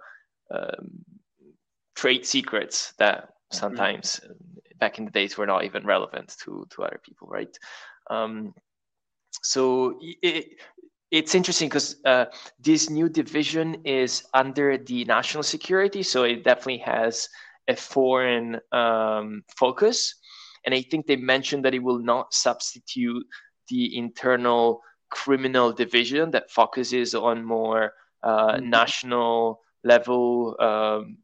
um, 0.51 1.05
trade 1.95 2.25
secrets 2.25 2.93
that 2.97 3.29
sometimes 3.51 4.19
mm-hmm. 4.23 4.77
back 4.79 4.99
in 4.99 5.05
the 5.05 5.11
days 5.11 5.37
were 5.37 5.47
not 5.47 5.63
even 5.63 5.85
relevant 5.85 6.35
to 6.43 6.65
to 6.71 6.83
other 6.83 6.99
people, 7.03 7.27
right? 7.27 7.57
Um, 8.09 8.53
so 9.41 9.99
it, 10.21 10.59
it's 11.13 11.35
interesting 11.35 11.69
because 11.69 11.97
uh, 12.05 12.25
this 12.59 12.89
new 12.89 13.07
division 13.07 13.75
is 13.85 14.23
under 14.33 14.79
the 14.79 15.05
national 15.05 15.43
security, 15.43 16.01
so 16.01 16.23
it 16.23 16.43
definitely 16.43 16.79
has 16.79 17.29
a 17.67 17.75
foreign 17.75 18.59
um, 18.71 19.43
focus. 19.55 20.15
And 20.65 20.73
I 20.73 20.81
think 20.81 21.05
they 21.05 21.15
mentioned 21.15 21.65
that 21.65 21.75
it 21.75 21.83
will 21.83 21.99
not 21.99 22.33
substitute 22.33 23.23
the 23.69 23.95
internal 23.95 24.81
criminal 25.11 25.71
division 25.71 26.31
that 26.31 26.49
focuses 26.49 27.13
on 27.13 27.45
more 27.45 27.93
uh, 28.23 28.53
mm-hmm. 28.53 28.69
national 28.71 29.61
level 29.83 30.55
um, 30.59 31.17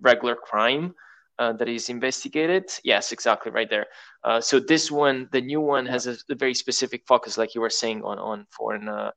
regular 0.00 0.34
crime 0.34 0.94
uh, 1.40 1.54
that 1.54 1.68
is 1.68 1.88
investigated. 1.88 2.70
Yes, 2.84 3.12
exactly 3.12 3.50
right 3.50 3.68
there. 3.68 3.86
Uh, 4.22 4.40
so 4.42 4.60
this 4.60 4.90
one, 4.90 5.26
the 5.32 5.40
new 5.40 5.60
one, 5.60 5.86
has 5.86 6.06
a, 6.06 6.16
a, 6.28 6.34
very 6.34 6.52
specific 6.52 7.02
focus, 7.06 7.38
like 7.38 7.54
you 7.54 7.62
were 7.62 7.70
saying, 7.70 8.02
on 8.04 8.18
on 8.18 8.46
foreign 8.50 8.88
uh, 8.88 9.10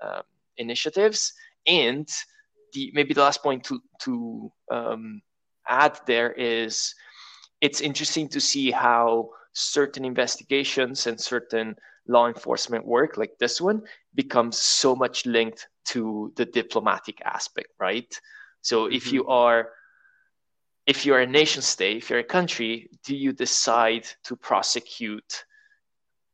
um, 0.00 0.22
initiatives. 0.56 1.34
And 1.66 2.08
the 2.72 2.90
maybe 2.94 3.12
the 3.12 3.20
last 3.20 3.42
point 3.42 3.62
to 3.64 3.80
to 4.04 4.50
um, 4.72 5.20
add 5.68 6.00
there 6.06 6.32
is, 6.32 6.94
it's 7.60 7.82
interesting 7.82 8.28
to 8.30 8.40
see 8.40 8.70
how 8.70 9.28
certain 9.52 10.04
investigations 10.04 11.06
and 11.06 11.20
certain 11.20 11.76
law 12.08 12.26
enforcement 12.26 12.86
work, 12.86 13.18
like 13.18 13.36
this 13.38 13.60
one, 13.60 13.82
becomes 14.14 14.56
so 14.56 14.96
much 14.96 15.26
linked 15.26 15.68
to 15.84 16.32
the 16.36 16.46
diplomatic 16.46 17.20
aspect, 17.22 17.68
right? 17.78 18.18
So 18.62 18.84
mm-hmm. 18.84 18.94
if 18.94 19.12
you 19.12 19.26
are 19.26 19.68
if 20.86 21.04
you're 21.04 21.20
a 21.20 21.26
nation 21.26 21.62
state, 21.62 21.96
if 21.96 22.10
you're 22.10 22.20
a 22.20 22.24
country, 22.24 22.88
do 23.04 23.16
you 23.16 23.32
decide 23.32 24.06
to 24.24 24.36
prosecute, 24.36 25.44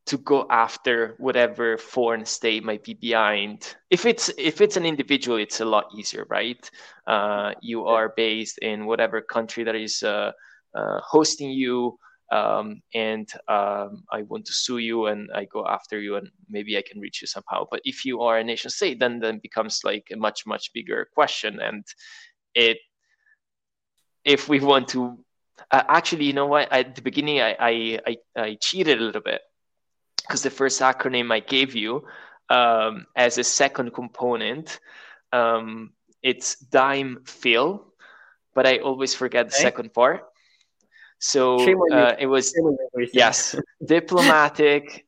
to 0.04 0.18
go 0.18 0.46
after 0.50 1.14
whatever 1.18 1.78
foreign 1.78 2.26
state 2.26 2.62
might 2.62 2.84
be 2.84 2.94
behind? 2.94 3.74
If 3.90 4.04
it's 4.04 4.30
if 4.36 4.60
it's 4.60 4.76
an 4.76 4.84
individual, 4.84 5.38
it's 5.38 5.60
a 5.60 5.64
lot 5.64 5.86
easier, 5.96 6.26
right? 6.28 6.70
Uh, 7.06 7.52
you 7.62 7.86
are 7.86 8.12
based 8.16 8.58
in 8.58 8.84
whatever 8.84 9.22
country 9.22 9.64
that 9.64 9.74
is 9.74 10.02
uh, 10.02 10.32
uh, 10.74 11.00
hosting 11.00 11.50
you, 11.50 11.96
um, 12.30 12.82
and 12.94 13.30
um, 13.48 14.04
I 14.12 14.22
want 14.22 14.44
to 14.46 14.52
sue 14.52 14.78
you, 14.78 15.06
and 15.06 15.30
I 15.34 15.46
go 15.46 15.66
after 15.66 15.98
you, 15.98 16.16
and 16.16 16.28
maybe 16.50 16.76
I 16.76 16.82
can 16.82 17.00
reach 17.00 17.22
you 17.22 17.26
somehow. 17.26 17.66
But 17.70 17.80
if 17.84 18.04
you 18.04 18.20
are 18.20 18.38
a 18.38 18.44
nation 18.44 18.70
state, 18.70 18.98
then 18.98 19.18
then 19.18 19.40
becomes 19.42 19.80
like 19.82 20.08
a 20.12 20.16
much 20.16 20.44
much 20.46 20.72
bigger 20.74 21.08
question, 21.14 21.58
and 21.60 21.84
it 22.54 22.78
if 24.24 24.48
we 24.48 24.60
want 24.60 24.88
to 24.88 25.18
uh, 25.70 25.82
actually 25.88 26.24
you 26.24 26.32
know 26.32 26.46
what? 26.46 26.70
At 26.72 26.94
the 26.94 27.02
beginning 27.02 27.40
I, 27.40 27.56
I 27.58 27.98
i 28.06 28.16
i, 28.36 28.58
cheated 28.60 29.00
a 29.00 29.04
little 29.04 29.22
bit 29.22 29.40
because 30.20 30.42
the 30.42 30.50
first 30.50 30.80
acronym 30.80 31.32
i 31.32 31.40
gave 31.40 31.74
you 31.74 32.04
um, 32.48 33.06
as 33.16 33.38
a 33.38 33.44
second 33.44 33.94
component 33.94 34.78
um, 35.32 35.92
it's 36.22 36.56
DIMEFIL 36.70 37.84
but 38.54 38.66
i 38.66 38.78
always 38.78 39.14
forget 39.14 39.48
the 39.48 39.54
okay. 39.54 39.62
second 39.62 39.94
part. 39.94 40.28
So 41.18 41.56
uh, 41.92 42.16
it 42.18 42.26
was 42.26 42.52
yes. 43.12 43.54
Diplomatic 43.86 45.06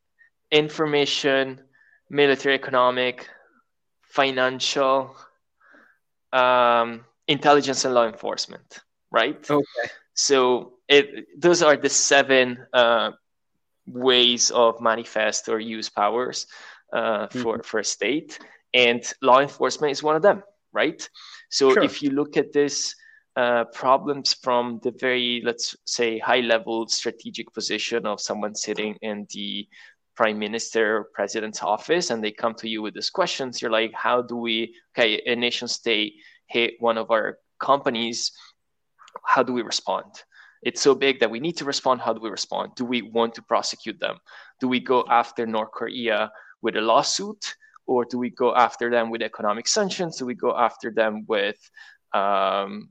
information 0.52 1.60
military 2.08 2.54
economic 2.54 3.28
financial 4.02 5.16
um, 6.32 7.04
intelligence 7.26 7.84
and 7.84 7.94
law 7.94 8.06
enforcement 8.06 8.78
right? 9.14 9.50
Okay. 9.50 9.90
So 10.14 10.74
it, 10.88 11.26
those 11.40 11.62
are 11.62 11.76
the 11.76 11.88
seven 11.88 12.58
uh, 12.72 13.12
ways 13.86 14.50
of 14.50 14.80
manifest 14.80 15.48
or 15.48 15.60
use 15.60 15.88
powers 15.88 16.46
uh, 16.92 17.26
mm-hmm. 17.26 17.42
for, 17.42 17.62
for 17.62 17.80
a 17.80 17.84
state. 17.84 18.38
And 18.74 19.02
law 19.22 19.40
enforcement 19.40 19.92
is 19.92 20.02
one 20.02 20.16
of 20.16 20.22
them, 20.22 20.42
right? 20.72 21.08
So 21.48 21.72
sure. 21.72 21.82
if 21.84 22.02
you 22.02 22.10
look 22.10 22.36
at 22.36 22.52
this 22.52 22.94
uh, 23.36 23.64
problems 23.72 24.34
from 24.34 24.80
the 24.82 24.92
very, 25.00 25.42
let's 25.44 25.76
say, 25.86 26.18
high 26.18 26.40
level 26.40 26.86
strategic 26.88 27.52
position 27.52 28.06
of 28.06 28.20
someone 28.20 28.54
sitting 28.54 28.96
in 29.02 29.26
the 29.32 29.68
prime 30.16 30.38
minister 30.38 30.98
or 30.98 31.04
president's 31.12 31.62
office 31.62 32.10
and 32.10 32.22
they 32.22 32.30
come 32.30 32.54
to 32.54 32.68
you 32.68 32.82
with 32.82 32.94
these 32.94 33.10
questions. 33.10 33.60
You're 33.60 33.70
like, 33.70 33.92
how 33.92 34.22
do 34.22 34.36
we, 34.36 34.74
okay, 34.96 35.20
a 35.26 35.34
nation 35.34 35.68
state 35.68 36.14
hit 36.46 36.74
one 36.78 36.98
of 36.98 37.10
our 37.10 37.38
companies, 37.58 38.32
how 39.24 39.42
do 39.42 39.52
we 39.52 39.62
respond? 39.62 40.22
It's 40.62 40.80
so 40.80 40.94
big 40.94 41.20
that 41.20 41.30
we 41.30 41.40
need 41.40 41.56
to 41.58 41.64
respond. 41.64 42.00
How 42.00 42.12
do 42.12 42.20
we 42.20 42.30
respond? 42.30 42.74
Do 42.74 42.84
we 42.84 43.02
want 43.02 43.34
to 43.34 43.42
prosecute 43.42 44.00
them? 44.00 44.18
Do 44.60 44.68
we 44.68 44.80
go 44.80 45.04
after 45.08 45.46
North 45.46 45.72
Korea 45.72 46.32
with 46.62 46.76
a 46.76 46.80
lawsuit? 46.80 47.54
Or 47.86 48.06
do 48.06 48.18
we 48.18 48.30
go 48.30 48.54
after 48.54 48.90
them 48.90 49.10
with 49.10 49.20
economic 49.20 49.68
sanctions? 49.68 50.16
Do 50.16 50.24
we 50.24 50.34
go 50.34 50.56
after 50.56 50.90
them 50.90 51.26
with 51.28 51.58
um, 52.14 52.88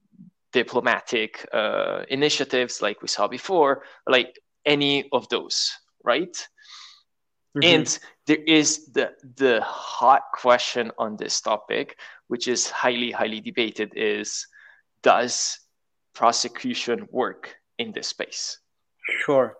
diplomatic 0.52 1.48
uh, 1.52 2.04
initiatives 2.10 2.82
like 2.82 3.02
we 3.02 3.08
saw 3.08 3.28
before, 3.28 3.84
like 4.08 4.40
any 4.66 5.10
of 5.12 5.28
those, 5.30 5.72
right? 6.04 6.36
Mm-hmm. 7.58 7.64
And 7.64 8.00
there 8.28 8.44
is 8.48 8.86
the 8.94 9.12
the 9.36 9.62
hot 9.62 10.24
question 10.34 10.92
on 10.98 11.18
this 11.18 11.42
topic, 11.42 11.98
which 12.28 12.48
is 12.48 12.70
highly 12.70 13.12
highly 13.12 13.42
debated: 13.42 13.94
is 13.96 14.48
does 15.02 15.60
prosecution 16.14 17.08
work 17.12 17.56
in 17.78 17.92
this 17.92 18.08
space? 18.08 18.60
Sure, 19.26 19.58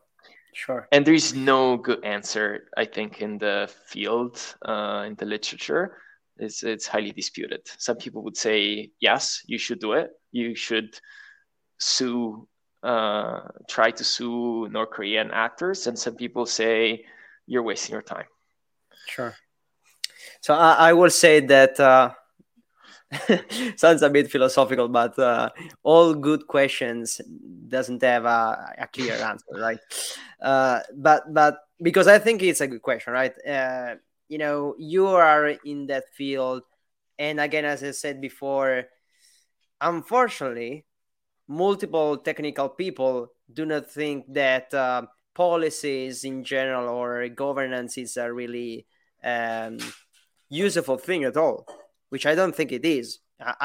sure. 0.54 0.88
And 0.92 1.06
there 1.06 1.14
is 1.14 1.34
no 1.34 1.78
good 1.78 2.04
answer, 2.04 2.70
I 2.78 2.86
think, 2.86 3.22
in 3.22 3.38
the 3.38 3.70
field, 3.88 4.40
uh, 4.66 5.04
in 5.08 5.16
the 5.16 5.26
literature 5.26 5.98
it's 6.38 6.64
it's 6.64 6.88
highly 6.88 7.12
disputed. 7.12 7.62
Some 7.78 7.98
people 7.98 8.24
would 8.24 8.38
say 8.38 8.92
yes, 9.00 9.42
you 9.46 9.58
should 9.58 9.80
do 9.80 9.94
it. 9.94 10.12
You 10.32 10.56
should 10.56 11.00
sue, 11.80 12.48
uh, 12.82 13.42
try 13.70 13.92
to 13.92 14.04
sue 14.04 14.68
North 14.70 14.92
Korean 14.92 15.32
actors, 15.32 15.88
and 15.88 15.98
some 15.98 16.16
people 16.16 16.46
say 16.46 17.06
you're 17.46 17.64
wasting 17.64 17.94
your 17.94 18.02
time. 18.02 18.26
Sure. 19.08 19.36
So 20.42 20.54
I, 20.54 20.90
I 20.90 20.94
will 20.94 21.10
say 21.10 21.40
that 21.42 21.80
uh, 21.80 22.12
sounds 23.76 24.02
a 24.02 24.10
bit 24.10 24.32
philosophical, 24.32 24.88
but 24.88 25.18
uh, 25.20 25.50
all 25.84 26.14
good 26.14 26.48
questions 26.48 27.22
doesn't 27.68 28.02
have 28.02 28.26
a, 28.26 28.76
a 28.78 28.88
clear 28.88 29.16
answer, 29.16 29.46
right? 29.54 29.80
Uh, 30.42 30.80
but 30.96 31.24
but 31.34 31.58
because 31.82 32.08
I 32.08 32.20
think 32.20 32.42
it's 32.44 32.62
a 32.62 32.68
good 32.68 32.82
question, 32.82 33.14
right? 33.14 33.34
Uh, 33.48 33.96
you 34.34 34.40
know 34.40 34.74
you 34.80 35.06
are 35.08 35.48
in 35.64 35.86
that 35.86 36.06
field 36.14 36.64
and 37.20 37.40
again 37.40 37.66
as 37.66 37.84
i 37.84 37.92
said 37.92 38.20
before 38.22 38.86
unfortunately 39.82 40.86
multiple 41.48 42.18
technical 42.18 42.68
people 42.68 43.28
do 43.52 43.64
not 43.66 43.86
think 43.92 44.26
that 44.34 44.74
uh, 44.74 45.04
policies 45.36 46.24
in 46.24 46.44
general 46.44 46.90
or 46.90 47.28
governance 47.30 47.98
is 47.98 48.18
a 48.18 48.32
really 48.32 48.88
um, 49.24 49.78
useful 50.50 50.98
thing 50.98 51.24
at 51.26 51.38
all 51.38 51.68
which 52.14 52.26
i 52.32 52.34
don't 52.36 52.56
think 52.56 52.72
it 52.72 52.86
is 52.86 53.20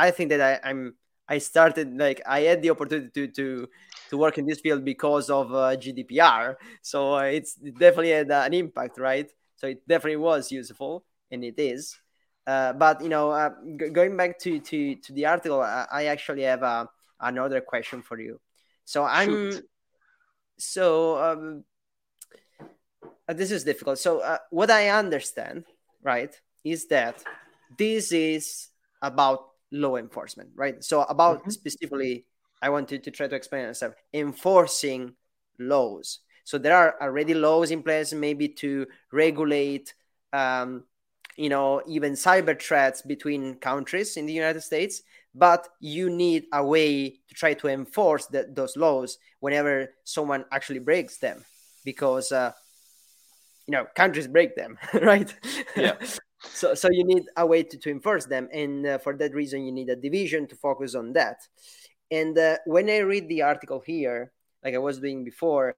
i 0.07 0.11
think 0.11 0.29
that 0.33 0.41
I, 0.41 0.71
am 0.71 0.95
i 1.29 1.39
started 1.39 1.87
like 2.05 2.21
i 2.27 2.41
had 2.49 2.63
the 2.63 2.71
opportunity 2.71 3.11
to 3.17 3.25
to 3.39 3.47
to 4.11 4.15
work 4.25 4.39
in 4.39 4.47
this 4.47 4.61
field 4.65 4.83
because 4.85 5.27
of 5.39 5.47
uh, 5.53 5.77
gdpr 5.83 6.57
so 6.83 6.99
uh, 7.19 7.29
it's 7.39 7.53
definitely 7.55 8.15
had 8.19 8.31
uh, 8.31 8.43
an 8.49 8.55
impact 8.55 8.99
right 8.99 9.29
so 9.59 9.67
it 9.67 9.87
definitely 9.89 10.23
was 10.23 10.53
useful, 10.53 11.05
and 11.33 11.43
it 11.45 11.59
is. 11.59 11.99
Uh, 12.47 12.73
but 12.73 13.03
you 13.03 13.09
know, 13.09 13.31
uh, 13.31 13.51
g- 13.77 13.91
going 13.91 14.17
back 14.17 14.39
to, 14.39 14.61
to 14.61 14.95
to 14.95 15.13
the 15.13 15.27
article, 15.27 15.61
I, 15.61 15.87
I 15.91 16.05
actually 16.07 16.45
have 16.45 16.63
uh, 16.63 16.87
another 17.21 17.61
question 17.61 18.01
for 18.01 18.19
you. 18.21 18.41
So 18.85 19.05
I'm 19.05 19.51
Shoot. 19.51 19.65
so 20.59 21.19
um, 21.19 21.65
this 23.27 23.51
is 23.51 23.65
difficult. 23.65 23.99
So 23.99 24.21
uh, 24.21 24.39
what 24.51 24.71
I 24.71 24.91
understand, 24.91 25.65
right, 26.03 26.33
is 26.65 26.87
that 26.87 27.25
this 27.77 28.13
is 28.13 28.69
about 29.03 29.49
law 29.71 29.97
enforcement, 29.97 30.51
right? 30.55 30.83
So 30.83 31.03
about 31.03 31.41
mm-hmm. 31.41 31.51
specifically, 31.51 32.25
I 32.63 32.71
wanted 32.71 33.05
to 33.05 33.11
try 33.11 33.29
to 33.29 33.37
explain 33.37 33.67
myself 33.67 33.95
enforcing 34.13 35.15
laws. 35.59 36.21
So 36.45 36.59
there 36.59 36.77
are 36.77 36.97
already 37.01 37.35
laws 37.35 37.71
in 37.71 37.83
place, 37.83 38.13
maybe 38.13 38.49
to 38.49 38.87
regulate, 39.13 39.95
um, 40.33 40.85
you 41.37 41.51
know, 41.51 41.83
even 41.87 42.15
cyber 42.15 42.61
threats 42.61 43.03
between 43.03 43.57
countries 43.57 44.17
in 44.17 44.27
the 44.27 44.33
United 44.33 44.63
States. 44.63 45.03
But 45.35 45.69
you 45.79 46.09
need 46.11 46.47
a 46.53 46.65
way 46.65 47.11
to 47.29 47.35
try 47.35 47.55
to 47.55 47.69
enforce 47.69 48.27
that, 48.29 48.57
those 48.57 48.77
laws 48.77 49.19
whenever 49.41 49.95
someone 50.05 50.47
actually 50.51 50.81
breaks 50.81 51.19
them, 51.19 51.45
because 51.85 52.33
uh, 52.33 52.53
you 53.67 53.73
know 53.73 53.87
countries 53.95 54.27
break 54.27 54.57
them, 54.57 54.79
right? 54.95 55.33
Yeah. 55.77 55.97
so 56.53 56.75
so 56.75 56.89
you 56.91 57.05
need 57.05 57.25
a 57.37 57.47
way 57.47 57.63
to, 57.63 57.79
to 57.79 57.91
enforce 57.91 58.27
them, 58.27 58.49
and 58.53 58.87
uh, 58.87 58.99
for 58.99 59.17
that 59.17 59.35
reason, 59.35 59.65
you 59.65 59.73
need 59.73 59.89
a 59.91 59.97
division 59.97 60.47
to 60.49 60.57
focus 60.57 60.95
on 60.95 61.13
that. 61.15 61.39
And 62.11 62.37
uh, 62.39 62.59
when 62.67 62.89
I 62.89 62.99
read 62.99 63.29
the 63.29 63.43
article 63.43 63.81
here, 63.85 64.33
like 64.65 64.75
I 64.75 64.79
was 64.79 64.99
doing 64.99 65.25
before, 65.25 65.77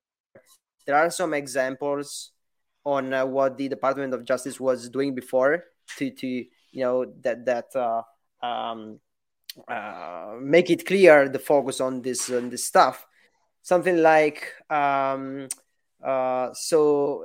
there 0.86 0.96
are 0.96 1.10
some 1.10 1.34
examples 1.34 2.32
on 2.84 3.12
uh, 3.12 3.26
what 3.26 3.56
the 3.56 3.68
Department 3.68 4.14
of 4.14 4.24
Justice 4.24 4.58
was 4.58 4.88
doing 4.88 5.14
before 5.14 5.64
to 5.98 6.10
to 6.10 6.26
you 6.26 6.46
know 6.84 7.12
that 7.22 7.44
that 7.46 7.74
uh, 7.74 8.02
um, 8.44 9.00
uh, 9.68 10.36
make 10.40 10.70
it 10.70 10.86
clear 10.86 11.28
the 11.28 11.38
focus 11.38 11.80
on 11.80 12.02
this 12.02 12.30
on 12.30 12.50
this 12.50 12.64
stuff. 12.64 13.06
Something 13.62 13.98
like 13.98 14.52
um, 14.70 15.48
uh, 16.02 16.52
so 16.54 17.24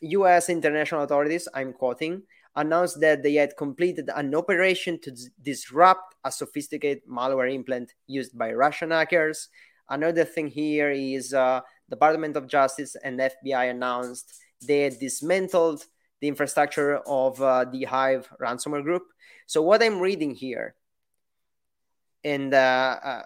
U.S. 0.00 0.48
Uh, 0.48 0.52
international 0.52 1.02
authorities, 1.02 1.48
I'm 1.54 1.72
quoting, 1.72 2.22
announced 2.56 3.00
that 3.00 3.22
they 3.22 3.34
had 3.34 3.56
completed 3.56 4.10
an 4.14 4.34
operation 4.34 4.98
to 5.00 5.10
d- 5.10 5.28
disrupt 5.42 6.14
a 6.24 6.32
sophisticated 6.32 7.02
malware 7.08 7.52
implant 7.52 7.92
used 8.06 8.36
by 8.36 8.52
Russian 8.52 8.90
hackers. 8.90 9.48
Another 9.88 10.24
thing 10.24 10.48
here 10.48 10.90
is 10.90 11.34
uh, 11.34 11.60
Department 11.88 12.36
of 12.36 12.46
Justice 12.46 12.96
and 13.02 13.20
FBI 13.20 13.70
announced 13.70 14.40
they 14.62 14.82
had 14.82 14.98
dismantled 14.98 15.84
the 16.20 16.28
infrastructure 16.28 16.98
of 17.06 17.40
uh, 17.42 17.64
the 17.64 17.84
Hive 17.84 18.28
ransomware 18.40 18.82
group. 18.82 19.02
So 19.46 19.62
what 19.62 19.82
I'm 19.82 20.00
reading 20.00 20.34
here, 20.34 20.74
and 22.22 22.52
uh, 22.52 22.98
uh, 23.02 23.22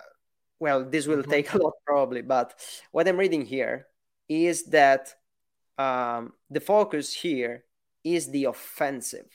well, 0.59 0.85
this 0.85 1.07
will 1.07 1.19
mm-hmm. 1.19 1.31
take 1.31 1.53
a 1.53 1.59
lot 1.59 1.75
probably, 1.87 2.23
but 2.23 2.55
what 2.93 3.09
I'm 3.09 3.19
reading 3.19 3.45
here 3.45 3.87
is 4.29 4.65
that 4.67 5.15
um, 5.79 6.33
the 6.51 6.61
focus 6.61 7.13
here 7.13 7.65
is 8.03 8.31
the 8.31 8.45
offensive. 8.45 9.27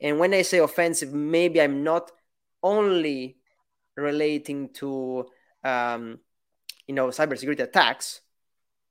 And 0.00 0.18
when 0.18 0.34
I 0.34 0.42
say 0.42 0.58
offensive, 0.58 1.12
maybe 1.12 1.60
I'm 1.60 1.82
not 1.82 2.10
only 2.62 3.36
relating 3.96 4.70
to 4.74 5.26
um, 5.64 6.18
you 6.86 6.94
know 6.94 7.08
cybersecurity 7.08 7.60
attacks, 7.60 8.20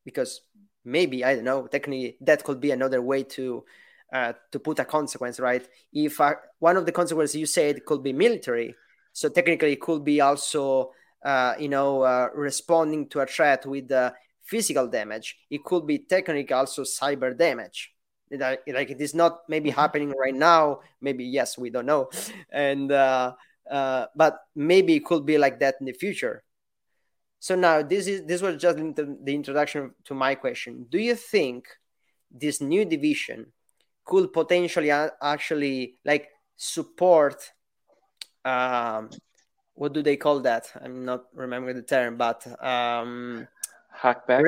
because 0.05 0.41
maybe 0.83 1.23
I 1.23 1.35
don't 1.35 1.43
know. 1.43 1.67
Technically, 1.67 2.17
that 2.21 2.43
could 2.43 2.59
be 2.59 2.71
another 2.71 3.01
way 3.01 3.23
to 3.23 3.63
uh, 4.13 4.33
to 4.51 4.59
put 4.59 4.79
a 4.79 4.85
consequence, 4.85 5.39
right? 5.39 5.67
If 5.93 6.19
uh, 6.19 6.35
one 6.59 6.77
of 6.77 6.85
the 6.85 6.91
consequences 6.91 7.35
you 7.35 7.45
said 7.45 7.85
could 7.85 8.03
be 8.03 8.13
military, 8.13 8.75
so 9.13 9.29
technically 9.29 9.73
it 9.73 9.81
could 9.81 10.03
be 10.03 10.21
also 10.21 10.91
uh, 11.23 11.55
you 11.59 11.69
know 11.69 12.01
uh, 12.01 12.27
responding 12.33 13.07
to 13.09 13.19
a 13.21 13.25
threat 13.25 13.65
with 13.65 13.91
physical 14.51 14.87
damage. 14.87 15.39
It 15.49 15.63
could 15.63 15.87
be 15.87 15.99
technically 15.99 16.51
also 16.51 16.83
cyber 16.83 17.35
damage. 17.35 17.95
Like 18.29 18.91
it 18.91 18.99
is 18.99 19.15
not 19.15 19.47
maybe 19.47 19.71
mm-hmm. 19.71 19.79
happening 19.79 20.11
right 20.11 20.35
now. 20.35 20.81
Maybe 20.99 21.23
yes, 21.23 21.57
we 21.57 21.69
don't 21.69 21.85
know, 21.85 22.09
and 22.51 22.91
uh, 22.91 23.33
uh, 23.69 24.05
but 24.15 24.39
maybe 24.55 24.95
it 24.95 25.05
could 25.05 25.25
be 25.25 25.37
like 25.37 25.59
that 25.59 25.75
in 25.79 25.85
the 25.85 25.93
future. 25.93 26.43
So 27.39 27.55
now 27.55 27.81
this 27.81 28.07
is 28.07 28.23
this 28.25 28.41
was 28.41 28.61
just 28.61 28.77
the 28.77 29.33
introduction 29.33 29.95
to 30.05 30.13
my 30.13 30.35
question. 30.35 30.85
Do 30.89 30.99
you 30.99 31.15
think 31.15 31.67
this 32.29 32.61
new 32.61 32.85
division 32.85 33.51
could 34.05 34.31
potentially 34.31 34.91
actually 34.91 35.95
like 36.05 36.29
support 36.55 37.51
um 38.45 39.09
what 39.73 39.93
do 39.93 40.01
they 40.03 40.15
call 40.15 40.39
that? 40.41 40.71
I'm 40.79 41.03
not 41.05 41.25
remembering 41.33 41.75
the 41.75 41.83
term, 41.83 42.15
but 42.15 42.45
um 42.63 43.47
hackback. 44.01 44.43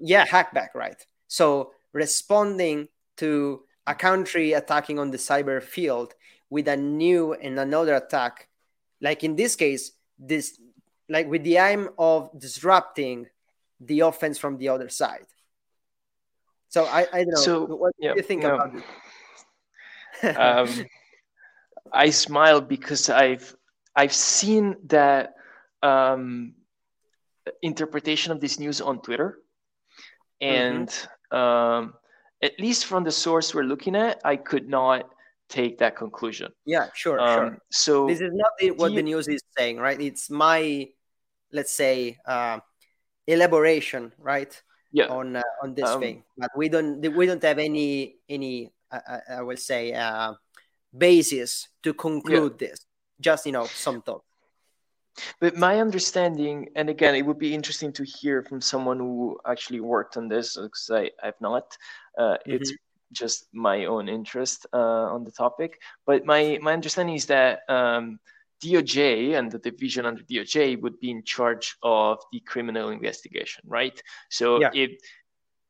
yeah, 0.00 0.26
hackback, 0.26 0.74
right. 0.74 1.06
So 1.28 1.72
responding 1.92 2.88
to 3.18 3.62
a 3.86 3.94
country 3.94 4.52
attacking 4.52 4.98
on 4.98 5.10
the 5.10 5.18
cyber 5.18 5.62
field 5.62 6.14
with 6.50 6.68
a 6.68 6.76
new 6.76 7.32
and 7.34 7.58
another 7.58 7.94
attack, 7.94 8.48
like 9.00 9.24
in 9.24 9.36
this 9.36 9.56
case, 9.56 9.92
this 10.18 10.58
like 11.08 11.28
with 11.28 11.44
the 11.44 11.56
aim 11.56 11.88
of 11.98 12.30
disrupting 12.38 13.26
the 13.80 14.00
offense 14.00 14.38
from 14.38 14.58
the 14.58 14.68
other 14.68 14.88
side. 14.88 15.26
So 16.68 16.84
I, 16.84 17.06
I 17.12 17.24
don't 17.24 17.34
know. 17.34 17.40
So, 17.40 17.64
what 17.66 17.92
yeah, 17.98 18.12
do 18.12 18.16
you 18.16 18.22
think 18.22 18.42
no. 18.42 18.54
about 18.54 18.74
it? 18.74 20.36
um, 20.36 20.86
I 21.92 22.10
smile 22.10 22.60
because 22.60 23.10
I've 23.10 23.54
I've 23.94 24.12
seen 24.12 24.76
that 24.86 25.34
um, 25.82 26.54
interpretation 27.62 28.32
of 28.32 28.40
this 28.40 28.58
news 28.58 28.80
on 28.80 29.00
Twitter, 29.02 29.38
and 30.40 30.88
mm-hmm. 30.88 31.36
um, 31.36 31.94
at 32.42 32.58
least 32.58 32.86
from 32.86 33.04
the 33.04 33.12
source 33.12 33.54
we're 33.54 33.62
looking 33.62 33.96
at, 33.96 34.20
I 34.24 34.36
could 34.36 34.68
not 34.68 35.08
take 35.48 35.78
that 35.78 35.96
conclusion. 35.96 36.52
Yeah, 36.64 36.88
sure, 36.94 37.20
um, 37.20 37.38
sure. 37.38 37.58
So 37.70 38.06
this 38.06 38.20
is 38.20 38.32
not 38.32 38.50
the, 38.58 38.70
what 38.72 38.90
you, 38.90 38.96
the 38.96 39.02
news 39.02 39.28
is 39.28 39.40
saying, 39.56 39.78
right? 39.78 40.00
It's 40.00 40.30
my, 40.30 40.88
let's 41.52 41.72
say, 41.72 42.18
uh, 42.26 42.58
elaboration, 43.26 44.12
right? 44.18 44.50
Yeah. 44.92 45.06
On 45.06 45.36
uh, 45.36 45.42
on 45.62 45.74
this 45.74 45.88
um, 45.88 46.00
thing, 46.00 46.22
but 46.36 46.50
we 46.54 46.68
don't 46.68 47.00
we 47.16 47.24
don't 47.24 47.42
have 47.42 47.58
any 47.58 48.16
any 48.28 48.70
uh, 48.92 49.00
uh 49.08 49.20
I 49.38 49.42
will 49.42 49.56
say 49.56 49.94
uh, 49.94 50.34
basis 50.92 51.68
to 51.82 51.94
conclude 51.94 52.60
yeah. 52.60 52.68
this. 52.68 52.84
Just 53.18 53.46
you 53.46 53.52
know 53.52 53.64
some 53.64 54.02
thought. 54.02 54.24
But 55.40 55.56
my 55.56 55.80
understanding, 55.80 56.68
and 56.74 56.88
again, 56.88 57.14
it 57.14 57.22
would 57.22 57.38
be 57.38 57.54
interesting 57.54 57.92
to 57.94 58.04
hear 58.04 58.42
from 58.42 58.60
someone 58.60 58.98
who 58.98 59.38
actually 59.46 59.80
worked 59.80 60.16
on 60.16 60.28
this, 60.28 60.56
because 60.56 60.90
I 60.92 61.10
I've 61.22 61.40
not. 61.40 61.76
Uh, 62.16 62.22
mm-hmm. 62.22 62.52
It's 62.52 62.72
just 63.12 63.46
my 63.52 63.84
own 63.84 64.08
interest 64.08 64.66
uh, 64.72 65.12
on 65.14 65.24
the 65.24 65.30
topic. 65.30 65.80
But 66.06 66.24
my 66.24 66.58
my 66.62 66.72
understanding 66.72 67.16
is 67.16 67.26
that 67.26 67.60
um, 67.68 68.18
DOJ 68.62 69.38
and 69.38 69.50
the 69.50 69.58
division 69.58 70.06
under 70.06 70.22
DOJ 70.22 70.80
would 70.80 70.98
be 71.00 71.10
in 71.10 71.22
charge 71.22 71.76
of 71.82 72.18
the 72.32 72.40
criminal 72.40 72.90
investigation, 72.90 73.64
right? 73.66 74.00
So 74.30 74.60
yeah. 74.60 74.70
if 74.72 74.92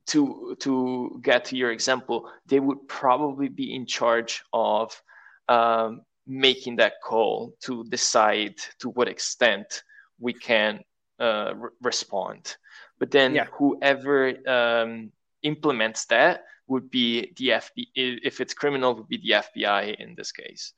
to 0.08 0.56
to 0.60 1.20
get 1.22 1.46
to 1.46 1.56
your 1.56 1.72
example, 1.72 2.30
they 2.46 2.60
would 2.60 2.86
probably 2.88 3.48
be 3.48 3.74
in 3.74 3.86
charge 3.86 4.42
of 4.52 5.00
um, 5.48 6.02
making 6.26 6.76
that 6.76 6.94
call 7.02 7.54
to 7.60 7.84
decide 7.84 8.54
to 8.78 8.90
what 8.90 9.08
extent 9.08 9.82
we 10.18 10.32
can 10.32 10.80
uh, 11.18 11.52
re- 11.54 11.70
respond. 11.82 12.56
But 12.98 13.10
then 13.10 13.34
yeah. 13.34 13.46
whoever 13.52 14.32
um, 14.48 15.10
implements 15.42 16.06
that 16.06 16.44
would 16.68 16.90
be 16.90 17.32
the 17.36 17.48
FBI. 17.48 17.86
If 17.94 18.40
it's 18.40 18.54
criminal, 18.54 18.94
would 18.94 19.08
be 19.08 19.18
the 19.18 19.42
FBI 19.42 19.96
in 19.96 20.14
this 20.14 20.32
case, 20.32 20.72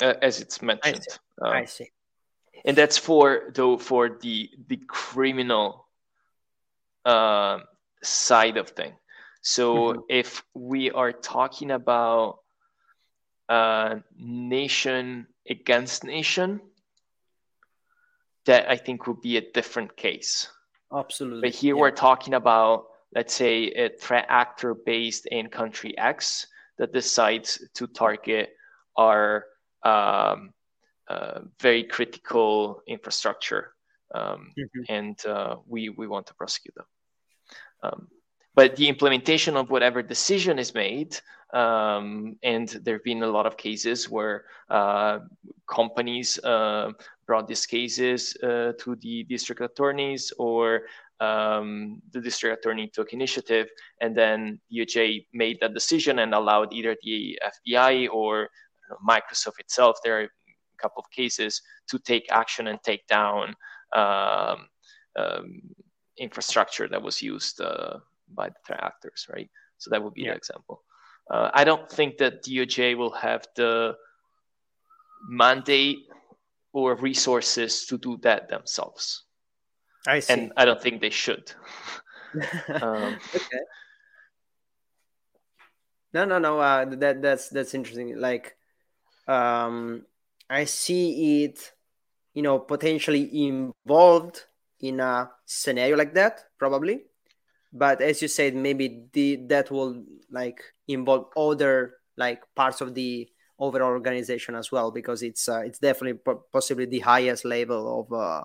uh, 0.00 0.14
as 0.22 0.40
it's 0.40 0.62
mentioned. 0.62 0.96
I 0.96 1.10
see. 1.10 1.18
Um, 1.42 1.52
I 1.52 1.64
see. 1.64 1.90
And 2.64 2.76
that's 2.76 2.98
for 2.98 3.50
though 3.54 3.76
for 3.76 4.18
the 4.20 4.50
the 4.66 4.80
criminal 4.88 5.86
uh, 7.04 7.60
side 8.02 8.56
of 8.56 8.70
thing. 8.70 8.94
So 9.42 9.76
mm-hmm. 9.76 10.00
if 10.08 10.42
we 10.54 10.90
are 10.90 11.12
talking 11.12 11.70
about 11.70 12.38
uh, 13.48 13.96
nation 14.18 15.26
against 15.48 16.04
nation, 16.04 16.60
that 18.46 18.70
I 18.70 18.76
think 18.76 19.06
would 19.06 19.20
be 19.20 19.36
a 19.36 19.52
different 19.52 19.96
case. 19.96 20.48
Absolutely. 20.92 21.48
But 21.48 21.54
here 21.54 21.74
yeah. 21.74 21.80
we're 21.80 21.90
talking 21.90 22.34
about, 22.34 22.86
let's 23.14 23.34
say, 23.34 23.64
a 23.72 23.88
threat 23.88 24.26
actor 24.28 24.74
based 24.74 25.26
in 25.26 25.48
country 25.48 25.96
X 25.98 26.46
that 26.78 26.92
decides 26.92 27.62
to 27.74 27.86
target 27.86 28.50
our 28.96 29.46
um, 29.82 30.52
uh, 31.08 31.40
very 31.60 31.84
critical 31.84 32.82
infrastructure, 32.86 33.72
um, 34.14 34.52
mm-hmm. 34.58 34.82
and 34.88 35.26
uh, 35.26 35.56
we 35.66 35.88
we 35.88 36.06
want 36.06 36.26
to 36.26 36.34
prosecute 36.34 36.74
them. 36.74 36.86
Um, 37.82 38.08
but 38.56 38.74
the 38.76 38.88
implementation 38.88 39.56
of 39.56 39.70
whatever 39.70 40.02
decision 40.02 40.58
is 40.58 40.74
made 40.74 41.18
um, 41.54 42.36
and 42.42 42.68
there 42.82 42.96
have 42.96 43.04
been 43.04 43.22
a 43.22 43.26
lot 43.26 43.46
of 43.46 43.56
cases 43.56 44.10
where 44.10 44.44
uh, 44.68 45.20
companies 45.68 46.38
uh, 46.42 46.90
brought 47.26 47.46
these 47.46 47.66
cases 47.66 48.36
uh, 48.42 48.72
to 48.80 48.96
the 48.96 49.22
district 49.24 49.60
attorneys 49.60 50.32
or 50.38 50.82
um, 51.20 52.02
the 52.12 52.20
district 52.20 52.58
attorney 52.58 52.90
took 52.92 53.12
initiative 53.12 53.68
and 54.00 54.16
then 54.16 54.60
DOJ 54.72 55.26
made 55.32 55.58
that 55.60 55.72
decision 55.72 56.18
and 56.18 56.34
allowed 56.34 56.72
either 56.72 56.96
the 57.04 57.38
FBI 57.70 58.08
or 58.10 58.48
know, 58.90 58.96
Microsoft 59.06 59.58
itself, 59.58 59.98
there 60.02 60.20
are 60.20 60.24
a 60.24 60.28
couple 60.80 61.00
of 61.00 61.10
cases 61.10 61.62
to 61.88 61.98
take 61.98 62.26
action 62.30 62.68
and 62.68 62.82
take 62.82 63.06
down 63.06 63.54
um, 63.94 64.68
um, 65.16 65.62
infrastructure 66.18 66.88
that 66.88 67.02
was 67.02 67.22
used 67.22 67.60
uh, 67.60 67.98
by 68.34 68.50
the 68.68 68.84
actors, 68.84 69.26
right? 69.32 69.50
So 69.78 69.90
that 69.90 70.02
would 70.02 70.14
be 70.14 70.22
yeah. 70.22 70.30
the 70.30 70.36
example. 70.36 70.82
Uh, 71.30 71.50
I 71.52 71.64
don't 71.64 71.90
think 71.90 72.18
that 72.18 72.44
DOJ 72.44 72.96
will 72.96 73.12
have 73.12 73.46
the 73.56 73.96
mandate 75.28 75.98
or 76.72 76.94
resources 76.96 77.86
to 77.86 77.98
do 77.98 78.18
that 78.22 78.48
themselves. 78.48 79.24
I 80.06 80.20
see. 80.20 80.32
And 80.32 80.52
I 80.56 80.64
don't 80.64 80.80
think 80.80 81.00
they 81.00 81.10
should. 81.10 81.52
um, 82.80 83.18
okay. 83.34 83.60
No, 86.12 86.24
no, 86.24 86.38
no. 86.38 86.60
Uh, 86.60 86.84
that 86.96 87.20
that's 87.20 87.48
that's 87.48 87.74
interesting. 87.74 88.16
Like, 88.18 88.56
um, 89.26 90.06
I 90.48 90.64
see 90.64 91.44
it, 91.44 91.72
you 92.34 92.42
know, 92.42 92.58
potentially 92.58 93.48
involved 93.48 94.44
in 94.80 95.00
a 95.00 95.30
scenario 95.44 95.96
like 95.96 96.14
that, 96.14 96.44
probably 96.58 97.02
but 97.72 98.00
as 98.00 98.22
you 98.22 98.28
said 98.28 98.54
maybe 98.54 99.04
the 99.12 99.36
that 99.46 99.70
will 99.70 100.04
like 100.30 100.62
involve 100.88 101.26
other 101.36 101.94
like 102.16 102.42
parts 102.54 102.80
of 102.80 102.94
the 102.94 103.28
overall 103.58 103.90
organization 103.90 104.54
as 104.54 104.70
well 104.70 104.90
because 104.90 105.22
it's 105.22 105.48
uh, 105.48 105.60
it's 105.60 105.78
definitely 105.78 106.20
possibly 106.52 106.86
the 106.86 107.00
highest 107.00 107.44
level 107.44 108.00
of 108.00 108.12
uh, 108.12 108.44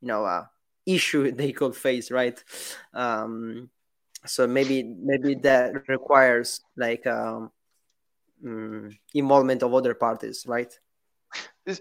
you 0.00 0.08
know 0.08 0.24
uh, 0.24 0.44
issue 0.86 1.30
they 1.36 1.52
could 1.52 1.76
face 1.76 2.10
right? 2.10 2.42
Um, 2.94 3.70
so 4.26 4.46
maybe 4.46 4.82
maybe 4.82 5.34
that 5.36 5.88
requires 5.88 6.60
like 6.76 7.06
um, 7.06 7.50
mm, 8.44 8.96
involvement 9.14 9.62
of 9.62 9.74
other 9.74 9.94
parties 9.94 10.44
right? 10.46 10.72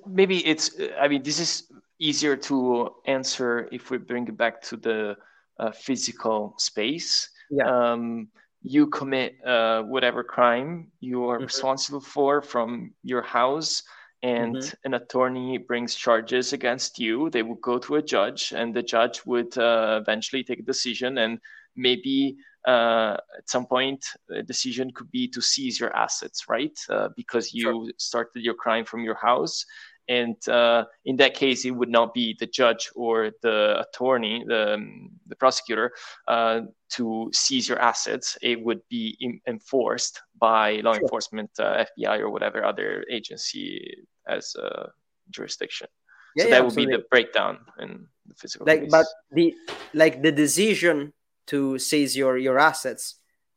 Maybe 0.06 0.46
it's 0.46 0.72
i 1.00 1.08
mean 1.08 1.24
this 1.24 1.40
is 1.40 1.72
easier 1.98 2.36
to 2.36 2.94
answer 3.06 3.70
if 3.72 3.90
we 3.90 3.98
bring 3.98 4.28
it 4.28 4.36
back 4.36 4.62
to 4.64 4.76
the 4.76 5.16
uh, 5.60 5.72
physical 5.72 6.56
space. 6.58 7.30
Yeah. 7.50 7.92
Um, 7.92 8.30
you 8.62 8.88
commit 8.88 9.36
uh, 9.46 9.84
whatever 9.84 10.24
crime 10.24 10.92
you 11.00 11.30
are 11.30 11.38
mm-hmm. 11.38 11.46
responsible 11.46 12.02
for 12.02 12.42
from 12.42 12.94
your 13.04 13.22
house, 13.22 13.84
and 14.24 14.56
mm-hmm. 14.56 14.76
an 14.86 14.94
attorney 14.96 15.58
brings 15.58 15.96
charges 15.96 16.54
against 16.54 17.00
you. 17.00 17.30
They 17.30 17.44
would 17.44 17.62
go 17.62 17.78
to 17.80 17.96
a 17.96 18.02
judge, 18.02 18.52
and 18.56 18.74
the 18.74 18.84
judge 18.84 19.26
would 19.26 19.58
uh, 19.58 20.00
eventually 20.02 20.44
take 20.44 20.60
a 20.60 20.64
decision. 20.64 21.20
And 21.20 21.40
maybe 21.76 22.38
uh, 22.68 23.16
at 23.38 23.50
some 23.50 23.66
point, 23.66 24.06
a 24.30 24.44
decision 24.44 24.92
could 24.92 25.10
be 25.12 25.28
to 25.30 25.42
seize 25.42 25.80
your 25.80 25.96
assets, 25.96 26.50
right? 26.50 26.78
Uh, 26.90 27.10
because 27.16 27.54
you 27.54 27.62
sure. 27.62 27.92
started 27.98 28.44
your 28.44 28.56
crime 28.56 28.84
from 28.84 29.04
your 29.04 29.16
house, 29.16 29.66
and 30.10 30.36
uh, 30.48 30.86
in 31.06 31.18
that 31.18 31.34
case 31.34 31.66
it 31.66 31.72
would 31.72 31.90
not 31.90 32.14
be 32.14 32.36
the 32.40 32.48
judge 32.48 32.90
or 32.96 33.32
the 33.42 33.80
attorney 33.82 34.44
the, 34.48 34.74
um, 34.76 35.10
the 35.28 35.36
prosecutor 35.36 35.92
uh, 36.28 36.62
to 36.90 37.30
seize 37.34 37.68
your 37.68 37.80
assets 37.80 38.38
it 38.42 38.62
would 38.62 38.82
be 38.90 39.18
in- 39.20 39.40
enforced 39.48 40.22
by 40.40 40.76
law 40.84 40.94
sure. 40.94 41.02
enforcement 41.02 41.50
uh, 41.60 41.84
fbi 41.98 42.20
or 42.20 42.30
whatever 42.30 42.64
other 42.64 43.06
agency 43.12 43.96
as 44.28 44.56
a 44.56 44.90
jurisdiction 45.30 45.88
yeah, 46.36 46.44
so 46.44 46.50
yeah, 46.50 46.56
that 46.56 46.62
would 46.62 46.68
absolutely. 46.68 46.96
be 46.96 47.02
the 47.02 47.08
breakdown 47.10 47.58
in 47.80 48.08
the 48.28 48.36
physical 48.36 48.66
like 48.66 48.82
case. 48.82 48.92
but 48.92 49.06
the 49.32 49.54
like 49.94 50.22
the 50.22 50.32
decision 50.32 51.14
to 51.48 51.80
seize 51.80 52.16
your 52.16 52.38
your 52.38 52.60
assets 52.60 53.16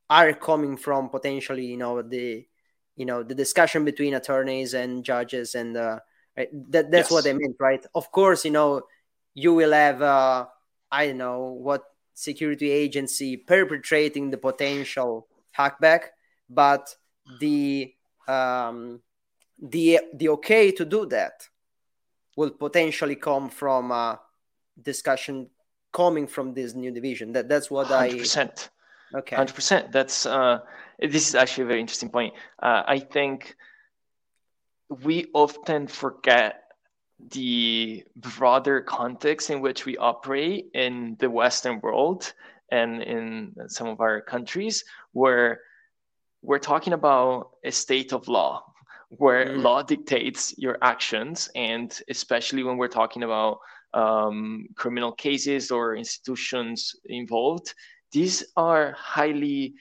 are 0.09 0.33
coming 0.33 0.77
from 0.77 1.09
potentially 1.09 1.67
you 1.67 1.77
know 1.77 2.03
the 2.03 2.45
you 2.97 3.05
know 3.07 3.23
the 3.23 3.35
discussion 3.35 3.85
between 3.85 4.15
attorneys 4.15 4.75
and 4.75 5.05
judges 5.05 5.55
and 5.55 5.77
uh, 5.77 5.99
Right? 6.37 6.49
That 6.71 6.91
that's 6.91 7.11
yes. 7.11 7.13
what 7.13 7.27
I 7.27 7.33
meant, 7.33 7.57
right? 7.59 7.85
Of 7.95 8.11
course, 8.13 8.45
you 8.45 8.51
know, 8.51 8.83
you 9.35 9.55
will 9.55 9.73
have 9.73 10.03
uh, 10.03 10.47
I 10.91 11.07
don't 11.07 11.19
know 11.19 11.59
what 11.61 11.85
security 12.15 12.71
agency 12.71 13.37
perpetrating 13.37 14.31
the 14.31 14.39
potential 14.39 15.27
hackback, 15.57 16.09
but 16.49 16.95
the 17.41 17.93
um, 18.29 19.01
the 19.61 20.01
the 20.15 20.29
okay 20.31 20.71
to 20.73 20.85
do 20.85 21.07
that 21.07 21.49
will 22.37 22.51
potentially 22.51 23.17
come 23.17 23.51
from 23.51 23.91
a 23.91 24.21
discussion 24.81 25.49
coming 25.93 26.27
from 26.27 26.55
this 26.55 26.75
new 26.75 26.91
division. 26.91 27.33
That 27.33 27.49
that's 27.49 27.71
what 27.71 27.89
100%. 27.89 28.69
I 29.15 29.19
okay. 29.19 29.37
Hundred 29.37 29.55
percent. 29.55 29.93
That's 29.93 30.27
uh, 30.27 30.61
this 30.99 31.29
is 31.29 31.35
actually 31.35 31.65
a 31.65 31.67
very 31.67 31.81
interesting 31.81 32.11
point. 32.11 32.35
Uh, 32.63 32.83
I 32.87 32.99
think 32.99 33.57
we 34.91 35.27
often 35.35 35.87
forget 35.87 36.65
the 37.33 38.05
broader 38.17 38.81
context 38.81 39.51
in 39.51 39.61
which 39.61 39.87
we 39.87 39.97
operate 39.97 40.71
in 40.75 41.17
the 41.21 41.31
Western 41.31 41.81
world 41.81 42.33
and 42.71 43.03
in 43.03 43.55
some 43.69 43.89
of 43.89 44.01
our 44.01 44.21
countries, 44.21 44.85
where 45.13 45.61
we're 46.43 46.59
talking 46.59 46.93
about 46.93 47.51
a 47.65 47.71
state 47.71 48.13
of 48.13 48.29
law. 48.29 48.65
where 49.19 49.47
mm. 49.47 49.63
law 49.63 49.83
dictates 49.83 50.55
your 50.57 50.79
actions, 50.83 51.51
and 51.57 52.01
especially 52.09 52.63
when 52.63 52.77
we're 52.77 52.87
talking 52.87 53.25
about 53.25 53.59
um, 53.93 54.67
criminal 54.77 55.11
cases 55.11 55.73
or 55.73 55.97
institutions 55.97 56.95
involved, 57.07 57.75
these 58.13 58.45
are 58.57 58.93
highly 58.93 59.75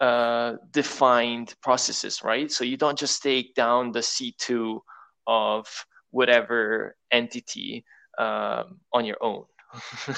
uh, 0.00 0.54
defined 0.70 1.54
processes, 1.62 2.22
right? 2.24 2.50
So 2.50 2.64
you 2.64 2.76
don't 2.76 2.98
just 2.98 3.22
take 3.22 3.54
down 3.54 3.92
the 3.92 4.00
C2 4.00 4.80
of 5.26 5.66
whatever 6.10 6.96
entity 7.12 7.84
um, 8.18 8.80
on 8.92 9.04
your 9.04 9.18
own. 9.20 9.44
um, 10.08 10.14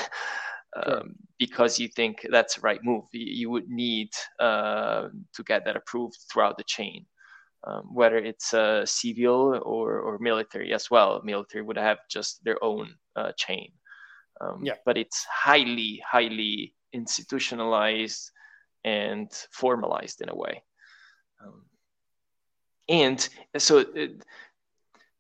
sure. 0.77 1.03
Because 1.39 1.79
you 1.79 1.89
think 1.89 2.25
that's 2.31 2.55
the 2.55 2.61
right 2.61 2.81
move. 2.83 3.05
You, 3.13 3.51
would 3.51 3.69
need 3.69 4.11
uh, 4.39 5.09
to 5.35 5.43
get 5.43 5.65
that 5.65 5.77
approved 5.77 6.17
throughout 6.33 6.59
the 6.59 6.65
chain, 6.65 7.05
um, 7.67 7.91
whether 7.93 8.19
it's 8.19 8.55
uh, 8.55 8.87
civil 8.87 9.61
or, 9.65 9.99
or 9.99 10.19
military 10.21 10.73
as 10.73 10.91
well. 10.91 11.21
Military 11.25 11.63
would 11.63 11.77
have 11.77 11.99
just 12.09 12.43
their 12.45 12.63
own 12.63 12.95
uh, 13.17 13.33
chain. 13.37 13.73
Um, 14.41 14.61
yeah. 14.63 14.75
But 14.87 14.97
it's 14.97 15.25
highly, 15.25 16.01
highly 16.09 16.75
institutionalized 16.93 18.31
and 18.85 19.31
formalized 19.51 20.21
in 20.21 20.29
a 20.29 20.35
way. 20.35 20.63
Um, 21.45 21.63
and 22.89 23.29
so, 23.59 23.81
uh, 23.81 24.07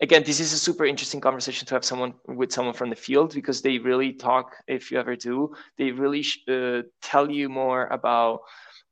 again, 0.00 0.24
this 0.24 0.40
is 0.40 0.52
a 0.52 0.58
super 0.58 0.84
interesting 0.84 1.20
conversation 1.20 1.66
to 1.66 1.74
have 1.74 1.84
someone 1.84 2.14
with 2.26 2.52
someone 2.52 2.74
from 2.74 2.90
the 2.90 2.96
field 2.96 3.34
because 3.34 3.62
they 3.62 3.78
really 3.78 4.12
talk. 4.12 4.56
If 4.66 4.90
you 4.90 4.98
ever 4.98 5.16
do, 5.16 5.54
they 5.78 5.90
really 5.92 6.24
uh, 6.48 6.82
tell 7.00 7.30
you 7.30 7.48
more 7.48 7.86
about 7.86 8.40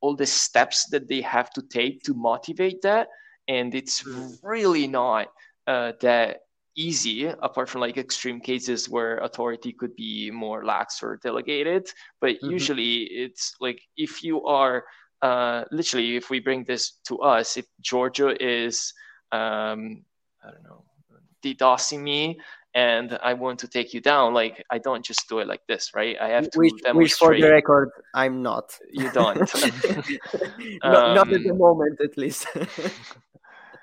all 0.00 0.16
the 0.16 0.26
steps 0.26 0.86
that 0.90 1.08
they 1.08 1.20
have 1.20 1.50
to 1.50 1.62
take 1.62 2.02
to 2.04 2.14
motivate 2.14 2.82
that, 2.82 3.08
and 3.48 3.74
it's 3.74 4.02
mm. 4.02 4.38
really 4.42 4.86
not 4.86 5.28
uh, 5.66 5.92
that 6.00 6.40
easy 6.76 7.26
apart 7.26 7.68
from 7.68 7.80
like 7.80 7.96
extreme 7.96 8.40
cases 8.40 8.88
where 8.88 9.18
authority 9.18 9.72
could 9.72 9.94
be 9.96 10.30
more 10.30 10.64
lax 10.64 11.02
or 11.02 11.18
delegated 11.22 11.88
but 12.20 12.36
mm-hmm. 12.36 12.50
usually 12.50 13.02
it's 13.04 13.54
like 13.60 13.80
if 13.96 14.22
you 14.22 14.44
are 14.44 14.84
uh, 15.22 15.64
literally 15.70 16.16
if 16.16 16.30
we 16.30 16.40
bring 16.40 16.64
this 16.64 16.92
to 17.04 17.18
us 17.18 17.56
if 17.56 17.66
georgia 17.80 18.34
is 18.42 18.92
um, 19.32 20.02
i 20.44 20.50
don't 20.50 20.64
know 20.64 20.84
DDoSing 21.42 22.00
me 22.00 22.38
and 22.74 23.18
I 23.22 23.34
want 23.34 23.58
to 23.60 23.68
take 23.68 23.92
you 23.92 24.00
down, 24.00 24.32
like 24.32 24.64
I 24.70 24.78
don't 24.78 25.04
just 25.04 25.28
do 25.28 25.40
it 25.40 25.48
like 25.48 25.62
this, 25.66 25.90
right? 25.94 26.16
I 26.20 26.28
have 26.28 26.50
to 26.50 26.58
which, 26.58 26.72
demonstrate. 26.84 26.96
Which, 26.96 27.40
for 27.40 27.46
the 27.46 27.52
record, 27.52 27.90
I'm 28.14 28.42
not. 28.42 28.72
You 28.92 29.10
don't. 29.10 29.38
not, 30.82 30.94
um, 30.94 31.14
not, 31.14 31.32
at 31.32 31.42
the 31.42 31.50
um, 31.50 31.58
moment, 31.58 32.00
at 32.00 32.16
least. 32.16 32.46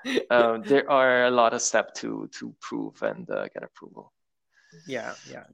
um, 0.30 0.62
there 0.62 0.88
are 0.90 1.24
a 1.24 1.30
lot 1.30 1.54
of 1.54 1.62
steps 1.62 2.00
to 2.00 2.28
to 2.38 2.54
prove 2.60 3.02
and 3.02 3.28
uh, 3.30 3.48
get 3.48 3.62
approval. 3.62 4.12
Yeah, 4.86 5.14
yeah. 5.30 5.44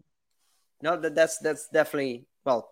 No, 0.83 0.97
that, 1.01 1.15
that's 1.15 1.39
that's 1.39 1.69
definitely 1.69 2.27
well, 2.45 2.71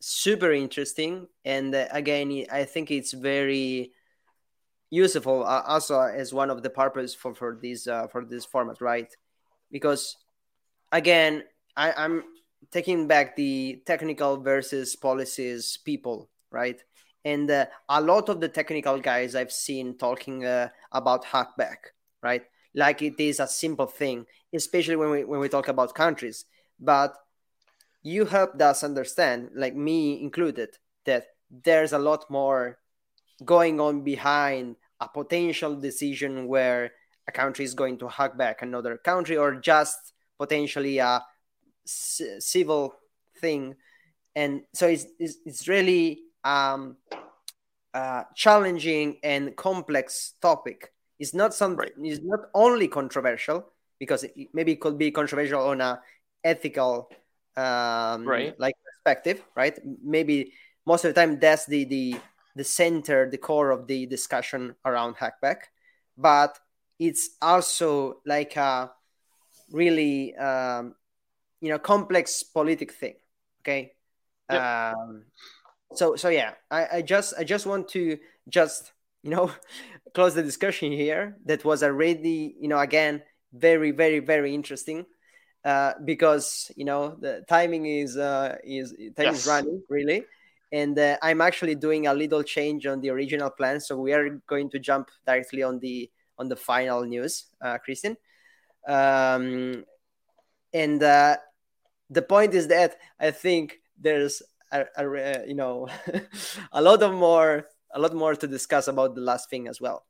super 0.00 0.52
interesting. 0.52 1.28
And 1.44 1.74
uh, 1.74 1.86
again, 1.90 2.46
I 2.50 2.64
think 2.64 2.90
it's 2.90 3.12
very 3.12 3.92
useful 4.90 5.44
uh, 5.44 5.62
also 5.66 6.00
as 6.00 6.34
one 6.34 6.50
of 6.50 6.62
the 6.62 6.70
purpose 6.70 7.14
for 7.14 7.34
for 7.34 7.58
this 7.60 7.86
uh, 7.86 8.08
for 8.08 8.24
this 8.24 8.44
format, 8.44 8.80
right? 8.80 9.14
Because 9.70 10.16
again, 10.90 11.44
I, 11.76 11.92
I'm 11.92 12.24
taking 12.70 13.06
back 13.06 13.36
the 13.36 13.82
technical 13.86 14.38
versus 14.38 14.96
policies 14.96 15.78
people, 15.84 16.28
right? 16.50 16.82
And 17.24 17.50
uh, 17.50 17.66
a 17.88 18.00
lot 18.00 18.28
of 18.28 18.40
the 18.40 18.48
technical 18.48 18.98
guys 18.98 19.34
i've 19.34 19.52
seen 19.52 19.96
talking 19.96 20.44
uh, 20.44 20.68
about 20.92 21.24
hackback 21.24 21.92
right? 22.22 22.42
Like 22.74 23.02
it 23.02 23.18
is 23.18 23.40
a 23.40 23.46
simple 23.46 23.86
thing 23.86 24.26
especially 24.52 24.96
when 24.96 25.10
we 25.10 25.24
when 25.24 25.40
we 25.40 25.48
talk 25.48 25.68
about 25.68 25.94
countries. 25.94 26.44
But 26.78 27.14
you 28.02 28.24
helped 28.24 28.60
us 28.62 28.82
understand 28.82 29.50
like 29.54 29.74
me 29.76 30.20
included 30.22 30.70
that 31.04 31.26
there's 31.50 31.92
a 31.92 31.98
lot 31.98 32.30
more 32.30 32.78
going 33.44 33.80
on 33.80 34.02
behind 34.02 34.76
a 35.00 35.08
potential 35.08 35.76
decision 35.76 36.46
where 36.46 36.92
a 37.26 37.32
country 37.32 37.64
is 37.64 37.74
going 37.74 37.98
to 37.98 38.08
hack 38.08 38.36
back 38.36 38.62
another 38.62 38.96
country 38.96 39.36
or 39.36 39.54
just 39.56 40.12
potentially 40.38 40.98
a 40.98 41.22
c- 41.84 42.40
civil 42.40 42.94
thing. 43.40 43.76
And 44.34 44.62
so 44.74 44.88
it's, 44.88 45.06
it's, 45.18 45.36
it's 45.44 45.68
really 45.68 46.20
um, 46.44 46.96
uh, 47.94 48.24
challenging 48.34 49.18
and 49.22 49.56
complex 49.56 50.34
topic. 50.40 50.92
It's 51.18 51.34
not 51.34 51.54
something. 51.54 51.78
Right. 51.78 51.92
It's 52.02 52.24
not 52.24 52.40
only 52.54 52.88
controversial 52.88 53.66
because 53.98 54.24
it, 54.24 54.34
maybe 54.54 54.72
it 54.72 54.80
could 54.80 54.96
be 54.98 55.10
controversial 55.10 55.62
on 55.62 55.80
a 55.80 56.00
ethical, 56.42 57.10
um, 57.56 58.26
right. 58.26 58.58
like 58.58 58.74
perspective, 58.84 59.42
right? 59.54 59.78
Maybe 60.02 60.52
most 60.86 61.04
of 61.04 61.14
the 61.14 61.20
time 61.20 61.38
that's 61.38 61.66
the 61.66 61.84
the 61.84 62.16
the 62.56 62.64
center, 62.64 63.28
the 63.30 63.38
core 63.38 63.70
of 63.70 63.86
the 63.86 64.06
discussion 64.06 64.74
around 64.84 65.16
hackback, 65.16 65.68
but 66.16 66.58
it's 66.98 67.30
also 67.40 68.20
like 68.26 68.56
a 68.56 68.90
really 69.70 70.34
um, 70.36 70.94
you 71.60 71.68
know 71.68 71.78
complex 71.78 72.42
politic 72.42 72.92
thing. 72.92 73.14
Okay. 73.62 73.92
Yep. 74.50 74.62
Um, 74.62 75.24
so 75.94 76.16
so 76.16 76.28
yeah 76.28 76.52
I, 76.70 76.86
I 76.94 77.02
just 77.02 77.34
i 77.38 77.44
just 77.44 77.66
want 77.66 77.88
to 77.90 78.18
just 78.48 78.92
you 79.22 79.30
know 79.30 79.50
close 80.14 80.34
the 80.34 80.42
discussion 80.42 80.92
here 80.92 81.36
that 81.44 81.64
was 81.64 81.82
already 81.82 82.54
you 82.60 82.68
know 82.68 82.78
again 82.78 83.22
very 83.52 83.90
very 83.90 84.20
very 84.20 84.54
interesting 84.54 85.06
uh, 85.64 85.92
because 86.04 86.70
you 86.76 86.84
know 86.84 87.16
the 87.20 87.44
timing 87.48 87.86
is 87.86 88.16
uh, 88.16 88.56
is 88.64 88.92
time 89.16 89.26
yes. 89.26 89.40
is 89.40 89.46
running 89.46 89.82
really 89.88 90.24
and 90.72 90.98
uh, 90.98 91.16
i'm 91.22 91.40
actually 91.40 91.74
doing 91.74 92.06
a 92.06 92.14
little 92.14 92.42
change 92.42 92.86
on 92.86 93.00
the 93.00 93.10
original 93.10 93.50
plan 93.50 93.80
so 93.80 93.96
we 93.96 94.12
are 94.12 94.40
going 94.46 94.70
to 94.70 94.78
jump 94.78 95.08
directly 95.26 95.62
on 95.62 95.78
the 95.80 96.10
on 96.38 96.48
the 96.48 96.56
final 96.56 97.04
news 97.04 97.46
uh, 97.60 97.76
christian 97.78 98.16
um, 98.88 99.84
and 100.72 101.02
uh, 101.02 101.36
the 102.08 102.22
point 102.22 102.54
is 102.54 102.68
that 102.68 102.96
i 103.18 103.30
think 103.30 103.80
there's 104.00 104.42
a, 104.72 104.86
a, 104.96 105.46
you 105.46 105.54
know 105.54 105.88
a 106.72 106.82
lot 106.82 107.02
of 107.02 107.12
more 107.12 107.66
a 107.92 107.98
lot 107.98 108.14
more 108.14 108.34
to 108.34 108.46
discuss 108.46 108.88
about 108.88 109.14
the 109.14 109.20
last 109.20 109.50
thing 109.50 109.68
as 109.68 109.80
well 109.80 110.04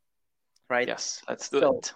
right? 0.69 0.87
Yes 0.87 1.23
let's 1.29 1.49
do 1.49 1.61
so, 1.61 1.79
it. 1.79 1.93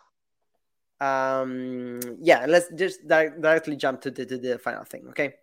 um 1.01 2.01
yeah 2.21 2.47
let's 2.49 2.69
just 2.75 3.07
di- 3.07 3.37
directly 3.41 3.77
jump 3.77 4.01
to 4.01 4.11
the, 4.11 4.27
to 4.27 4.39
the 4.39 4.59
final 4.59 4.85
thing 4.85 5.07
okay? 5.09 5.35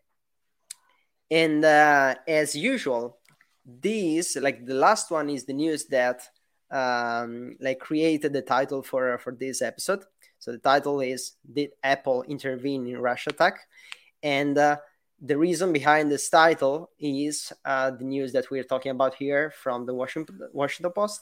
And 1.32 1.64
uh, 1.64 2.16
as 2.28 2.56
usual 2.56 3.18
these 3.66 4.36
like 4.36 4.66
the 4.66 4.74
last 4.74 5.12
one 5.12 5.30
is 5.30 5.46
the 5.46 5.54
news 5.54 5.86
that 5.86 6.24
um 6.72 7.56
like 7.62 7.80
created 7.80 8.34
the 8.34 8.42
title 8.42 8.82
for 8.82 9.18
for 9.18 9.34
this 9.34 9.62
episode. 9.62 10.04
So 10.40 10.52
the 10.52 10.58
title 10.58 11.00
is 11.02 11.34
did 11.52 11.72
apple 11.84 12.24
intervene 12.24 12.88
in 12.88 12.98
russia 12.98 13.30
attack? 13.30 13.60
And 14.24 14.58
uh, 14.58 14.78
the 15.22 15.38
reason 15.38 15.72
behind 15.72 16.12
this 16.12 16.30
title 16.30 16.90
is 17.00 17.54
uh, 17.64 17.92
the 17.92 18.04
news 18.04 18.34
that 18.34 18.50
we're 18.50 18.64
talking 18.64 18.92
about 18.92 19.14
here 19.14 19.52
from 19.52 19.86
the 19.86 19.94
Washington, 19.94 20.40
Washington 20.52 20.92
Post. 20.92 21.22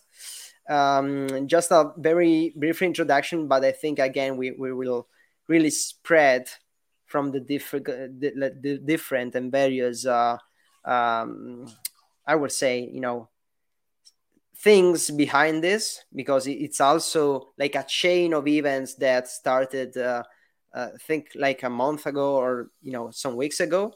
Um, 0.69 1.47
just 1.47 1.71
a 1.71 1.91
very 1.97 2.53
brief 2.55 2.81
introduction, 2.81 3.47
but 3.47 3.65
I 3.65 3.73
think 3.73 3.99
again 3.99 4.37
we, 4.37 4.51
we 4.51 4.71
will 4.71 5.07
really 5.47 5.69
spread 5.69 6.47
from 7.05 7.31
the 7.31 7.39
different 7.39 7.85
the, 7.85 8.53
the 8.61 8.77
different 8.77 9.35
and 9.35 9.51
various 9.51 10.05
uh, 10.05 10.37
um, 10.85 11.67
I 12.25 12.35
would 12.35 12.51
say 12.51 12.89
you 12.93 13.01
know 13.01 13.29
things 14.55 15.09
behind 15.09 15.63
this 15.63 16.03
because 16.15 16.45
it's 16.47 16.79
also 16.79 17.49
like 17.57 17.75
a 17.75 17.83
chain 17.83 18.33
of 18.33 18.47
events 18.47 18.95
that 18.95 19.27
started. 19.27 19.97
Uh, 19.97 20.23
uh, 20.73 20.89
think 20.99 21.29
like 21.35 21.63
a 21.63 21.69
month 21.69 22.05
ago 22.05 22.35
or 22.35 22.69
you 22.81 22.91
know 22.91 23.11
some 23.11 23.35
weeks 23.35 23.59
ago. 23.59 23.93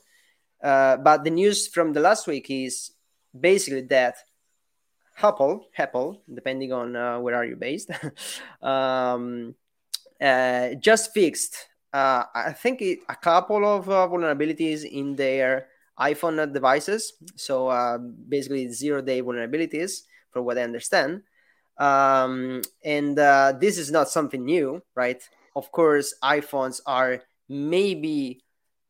Uh, 0.64 0.98
but 0.98 1.24
the 1.24 1.30
news 1.30 1.68
from 1.68 1.92
the 1.94 2.00
last 2.00 2.26
week 2.26 2.50
is 2.50 2.92
basically 3.38 3.82
that 3.82 4.16
Apple, 5.22 5.68
Apple, 5.78 6.22
depending 6.34 6.72
on 6.72 6.96
uh, 6.96 7.20
where 7.20 7.36
are 7.36 7.46
you 7.46 7.56
based, 7.56 7.92
um, 8.62 9.54
uh, 10.22 10.74
just 10.76 11.14
fixed. 11.14 11.68
Uh, 11.92 12.24
I 12.34 12.54
think 12.54 12.82
it, 12.82 13.00
a 13.08 13.16
couple 13.16 13.66
of 13.66 13.88
uh, 13.90 14.08
vulnerabilities 14.08 14.84
in 14.84 15.16
their 15.16 15.68
iPhone 16.00 16.52
devices. 16.52 17.14
So 17.36 17.70
basically, 18.28 18.72
zero 18.72 19.02
day 19.02 19.22
vulnerabilities, 19.22 20.02
for 20.32 20.42
what 20.42 20.58
I 20.58 20.64
understand. 20.64 21.22
Um, 21.78 22.62
and 22.84 23.18
this 23.60 23.78
is 23.78 23.92
not 23.92 24.10
something 24.10 24.44
new, 24.44 24.82
right? 24.96 25.22
Of 25.56 25.72
course, 25.72 26.16
iPhones 26.24 26.82
are 26.86 27.22
maybe 27.50 28.42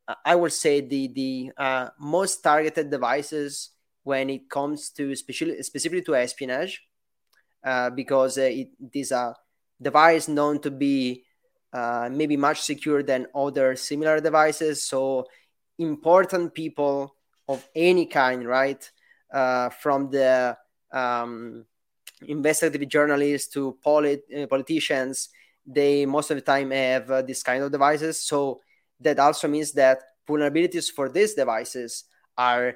uh, 0.08 0.14
I 0.24 0.34
would 0.34 0.52
say 0.52 0.80
the 0.80 1.08
the 1.08 1.52
uh, 1.56 1.88
most 1.98 2.42
targeted 2.42 2.90
devices 2.90 3.70
when 4.02 4.28
it 4.30 4.50
comes 4.50 4.90
to 4.90 5.16
specifically 5.16 6.02
to 6.02 6.14
espionage, 6.14 6.82
uh, 7.64 7.90
because 7.90 8.36
uh, 8.38 8.42
it, 8.42 8.68
these 8.92 9.12
are 9.12 9.34
device 9.80 10.28
known 10.28 10.60
to 10.60 10.70
be 10.70 11.24
uh, 11.72 12.08
maybe 12.12 12.36
much 12.36 12.60
secure 12.60 13.02
than 13.02 13.26
other 13.34 13.76
similar 13.76 14.20
devices. 14.20 14.84
So 14.84 15.26
important 15.78 16.54
people 16.54 17.16
of 17.48 17.66
any 17.74 18.06
kind, 18.06 18.46
right, 18.46 18.90
uh, 19.32 19.70
from 19.70 20.10
the 20.10 20.56
um, 20.92 21.64
investigative 22.26 22.88
journalists 22.88 23.52
to 23.54 23.76
polit- 23.82 24.24
uh, 24.34 24.46
politicians, 24.46 25.30
they 25.66 26.06
most 26.06 26.30
of 26.30 26.36
the 26.36 26.42
time 26.42 26.70
have 26.70 27.10
uh, 27.10 27.22
this 27.22 27.42
kind 27.42 27.62
of 27.62 27.72
devices. 27.72 28.20
So 28.20 28.60
that 29.00 29.18
also 29.18 29.48
means 29.48 29.72
that 29.72 30.02
vulnerabilities 30.28 30.90
for 30.90 31.08
these 31.08 31.34
devices 31.34 32.04
are 32.36 32.74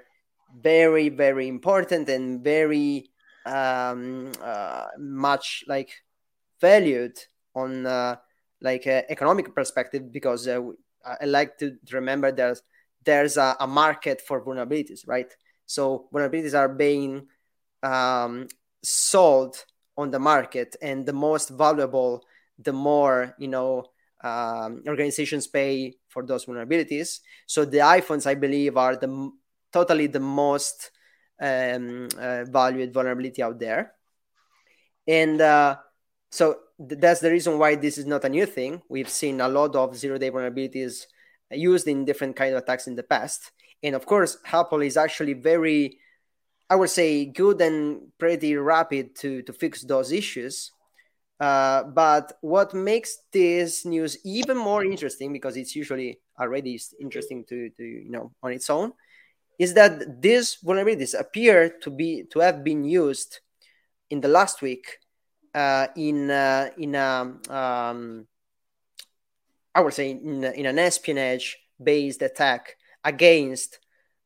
very, 0.61 1.09
very 1.09 1.49
important 1.49 2.09
and 2.09 2.43
very 2.43 3.11
um, 3.47 4.33
uh, 4.43 4.87
much 4.99 5.65
like 5.67 5.91
valued 6.61 7.19
on 7.55 7.87
uh, 7.87 8.17
like 8.61 8.87
uh, 8.87 9.03
economic 9.09 9.55
perspective 9.55 10.13
because 10.13 10.49
uh, 10.49 10.61
I 11.05 11.25
like 11.25 11.59
to 11.59 11.77
remember 11.93 12.33
that 12.33 12.61
there's 13.05 13.37
a, 13.37 13.57
a, 13.61 13.67
market 13.67 14.21
for 14.21 14.45
vulnerabilities, 14.45 15.07
right? 15.07 15.33
So 15.67 16.09
vulnerabilities 16.13 16.59
are 16.59 16.69
being 16.69 17.29
um, 17.83 18.49
sold 18.83 19.65
on 19.97 20.11
the 20.11 20.19
market, 20.19 20.77
and 20.81 21.07
the 21.07 21.13
most 21.13 21.49
valuable, 21.51 22.25
the 22.59 22.73
more 22.73 23.35
you 23.39 23.49
know 23.49 23.85
um, 24.23 24.83
organizations 24.87 25.47
pay 25.47 25.95
for 26.09 26.25
those 26.27 26.47
vulnerabilities. 26.47 27.21
So 27.47 27.65
the 27.65 27.79
iPhones, 27.79 28.27
I 28.27 28.35
believe, 28.35 28.77
are 28.77 28.97
the 28.97 29.31
totally 29.73 30.07
the 30.07 30.21
most 30.21 30.91
um, 31.41 32.09
uh, 32.19 32.45
valued 32.45 32.93
vulnerability 32.93 33.43
out 33.43 33.59
there, 33.59 33.95
and 35.07 35.41
uh, 35.41 35.77
so 36.31 36.57
th- 36.89 37.01
that's 37.01 37.21
the 37.21 37.31
reason 37.31 37.59
why 37.59 37.77
this 37.77 37.99
is 37.99 38.07
not 38.07 38.25
a 38.25 38.29
new 38.29 38.47
thing. 38.47 38.83
We've 38.89 39.09
seen 39.09 39.41
a 39.41 39.49
lot 39.49 39.77
of 39.77 39.97
zero-day 39.97 40.31
vulnerabilities 40.31 41.05
used 41.51 41.87
in 41.87 42.05
different 42.05 42.37
kind 42.37 42.55
of 42.55 42.63
attacks 42.63 42.87
in 42.87 42.97
the 42.97 43.03
past, 43.05 43.53
and 43.83 43.95
of 43.95 44.05
course, 44.05 44.39
Apple 44.53 44.83
is 44.83 44.97
actually 44.97 45.35
very 45.35 45.99
I 46.71 46.77
would 46.77 46.91
say 46.91 47.25
good 47.25 47.61
and 47.61 48.13
pretty 48.19 48.57
rapid 48.57 49.17
to 49.17 49.43
to 49.43 49.53
fix 49.53 49.83
those 49.83 50.13
issues. 50.13 50.73
Uh, 51.41 51.85
but 51.85 52.33
what 52.41 52.75
makes 52.75 53.19
this 53.33 53.85
news 53.85 54.19
even 54.25 54.57
more 54.57 54.85
interesting, 54.85 55.33
because 55.33 55.57
it's 55.57 55.77
usually 55.77 56.19
already 56.39 56.81
interesting 57.01 57.45
to, 57.45 57.71
to 57.71 57.85
you 57.85 58.11
know 58.11 58.33
on 58.43 58.53
its 58.53 58.69
own, 58.69 58.93
is 59.59 59.75
that 59.75 60.21
these 60.21 60.59
vulnerabilities 60.65 61.19
appear 61.19 61.71
to 61.81 61.91
be 61.91 62.25
to 62.31 62.41
have 62.41 62.65
been 62.65 62.85
used 62.85 63.41
in 64.11 64.21
the 64.21 64.29
last 64.29 64.63
week 64.63 64.99
uh, 65.55 65.87
in 65.97 66.31
uh, 66.31 66.71
in 66.77 66.95
a 66.95 67.37
um, 67.51 68.27
I 69.75 69.81
would 69.81 69.95
say 69.95 70.11
in, 70.11 70.43
in 70.45 70.67
an 70.67 70.79
espionage 70.79 71.57
based 71.81 72.23
attack 72.23 72.77
against 73.05 73.79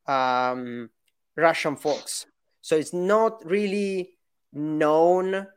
um, 0.07 0.89
Russian 1.35 1.75
folks. 1.75 2.25
So 2.61 2.75
it's 2.75 2.93
not 2.93 3.45
really 3.45 4.17
known 4.51 5.47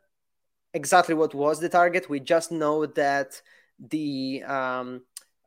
exactly 0.77 1.15
what 1.15 1.35
was 1.35 1.59
the 1.59 1.69
target. 1.69 2.11
We 2.11 2.20
just 2.20 2.53
know 2.53 2.86
that 2.86 3.40
the 3.78 4.43
um, 4.44 4.89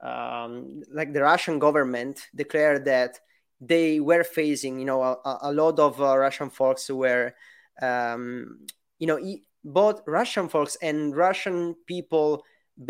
um, 0.01 0.81
like 0.91 1.14
the 1.14 1.22
Russian 1.22 1.60
government 1.60 2.15
declared 2.35 2.85
that 2.85 3.19
they 3.61 3.99
were 3.99 4.23
facing, 4.23 4.80
you 4.80 4.85
know, 4.85 5.01
a, 5.03 5.38
a 5.49 5.53
lot 5.53 5.80
of 5.80 6.01
uh, 6.01 6.18
Russian 6.18 6.49
folks 6.49 6.89
were, 6.89 7.34
um, 7.81 8.65
you 8.99 9.07
know, 9.07 9.19
e- 9.19 9.43
both 9.64 10.01
Russian 10.07 10.47
folks 10.49 10.77
and 10.81 11.15
Russian 11.15 11.76
people 11.85 12.43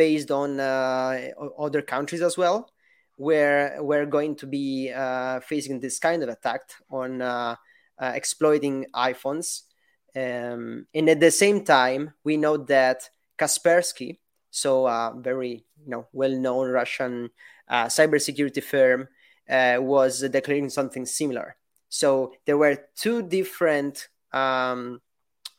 based 0.03 0.29
on 0.31 0.59
uh, 0.59 1.33
other 1.57 1.81
countries 1.81 2.21
as 2.21 2.37
well, 2.37 2.71
were 3.17 3.77
were 3.81 4.05
going 4.05 4.35
to 4.35 4.47
be 4.47 4.91
uh, 4.95 5.39
facing 5.41 5.79
this 5.79 5.99
kind 5.99 6.23
of 6.23 6.29
attack 6.29 6.61
on 6.89 7.21
uh, 7.21 7.55
uh, 7.97 8.11
exploiting 8.15 8.85
iPhones. 8.95 9.68
Um, 10.15 10.87
and 10.93 11.09
at 11.09 11.19
the 11.19 11.31
same 11.31 11.63
time, 11.63 12.13
we 12.23 12.37
know 12.37 12.57
that 12.57 13.09
Kaspersky, 13.37 14.19
so 14.51 14.87
a 14.87 15.13
very 15.15 15.65
you 15.83 15.89
know 15.89 16.07
well-known 16.11 16.69
Russian 16.69 17.29
uh, 17.67 17.85
cybersecurity 17.85 18.63
firm, 18.63 19.07
uh, 19.49 19.77
was 19.79 20.21
declaring 20.21 20.69
something 20.69 21.05
similar. 21.05 21.55
So 21.89 22.33
there 22.45 22.57
were 22.57 22.77
two 22.95 23.23
different 23.23 24.07
um, 24.31 25.01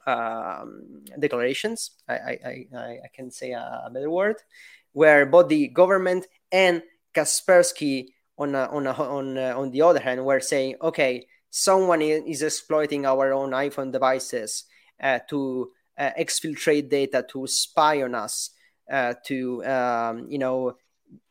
um, 0.07 1.05
declarations. 1.19 1.91
I, 2.09 2.15
I, 2.15 2.67
I, 2.75 2.79
I, 2.79 3.09
can 3.13 3.31
say 3.31 3.51
a 3.53 3.91
better 3.93 4.11
word, 4.11 4.37
where 4.93 5.27
both 5.27 5.49
the 5.49 5.69
government 5.69 6.27
and 6.53 6.83
Kaspersky 7.15 8.09
on 8.39 8.55
a, 8.55 8.67
on 8.67 8.87
a, 8.87 8.93
on 8.93 9.37
a, 9.37 9.51
on 9.51 9.71
the 9.71 9.83
other 9.83 10.01
hand 10.01 10.25
were 10.25 10.41
saying, 10.41 10.77
okay, 10.81 11.27
someone 11.51 12.01
is 12.01 12.43
exploiting 12.43 13.05
our 13.05 13.33
own 13.33 13.51
iPhone 13.51 13.93
devices 13.93 14.65
uh, 15.03 15.19
to 15.29 15.71
uh, 15.99 16.11
exfiltrate 16.19 16.89
data, 16.89 17.25
to 17.29 17.47
spy 17.47 18.03
on 18.03 18.15
us, 18.15 18.51
uh, 18.91 19.15
to 19.27 19.65
um, 19.65 20.27
you 20.31 20.39
know. 20.39 20.77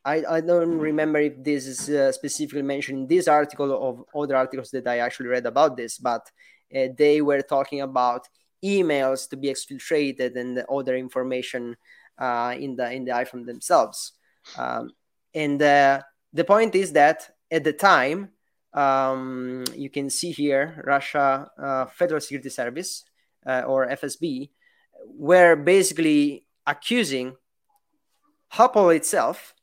I, 0.04 0.22
I 0.28 0.40
don't 0.42 0.76
remember 0.78 1.20
if 1.20 1.42
this 1.42 1.66
is 1.66 1.88
uh, 1.88 2.12
specifically 2.12 2.60
mentioned 2.60 2.98
in 2.98 3.06
this 3.06 3.26
article 3.26 3.72
of 3.88 4.04
other 4.14 4.36
articles 4.36 4.70
that 4.72 4.86
I 4.86 4.98
actually 4.98 5.28
read 5.28 5.46
about 5.46 5.74
this, 5.74 5.96
but 5.96 6.30
uh, 6.76 6.88
they 6.98 7.22
were 7.22 7.40
talking 7.40 7.80
about 7.80 8.28
emails 8.62 9.26
to 9.30 9.38
be 9.38 9.48
exfiltrated 9.48 10.36
and 10.36 10.62
other 10.70 10.94
information 10.94 11.78
uh, 12.18 12.54
in 12.58 12.76
the 12.76 12.92
in 12.92 13.06
the 13.06 13.12
iPhone 13.12 13.46
themselves. 13.46 14.12
Um, 14.58 14.90
and 15.34 15.58
the 15.58 16.44
point 16.46 16.74
is 16.74 16.92
that 16.92 17.30
at 17.50 17.64
the 17.64 17.72
time 17.72 18.32
um, 18.72 19.64
you 19.74 19.90
can 19.90 20.10
see 20.10 20.30
here 20.30 20.82
Russia 20.86 21.50
uh, 21.58 21.86
Federal 21.86 22.20
Security 22.20 22.50
Service 22.50 23.04
uh, 23.46 23.62
or 23.66 23.88
FSB 23.88 24.50
were 25.06 25.56
basically 25.56 26.44
accusing 26.66 27.36
Apple 28.58 28.90
itself 28.90 29.54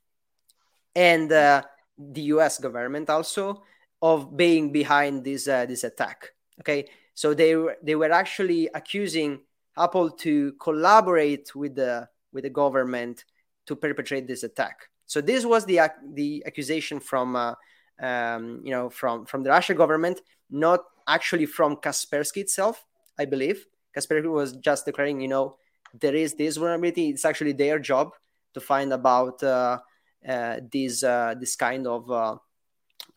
and 0.95 1.31
uh, 1.31 1.61
the 1.97 2.21
U.S. 2.34 2.57
government 2.59 3.09
also 3.09 3.63
of 4.01 4.35
being 4.35 4.71
behind 4.71 5.23
this 5.23 5.47
uh, 5.47 5.65
this 5.65 5.84
attack. 5.84 6.31
Okay, 6.59 6.88
so 7.13 7.34
they 7.34 7.55
they 7.84 7.95
were 7.95 8.11
actually 8.11 8.69
accusing 8.73 9.39
Apple 9.77 10.09
to 10.11 10.53
collaborate 10.53 11.55
with 11.55 11.75
the 11.75 12.07
with 12.34 12.43
the 12.43 12.49
government 12.49 13.25
to 13.67 13.75
perpetrate 13.75 14.27
this 14.27 14.43
attack. 14.43 14.89
So 15.05 15.21
this 15.21 15.45
was 15.45 15.65
the 15.65 15.81
the 16.13 16.43
accusation 16.45 16.99
from 16.99 17.35
uh, 17.35 17.53
um, 18.02 18.61
you 18.64 18.72
know, 18.72 18.90
from 18.90 19.26
from 19.26 19.44
the 19.44 19.49
Russian 19.49 19.78
government, 19.78 20.22
not 20.49 20.82
actually 21.07 21.45
from 21.45 21.78
Kaspersky 21.78 22.38
itself. 22.38 22.86
I 23.19 23.26
believe 23.26 23.65
Kaspersky 23.95 24.32
was 24.32 24.53
just 24.57 24.86
declaring, 24.86 25.22
you 25.22 25.28
know, 25.28 25.57
there 25.99 26.15
is 26.15 26.36
this 26.36 26.57
vulnerability. 26.57 27.10
It's 27.10 27.26
actually 27.26 27.53
their 27.53 27.80
job 27.80 28.11
to 28.53 28.60
find 28.60 28.94
about 28.94 29.41
uh, 29.44 29.80
uh, 30.28 30.60
this 30.72 31.03
uh, 31.03 31.36
this 31.40 31.56
kind 31.56 31.88
of 31.88 32.10
uh, 32.11 32.36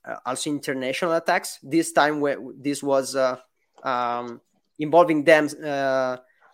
uh, 0.05 0.17
also 0.25 0.51
international 0.51 1.13
attacks. 1.13 1.59
This 1.63 1.93
time, 1.93 2.21
where 2.21 2.39
this 2.57 2.83
was 2.83 3.17
uh, 3.17 3.37
um, 3.83 4.41
involving 4.79 5.25
them 5.25 5.49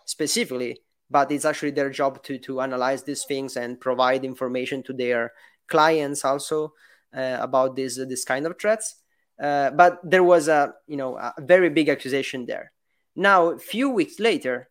specifically, 0.05 0.81
but 1.09 1.31
it's 1.31 1.45
actually 1.45 1.71
their 1.71 1.89
job 1.89 2.23
to 2.23 2.37
to 2.39 2.61
analyze 2.61 3.03
these 3.03 3.23
things 3.25 3.57
and 3.57 3.79
provide 3.79 4.25
information 4.25 4.83
to 4.83 4.93
their 4.93 5.33
clients 5.67 6.23
also 6.23 6.73
about 7.13 7.75
this 7.75 7.97
this 7.97 8.25
kind 8.25 8.45
of 8.45 8.59
threats. 8.59 8.95
Uh, 9.39 9.69
but 9.71 9.99
there 10.03 10.23
was 10.23 10.47
a 10.47 10.73
you 10.87 10.97
know 10.97 11.15
a 11.17 11.33
very 11.39 11.69
big 11.69 11.89
accusation 11.89 12.45
there. 12.45 12.71
Now, 13.15 13.51
a 13.51 13.59
few 13.59 13.89
weeks 13.89 14.19
later, 14.19 14.69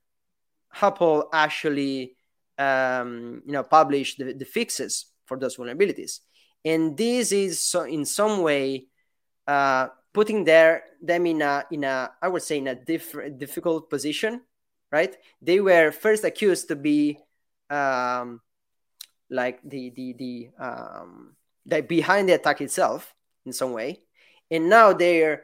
Apple 0.81 1.29
actually 1.33 2.17
um, 2.59 3.43
you 3.47 3.53
know 3.53 3.63
published 3.63 4.19
the, 4.19 4.33
the, 4.33 4.45
fixes 4.45 5.07
for 5.27 5.39
those 5.39 5.57
vulnerabilities, 5.57 6.21
and 6.65 6.97
this 6.97 7.33
is 7.33 7.61
so 7.61 7.83
in 7.83 8.05
some 8.05 8.43
way 8.43 8.87
uh, 9.47 9.89
putting 10.13 10.45
their 10.45 10.83
them 11.01 11.27
in 11.27 11.43
a 11.43 11.65
in 11.71 11.85
a 11.85 12.11
I 12.21 12.29
would 12.29 12.43
say 12.43 12.59
in 12.59 12.67
a 12.67 12.75
diff- 12.75 13.39
difficult 13.39 13.89
position, 13.89 14.43
right? 14.91 15.17
They 15.41 15.61
were 15.61 15.93
first 15.93 16.25
accused 16.25 16.69
to 16.69 16.77
be 16.77 17.19
um, 17.71 18.41
like 19.31 19.61
the 19.63 19.91
the 19.91 20.13
the 20.15 20.49
um, 20.59 21.37
that 21.67 21.89
behind 21.89 22.29
the 22.29 22.35
attack 22.35 22.61
itself 22.61 23.15
in 23.45 23.53
some 23.53 23.73
way, 23.73 24.01
and 24.51 24.69
now 24.69 24.93
they're 24.93 25.43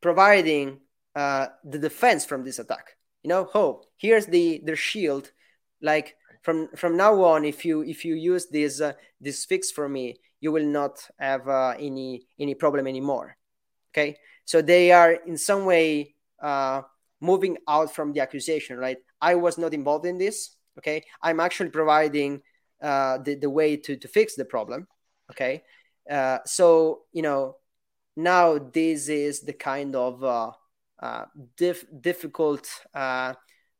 providing 0.00 0.80
uh, 1.14 1.46
the 1.64 1.78
defense 1.78 2.24
from 2.24 2.44
this 2.44 2.58
attack. 2.58 2.96
You 3.22 3.28
know, 3.28 3.48
oh, 3.54 3.82
here's 3.96 4.26
the 4.26 4.60
their 4.64 4.76
shield. 4.76 5.30
Like 5.80 6.16
from 6.42 6.68
from 6.76 6.96
now 6.96 7.22
on, 7.24 7.44
if 7.44 7.64
you 7.64 7.82
if 7.82 8.04
you 8.04 8.14
use 8.14 8.46
this 8.46 8.80
uh, 8.80 8.92
this 9.20 9.44
fix 9.44 9.70
for 9.70 9.88
me, 9.88 10.20
you 10.40 10.52
will 10.52 10.66
not 10.66 11.00
have 11.18 11.48
uh, 11.48 11.74
any 11.78 12.26
any 12.38 12.54
problem 12.54 12.86
anymore. 12.86 13.36
Okay, 13.92 14.16
so 14.44 14.60
they 14.60 14.92
are 14.92 15.12
in 15.12 15.38
some 15.38 15.64
way 15.64 16.14
uh, 16.42 16.82
moving 17.20 17.56
out 17.68 17.94
from 17.94 18.12
the 18.12 18.20
accusation. 18.20 18.76
Right, 18.76 18.98
I 19.20 19.36
was 19.36 19.56
not 19.56 19.72
involved 19.72 20.06
in 20.06 20.18
this. 20.18 20.56
Okay, 20.78 21.04
I'm 21.22 21.40
actually 21.40 21.70
providing 21.70 22.42
uh, 22.82 23.18
the 23.18 23.36
the 23.36 23.50
way 23.50 23.76
to 23.76 23.96
to 23.96 24.08
fix 24.08 24.34
the 24.34 24.44
problem. 24.44 24.86
Okay, 25.34 25.64
uh, 26.08 26.38
so 26.46 27.02
you 27.12 27.22
know 27.22 27.56
now 28.16 28.58
this 28.58 29.08
is 29.08 29.40
the 29.40 29.52
kind 29.52 29.96
of 29.96 30.22
uh, 30.22 30.52
uh, 31.02 31.24
dif- 31.56 31.86
difficult 32.00 32.68
uh, 32.94 33.34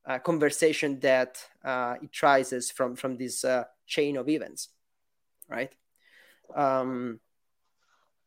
uh, 0.04 0.18
conversation 0.18 0.98
that 0.98 1.38
uh, 1.64 1.94
it 2.02 2.22
rises 2.22 2.72
from 2.72 2.96
from 2.96 3.16
this 3.16 3.44
uh, 3.44 3.64
chain 3.86 4.16
of 4.16 4.28
events, 4.28 4.70
right? 5.48 5.72
Um, 6.54 7.20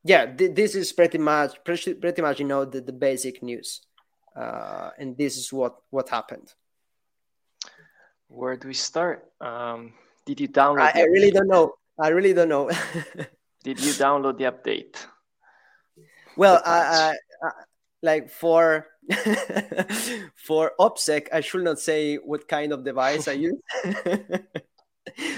yeah, 0.05 0.25
th- 0.25 0.55
this 0.55 0.73
is 0.75 0.93
pretty 0.93 1.17
much 1.17 1.61
pretty, 1.65 1.95
pretty 1.95 2.21
much 2.21 2.39
you 2.39 2.45
know 2.45 2.63
the, 2.63 2.79
the 2.79 2.93
basic 2.93 3.43
news, 3.43 3.81
uh, 4.35 4.91
and 4.97 5.17
this 5.17 5.35
is 5.35 5.51
what 5.51 5.75
what 5.89 6.07
happened. 6.07 6.53
Where 8.29 8.55
do 8.55 8.69
we 8.69 8.73
start? 8.73 9.29
Um, 9.41 9.93
did 10.25 10.39
you 10.39 10.47
download? 10.47 10.95
I, 10.95 11.01
I 11.01 11.03
really 11.03 11.31
don't 11.31 11.47
know. 11.47 11.73
I 11.99 12.09
really 12.09 12.33
don't 12.33 12.49
know. 12.49 12.69
did 13.63 13.79
you 13.79 13.93
download 13.93 14.37
the 14.37 14.45
update? 14.45 14.95
Well, 16.35 16.61
I, 16.63 17.15
I, 17.43 17.51
like 18.03 18.29
for 18.29 18.85
for 20.35 20.73
OPSEC, 20.79 21.27
I 21.33 21.41
should 21.41 21.63
not 21.63 21.79
say 21.79 22.17
what 22.17 22.47
kind 22.47 22.71
of 22.71 22.83
device 22.83 23.27
I 23.27 23.33
use. 23.33 23.59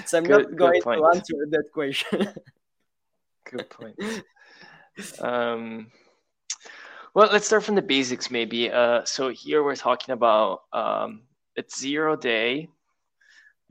so 0.06 0.18
I'm 0.18 0.24
good, 0.26 0.50
not 0.50 0.56
going 0.58 0.82
to 0.82 1.06
answer 1.14 1.48
that 1.50 1.66
question. 1.74 2.34
good 3.46 3.70
point. 3.70 3.96
Um, 5.20 5.92
well, 7.14 7.30
let's 7.32 7.46
start 7.46 7.64
from 7.64 7.76
the 7.76 7.82
basics, 7.82 8.30
maybe. 8.30 8.70
Uh, 8.72 9.06
so 9.06 9.30
here 9.30 9.64
we're 9.64 9.76
talking 9.76 10.14
about 10.14 10.64
um, 10.74 11.22
it's 11.56 11.80
zero 11.80 12.16
day, 12.16 12.70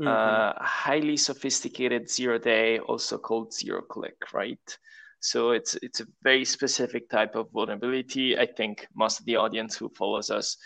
mm-hmm. 0.00 0.08
uh, 0.08 0.52
highly 0.64 1.16
sophisticated 1.16 2.10
zero 2.10 2.38
day, 2.38 2.78
also 2.78 3.18
called 3.18 3.52
zero 3.52 3.82
click, 3.82 4.16
right? 4.32 4.78
So 5.20 5.50
it's 5.50 5.74
it's 5.82 6.00
a 6.00 6.06
very 6.22 6.44
specific 6.44 7.10
type 7.10 7.34
of 7.34 7.50
vulnerability. 7.50 8.38
I 8.38 8.46
think 8.46 8.86
most 8.94 9.20
of 9.20 9.26
the 9.26 9.36
audience 9.36 9.76
who 9.76 9.88
follows 9.88 10.30
us 10.30 10.56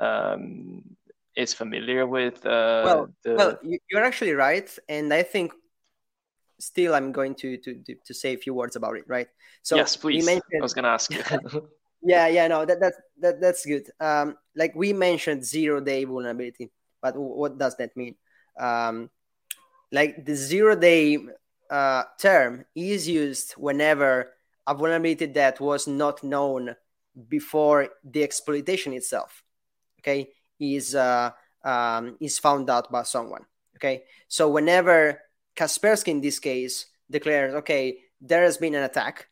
um, 0.00 0.82
is 1.36 1.52
familiar 1.52 2.06
with. 2.06 2.44
Uh, 2.44 2.82
well, 2.84 3.08
the... 3.22 3.34
well, 3.34 3.58
you're 3.90 4.04
actually 4.04 4.32
right, 4.32 4.68
and 4.88 5.12
I 5.12 5.22
think 5.22 5.52
still 6.58 6.94
I'm 6.94 7.12
going 7.12 7.34
to 7.36 7.58
to 7.58 7.82
to 8.06 8.14
say 8.14 8.32
a 8.32 8.38
few 8.38 8.54
words 8.54 8.76
about 8.76 8.96
it, 8.96 9.04
right? 9.06 9.28
So 9.62 9.76
yes, 9.76 9.96
please. 9.96 10.24
Mentioned... 10.24 10.60
I 10.60 10.62
was 10.62 10.72
going 10.72 10.84
to 10.84 10.90
ask 10.90 11.12
you. 11.12 11.22
yeah, 12.02 12.28
yeah, 12.28 12.48
no, 12.48 12.64
that 12.64 12.80
that 12.80 12.94
that 13.20 13.40
that's 13.40 13.66
good. 13.66 13.90
Um, 14.00 14.36
like 14.56 14.74
we 14.74 14.94
mentioned, 14.94 15.44
zero 15.44 15.80
day 15.80 16.04
vulnerability, 16.04 16.70
but 17.02 17.14
what 17.14 17.58
does 17.58 17.76
that 17.76 17.94
mean? 17.94 18.16
Um, 18.58 19.10
like 19.92 20.24
the 20.24 20.34
zero 20.34 20.76
day 20.76 21.18
uh, 21.70 22.04
term 22.20 22.64
is 22.74 23.08
used 23.08 23.52
whenever 23.52 24.32
a 24.66 24.74
vulnerability 24.74 25.26
that 25.26 25.60
was 25.60 25.86
not 25.86 26.22
known 26.22 26.76
before 27.28 27.88
the 28.04 28.22
exploitation 28.22 28.92
itself, 28.92 29.42
okay, 30.00 30.28
is 30.60 30.94
uh, 30.94 31.30
um, 31.64 32.16
is 32.20 32.38
found 32.38 32.68
out 32.70 32.92
by 32.92 33.02
someone. 33.02 33.44
Okay, 33.76 34.04
so 34.28 34.48
whenever 34.48 35.20
Kaspersky 35.56 36.08
in 36.08 36.20
this 36.20 36.38
case 36.38 36.86
declares, 37.10 37.54
okay, 37.54 37.98
there 38.20 38.42
has 38.42 38.58
been 38.58 38.74
an 38.74 38.82
attack, 38.82 39.28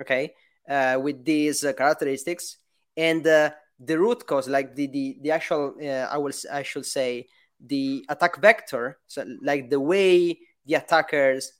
okay, 0.00 0.34
uh, 0.68 0.98
with 1.00 1.24
these 1.24 1.64
uh, 1.64 1.72
characteristics, 1.72 2.58
and 2.96 3.26
uh, 3.26 3.50
the 3.80 3.98
root 3.98 4.26
cause, 4.26 4.48
like 4.48 4.74
the 4.74 4.86
the, 4.88 5.18
the 5.22 5.30
actual, 5.30 5.74
uh, 5.80 6.06
I 6.10 6.18
will 6.18 6.32
I 6.52 6.62
should 6.62 6.86
say, 6.86 7.28
the 7.60 8.04
attack 8.08 8.40
vector, 8.40 8.98
so 9.06 9.24
like 9.42 9.70
the 9.70 9.80
way 9.80 10.38
the 10.64 10.74
attackers 10.74 11.52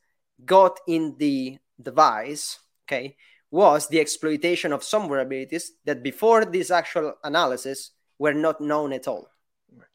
got 0.44 0.78
in 0.86 1.16
the 1.18 1.58
device, 1.80 2.60
okay, 2.86 3.16
was 3.50 3.88
the 3.88 4.00
exploitation 4.00 4.72
of 4.72 4.84
some 4.84 5.08
vulnerabilities 5.08 5.68
that 5.84 6.02
before 6.02 6.44
this 6.44 6.70
actual 6.70 7.14
analysis 7.24 7.92
were 8.18 8.34
not 8.34 8.60
known 8.60 8.92
at 8.92 9.08
all. 9.08 9.28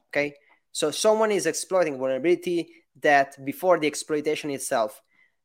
Okay, 0.10 0.36
so 0.72 0.92
someone 0.92 1.32
is 1.32 1.46
exploiting 1.46 1.98
vulnerability 1.98 2.70
that 3.02 3.44
before 3.44 3.80
the 3.80 3.88
exploitation 3.88 4.50
itself 4.52 5.02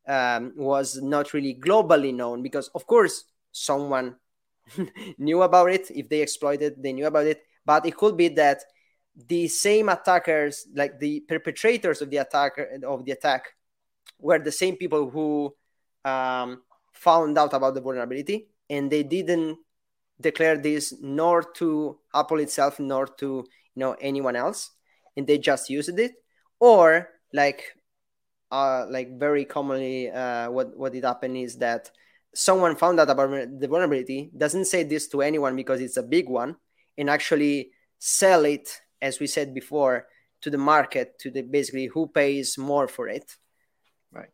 um, 0.07 0.53
was 0.57 1.01
not 1.01 1.33
really 1.33 1.55
globally 1.55 2.15
known 2.15 2.43
because, 2.43 2.69
of 2.75 2.87
course, 2.87 3.25
someone 3.53 4.17
knew 5.19 5.43
about 5.43 5.71
it. 5.71 5.91
If 5.91 6.09
they 6.09 6.23
exploited, 6.23 6.83
they 6.83 6.93
knew 6.93 7.07
about 7.07 7.27
it. 7.27 7.43
But 7.65 7.87
it 7.87 7.97
could 7.97 8.17
be 8.17 8.29
that 8.29 8.63
the 9.27 9.49
same 9.49 9.89
attackers, 9.89 10.67
like 10.75 10.99
the 11.01 11.21
perpetrators 11.21 12.01
of 12.03 12.11
the 12.11 12.19
attacker 12.19 12.79
of 12.87 13.05
the 13.05 13.13
attack, 13.13 13.55
were 14.21 14.39
the 14.39 14.53
same 14.53 14.77
people 14.77 15.11
who 15.11 15.55
um, 16.05 16.63
found 16.93 17.37
out 17.39 17.53
about 17.53 17.75
the 17.75 17.81
vulnerability 17.81 18.49
and 18.71 18.91
they 18.91 19.03
didn't 19.03 19.59
declare 20.21 20.57
this 20.57 20.95
nor 21.01 21.43
to 21.43 21.99
Apple 22.15 22.41
itself 22.41 22.81
nor 22.81 23.07
to 23.07 23.45
you 23.75 23.81
know 23.81 23.97
anyone 24.01 24.37
else, 24.37 24.71
and 25.17 25.27
they 25.27 25.39
just 25.39 25.71
used 25.71 25.99
it, 25.99 26.13
or 26.61 27.09
like 27.33 27.63
uh, 28.51 28.87
like 28.89 29.19
very 29.19 29.45
commonly 29.45 30.11
uh, 30.11 30.51
what 30.51 30.77
what 30.77 30.93
did 30.93 31.05
happen 31.05 31.37
is 31.37 31.57
that 31.59 31.91
someone 32.35 32.77
found 32.77 33.01
out 33.01 33.11
about 33.11 33.31
the 33.31 33.69
vulnerability 33.69 34.31
doesn't 34.37 34.67
say 34.67 34.83
this 34.83 35.09
to 35.09 35.23
anyone 35.23 35.57
because 35.57 35.81
it's 35.81 35.97
a 35.97 36.03
big 36.03 36.29
one 36.29 36.57
and 36.97 37.09
actually 37.09 37.71
sell 37.99 38.45
it 38.45 38.81
as 39.01 39.21
we 39.21 39.27
said 39.27 39.55
before 39.55 40.07
to 40.41 40.51
the 40.51 40.59
market 40.59 41.19
to 41.19 41.31
the 41.31 41.43
basically 41.43 41.87
who 41.87 42.07
pays 42.07 42.57
more 42.59 42.89
for 42.89 43.09
it. 43.09 43.37
Right, 44.13 44.31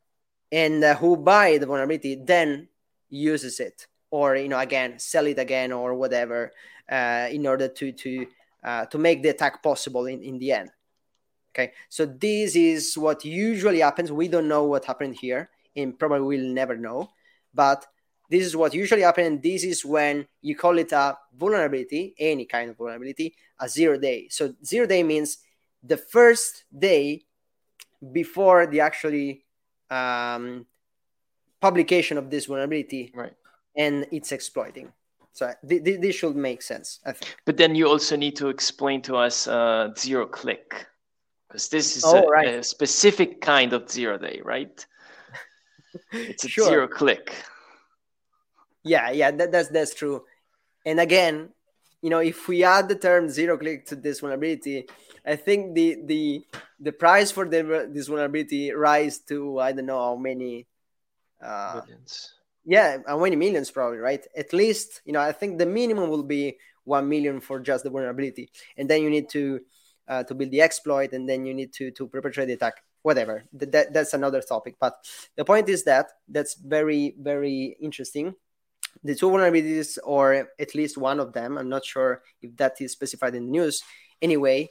and 0.52 0.82
uh, 0.84 0.94
who 0.94 1.16
buy 1.16 1.58
the 1.58 1.66
vulnerability 1.66 2.16
then 2.16 2.68
uses 3.08 3.60
it 3.60 3.86
or 4.10 4.36
you 4.36 4.48
know 4.48 4.58
again 4.58 4.98
sell 4.98 5.26
it 5.26 5.38
again 5.38 5.72
or 5.72 5.94
whatever 5.94 6.52
uh, 6.90 7.28
in 7.30 7.46
order 7.46 7.68
to 7.68 7.92
to 7.92 8.26
uh, 8.64 8.86
to 8.86 8.98
make 8.98 9.22
the 9.22 9.28
attack 9.28 9.62
possible 9.62 10.06
in, 10.06 10.22
in 10.22 10.38
the 10.38 10.52
end. 10.52 10.70
Okay? 11.50 11.72
So 11.88 12.06
this 12.06 12.56
is 12.56 12.96
what 12.96 13.24
usually 13.24 13.80
happens. 13.80 14.10
We 14.10 14.28
don't 14.28 14.48
know 14.48 14.64
what 14.64 14.86
happened 14.86 15.16
here 15.20 15.50
and 15.76 15.98
probably 15.98 16.20
we'll 16.20 16.52
never 16.52 16.76
know. 16.76 17.10
But 17.52 17.86
this 18.30 18.44
is 18.44 18.56
what 18.56 18.74
usually 18.74 19.02
happens 19.02 19.26
and 19.26 19.42
this 19.42 19.64
is 19.64 19.84
when 19.84 20.26
you 20.42 20.56
call 20.56 20.78
it 20.78 20.92
a 20.92 21.16
vulnerability 21.36 22.14
any 22.18 22.44
kind 22.44 22.70
of 22.70 22.76
vulnerability 22.76 23.34
a 23.60 23.68
zero 23.68 23.98
day 23.98 24.28
so 24.28 24.54
zero 24.64 24.86
day 24.86 25.02
means 25.02 25.38
the 25.82 25.96
first 25.96 26.64
day 26.76 27.22
before 28.12 28.66
the 28.66 28.80
actually 28.80 29.44
um, 29.90 30.66
publication 31.60 32.18
of 32.18 32.30
this 32.30 32.46
vulnerability, 32.46 33.12
right? 33.14 33.34
And 33.76 34.06
it's 34.10 34.32
exploiting. 34.32 34.92
So 35.32 35.52
th- 35.68 35.84
th- 35.84 36.00
this 36.00 36.14
should 36.14 36.36
make 36.36 36.62
sense, 36.62 37.00
I 37.04 37.12
think. 37.12 37.36
But 37.44 37.56
then 37.56 37.74
you 37.74 37.88
also 37.88 38.16
need 38.16 38.36
to 38.36 38.48
explain 38.48 39.02
to 39.02 39.16
us 39.16 39.48
uh, 39.48 39.92
zero 39.96 40.26
click, 40.26 40.86
because 41.48 41.68
this 41.68 41.96
is 41.96 42.04
oh, 42.04 42.22
a, 42.22 42.28
right. 42.28 42.48
a, 42.48 42.62
specific 42.62 43.40
kind 43.40 43.72
of 43.72 43.90
zero 43.90 44.18
day, 44.18 44.40
right? 44.44 44.86
It's 46.12 46.44
a 46.44 46.48
sure. 46.48 46.66
zero 46.66 46.88
click. 46.88 47.34
Yeah, 48.84 49.10
yeah, 49.10 49.30
that, 49.30 49.50
that's 49.50 49.68
that's 49.68 49.94
true. 49.94 50.24
And 50.84 51.00
again, 51.00 51.48
you 52.02 52.10
know, 52.10 52.18
if 52.18 52.48
we 52.48 52.62
add 52.64 52.88
the 52.88 52.96
term 52.96 53.30
zero 53.30 53.56
click 53.56 53.86
to 53.86 53.96
this 53.96 54.20
vulnerability, 54.20 54.86
I 55.26 55.36
think 55.36 55.74
the 55.74 55.96
the 56.04 56.44
the 56.78 56.92
price 56.92 57.32
for 57.32 57.48
the, 57.48 57.88
this 57.90 58.08
vulnerability 58.08 58.72
rise 58.72 59.18
to 59.30 59.58
I 59.58 59.72
don't 59.72 59.86
know 59.86 59.98
how 59.98 60.16
many 60.16 60.66
uh, 61.42 61.80
millions. 61.82 62.34
Yeah, 62.66 62.98
how 63.06 63.18
many 63.18 63.36
millions 63.36 63.70
probably, 63.70 63.98
right? 63.98 64.24
At 64.36 64.52
least 64.52 65.00
you 65.06 65.12
know 65.14 65.20
I 65.20 65.32
think 65.32 65.58
the 65.58 65.66
minimum 65.66 66.10
will 66.10 66.22
be 66.22 66.58
one 66.84 67.08
million 67.08 67.40
for 67.40 67.58
just 67.60 67.84
the 67.84 67.90
vulnerability, 67.90 68.50
and 68.76 68.88
then 68.88 69.02
you 69.02 69.08
need 69.08 69.30
to 69.30 69.60
uh, 70.06 70.24
to 70.24 70.34
build 70.34 70.50
the 70.50 70.60
exploit, 70.60 71.14
and 71.14 71.26
then 71.26 71.46
you 71.46 71.54
need 71.54 71.72
to 71.72 71.90
to 71.92 72.06
perpetrate 72.06 72.46
the 72.46 72.52
attack. 72.52 72.84
Whatever, 73.00 73.44
that, 73.52 73.92
that's 73.92 74.14
another 74.14 74.40
topic. 74.40 74.76
But 74.80 74.94
the 75.36 75.44
point 75.44 75.68
is 75.68 75.84
that 75.84 76.10
that's 76.28 76.54
very 76.54 77.14
very 77.18 77.76
interesting. 77.80 78.34
The 79.02 79.14
two 79.14 79.28
vulnerabilities, 79.28 79.98
or 80.02 80.48
at 80.58 80.74
least 80.74 80.96
one 80.96 81.20
of 81.20 81.32
them, 81.32 81.58
I'm 81.58 81.68
not 81.68 81.84
sure 81.84 82.22
if 82.40 82.56
that 82.56 82.80
is 82.80 82.92
specified 82.92 83.34
in 83.34 83.46
the 83.46 83.50
news. 83.50 83.82
Anyway, 84.22 84.70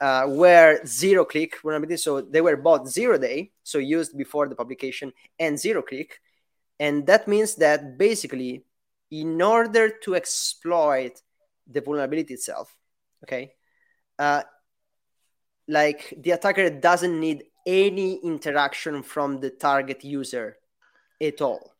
uh, 0.00 0.26
were 0.28 0.80
zero 0.84 1.24
click 1.24 1.60
vulnerabilities. 1.62 2.00
So 2.00 2.20
they 2.20 2.40
were 2.40 2.56
both 2.56 2.88
zero 2.88 3.18
day, 3.18 3.52
so 3.62 3.78
used 3.78 4.16
before 4.16 4.48
the 4.48 4.54
publication, 4.54 5.12
and 5.38 5.58
zero 5.58 5.82
click. 5.82 6.20
And 6.78 7.06
that 7.06 7.28
means 7.28 7.54
that 7.56 7.96
basically, 7.98 8.64
in 9.10 9.40
order 9.40 9.88
to 9.88 10.14
exploit 10.14 11.20
the 11.70 11.80
vulnerability 11.80 12.34
itself, 12.34 12.74
okay, 13.24 13.54
uh, 14.18 14.42
like 15.68 16.14
the 16.16 16.32
attacker 16.32 16.70
doesn't 16.70 17.18
need 17.18 17.44
any 17.66 18.16
interaction 18.16 19.02
from 19.02 19.38
the 19.40 19.50
target 19.50 20.04
user 20.04 20.56
at 21.20 21.40
all. 21.40 21.71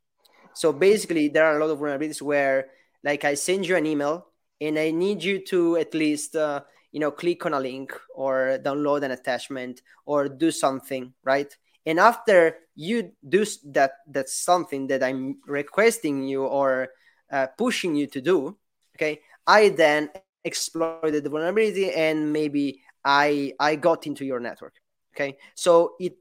So 0.55 0.73
basically, 0.73 1.29
there 1.29 1.45
are 1.45 1.57
a 1.57 1.61
lot 1.65 1.73
of 1.73 1.79
vulnerabilities 1.79 2.23
where, 2.23 2.69
like, 3.05 3.24
I 3.24 3.35
send 3.35 3.66
you 3.66 3.77
an 3.77 3.87
email 3.87 4.27
and 4.61 4.79
I 4.79 4.91
need 4.91 5.23
you 5.23 5.45
to 5.47 5.77
at 5.77 5.95
least 5.95 6.37
uh, 6.37 6.62
you 6.93 7.01
know 7.01 7.11
click 7.11 7.47
on 7.47 7.55
a 7.55 7.61
link 7.61 7.93
or 8.15 8.59
download 8.62 9.03
an 9.03 9.11
attachment 9.11 9.83
or 10.07 10.29
do 10.29 10.51
something 10.51 11.12
right? 11.24 11.57
And 11.85 11.99
after 11.99 12.59
you 12.74 13.12
do 13.29 13.45
that 13.66 13.93
that's 14.09 14.35
something 14.35 14.87
that 14.87 15.03
i'm 15.03 15.37
requesting 15.47 16.24
you 16.24 16.45
or 16.45 16.89
uh, 17.31 17.47
pushing 17.59 17.95
you 17.95 18.07
to 18.07 18.20
do 18.20 18.57
okay 18.97 19.20
i 19.47 19.69
then 19.69 20.09
exploited 20.45 21.23
the 21.23 21.31
vulnerability 21.31 21.91
and 21.93 22.33
maybe 22.33 22.81
i 23.05 23.53
i 23.61 23.77
got 23.77 24.07
into 24.07 24.24
your 24.24 24.41
network 24.41 24.74
okay? 25.15 25.37
So 25.55 25.95
it 26.01 26.16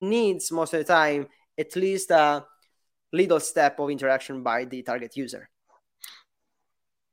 needs 0.00 0.50
most 0.50 0.74
of 0.74 0.80
the 0.80 0.92
time 0.92 1.28
at 1.56 1.76
least 1.76 2.10
a 2.10 2.44
little 3.12 3.40
step 3.40 3.78
of 3.78 3.90
interaction 3.90 4.42
by 4.42 4.64
the 4.64 4.82
target 4.82 5.16
user 5.16 5.48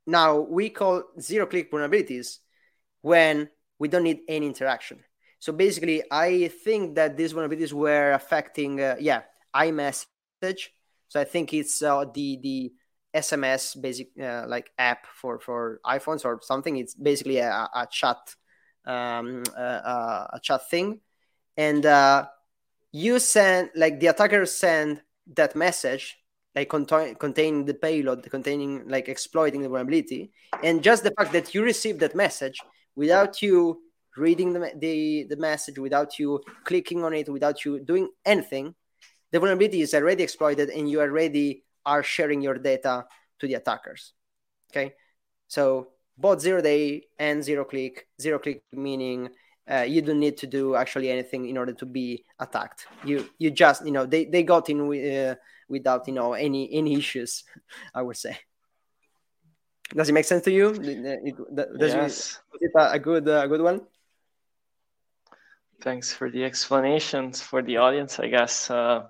now 0.06 0.38
we 0.40 0.70
call 0.70 1.04
zero 1.20 1.46
click 1.46 1.70
vulnerabilities 1.70 2.38
when 3.02 3.48
we 3.78 3.88
don't 3.88 4.04
need 4.04 4.20
any 4.28 4.46
interaction 4.46 5.02
so 5.40 5.54
basically, 5.54 6.02
I 6.10 6.48
think 6.48 6.96
that 6.96 7.16
these 7.16 7.32
vulnerabilities 7.32 7.72
were 7.72 8.12
affecting, 8.12 8.78
uh, 8.78 8.96
yeah, 9.00 9.22
iMessage. 9.56 10.68
So 11.08 11.18
I 11.18 11.24
think 11.24 11.54
it's 11.54 11.82
uh, 11.82 12.04
the 12.12 12.38
the 12.42 12.72
SMS 13.14 13.80
basic 13.80 14.10
uh, 14.20 14.44
like 14.46 14.70
app 14.78 15.06
for 15.06 15.40
for 15.40 15.80
iPhones 15.84 16.26
or 16.26 16.40
something. 16.42 16.76
It's 16.76 16.94
basically 16.94 17.38
a, 17.38 17.68
a 17.74 17.88
chat 17.90 18.18
um, 18.84 19.42
uh, 19.56 20.28
a 20.30 20.40
chat 20.42 20.68
thing, 20.68 21.00
and 21.56 21.86
uh, 21.86 22.26
you 22.92 23.18
send 23.18 23.70
like 23.74 23.98
the 23.98 24.08
attacker 24.08 24.44
send 24.44 25.00
that 25.34 25.54
message 25.56 26.16
like 26.54 26.68
contain, 26.68 27.14
containing 27.14 27.64
the 27.64 27.74
payload 27.74 28.28
containing 28.30 28.88
like 28.88 29.08
exploiting 29.08 29.62
the 29.62 29.68
vulnerability 29.68 30.32
and 30.64 30.82
just 30.82 31.04
the 31.04 31.12
fact 31.12 31.32
that 31.32 31.54
you 31.54 31.62
receive 31.62 31.98
that 31.98 32.14
message 32.14 32.58
without 32.96 33.40
you 33.40 33.80
reading 34.16 34.52
the, 34.52 34.72
the, 34.76 35.26
the 35.28 35.36
message 35.36 35.78
without 35.78 36.18
you 36.18 36.40
clicking 36.64 37.04
on 37.04 37.14
it, 37.14 37.28
without 37.28 37.64
you 37.64 37.80
doing 37.80 38.08
anything, 38.24 38.74
the 39.30 39.38
vulnerability 39.38 39.80
is 39.80 39.94
already 39.94 40.22
exploited 40.22 40.68
and 40.70 40.90
you 40.90 41.00
already 41.00 41.64
are 41.86 42.02
sharing 42.02 42.40
your 42.40 42.58
data 42.58 43.06
to 43.38 43.46
the 43.46 43.54
attackers. 43.54 44.12
Okay. 44.70 44.94
So 45.48 45.88
both 46.18 46.40
zero 46.40 46.60
day 46.60 47.04
and 47.18 47.42
zero 47.42 47.64
click, 47.64 48.06
zero 48.20 48.38
click 48.38 48.62
meaning 48.72 49.30
uh, 49.70 49.82
you 49.82 50.02
don't 50.02 50.18
need 50.18 50.36
to 50.38 50.46
do 50.46 50.74
actually 50.74 51.10
anything 51.10 51.48
in 51.48 51.56
order 51.56 51.72
to 51.72 51.86
be 51.86 52.24
attacked. 52.38 52.86
You 53.04 53.28
you 53.38 53.50
just 53.50 53.84
you 53.84 53.92
know 53.92 54.06
they, 54.06 54.24
they 54.24 54.42
got 54.42 54.68
in 54.68 54.80
uh, 54.80 55.34
without 55.68 56.08
you 56.08 56.14
know 56.14 56.32
any 56.32 56.72
any 56.72 56.94
issues. 56.94 57.44
I 57.94 58.02
would 58.02 58.16
say. 58.16 58.36
Does 59.94 60.08
it 60.08 60.12
make 60.12 60.24
sense 60.24 60.44
to 60.44 60.52
you? 60.52 60.72
Does 60.72 61.92
yes. 61.92 62.40
It, 62.54 62.64
is 62.64 62.70
it 62.74 62.78
a, 62.78 62.92
a 62.92 62.98
good 62.98 63.28
a 63.28 63.48
good 63.48 63.60
one? 63.60 63.82
Thanks 65.80 66.12
for 66.12 66.30
the 66.30 66.44
explanations 66.44 67.40
for 67.40 67.62
the 67.62 67.78
audience, 67.78 68.20
I 68.20 68.28
guess. 68.28 68.70
Uh, 68.70 69.06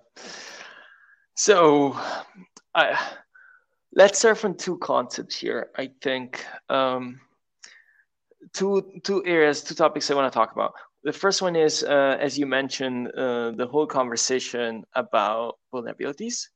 so, 1.35 1.99
I, 2.73 2.97
let's 3.93 4.21
start 4.21 4.39
from 4.39 4.55
two 4.55 4.79
concepts 4.79 5.37
here. 5.37 5.71
I 5.77 5.91
think 6.01 6.45
um, 6.69 7.21
two 8.53 9.01
two 9.03 9.25
areas, 9.25 9.63
two 9.63 9.75
topics 9.75 10.11
I 10.11 10.15
want 10.15 10.33
to 10.33 10.37
talk 10.37 10.53
about. 10.53 10.75
The 11.03 11.13
first 11.13 11.41
one 11.41 11.57
is, 11.57 11.83
uh, 11.83 12.17
as 12.21 12.39
you 12.39 12.47
mentioned, 12.47 13.09
uh, 13.09 13.53
the 13.53 13.67
whole 13.67 13.87
conversation 13.87 14.85
about 14.95 15.59
vulnerabilities, 15.73 16.49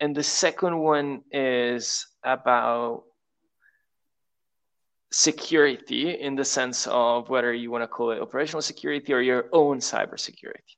and 0.00 0.14
the 0.14 0.22
second 0.22 0.78
one 0.78 1.22
is 1.32 2.06
about 2.22 3.04
security 5.14 6.10
in 6.10 6.34
the 6.34 6.44
sense 6.44 6.86
of 6.88 7.28
whether 7.28 7.52
you 7.52 7.70
want 7.70 7.82
to 7.82 7.88
call 7.88 8.10
it 8.10 8.20
operational 8.20 8.60
security 8.60 9.12
or 9.12 9.20
your 9.20 9.46
own 9.52 9.78
cybersecurity. 9.78 10.74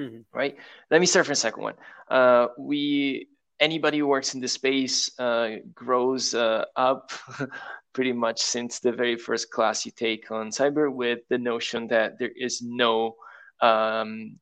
Mm-hmm. 0.00 0.20
Right. 0.32 0.56
Let 0.90 1.00
me 1.00 1.06
start 1.06 1.26
from 1.26 1.32
the 1.32 1.36
second 1.36 1.62
one. 1.62 1.74
Uh, 2.08 2.46
we 2.58 3.28
anybody 3.60 3.98
who 3.98 4.06
works 4.06 4.34
in 4.34 4.40
the 4.40 4.48
space 4.48 5.10
uh, 5.18 5.56
grows 5.74 6.34
uh, 6.34 6.64
up 6.76 7.12
pretty 7.92 8.12
much 8.12 8.40
since 8.40 8.80
the 8.80 8.92
very 8.92 9.16
first 9.16 9.50
class 9.50 9.84
you 9.86 9.92
take 9.92 10.30
on 10.30 10.50
cyber 10.50 10.92
with 10.92 11.20
the 11.28 11.38
notion 11.38 11.86
that 11.88 12.18
there 12.18 12.32
is 12.36 12.62
no 12.62 13.14
um, 13.60 14.38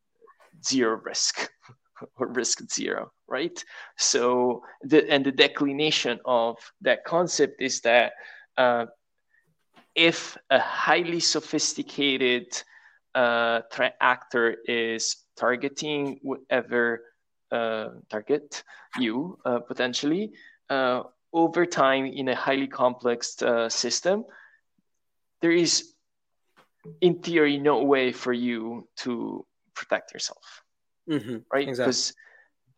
zero 0.65 1.01
risk 1.05 1.51
or 2.17 2.29
risk 2.29 2.63
zero 2.71 3.13
right? 3.31 3.65
So 3.97 4.63
the 4.83 5.09
and 5.09 5.25
the 5.25 5.33
declination 5.33 6.19
of 6.27 6.59
that 6.83 7.05
concept 7.05 7.63
is 7.63 7.81
that 7.83 8.13
uh, 8.59 8.87
if 9.95 10.37
a 10.51 10.59
highly 10.59 11.21
sophisticated 11.21 12.47
uh, 13.15 13.63
threat 13.73 13.95
actor 14.01 14.57
is 14.67 15.17
targeting 15.37 16.19
whatever 16.23 17.03
uh, 17.51 17.89
target 18.11 18.63
you 18.99 19.39
uh, 19.45 19.61
potentially 19.61 20.33
uh, 20.69 21.03
over 21.33 21.67
time 21.67 22.07
in 22.07 22.29
a 22.29 22.35
highly 22.35 22.67
complex 22.67 23.41
uh, 23.43 23.69
system, 23.69 24.25
there 25.41 25.53
is, 25.53 25.93
in 27.01 27.21
theory, 27.21 27.59
no 27.59 27.85
way 27.85 28.13
for 28.13 28.33
you 28.33 28.89
to 28.99 29.47
protect 29.75 30.13
yourself, 30.13 30.63
mm-hmm. 31.09 31.39
right? 31.53 31.67
Because 31.67 32.11
exactly 32.11 32.21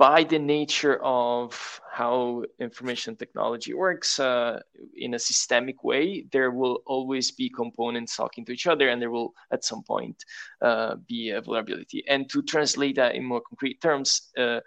by 0.03 0.25
the 0.25 0.39
nature 0.39 0.99
of 1.05 1.81
how 1.89 2.43
information 2.59 3.15
technology 3.15 3.73
works 3.73 4.19
uh, 4.19 4.59
in 4.97 5.15
a 5.15 5.19
systemic 5.19 5.85
way, 5.85 6.27
there 6.33 6.51
will 6.51 6.83
always 6.87 7.31
be 7.31 7.49
components 7.49 8.17
talking 8.17 8.45
to 8.45 8.53
each 8.53 8.67
other, 8.67 8.89
and 8.89 9.01
there 9.01 9.13
will 9.13 9.33
at 9.53 9.65
some 9.65 9.85
point 9.85 10.25
uh, 10.61 10.97
be 11.07 11.31
a 11.31 11.41
vulnerability. 11.41 12.03
And 12.09 12.29
to 12.31 12.43
translate 12.43 12.97
that 12.97 13.15
in 13.15 13.25
more 13.25 13.43
concrete 13.49 13.81
terms, 13.81 14.33
uh, 14.37 14.61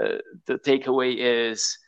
uh 0.00 0.18
the 0.46 0.58
takeaway 0.58 1.14
is 1.18 1.78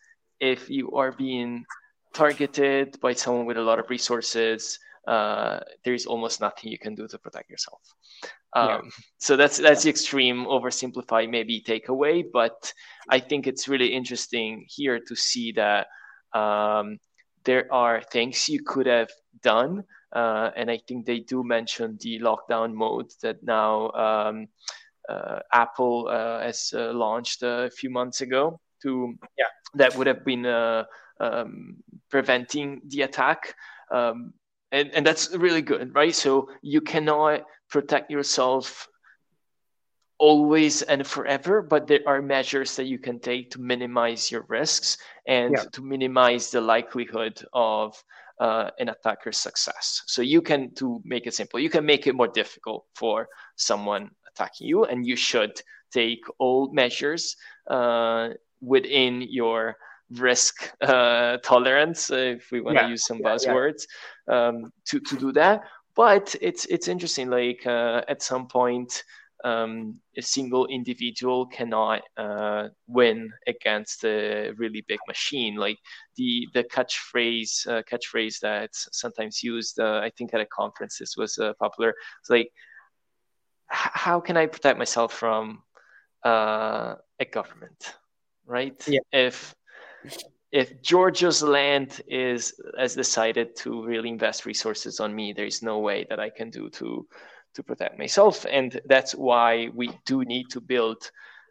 if 0.42 0.68
you 0.68 0.90
are 0.90 1.12
being 1.12 1.64
targeted 2.12 3.00
by 3.00 3.14
someone 3.14 3.46
with 3.46 3.56
a 3.56 3.62
lot 3.62 3.78
of 3.78 3.88
resources, 3.88 4.78
uh, 5.06 5.60
there 5.84 5.94
is 5.94 6.04
almost 6.04 6.40
nothing 6.40 6.70
you 6.70 6.78
can 6.78 6.94
do 6.94 7.06
to 7.08 7.18
protect 7.18 7.48
yourself. 7.48 7.80
Um, 8.54 8.68
yeah. 8.68 8.80
So 9.18 9.36
that's 9.36 9.56
that's 9.58 9.84
the 9.84 9.90
extreme 9.90 10.44
oversimplify 10.44 11.30
maybe 11.30 11.62
takeaway, 11.62 12.24
but 12.30 12.72
I 13.08 13.20
think 13.20 13.46
it's 13.46 13.68
really 13.68 13.94
interesting 13.94 14.66
here 14.68 15.00
to 15.08 15.16
see 15.16 15.52
that 15.52 15.86
um, 16.34 16.98
there 17.44 17.72
are 17.72 18.02
things 18.02 18.48
you 18.48 18.62
could 18.62 18.86
have 18.86 19.10
done, 19.42 19.84
uh, 20.12 20.50
and 20.56 20.70
I 20.70 20.78
think 20.86 21.06
they 21.06 21.20
do 21.20 21.42
mention 21.42 21.98
the 22.00 22.18
lockdown 22.18 22.74
mode 22.74 23.10
that 23.22 23.42
now 23.42 23.90
um, 23.92 24.48
uh, 25.08 25.38
Apple 25.52 26.08
uh, 26.10 26.40
has 26.40 26.72
uh, 26.74 26.92
launched 26.92 27.42
a 27.42 27.70
few 27.70 27.90
months 27.90 28.20
ago. 28.20 28.60
To 28.82 29.14
yeah, 29.38 29.50
that 29.74 29.96
would 29.96 30.06
have 30.06 30.24
been 30.24 30.46
uh, 30.46 30.84
um, 31.20 31.76
preventing 32.10 32.82
the 32.86 33.02
attack. 33.02 33.54
Um, 33.90 34.32
and, 34.70 34.90
and 34.94 35.06
that's 35.06 35.34
really 35.34 35.62
good, 35.62 35.94
right? 35.94 36.14
So 36.14 36.48
you 36.62 36.80
cannot 36.80 37.42
protect 37.68 38.10
yourself 38.10 38.88
always 40.18 40.82
and 40.82 41.06
forever, 41.06 41.62
but 41.62 41.86
there 41.86 42.00
are 42.06 42.22
measures 42.22 42.76
that 42.76 42.86
you 42.86 42.98
can 42.98 43.18
take 43.18 43.50
to 43.50 43.60
minimize 43.60 44.30
your 44.30 44.44
risks 44.48 44.96
and 45.26 45.54
yeah. 45.56 45.64
to 45.72 45.82
minimize 45.82 46.50
the 46.50 46.60
likelihood 46.60 47.44
of 47.52 48.02
uh, 48.40 48.70
an 48.78 48.88
attacker's 48.88 49.36
success. 49.36 50.02
So 50.06 50.22
you 50.22 50.40
can, 50.40 50.74
to 50.76 51.00
make 51.04 51.26
it 51.26 51.34
simple, 51.34 51.60
you 51.60 51.70
can 51.70 51.84
make 51.84 52.06
it 52.06 52.14
more 52.14 52.28
difficult 52.28 52.86
for 52.94 53.28
someone 53.56 54.10
attacking 54.32 54.68
you, 54.68 54.84
and 54.84 55.06
you 55.06 55.16
should 55.16 55.60
take 55.92 56.24
all 56.38 56.72
measures 56.72 57.36
uh, 57.68 58.28
within 58.62 59.22
your 59.22 59.76
risk 60.10 60.72
uh, 60.80 61.36
tolerance, 61.38 62.10
if 62.10 62.50
we 62.50 62.60
want 62.60 62.78
to 62.78 62.84
yeah, 62.84 62.90
use 62.90 63.04
some 63.06 63.20
buzzwords, 63.20 63.84
yeah. 64.28 64.48
Um, 64.48 64.72
to 64.86 65.00
to 65.00 65.16
do 65.16 65.32
that. 65.32 65.62
But 65.94 66.34
it's 66.40 66.64
it's 66.66 66.88
interesting. 66.88 67.28
Like 67.28 67.66
uh, 67.66 68.02
at 68.08 68.22
some 68.22 68.46
point, 68.46 69.02
um, 69.44 69.98
a 70.16 70.22
single 70.22 70.66
individual 70.66 71.46
cannot 71.46 72.02
uh, 72.16 72.68
win 72.86 73.32
against 73.46 74.04
a 74.04 74.52
really 74.56 74.84
big 74.88 75.00
machine. 75.08 75.56
Like 75.56 75.78
the 76.16 76.46
the 76.54 76.64
catchphrase 76.64 77.66
uh, 77.66 77.82
catchphrase 77.90 78.38
that's 78.40 78.88
sometimes 78.92 79.42
used, 79.42 79.80
uh, 79.80 80.00
I 80.02 80.10
think 80.16 80.34
at 80.34 80.40
a 80.40 80.46
conference 80.46 80.98
this 80.98 81.16
was 81.16 81.38
uh, 81.38 81.52
popular. 81.58 81.94
It's 82.20 82.30
like, 82.30 82.50
how 83.66 84.20
can 84.20 84.36
I 84.36 84.46
protect 84.46 84.78
myself 84.78 85.12
from 85.12 85.62
uh, 86.24 86.94
a 87.18 87.24
government, 87.24 87.94
right? 88.46 88.76
Yeah. 88.88 89.00
If 89.12 89.54
if 90.50 90.82
Georgia's 90.82 91.42
land 91.42 92.02
is 92.06 92.54
has 92.78 92.94
decided 92.94 93.56
to 93.56 93.84
really 93.84 94.08
invest 94.08 94.46
resources 94.46 95.00
on 95.00 95.14
me, 95.14 95.32
there 95.32 95.46
is 95.46 95.62
no 95.62 95.78
way 95.78 96.06
that 96.10 96.20
I 96.20 96.30
can 96.30 96.50
do 96.50 96.68
to 96.70 97.06
to 97.54 97.62
protect 97.62 97.98
myself, 97.98 98.46
and 98.50 98.80
that's 98.86 99.14
why 99.14 99.68
we 99.74 99.90
do 100.06 100.24
need 100.24 100.50
to 100.50 100.60
build 100.60 101.10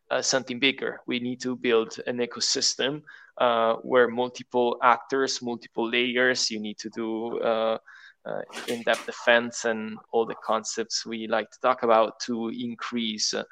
uh, 0.10 0.22
something 0.22 0.60
bigger. 0.60 1.00
We 1.08 1.20
need 1.20 1.42
to 1.42 1.56
build 1.56 2.00
an 2.08 2.18
ecosystem 2.18 3.04
uh, 3.38 3.76
where 3.76 4.08
multiple 4.08 4.78
actors, 4.84 5.42
multiple 5.42 5.90
layers. 5.90 6.52
You 6.52 6.60
need 6.60 6.78
to 6.80 6.90
do 6.90 7.40
uh, 7.40 7.78
uh, 8.26 8.42
in-depth 8.68 9.06
defense 9.06 9.66
and 9.66 9.98
all 10.12 10.26
the 10.26 10.36
concepts 10.44 11.06
we 11.06 11.28
like 11.28 11.50
to 11.52 11.60
talk 11.60 11.84
about 11.84 12.20
to 12.22 12.50
increase 12.50 13.34
uh, 13.34 13.44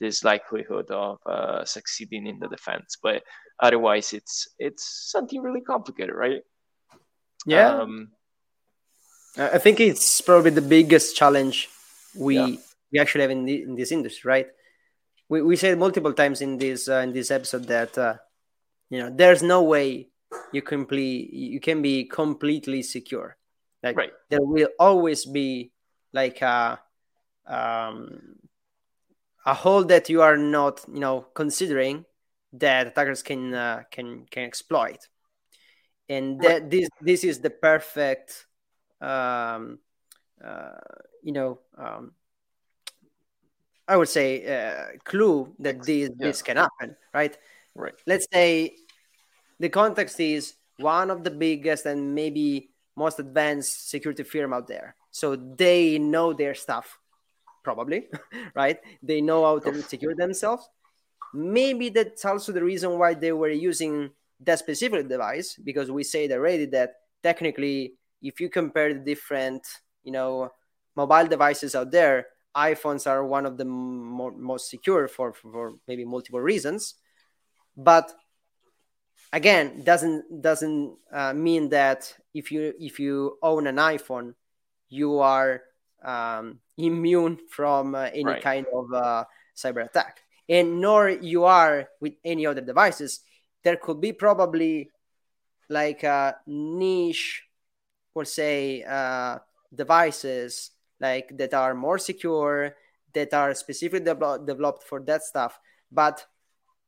this 0.00 0.24
likelihood 0.24 0.90
of 0.90 1.18
uh, 1.26 1.64
succeeding 1.64 2.26
in 2.26 2.38
the 2.38 2.48
defense. 2.48 2.96
But 3.02 3.22
otherwise, 3.60 4.12
it's 4.12 4.48
it's 4.58 5.10
something 5.10 5.42
really 5.42 5.62
complicated, 5.62 6.14
right? 6.14 6.42
Yeah. 7.46 7.80
Um, 7.80 8.12
I 9.38 9.58
think 9.58 9.80
it's 9.80 10.20
probably 10.20 10.50
the 10.50 10.62
biggest 10.62 11.16
challenge 11.16 11.68
we 12.16 12.36
yeah. 12.36 12.56
we 12.92 12.98
actually 12.98 13.22
have 13.22 13.30
in, 13.30 13.44
the, 13.44 13.62
in 13.62 13.76
this 13.76 13.92
industry, 13.92 14.28
right? 14.28 14.46
We, 15.28 15.42
we 15.42 15.56
said 15.56 15.78
multiple 15.78 16.12
times 16.12 16.40
in 16.40 16.58
this 16.58 16.88
uh, 16.88 17.00
in 17.00 17.12
this 17.12 17.30
episode 17.30 17.64
that 17.64 17.96
uh, 17.98 18.14
you 18.90 18.98
know 18.98 19.10
there's 19.10 19.42
no 19.42 19.62
way 19.62 20.08
you 20.52 20.62
complete 20.62 21.32
you 21.32 21.60
can 21.60 21.82
be 21.82 22.04
completely 22.04 22.82
secure. 22.82 23.36
Like 23.82 23.96
right. 23.96 24.12
there 24.30 24.42
will 24.42 24.68
always 24.78 25.24
be 25.24 25.72
like 26.12 26.40
a 26.42 26.80
um, 27.46 28.36
a 29.46 29.54
hole 29.54 29.84
that 29.84 30.08
you 30.10 30.20
are 30.20 30.36
not 30.36 30.84
you 30.92 31.00
know 31.00 31.26
considering 31.34 32.04
that 32.52 32.88
attackers 32.88 33.22
can 33.22 33.54
uh, 33.54 33.82
can 33.90 34.26
can 34.30 34.44
exploit. 34.44 35.08
And 36.08 36.40
that 36.40 36.70
this 36.70 36.88
this 37.00 37.24
is 37.24 37.40
the 37.40 37.50
perfect 37.50 38.46
um, 39.00 39.78
uh, 40.44 40.78
you 41.22 41.32
know 41.32 41.58
um, 41.76 42.12
i 43.88 43.96
would 43.96 44.08
say 44.08 44.44
uh, 44.46 44.98
clue 45.04 45.52
that 45.58 45.82
this 45.82 46.08
yeah. 46.08 46.14
this 46.18 46.42
can 46.42 46.56
happen 46.56 46.96
right? 47.12 47.36
Right. 47.76 47.94
Let's 48.06 48.26
say 48.32 48.76
the 49.60 49.68
context 49.68 50.18
is 50.18 50.54
one 50.78 51.10
of 51.10 51.24
the 51.24 51.30
biggest 51.30 51.84
and 51.84 52.14
maybe 52.14 52.70
most 52.96 53.18
advanced 53.18 53.90
security 53.90 54.22
firm 54.22 54.52
out 54.52 54.66
there. 54.66 54.96
So 55.10 55.36
they 55.36 55.98
know 55.98 56.32
their 56.32 56.54
stuff 56.54 56.98
probably, 57.66 58.06
right? 58.54 58.78
They 59.02 59.20
know 59.20 59.42
how 59.42 59.58
to 59.58 59.82
secure 59.82 60.14
themselves. 60.14 60.70
Maybe 61.34 61.88
that's 61.88 62.24
also 62.24 62.52
the 62.52 62.62
reason 62.62 62.96
why 62.96 63.14
they 63.14 63.32
were 63.32 63.50
using 63.50 64.10
that 64.46 64.60
specific 64.60 65.08
device 65.08 65.58
because 65.58 65.90
we 65.90 66.04
said 66.04 66.30
already 66.30 66.66
that 66.66 66.90
technically, 67.24 67.94
if 68.22 68.38
you 68.38 68.48
compare 68.48 68.94
the 68.94 69.00
different, 69.00 69.66
you 70.04 70.12
know, 70.12 70.52
mobile 70.94 71.26
devices 71.26 71.74
out 71.74 71.90
there, 71.90 72.26
iPhones 72.54 73.04
are 73.10 73.26
one 73.26 73.44
of 73.44 73.58
the 73.58 73.64
more, 73.64 74.30
most 74.30 74.70
secure 74.70 75.08
for, 75.08 75.32
for 75.32 75.72
maybe 75.88 76.04
multiple 76.04 76.40
reasons. 76.40 76.94
But 77.76 78.14
again, 79.32 79.82
doesn't 79.82 80.40
doesn't 80.40 80.96
uh, 81.12 81.34
mean 81.34 81.70
that 81.70 82.14
if 82.32 82.52
you 82.52 82.72
if 82.78 83.00
you 83.00 83.38
own 83.42 83.66
an 83.66 83.76
iPhone, 83.76 84.34
you 84.88 85.18
are 85.18 85.62
um, 86.06 86.60
immune 86.78 87.38
from 87.50 87.94
uh, 87.94 88.08
any 88.14 88.24
right. 88.24 88.42
kind 88.42 88.66
of 88.72 88.92
uh, 88.94 89.24
cyber 89.54 89.84
attack. 89.84 90.22
And 90.48 90.80
nor 90.80 91.10
you 91.10 91.44
are 91.44 91.88
with 92.00 92.14
any 92.24 92.46
other 92.46 92.60
devices. 92.60 93.20
There 93.64 93.76
could 93.76 94.00
be 94.00 94.12
probably 94.12 94.90
like 95.68 96.04
a 96.04 96.36
niche, 96.46 97.42
or 98.14 98.24
say, 98.24 98.84
uh, 98.84 99.38
devices 99.74 100.70
like 101.00 101.36
that 101.36 101.52
are 101.52 101.74
more 101.74 101.98
secure, 101.98 102.76
that 103.12 103.34
are 103.34 103.54
specifically 103.54 104.00
de- 104.00 104.40
developed 104.46 104.84
for 104.84 105.00
that 105.00 105.24
stuff. 105.24 105.58
But 105.90 106.24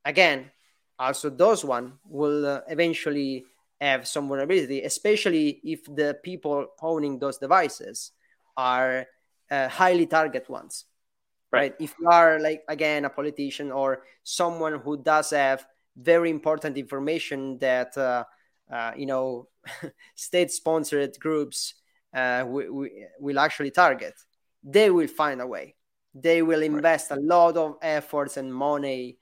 again, 0.05 0.53
also 0.99 1.28
those 1.31 1.65
one 1.65 1.99
will 2.09 2.47
uh, 2.47 2.61
eventually 2.69 3.47
have 3.81 4.07
some 4.07 4.28
vulnerability, 4.28 4.82
especially 4.82 5.61
if 5.65 5.85
the 5.85 6.19
people 6.23 6.66
owning 6.81 7.19
those 7.19 7.39
devices 7.39 8.12
are 8.59 9.06
uh, 9.51 9.68
highly 9.68 10.06
target 10.06 10.51
ones 10.51 10.85
right. 11.52 11.60
right 11.60 11.74
if 11.80 11.94
you 11.98 12.09
are 12.09 12.39
like 12.40 12.62
again 12.68 13.06
a 13.06 13.10
politician 13.10 13.70
or 13.70 14.02
someone 14.24 14.80
who 14.80 15.01
does 15.02 15.30
have 15.30 15.64
very 15.97 16.28
important 16.28 16.76
information 16.76 17.56
that 17.59 17.97
uh, 17.97 18.24
uh, 18.70 18.93
you 18.97 19.06
know 19.06 19.48
state 20.14 20.51
sponsored 20.51 21.18
groups 21.18 21.74
uh, 22.14 22.44
we, 22.47 22.68
we, 22.68 22.90
will 23.20 23.39
actually 23.39 23.70
target 23.70 24.14
they 24.62 24.90
will 24.90 25.06
find 25.06 25.40
a 25.40 25.47
way 25.47 25.74
they 26.14 26.43
will 26.43 26.62
invest 26.62 27.10
right. 27.10 27.20
a 27.20 27.22
lot 27.22 27.56
of 27.56 27.76
efforts 27.80 28.36
and 28.36 28.52
money 28.52 29.16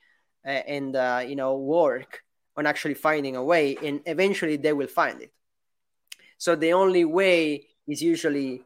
uh, 0.46 0.48
and 0.48 0.96
uh, 0.96 1.22
you 1.26 1.36
know 1.36 1.56
work 1.58 2.22
on 2.56 2.66
actually 2.66 2.94
finding 2.94 3.36
a 3.36 3.44
way 3.44 3.76
and 3.82 4.00
eventually 4.06 4.56
they 4.56 4.72
will 4.72 4.86
find 4.86 5.20
it 5.20 5.32
so 6.38 6.56
the 6.56 6.72
only 6.72 7.04
way 7.04 7.66
is 7.86 8.02
usually 8.02 8.62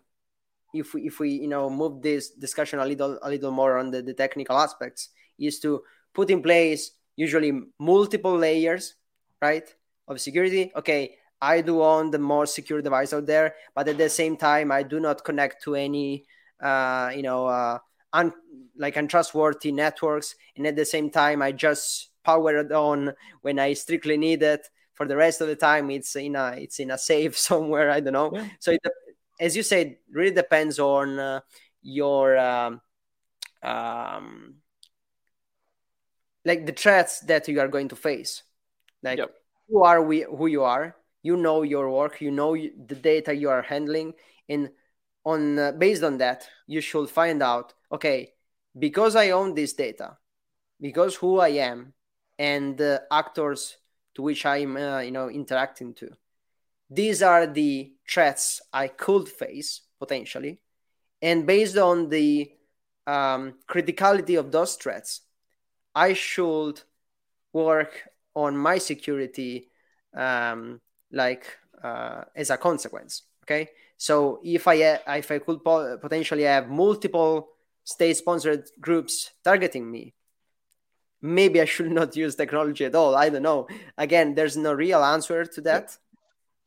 if 0.75 0.95
we 0.95 1.03
if 1.03 1.21
we 1.21 1.31
you 1.31 1.49
know 1.49 1.69
move 1.71 2.03
this 2.03 2.31
discussion 2.31 2.79
a 2.79 2.87
little 2.87 3.19
a 3.23 3.29
little 3.31 3.51
more 3.51 3.79
on 3.79 3.91
the, 3.91 4.03
the 4.03 4.15
technical 4.15 4.57
aspects 4.57 5.11
is 5.39 5.59
to 5.61 5.83
put 6.15 6.31
in 6.31 6.43
place 6.43 6.93
usually 7.17 7.53
multiple 7.79 8.37
layers 8.37 8.95
right 9.43 9.75
of 10.09 10.21
security. 10.21 10.73
Okay 10.77 11.17
i 11.43 11.63
do 11.63 11.83
own 11.83 12.11
the 12.11 12.19
more 12.19 12.45
secure 12.45 12.83
device 12.83 13.15
out 13.15 13.25
there 13.25 13.55
but 13.75 13.89
at 13.89 13.97
the 13.97 14.11
same 14.11 14.37
time 14.37 14.71
i 14.71 14.83
do 14.83 15.01
not 15.01 15.25
connect 15.25 15.63
to 15.63 15.75
any 15.75 16.27
uh, 16.63 17.11
you 17.15 17.23
know 17.23 17.47
uh, 17.47 17.79
un- 18.13 18.33
like 18.77 18.97
untrustworthy 18.97 19.73
networks. 19.73 20.35
And 20.57 20.67
at 20.67 20.77
the 20.77 20.85
same 20.85 21.11
time 21.11 21.43
i 21.43 21.53
just 21.53 22.11
power 22.25 22.57
it 22.59 22.73
on 22.73 23.15
when 23.43 23.59
i 23.59 23.73
strictly 23.73 24.17
need 24.17 24.43
it. 24.43 24.67
For 24.95 25.07
the 25.07 25.17
rest 25.17 25.41
of 25.41 25.49
the 25.49 25.57
time 25.57 25.91
it's 25.91 26.15
in 26.17 26.37
a 26.37 26.55
it's 26.59 26.79
in 26.79 26.91
a 26.91 26.99
safe 26.99 27.39
somewhere 27.49 27.91
i 27.91 28.01
don't 28.01 28.13
know. 28.13 28.31
Yeah. 28.35 28.47
so 28.59 28.73
it, 28.73 28.81
as 29.41 29.57
you 29.57 29.63
said, 29.63 29.97
really 30.13 30.35
depends 30.35 30.79
on 30.79 31.19
uh, 31.19 31.41
your 31.83 32.37
um, 32.39 32.81
um, 33.63 34.55
like 36.45 36.67
the 36.67 36.73
threats 36.73 37.21
that 37.21 37.49
you 37.49 37.59
are 37.61 37.69
going 37.69 37.89
to 37.89 37.97
face. 37.97 38.43
Like 39.03 39.19
yep. 39.19 39.35
who 39.69 39.83
are 39.83 40.03
we? 40.03 40.23
Who 40.23 40.47
you 40.47 40.63
are? 40.63 40.95
You 41.23 41.37
know 41.37 41.63
your 41.63 41.91
work. 41.91 42.21
You 42.21 42.31
know 42.31 42.55
the 42.55 42.95
data 42.95 43.35
you 43.35 43.51
are 43.51 43.63
handling, 43.63 44.15
and 44.49 44.71
on 45.25 45.59
uh, 45.59 45.73
based 45.73 46.03
on 46.03 46.19
that, 46.19 46.47
you 46.67 46.81
should 46.81 47.09
find 47.09 47.43
out. 47.43 47.75
Okay, 47.91 48.35
because 48.79 49.17
I 49.17 49.31
own 49.31 49.55
this 49.55 49.73
data, 49.73 50.19
because 50.81 51.17
who 51.17 51.41
I 51.41 51.49
am, 51.49 51.95
and 52.39 52.77
the 52.77 53.03
actors 53.11 53.79
to 54.15 54.23
which 54.23 54.45
I'm, 54.45 54.77
uh, 54.77 55.01
you 55.01 55.11
know, 55.11 55.29
interacting 55.29 55.95
to 55.95 56.11
these 56.91 57.23
are 57.23 57.47
the 57.47 57.93
threats 58.09 58.61
I 58.73 58.89
could 58.89 59.29
face 59.29 59.83
potentially. 60.01 60.61
And 61.23 61.47
based 61.47 61.77
on 61.77 62.09
the 62.09 62.51
um, 63.07 63.55
criticality 63.69 64.39
of 64.39 64.51
those 64.51 64.75
threats, 64.75 65.21
I 65.95 66.15
should 66.15 66.83
work 67.53 68.09
on 68.35 68.57
my 68.57 68.79
security 68.79 69.69
um, 70.15 70.81
like 71.13 71.59
uh, 71.83 72.25
as 72.35 72.51
a 72.51 72.57
consequence. 72.57 73.23
Okay. 73.45 73.71
So 73.97 74.41
if 74.45 74.67
I 74.67 74.75
if 75.09 75.31
I 75.31 75.39
could 75.39 75.63
po- 75.63 75.99
potentially 75.99 76.45
have 76.45 76.71
multiple 76.71 77.49
state 77.85 78.17
sponsored 78.17 78.65
groups 78.81 79.31
targeting 79.45 79.91
me, 79.91 80.15
maybe 81.21 81.61
I 81.61 81.67
should 81.67 81.91
not 82.01 82.17
use 82.17 82.35
technology 82.35 82.85
at 82.85 82.95
all. 82.95 83.15
I 83.15 83.29
don't 83.29 83.43
know. 83.43 83.69
Again, 83.99 84.35
there's 84.35 84.57
no 84.57 84.73
real 84.73 85.05
answer 85.05 85.45
to 85.45 85.61
that 85.63 85.97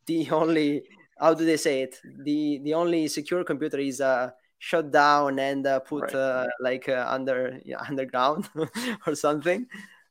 the 0.06 0.30
only 0.30 0.84
how 1.18 1.34
do 1.34 1.44
they 1.44 1.56
say 1.56 1.82
it? 1.82 2.00
The 2.04 2.60
the 2.62 2.74
only 2.74 3.08
secure 3.08 3.44
computer 3.44 3.78
is 3.78 4.00
uh 4.00 4.30
shut 4.58 4.90
down 4.90 5.38
and 5.38 5.66
uh, 5.66 5.80
put 5.80 6.04
right. 6.04 6.14
uh, 6.14 6.46
like 6.60 6.88
uh, 6.88 7.06
under 7.08 7.60
you 7.64 7.74
know, 7.76 7.80
underground 7.86 8.48
or 9.06 9.14
something. 9.14 9.66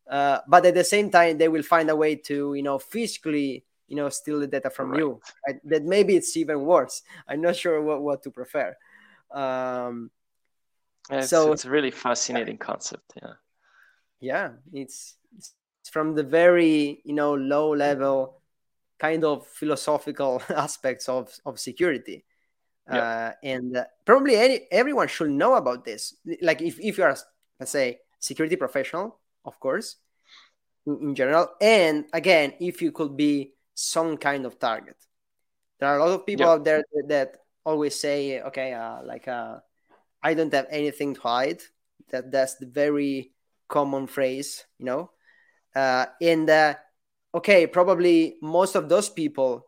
Uh, 0.09 0.39
but 0.47 0.65
at 0.65 0.75
the 0.75 0.83
same 0.83 1.09
time 1.09 1.37
they 1.37 1.47
will 1.47 1.63
find 1.63 1.89
a 1.89 1.95
way 1.95 2.15
to 2.15 2.53
you 2.53 2.63
know 2.63 2.77
physically 2.77 3.63
you 3.87 3.95
know 3.95 4.09
steal 4.09 4.39
the 4.39 4.47
data 4.47 4.69
from 4.69 4.91
right. 4.91 4.99
you 4.99 5.19
that 5.63 5.83
maybe 5.83 6.15
it's 6.15 6.37
even 6.37 6.61
worse. 6.61 7.01
I'm 7.27 7.41
not 7.41 7.55
sure 7.55 7.81
what, 7.81 8.01
what 8.01 8.23
to 8.23 8.31
prefer. 8.31 8.75
Um, 9.31 10.11
it's, 11.09 11.29
so 11.29 11.51
it's 11.51 11.65
a 11.65 11.69
really 11.69 11.91
fascinating 11.91 12.57
concept 12.57 13.13
yeah. 13.21 13.33
Yeah 14.21 14.49
it's, 14.71 15.15
it's 15.35 15.53
from 15.89 16.15
the 16.15 16.23
very 16.23 17.01
you 17.03 17.13
know 17.13 17.33
low 17.33 17.75
level 17.75 18.41
kind 19.03 19.25
of 19.25 19.45
philosophical 19.45 20.41
aspects 20.49 21.09
of, 21.09 21.29
of 21.45 21.59
security. 21.59 22.23
Uh, 22.87 23.31
and 23.43 23.77
uh, 23.77 23.83
probably 24.03 24.35
any 24.35 24.67
everyone 24.69 25.07
should 25.07 25.31
know 25.31 25.55
about 25.55 25.85
this. 25.85 26.15
Like 26.41 26.61
if, 26.61 26.79
if 26.79 26.97
you 26.97 27.03
are, 27.03 27.15
let's 27.59 27.71
say, 27.71 27.99
security 28.19 28.55
professional, 28.55 29.19
of 29.45 29.59
course, 29.59 29.97
in, 30.85 30.99
in 31.01 31.15
general, 31.15 31.47
and 31.61 32.05
again, 32.13 32.53
if 32.59 32.81
you 32.81 32.91
could 32.91 33.15
be 33.15 33.53
some 33.73 34.17
kind 34.17 34.45
of 34.45 34.59
target. 34.59 34.97
There 35.79 35.89
are 35.89 35.97
a 35.97 36.05
lot 36.05 36.13
of 36.13 36.25
people 36.25 36.47
out 36.47 36.63
there 36.63 36.83
that, 36.93 37.07
that, 37.07 37.37
always 37.65 37.97
say, 37.97 38.41
okay, 38.41 38.73
uh, 38.73 39.01
like 39.05 39.25
uh, 39.27 39.59
I 40.21 40.33
don't 40.33 40.53
have 40.53 40.67
anything 40.69 41.15
to 41.15 41.21
hide. 41.21 41.61
That 42.11 42.29
that's 42.29 42.55
the 42.55 42.67
very 42.67 43.31
common 43.69 44.07
phrase, 44.07 44.65
you 44.77 44.85
know. 44.85 45.11
Uh, 45.73 46.07
and 46.21 46.49
uh, 46.49 46.75
okay, 47.33 47.67
probably 47.67 48.37
most 48.41 48.75
of 48.75 48.89
those 48.89 49.09
people 49.09 49.67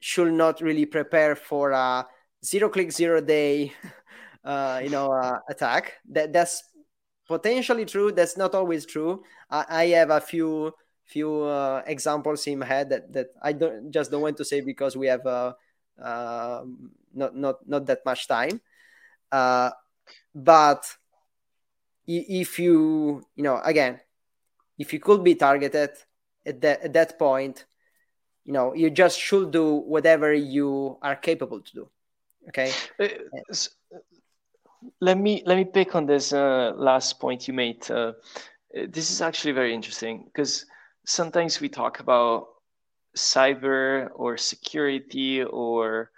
should 0.00 0.32
not 0.32 0.60
really 0.60 0.86
prepare 0.86 1.34
for 1.34 1.70
a 1.70 2.06
zero 2.44 2.68
click 2.68 2.92
zero 2.92 3.20
day 3.20 3.72
uh, 4.44 4.80
you 4.82 4.90
know 4.90 5.12
uh, 5.12 5.38
attack. 5.48 5.94
That 6.10 6.32
that's 6.32 6.62
potentially 7.26 7.84
true. 7.84 8.12
That's 8.12 8.36
not 8.36 8.54
always 8.54 8.86
true. 8.86 9.22
I, 9.50 9.64
I 9.68 9.86
have 9.98 10.10
a 10.10 10.20
few 10.20 10.72
few 11.04 11.42
uh, 11.42 11.82
examples 11.86 12.46
in 12.46 12.58
my 12.58 12.64
head 12.66 12.88
that, 12.88 13.12
that 13.12 13.26
i 13.42 13.52
don't 13.52 13.92
just 13.92 14.10
don't 14.10 14.22
want 14.22 14.38
to 14.38 14.44
say 14.44 14.62
because 14.62 14.96
we 14.96 15.06
have 15.06 15.20
uh, 15.26 15.52
uh, 16.00 16.64
not 17.14 17.36
not 17.36 17.56
not 17.68 17.86
that 17.86 18.04
much 18.04 18.26
time. 18.26 18.60
Uh, 19.30 19.70
but 20.34 20.84
if 22.06 22.58
you 22.58 23.24
you 23.34 23.42
know 23.42 23.60
again 23.64 23.98
if 24.78 24.92
you 24.92 25.00
could 25.00 25.24
be 25.24 25.34
targeted 25.34 25.90
at 26.46 26.60
that 26.60 26.82
at 26.82 26.92
that 26.92 27.18
point 27.18 27.64
you 28.44 28.52
know 28.52 28.74
you 28.74 28.90
just 28.90 29.18
should 29.18 29.50
do 29.50 29.76
whatever 29.76 30.32
you 30.32 30.98
are 31.02 31.16
capable 31.16 31.60
to 31.60 31.72
do 31.72 31.88
okay? 32.48 32.70
Uh, 33.00 33.08
let 35.00 35.18
me 35.18 35.42
let 35.46 35.56
me 35.56 35.64
pick 35.64 35.94
on 35.94 36.06
this 36.06 36.32
uh, 36.32 36.72
last 36.76 37.18
point 37.20 37.48
you 37.48 37.54
made. 37.54 37.90
Uh, 37.90 38.12
this 38.88 39.10
is 39.10 39.20
actually 39.20 39.52
very 39.52 39.74
interesting 39.74 40.24
because 40.24 40.66
sometimes 41.06 41.60
we 41.60 41.68
talk 41.68 42.00
about 42.00 42.48
cyber 43.16 44.08
or 44.14 44.36
security 44.36 45.42
or 45.42 46.10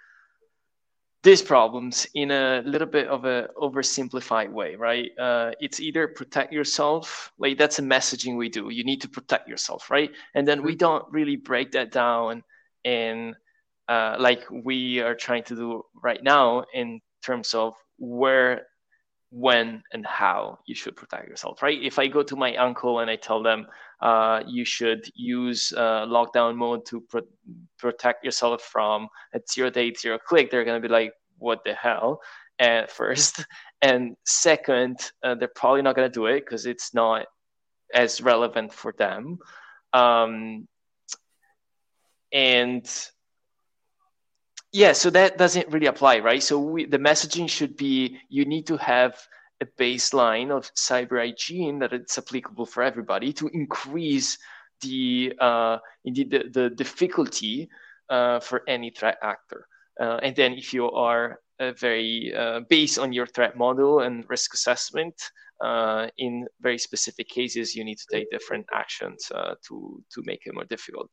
these 1.27 1.41
problems 1.41 2.07
in 2.13 2.31
a 2.31 2.61
little 2.65 2.87
bit 2.87 3.05
of 3.09 3.25
a 3.25 3.49
oversimplified 3.57 4.49
way 4.49 4.75
right? 4.75 5.11
Uh, 5.19 5.51
it's 5.59 5.81
either 5.81 6.07
protect 6.07 6.53
yourself 6.53 7.33
like 7.37 7.57
that's 7.57 7.79
a 7.79 7.81
messaging 7.81 8.37
we 8.37 8.47
do. 8.47 8.69
You 8.69 8.85
need 8.85 9.01
to 9.01 9.09
protect 9.09 9.49
yourself 9.49 9.91
right? 9.91 10.09
And 10.35 10.47
then 10.47 10.63
we 10.63 10.71
mm-hmm. 10.71 10.85
don't 10.85 11.05
really 11.11 11.35
break 11.35 11.71
that 11.71 11.91
down 11.91 12.43
and 12.85 13.35
uh, 13.89 14.15
like 14.17 14.41
we 14.49 15.01
are 15.01 15.15
trying 15.15 15.43
to 15.43 15.55
do 15.55 15.83
right 16.01 16.23
now 16.23 16.63
in 16.73 17.01
terms 17.21 17.53
of 17.53 17.73
where 17.97 18.67
when 19.29 19.83
and 19.91 20.05
how 20.05 20.57
you 20.65 20.73
should 20.73 20.95
protect 20.95 21.27
yourself 21.27 21.61
right? 21.61 21.81
If 21.81 21.99
i 21.99 22.07
go 22.07 22.23
to 22.23 22.35
my 22.35 22.55
uncle 22.55 22.99
and 22.99 23.09
i 23.09 23.15
tell 23.15 23.43
them 23.43 23.67
uh, 24.01 24.43
you 24.47 24.63
should 24.63 25.09
use 25.15 25.73
uh, 25.75 26.05
lockdown 26.05 26.55
mode 26.55 26.85
to 26.85 27.01
pro- 27.01 27.21
protect 27.79 28.23
yourself 28.23 28.61
from 28.61 29.07
a 29.33 29.41
zero 29.51 29.69
day 29.69 29.93
zero 29.93 30.17
click 30.17 30.49
they're 30.49 30.63
going 30.63 30.81
to 30.81 30.87
be 30.87 30.91
like 30.91 31.13
what 31.39 31.63
the 31.63 31.73
hell? 31.73 32.21
at 32.59 32.91
first. 32.99 33.45
And 33.81 34.15
second 34.25 34.99
uh, 35.23 35.35
they're 35.35 35.47
probably 35.47 35.81
not 35.81 35.95
going 35.95 36.09
to 36.09 36.13
do 36.13 36.25
it 36.25 36.41
because 36.41 36.65
it's 36.65 36.93
not 36.93 37.27
as 37.93 38.21
relevant 38.21 38.73
for 38.73 38.93
them. 38.97 39.37
Um, 39.93 40.67
and 42.31 42.85
yeah 44.71 44.91
so 44.91 45.09
that 45.09 45.37
doesn't 45.37 45.67
really 45.69 45.87
apply 45.87 46.19
right? 46.19 46.43
So 46.43 46.59
we, 46.59 46.85
the 46.85 46.99
messaging 46.99 47.49
should 47.49 47.77
be 47.77 48.19
you 48.29 48.45
need 48.45 48.67
to 48.67 48.77
have 48.77 49.17
a 49.61 49.65
baseline 49.79 50.51
of 50.51 50.73
cyber 50.75 51.19
hygiene 51.19 51.79
that 51.79 51.93
it's 51.93 52.17
applicable 52.17 52.65
for 52.65 52.83
everybody 52.83 53.33
to 53.33 53.49
increase 53.53 54.37
the 54.81 55.33
uh, 55.39 55.77
indeed 56.05 56.31
the, 56.31 56.43
the 56.51 56.69
difficulty 56.69 57.69
uh, 58.09 58.39
for 58.39 58.61
any 58.67 58.91
threat 58.91 59.17
actor. 59.23 59.67
Uh, 59.99 60.19
and 60.21 60.35
then 60.35 60.53
if 60.53 60.73
you 60.73 60.89
are 60.91 61.39
uh, 61.59 61.71
very 61.71 62.31
uh, 62.37 62.61
based 62.69 62.99
on 62.99 63.11
your 63.11 63.25
threat 63.25 63.57
model 63.57 64.01
and 64.01 64.25
risk 64.29 64.53
assessment 64.53 65.15
uh, 65.63 66.07
in 66.19 66.45
very 66.61 66.77
specific 66.77 67.27
cases 67.27 67.75
you 67.75 67.83
need 67.83 67.97
to 67.97 68.05
take 68.11 68.29
different 68.29 68.65
actions 68.71 69.31
to 69.67 70.03
to 70.13 70.21
make 70.25 70.41
it 70.45 70.53
more 70.53 70.65
difficult 70.65 71.09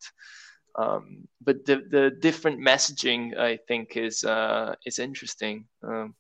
um, 0.77 1.29
but 1.41 1.65
the 1.67 1.83
the 1.91 2.11
different 2.11 2.61
messaging 2.61 3.39
I 3.39 3.59
think 3.69 3.97
is 3.97 4.25
uh, 4.25 4.75
is 4.85 4.99
interesting. 4.99 5.67
Um, 5.83 6.15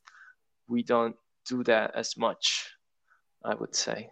we 0.68 0.82
don't 0.82 1.16
do 1.48 1.64
that 1.64 1.92
as 1.94 2.16
much, 2.16 2.70
I 3.44 3.54
would 3.54 3.74
say. 3.74 4.10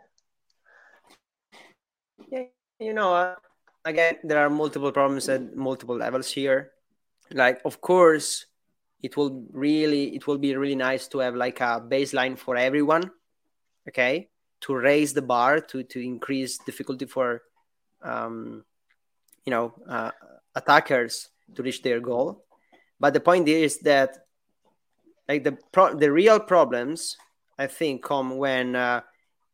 Yeah, 2.30 2.44
you 2.78 2.92
know, 2.92 3.14
uh, 3.14 3.36
again, 3.84 4.18
there 4.24 4.38
are 4.38 4.50
multiple 4.50 4.92
problems 4.92 5.28
at 5.28 5.56
multiple 5.56 5.96
levels 5.96 6.30
here. 6.30 6.72
Like, 7.30 7.60
of 7.64 7.80
course, 7.80 8.46
it 9.02 9.16
will 9.16 9.44
really 9.52 10.14
it 10.14 10.26
will 10.26 10.38
be 10.38 10.56
really 10.56 10.76
nice 10.76 11.08
to 11.08 11.18
have 11.18 11.34
like 11.34 11.60
a 11.60 11.80
baseline 11.80 12.36
for 12.36 12.56
everyone, 12.56 13.10
okay, 13.88 14.28
to 14.62 14.74
raise 14.74 15.12
the 15.12 15.22
bar 15.22 15.60
to 15.60 15.82
to 15.84 16.00
increase 16.00 16.58
difficulty 16.58 17.06
for 17.06 17.42
um, 18.02 18.64
you 19.44 19.50
know 19.50 19.74
uh, 19.88 20.10
attackers 20.54 21.28
to 21.54 21.62
reach 21.62 21.82
their 21.82 22.00
goal. 22.00 22.44
But 23.00 23.14
the 23.14 23.20
point 23.20 23.48
is 23.48 23.78
that 23.80 24.18
like 25.28 25.44
the 25.44 25.58
pro- 25.72 25.94
the 25.94 26.10
real 26.10 26.40
problems 26.40 27.16
i 27.58 27.66
think 27.66 28.02
come 28.02 28.36
when 28.36 28.74
uh, 28.74 29.00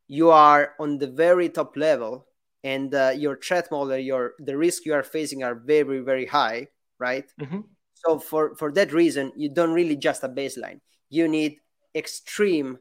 you 0.07 0.31
are 0.31 0.75
on 0.81 0.99
the 0.99 1.07
very 1.07 1.49
top 1.49 1.77
level 1.77 2.27
and 2.65 2.95
uh, 2.95 3.13
your 3.15 3.37
threat 3.37 3.71
model 3.71 3.97
your 3.97 4.33
the 4.39 4.57
risk 4.57 4.85
you 4.85 4.95
are 4.95 5.03
facing 5.03 5.45
are 5.45 5.55
very 5.55 6.01
very 6.01 6.27
high 6.27 6.67
right? 6.99 7.31
Mm-hmm. 7.41 7.61
so 7.95 8.19
for 8.19 8.55
for 8.57 8.73
that 8.73 8.93
reason 8.93 9.33
you 9.37 9.49
don't 9.49 9.73
really 9.73 9.97
just 9.97 10.25
a 10.25 10.29
baseline. 10.29 10.81
You 11.11 11.29
need 11.29 11.59
extreme 11.95 12.79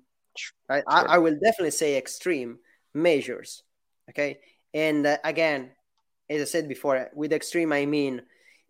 right? 0.70 0.84
Sure. 0.90 1.10
I, 1.10 1.16
I, 1.16 1.18
will 1.18 1.38
definitely 1.42 1.72
say 1.72 1.98
extreme 1.98 2.60
measures 2.94 3.64
okay? 4.10 4.40
And 4.74 5.06
uh, 5.06 5.18
again 5.24 5.72
as 6.30 6.42
I 6.42 6.46
said 6.46 6.68
before, 6.68 7.10
with 7.14 7.34
extreme, 7.34 7.72
I 7.72 7.86
mean 7.86 8.22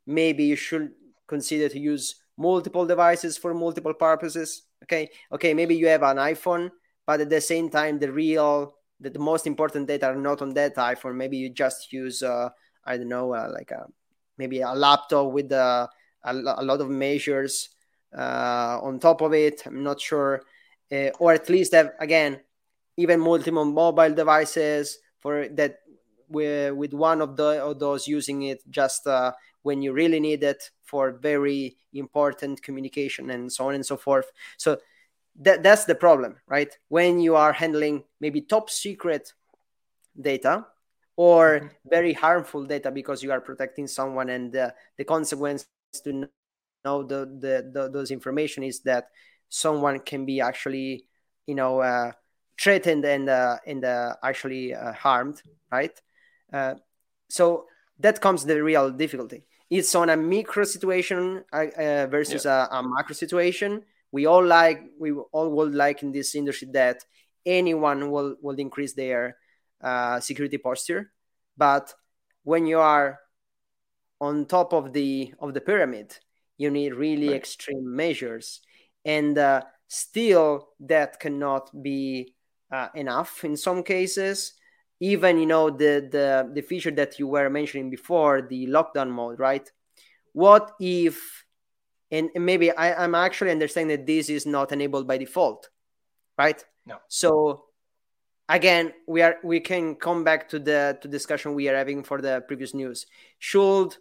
maybe 0.06 0.46
you 0.46 0.56
should 0.56 0.92
consider 1.28 1.70
to 1.70 1.80
use 1.80 2.16
multiple 2.38 2.86
devices 2.86 3.38
for 3.38 3.54
multiple 3.54 3.94
purposes. 3.94 4.64
Okay, 4.84 5.10
okay, 5.32 5.54
maybe 5.54 5.76
you 5.76 5.88
have 5.88 6.04
an 6.04 6.18
iPhone, 6.18 6.72
but 7.06 7.20
at 7.20 7.30
the 7.30 7.42
same 7.42 7.70
time, 7.70 8.00
the 8.00 8.12
real, 8.12 8.76
the, 9.00 9.10
the 9.10 9.20
most 9.20 9.48
important 9.48 9.88
data 9.88 10.08
are 10.08 10.16
not 10.16 10.42
on 10.42 10.54
that 10.54 10.76
iPhone. 10.76 11.16
Maybe 11.16 11.38
you 11.38 11.50
just 11.50 11.92
use, 11.92 12.24
uh, 12.24 12.50
I 12.86 12.98
don't 12.98 13.10
know, 13.10 13.34
uh, 13.34 13.50
like 13.52 13.72
a 13.72 13.88
maybe 14.38 14.62
a 14.62 14.72
laptop 14.74 15.32
with 15.32 15.52
uh, 15.52 15.88
a, 16.24 16.34
a 16.34 16.64
lot 16.64 16.80
of 16.80 16.90
measures 16.90 17.70
uh, 18.16 18.80
on 18.82 19.00
top 19.00 19.22
of 19.22 19.34
it. 19.34 19.64
I'm 19.66 19.84
not 19.84 20.00
sure, 20.00 20.42
uh, 20.92 21.10
or 21.20 21.34
at 21.34 21.50
least 21.50 21.74
have 21.74 21.92
again 22.00 22.40
even 22.98 23.20
multiple 23.20 23.66
mobile 23.66 24.14
devices 24.14 25.00
for 25.20 25.48
that 25.50 25.80
with, 26.28 26.74
with 26.74 26.94
one 26.94 27.22
of, 27.22 27.36
the, 27.36 27.64
of 27.64 27.80
those 27.80 28.08
using 28.08 28.44
it 28.44 28.62
just 28.70 29.08
uh, 29.08 29.32
when 29.64 29.82
you 29.82 29.94
really 29.94 30.20
need 30.20 30.44
it 30.44 30.72
for 30.84 31.12
very 31.12 31.78
important 31.94 32.62
communication 32.62 33.30
and 33.30 33.52
so 33.52 33.68
on 33.68 33.76
and 33.76 33.86
so 33.86 33.98
forth. 33.98 34.32
So 34.58 34.78
that, 35.40 35.64
that's 35.64 35.86
the 35.86 35.96
problem, 35.96 36.38
right? 36.48 36.76
When 36.90 37.20
you 37.20 37.36
are 37.36 37.54
handling 37.54 38.04
maybe 38.20 38.42
top 38.42 38.70
secret 38.70 39.34
data 40.20 40.66
or 41.16 41.60
mm-hmm. 41.60 41.68
very 41.90 42.14
harmful 42.14 42.66
data 42.66 42.92
because 42.92 43.22
you 43.24 43.32
are 43.32 43.42
protecting 43.42 43.88
someone 43.88 44.30
and 44.30 44.56
uh, 44.56 44.72
the 44.98 45.04
consequence 45.04 45.68
to 46.04 46.28
know 46.86 47.04
the, 47.04 47.26
the, 47.40 47.70
the, 47.74 47.90
those 47.90 48.12
information 48.12 48.64
is 48.64 48.82
that 48.82 49.10
someone 49.50 50.00
can 50.00 50.26
be 50.26 50.42
actually 50.42 51.06
you 51.48 51.56
know 51.56 51.80
uh, 51.80 52.12
threatened 52.60 53.06
and 53.06 53.30
uh, 53.30 53.58
and 53.66 53.84
uh, 53.84 54.14
actually 54.24 54.76
uh, 54.76 54.94
harmed 54.94 55.42
right 55.72 56.02
uh, 56.54 56.76
so 57.30 57.66
that 58.00 58.22
comes 58.22 58.46
the 58.46 58.62
real 58.64 58.92
difficulty. 58.92 59.44
It's 59.70 59.94
on 59.96 60.10
a 60.10 60.18
micro 60.18 60.64
situation 60.64 61.44
uh, 61.52 61.66
uh, 61.78 62.08
versus 62.08 62.46
yeah. 62.46 62.68
a, 62.72 62.78
a, 62.78 62.84
macro 62.84 63.14
situation. 63.14 63.84
We 64.12 64.26
all 64.26 64.46
like 64.46 64.82
we 64.98 65.12
all 65.12 65.50
would 65.52 65.76
like 65.76 66.04
in 66.04 66.12
this 66.12 66.36
industry 66.36 66.70
that 66.72 67.04
anyone 67.46 68.10
will 68.10 68.36
will 68.42 68.56
increase 68.56 68.94
their 68.94 69.38
uh, 69.82 70.20
security 70.22 70.58
posture, 70.58 71.12
but 71.58 71.94
when 72.44 72.66
you 72.66 72.80
are 72.80 73.20
on 74.22 74.46
top 74.46 74.74
of 74.74 74.94
the 74.94 75.34
of 75.40 75.54
the 75.54 75.62
pyramid, 75.62 76.18
you 76.58 76.72
need 76.72 76.94
really 76.94 77.28
right. 77.28 77.36
extreme 77.36 77.96
measures, 77.96 78.62
and 79.04 79.38
uh, 79.38 79.62
still 79.90 80.70
that 80.80 81.20
cannot 81.20 81.70
be 81.84 82.34
uh, 82.72 82.88
enough 82.96 83.44
in 83.44 83.58
some 83.58 83.84
cases 83.84 84.54
even 85.00 85.38
you 85.38 85.46
know 85.46 85.70
the 85.70 86.08
the 86.12 86.50
the 86.54 86.62
feature 86.62 86.92
that 86.92 87.20
you 87.20 87.28
were 87.28 87.50
mentioning 87.50 87.90
before 87.90 88.42
the 88.42 88.68
lockdown 88.68 89.10
mode 89.10 89.40
right? 89.40 89.70
What 90.34 90.72
if 90.80 91.46
and 92.12 92.30
maybe 92.36 92.72
I, 92.72 93.04
i'm 93.04 93.16
actually 93.16 93.52
understanding 93.52 93.98
that 93.98 94.06
this 94.06 94.30
is 94.30 94.46
not 94.46 94.72
enabled 94.72 95.08
by 95.08 95.18
default 95.18 95.70
right? 96.38 96.64
No. 96.86 96.98
So 97.08 97.66
again 98.50 98.94
we 99.08 99.22
are 99.22 99.36
we 99.44 99.60
can 99.60 99.96
come 99.96 100.24
back 100.24 100.48
to 100.50 100.60
the 100.60 100.98
to 101.02 101.08
discussion 101.08 101.54
we 101.54 101.68
are 101.68 101.76
having 101.76 102.04
for 102.04 102.22
the 102.22 102.44
previous 102.48 102.74
news. 102.74 103.06
Should 103.40 103.96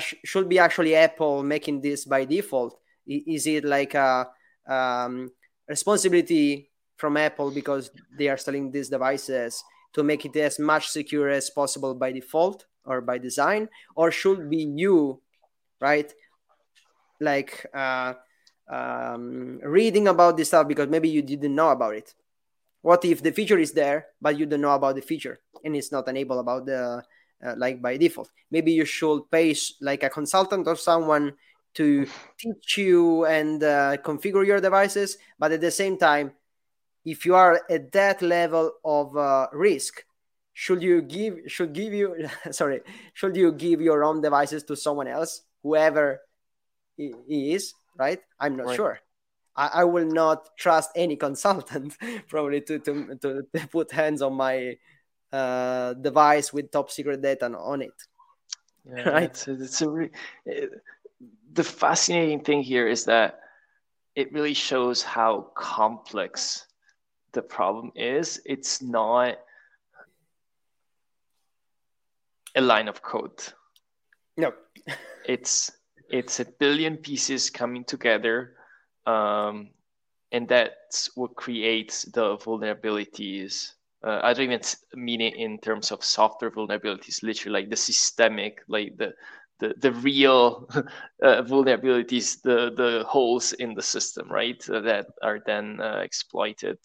should 0.00 0.48
be 0.48 0.58
actually 0.58 0.94
apple 0.94 1.42
making 1.42 1.80
this 1.80 2.04
by 2.04 2.24
default? 2.24 2.78
Is 3.06 3.46
it 3.46 3.64
like 3.64 3.94
a 3.94 4.28
um, 4.68 5.30
responsibility 5.68 6.70
from 6.96 7.16
apple 7.16 7.50
because 7.50 7.90
they 8.16 8.28
are 8.28 8.36
selling 8.36 8.70
these 8.70 8.88
devices 8.88 9.62
to 9.92 10.02
make 10.02 10.24
it 10.24 10.36
as 10.36 10.58
much 10.58 10.88
secure 10.88 11.28
as 11.28 11.50
possible 11.50 11.94
by 11.94 12.12
default 12.12 12.66
or 12.84 13.00
by 13.00 13.18
design 13.18 13.68
or 13.94 14.10
should 14.10 14.48
be 14.50 14.64
you 14.76 15.20
right? 15.82 16.14
Like 17.20 17.66
uh, 17.74 18.14
um, 18.70 19.60
reading 19.62 20.08
about 20.08 20.36
this 20.36 20.48
stuff 20.48 20.68
because 20.68 20.88
maybe 20.88 21.08
you 21.08 21.20
didn't 21.20 21.54
know 21.54 21.70
about 21.70 21.96
it. 21.96 22.14
What 22.80 23.04
if 23.04 23.22
the 23.22 23.32
feature 23.32 23.58
is 23.58 23.72
there 23.72 24.06
but 24.20 24.38
you 24.38 24.46
don't 24.46 24.62
know 24.62 24.74
about 24.74 24.94
the 24.94 25.02
feature 25.02 25.40
and 25.64 25.76
it's 25.76 25.92
not 25.92 26.08
enabled 26.08 26.40
about 26.40 26.66
the 26.66 27.02
uh, 27.44 27.54
like 27.56 27.82
by 27.82 27.96
default? 27.96 28.30
Maybe 28.50 28.72
you 28.72 28.84
should 28.84 29.30
pay 29.30 29.54
like 29.80 30.04
a 30.04 30.10
consultant 30.10 30.66
or 30.66 30.76
someone 30.76 31.34
to 31.74 32.06
teach 32.38 32.78
you 32.78 33.24
and 33.24 33.62
uh, 33.62 33.96
configure 34.04 34.46
your 34.46 34.60
devices 34.60 35.16
but 35.38 35.52
at 35.52 35.60
the 35.60 35.70
same 35.70 35.96
time 35.96 36.32
if 37.04 37.26
you 37.26 37.34
are 37.34 37.60
at 37.68 37.92
that 37.92 38.22
level 38.22 38.72
of 38.84 39.16
uh, 39.16 39.46
risk 39.52 40.04
should 40.54 40.82
you 40.82 41.02
give 41.02 41.38
should 41.46 41.72
give 41.72 41.92
you 41.92 42.28
sorry 42.50 42.80
should 43.14 43.36
you 43.36 43.52
give 43.52 43.80
your 43.80 44.04
own 44.04 44.20
devices 44.20 44.62
to 44.64 44.76
someone 44.76 45.08
else 45.08 45.42
whoever 45.62 46.20
he 46.96 47.52
is 47.52 47.74
right? 47.96 48.20
I'm 48.38 48.56
not 48.56 48.66
right. 48.66 48.76
sure. 48.76 49.00
I, 49.54 49.66
I, 49.74 49.84
will 49.84 50.06
not 50.06 50.56
trust 50.56 50.90
any 50.96 51.16
consultant 51.26 51.96
probably 52.28 52.60
to, 52.62 52.78
to, 52.78 53.18
to, 53.20 53.46
to, 53.54 53.68
put 53.68 53.92
hands 53.92 54.22
on 54.22 54.34
my 54.34 54.76
uh, 55.32 55.94
device 55.94 56.52
with 56.52 56.70
top 56.70 56.90
secret 56.90 57.22
data 57.22 57.46
on 57.46 57.82
it. 57.82 57.94
Yeah, 58.84 59.08
right? 59.08 59.22
it's, 59.24 59.48
it's 59.48 59.82
a 59.82 59.88
re- 59.88 60.10
it, 60.46 60.70
the 61.52 61.64
fascinating 61.64 62.40
thing 62.40 62.62
here 62.62 62.88
is 62.88 63.04
that 63.04 63.40
it 64.14 64.32
really 64.32 64.54
shows 64.54 65.02
how 65.02 65.52
complex 65.54 66.66
the 67.32 67.42
problem 67.42 67.92
is 67.94 68.40
it's 68.44 68.82
not 68.82 69.38
a 72.54 72.60
line 72.60 72.88
of 72.88 73.02
code. 73.02 73.42
No. 74.36 74.52
it's 75.26 75.70
it's 76.10 76.40
a 76.40 76.44
billion 76.44 76.96
pieces 76.98 77.48
coming 77.48 77.84
together, 77.84 78.54
um, 79.06 79.70
and 80.30 80.46
that's 80.46 81.16
what 81.16 81.34
creates 81.36 82.04
the 82.04 82.36
vulnerabilities. 82.36 83.72
Uh, 84.04 84.20
I 84.22 84.34
don't 84.34 84.44
even 84.52 84.60
mean 84.94 85.20
it 85.20 85.36
in 85.36 85.58
terms 85.58 85.90
of 85.90 86.04
software 86.04 86.50
vulnerabilities, 86.50 87.22
literally 87.22 87.60
like 87.60 87.70
the 87.70 87.76
systemic, 87.76 88.62
like 88.68 88.96
the 88.98 89.14
the, 89.60 89.74
the 89.78 89.92
real 89.92 90.68
uh, 91.22 91.42
vulnerabilities, 91.42 92.42
the 92.42 92.72
the 92.76 93.04
holes 93.06 93.52
in 93.54 93.74
the 93.74 93.82
system, 93.82 94.28
right, 94.28 94.68
uh, 94.68 94.80
that 94.80 95.06
are 95.22 95.40
then 95.46 95.80
uh, 95.80 96.00
exploited. 96.02 96.78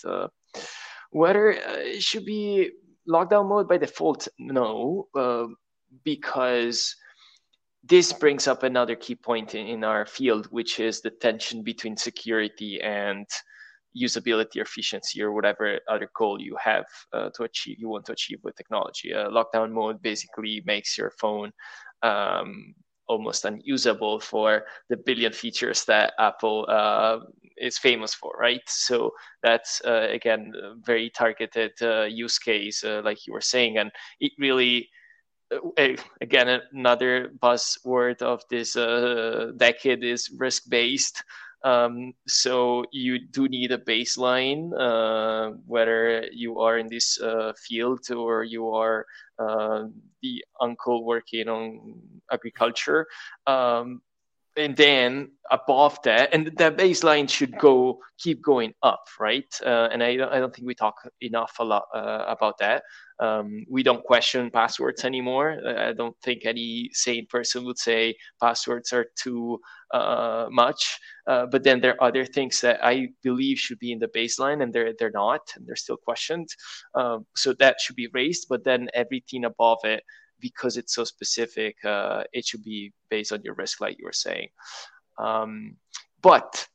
Whether 1.11 1.53
uh, 1.53 1.77
it 1.77 2.03
should 2.03 2.25
be 2.25 2.71
lockdown 3.07 3.47
mode 3.47 3.67
by 3.67 3.77
default, 3.77 4.27
no, 4.37 5.07
uh, 5.15 5.47
because 6.03 6.95
this 7.83 8.11
brings 8.11 8.47
up 8.47 8.63
another 8.63 8.95
key 8.95 9.15
point 9.15 9.55
in, 9.55 9.65
in 9.67 9.83
our 9.83 10.05
field, 10.05 10.47
which 10.47 10.79
is 10.79 11.01
the 11.01 11.11
tension 11.11 11.63
between 11.63 11.95
security 11.95 12.81
and 12.81 13.25
usability, 13.95 14.57
efficiency, 14.57 15.21
or 15.21 15.31
whatever 15.31 15.79
other 15.89 16.09
goal 16.15 16.39
you 16.41 16.57
have 16.61 16.85
uh, 17.13 17.29
to 17.35 17.43
achieve, 17.43 17.77
you 17.79 17.89
want 17.89 18.05
to 18.05 18.11
achieve 18.11 18.39
with 18.43 18.55
technology. 18.55 19.13
Uh, 19.13 19.29
lockdown 19.29 19.71
mode 19.71 20.01
basically 20.01 20.61
makes 20.65 20.97
your 20.97 21.11
phone 21.11 21.51
um, 22.03 22.75
almost 23.07 23.45
unusable 23.45 24.19
for 24.19 24.63
the 24.89 24.97
billion 24.97 25.33
features 25.33 25.85
that 25.85 26.13
Apple 26.19 26.65
uh, 26.69 27.19
is 27.57 27.77
famous 27.77 28.13
for, 28.13 28.33
right? 28.39 28.61
So 28.67 29.11
that's 29.43 29.81
uh, 29.85 30.07
again 30.11 30.53
very 30.85 31.09
targeted 31.09 31.71
uh, 31.81 32.03
use 32.03 32.37
case, 32.39 32.83
uh, 32.83 33.01
like 33.03 33.25
you 33.27 33.33
were 33.33 33.41
saying, 33.41 33.77
and 33.77 33.91
it 34.19 34.31
really. 34.39 34.89
Uh, 35.49 35.95
again, 36.19 36.59
another 36.73 37.31
buzzword 37.41 38.21
of 38.21 38.43
this 38.49 38.75
uh, 38.75 39.51
decade 39.55 40.03
is 40.03 40.29
risk-based. 40.37 41.23
Um, 41.63 42.13
so 42.27 42.85
you 42.91 43.19
do 43.19 43.47
need 43.47 43.71
a 43.71 43.77
baseline, 43.77 44.71
uh, 44.77 45.57
whether 45.65 46.27
you 46.31 46.59
are 46.59 46.77
in 46.77 46.87
this 46.87 47.19
uh, 47.19 47.53
field 47.57 48.09
or 48.11 48.43
you 48.43 48.69
are 48.69 49.05
uh, 49.39 49.85
the 50.21 50.43
uncle 50.61 51.03
working 51.03 51.47
on 51.49 52.01
agriculture. 52.31 53.07
Um, 53.47 54.01
and 54.57 54.75
then 54.75 55.31
above 55.51 55.99
that, 56.03 56.33
and 56.33 56.51
that 56.57 56.77
baseline 56.77 57.29
should 57.29 57.57
go 57.59 57.99
keep 58.17 58.41
going 58.41 58.73
up, 58.81 59.03
right? 59.19 59.45
Uh, 59.63 59.87
and 59.91 60.03
I, 60.03 60.13
I 60.13 60.39
don't 60.39 60.53
think 60.53 60.67
we 60.67 60.73
talk 60.73 60.95
enough 61.21 61.53
a 61.59 61.63
lot 61.63 61.83
uh, 61.93 62.25
about 62.27 62.57
that. 62.59 62.83
Um, 63.19 63.65
we 63.69 63.83
don't 63.83 64.03
question 64.03 64.49
passwords 64.51 65.05
anymore. 65.05 65.57
I 65.65 65.93
don't 65.93 66.15
think 66.23 66.45
any 66.45 66.89
sane 66.93 67.27
person 67.29 67.65
would 67.65 67.77
say 67.77 68.15
passwords 68.41 68.93
are 68.93 69.05
too 69.15 69.59
uh, 69.93 70.47
much. 70.51 70.99
Uh, 71.27 71.45
but 71.45 71.63
then 71.63 71.79
there 71.79 71.93
are 71.93 72.07
other 72.07 72.25
things 72.25 72.59
that 72.61 72.83
I 72.83 73.09
believe 73.23 73.57
should 73.57 73.79
be 73.79 73.91
in 73.91 73.99
the 73.99 74.07
baseline, 74.07 74.63
and 74.63 74.73
they're 74.73 74.93
they're 74.97 75.11
not, 75.11 75.41
and 75.55 75.65
they're 75.65 75.75
still 75.75 75.97
questioned. 75.97 76.47
Um, 76.95 77.25
so 77.35 77.53
that 77.59 77.77
should 77.79 77.95
be 77.95 78.09
raised. 78.13 78.47
But 78.49 78.63
then 78.63 78.89
everything 78.93 79.45
above 79.45 79.79
it, 79.83 80.03
because 80.39 80.77
it's 80.77 80.95
so 80.95 81.03
specific, 81.03 81.75
uh, 81.85 82.23
it 82.33 82.45
should 82.45 82.63
be 82.63 82.93
based 83.09 83.31
on 83.31 83.41
your 83.43 83.55
risk, 83.55 83.81
like 83.81 83.97
you 83.97 84.05
were 84.05 84.13
saying. 84.13 84.49
Um, 85.19 85.77
but 86.21 86.67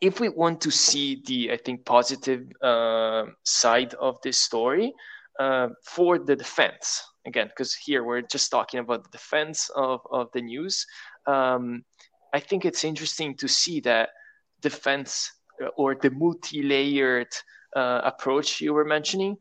if 0.00 0.20
we 0.20 0.28
want 0.28 0.60
to 0.62 0.70
see 0.70 1.22
the, 1.26 1.52
I 1.52 1.56
think, 1.56 1.84
positive 1.84 2.46
uh, 2.62 3.24
side 3.44 3.94
of 3.94 4.18
this 4.22 4.38
story, 4.38 4.92
uh, 5.38 5.68
for 5.84 6.18
the 6.18 6.34
defense 6.34 7.02
again 7.26 7.48
because 7.48 7.74
here 7.74 8.04
we're 8.04 8.22
just 8.22 8.50
talking 8.50 8.80
about 8.80 9.04
the 9.04 9.10
defense 9.10 9.70
of, 9.76 10.00
of 10.10 10.28
the 10.32 10.40
news 10.40 10.86
um, 11.26 11.84
i 12.32 12.40
think 12.40 12.64
it's 12.64 12.84
interesting 12.84 13.36
to 13.36 13.46
see 13.46 13.80
that 13.80 14.10
defense 14.62 15.30
uh, 15.62 15.68
or 15.76 15.94
the 15.94 16.10
multi-layered 16.10 17.28
uh, 17.74 18.00
approach 18.04 18.60
you 18.60 18.72
were 18.72 18.84
mentioning 18.84 19.36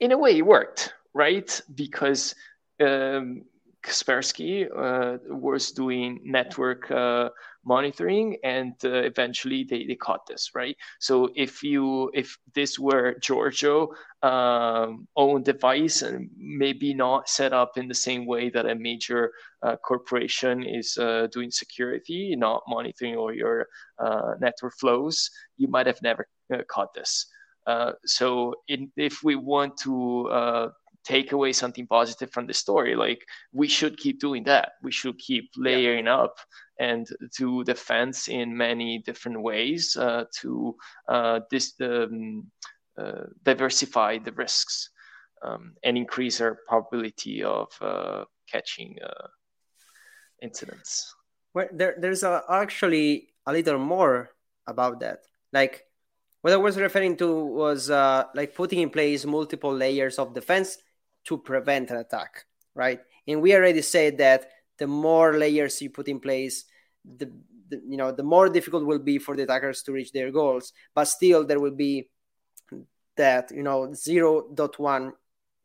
in 0.00 0.12
a 0.12 0.18
way 0.18 0.38
it 0.38 0.46
worked 0.46 0.94
right 1.14 1.60
because 1.74 2.34
um, 2.80 3.44
Kaspersky 3.84 4.66
uh, 4.74 5.18
was 5.28 5.70
doing 5.70 6.18
network 6.24 6.90
uh, 6.90 7.28
monitoring, 7.66 8.38
and 8.42 8.72
uh, 8.82 9.02
eventually 9.02 9.64
they, 9.64 9.84
they 9.84 9.94
caught 9.94 10.26
this, 10.26 10.50
right? 10.54 10.76
So 11.00 11.28
if 11.36 11.62
you 11.62 12.10
if 12.14 12.36
this 12.54 12.78
were 12.78 13.16
Giorgio 13.20 13.90
um, 14.22 15.06
own 15.16 15.42
device 15.42 16.00
and 16.00 16.30
maybe 16.36 16.94
not 16.94 17.28
set 17.28 17.52
up 17.52 17.76
in 17.76 17.86
the 17.86 17.94
same 17.94 18.24
way 18.24 18.48
that 18.50 18.66
a 18.66 18.74
major 18.74 19.32
uh, 19.62 19.76
corporation 19.76 20.62
is 20.62 20.96
uh, 20.96 21.28
doing 21.30 21.50
security, 21.50 22.34
not 22.36 22.62
monitoring 22.66 23.16
all 23.16 23.34
your 23.34 23.66
uh, 23.98 24.32
network 24.40 24.74
flows, 24.80 25.30
you 25.58 25.68
might 25.68 25.86
have 25.86 26.00
never 26.02 26.26
caught 26.68 26.94
this. 26.94 27.26
so 28.06 28.54
in, 28.68 28.90
if 28.96 29.22
we 29.22 29.36
want 29.36 29.76
to 29.76 30.72
take 31.04 31.32
away 31.32 31.52
something 31.52 31.86
positive 31.86 32.30
from 32.30 32.46
the 32.46 32.54
story 32.54 32.96
like 32.96 33.24
we 33.52 33.68
should 33.68 33.96
keep 33.96 34.20
doing 34.20 34.44
that. 34.44 34.72
We 34.82 34.90
should 34.90 35.18
keep 35.18 35.50
layering 35.56 36.06
yeah. 36.06 36.16
up 36.16 36.38
and 36.80 37.06
to 37.36 37.62
defense 37.64 38.28
in 38.28 38.56
many 38.56 38.98
different 38.98 39.40
ways 39.42 39.96
uh, 39.96 40.24
to 40.40 40.76
uh, 41.08 41.40
this 41.50 41.74
um, 41.80 42.50
uh, 42.98 43.26
diversify 43.42 44.18
the 44.18 44.32
risks 44.32 44.90
um, 45.42 45.74
and 45.84 45.96
increase 45.96 46.40
our 46.40 46.58
probability 46.66 47.42
of 47.42 47.68
uh, 47.80 48.24
catching 48.50 48.96
uh, 49.04 49.28
incidents. 50.42 51.14
Well 51.54 51.68
there, 51.72 51.94
there's 51.98 52.22
a, 52.22 52.42
actually 52.48 53.28
a 53.46 53.52
little 53.52 53.78
more 53.78 54.30
about 54.66 55.00
that. 55.00 55.20
Like 55.52 55.84
what 56.40 56.52
I 56.52 56.56
was 56.56 56.76
referring 56.76 57.16
to 57.18 57.44
was 57.44 57.90
uh, 57.90 58.24
like 58.34 58.54
putting 58.54 58.80
in 58.80 58.90
place 58.90 59.24
multiple 59.24 59.74
layers 59.74 60.18
of 60.18 60.34
defense 60.34 60.78
to 61.24 61.38
prevent 61.38 61.90
an 61.90 61.96
attack, 61.96 62.44
right? 62.74 63.00
And 63.26 63.40
we 63.40 63.54
already 63.54 63.82
said 63.82 64.18
that 64.18 64.50
the 64.78 64.86
more 64.86 65.36
layers 65.36 65.80
you 65.80 65.90
put 65.90 66.08
in 66.08 66.20
place, 66.20 66.64
the, 67.04 67.30
the 67.68 67.82
you 67.86 67.96
know 67.96 68.12
the 68.12 68.22
more 68.22 68.48
difficult 68.48 68.84
will 68.84 68.98
be 68.98 69.18
for 69.18 69.36
the 69.36 69.44
attackers 69.44 69.82
to 69.82 69.92
reach 69.92 70.12
their 70.12 70.30
goals. 70.30 70.72
But 70.94 71.04
still, 71.04 71.44
there 71.44 71.60
will 71.60 71.74
be 71.74 72.10
that 73.16 73.50
you 73.50 73.62
know 73.62 73.88
0.1 73.88 75.12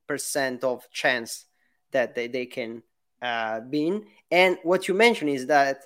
percent 0.08 0.64
of 0.64 0.90
chance 0.92 1.46
that 1.92 2.16
they, 2.16 2.28
they 2.28 2.46
can 2.46 2.84
uh, 3.22 3.60
be 3.62 3.88
in. 3.88 4.06
And 4.32 4.58
what 4.64 4.88
you 4.88 4.94
mentioned 4.94 5.30
is 5.30 5.48
that 5.48 5.84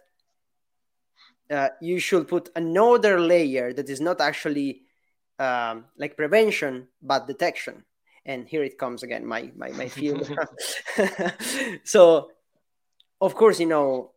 uh, 1.49 1.69
you 1.81 1.99
should 1.99 2.27
put 2.27 2.49
another 2.55 3.19
layer 3.19 3.73
that 3.73 3.89
is 3.89 4.01
not 4.01 4.21
actually 4.21 4.81
um, 5.39 5.85
like 5.97 6.15
prevention 6.15 6.87
but 7.01 7.27
detection 7.27 7.83
and 8.25 8.47
here 8.47 8.63
it 8.63 8.77
comes 8.77 9.03
again 9.03 9.25
my 9.25 9.51
my, 9.55 9.69
my 9.71 9.87
field 9.97 10.29
so 11.83 12.29
of 13.21 13.35
course 13.35 13.59
you 13.59 13.65
know 13.67 14.11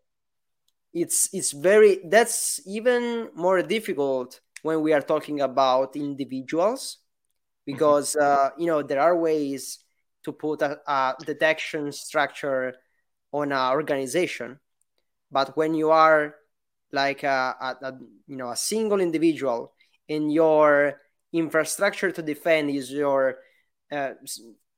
it's 0.92 1.28
it's 1.32 1.52
very 1.52 2.00
that's 2.08 2.60
even 2.66 3.28
more 3.34 3.62
difficult 3.62 4.40
when 4.62 4.80
we 4.80 4.92
are 4.92 5.02
talking 5.02 5.40
about 5.40 5.96
individuals 5.96 6.98
because 7.64 8.16
mm-hmm. 8.18 8.46
uh, 8.46 8.50
you 8.58 8.66
know 8.66 8.82
there 8.82 9.00
are 9.00 9.16
ways 9.16 9.78
to 10.24 10.32
put 10.32 10.62
a, 10.62 10.78
a 10.86 11.14
detection 11.24 11.92
structure 11.92 12.74
on 13.32 13.52
an 13.52 13.72
organization 13.72 14.58
but 15.30 15.56
when 15.56 15.74
you 15.74 15.90
are 15.90 16.34
like 16.92 17.22
a, 17.24 17.54
a, 17.60 17.86
a 17.86 17.98
you 18.26 18.36
know 18.36 18.50
a 18.50 18.56
single 18.56 19.00
individual 19.00 19.72
and 20.08 20.32
your 20.32 21.00
infrastructure 21.32 22.10
to 22.10 22.22
defend 22.22 22.70
is 22.70 22.90
your 22.90 23.38
uh, 23.92 24.10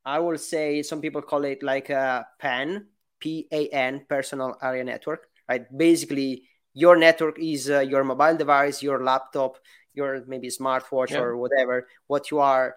i 0.05 0.19
will 0.19 0.39
say 0.39 0.83
some 0.83 1.01
people 1.01 1.23
call 1.23 1.45
it 1.45 1.63
like 1.63 1.91
a 1.91 2.27
pan 2.39 2.87
pan 3.21 4.05
personal 4.09 4.57
area 4.63 4.85
network 4.85 5.29
right? 5.49 5.67
Basically 5.77 6.45
your 6.75 6.97
network 6.97 7.39
is 7.39 7.71
uh, 7.71 7.81
your 7.81 8.05
mobile 8.05 8.37
device 8.37 8.83
your 8.83 9.03
laptop 9.03 9.57
your 9.95 10.25
maybe 10.27 10.49
smartwatch 10.49 11.11
yeah. 11.11 11.21
or 11.21 11.37
whatever 11.37 11.89
what 12.07 12.31
you 12.31 12.39
are 12.39 12.77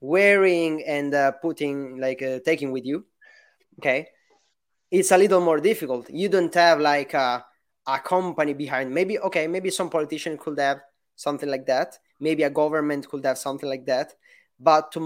wearing 0.00 0.82
and 0.86 1.14
uh, 1.14 1.32
putting 1.32 2.00
like 2.00 2.22
uh, 2.22 2.38
taking 2.44 2.72
with 2.72 2.84
you 2.84 3.04
okay? 3.78 4.08
It's 4.90 5.10
a 5.10 5.18
little 5.18 5.42
more 5.42 5.60
difficult. 5.60 6.08
You 6.08 6.30
don't 6.30 6.54
have 6.54 6.80
like 6.80 7.12
a, 7.12 7.44
a 7.86 7.98
company 7.98 8.54
behind 8.54 8.92
maybe 8.92 9.18
okay 9.18 9.46
maybe 9.46 9.70
some 9.70 9.90
politician 9.90 10.36
could 10.38 10.58
have 10.58 10.80
something 11.14 11.48
like 11.48 11.66
that 11.66 11.98
maybe 12.20 12.42
a 12.44 12.50
government 12.50 13.08
could 13.08 13.24
have 13.24 13.38
something 13.38 13.68
like 13.68 13.84
that 13.86 14.14
but 14.60 14.92
to 14.92 15.00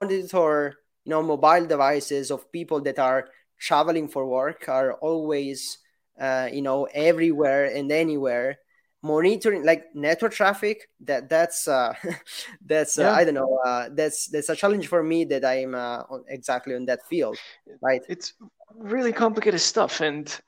monitor 0.00 0.76
you 1.04 1.10
know 1.10 1.22
mobile 1.22 1.66
devices 1.66 2.30
of 2.30 2.50
people 2.52 2.80
that 2.80 2.98
are 2.98 3.28
traveling 3.58 4.08
for 4.08 4.26
work 4.26 4.68
are 4.68 4.94
always 4.94 5.78
uh, 6.20 6.48
you 6.52 6.62
know 6.62 6.84
everywhere 6.94 7.66
and 7.66 7.90
anywhere 7.92 8.58
monitoring 9.02 9.64
like 9.64 9.84
network 9.94 10.32
traffic 10.32 10.88
that 11.00 11.28
that's 11.28 11.68
uh 11.68 11.92
that's 12.66 12.98
uh, 12.98 13.02
yeah. 13.02 13.12
i 13.12 13.24
don't 13.24 13.34
know 13.34 13.58
uh, 13.64 13.88
that's 13.92 14.26
that's 14.28 14.48
a 14.48 14.56
challenge 14.56 14.88
for 14.88 15.02
me 15.02 15.24
that 15.24 15.44
i'm 15.44 15.74
uh, 15.74 16.02
exactly 16.28 16.74
on 16.74 16.84
that 16.84 17.06
field 17.06 17.36
right 17.82 18.02
it's 18.08 18.34
really 18.74 19.12
complicated 19.12 19.60
stuff 19.60 20.00
and 20.00 20.40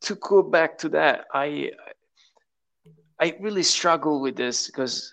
to 0.00 0.14
go 0.16 0.42
back 0.42 0.78
to 0.78 0.88
that 0.88 1.26
i 1.34 1.70
i 3.20 3.36
really 3.40 3.62
struggle 3.62 4.20
with 4.20 4.36
this 4.36 4.66
because 4.66 5.12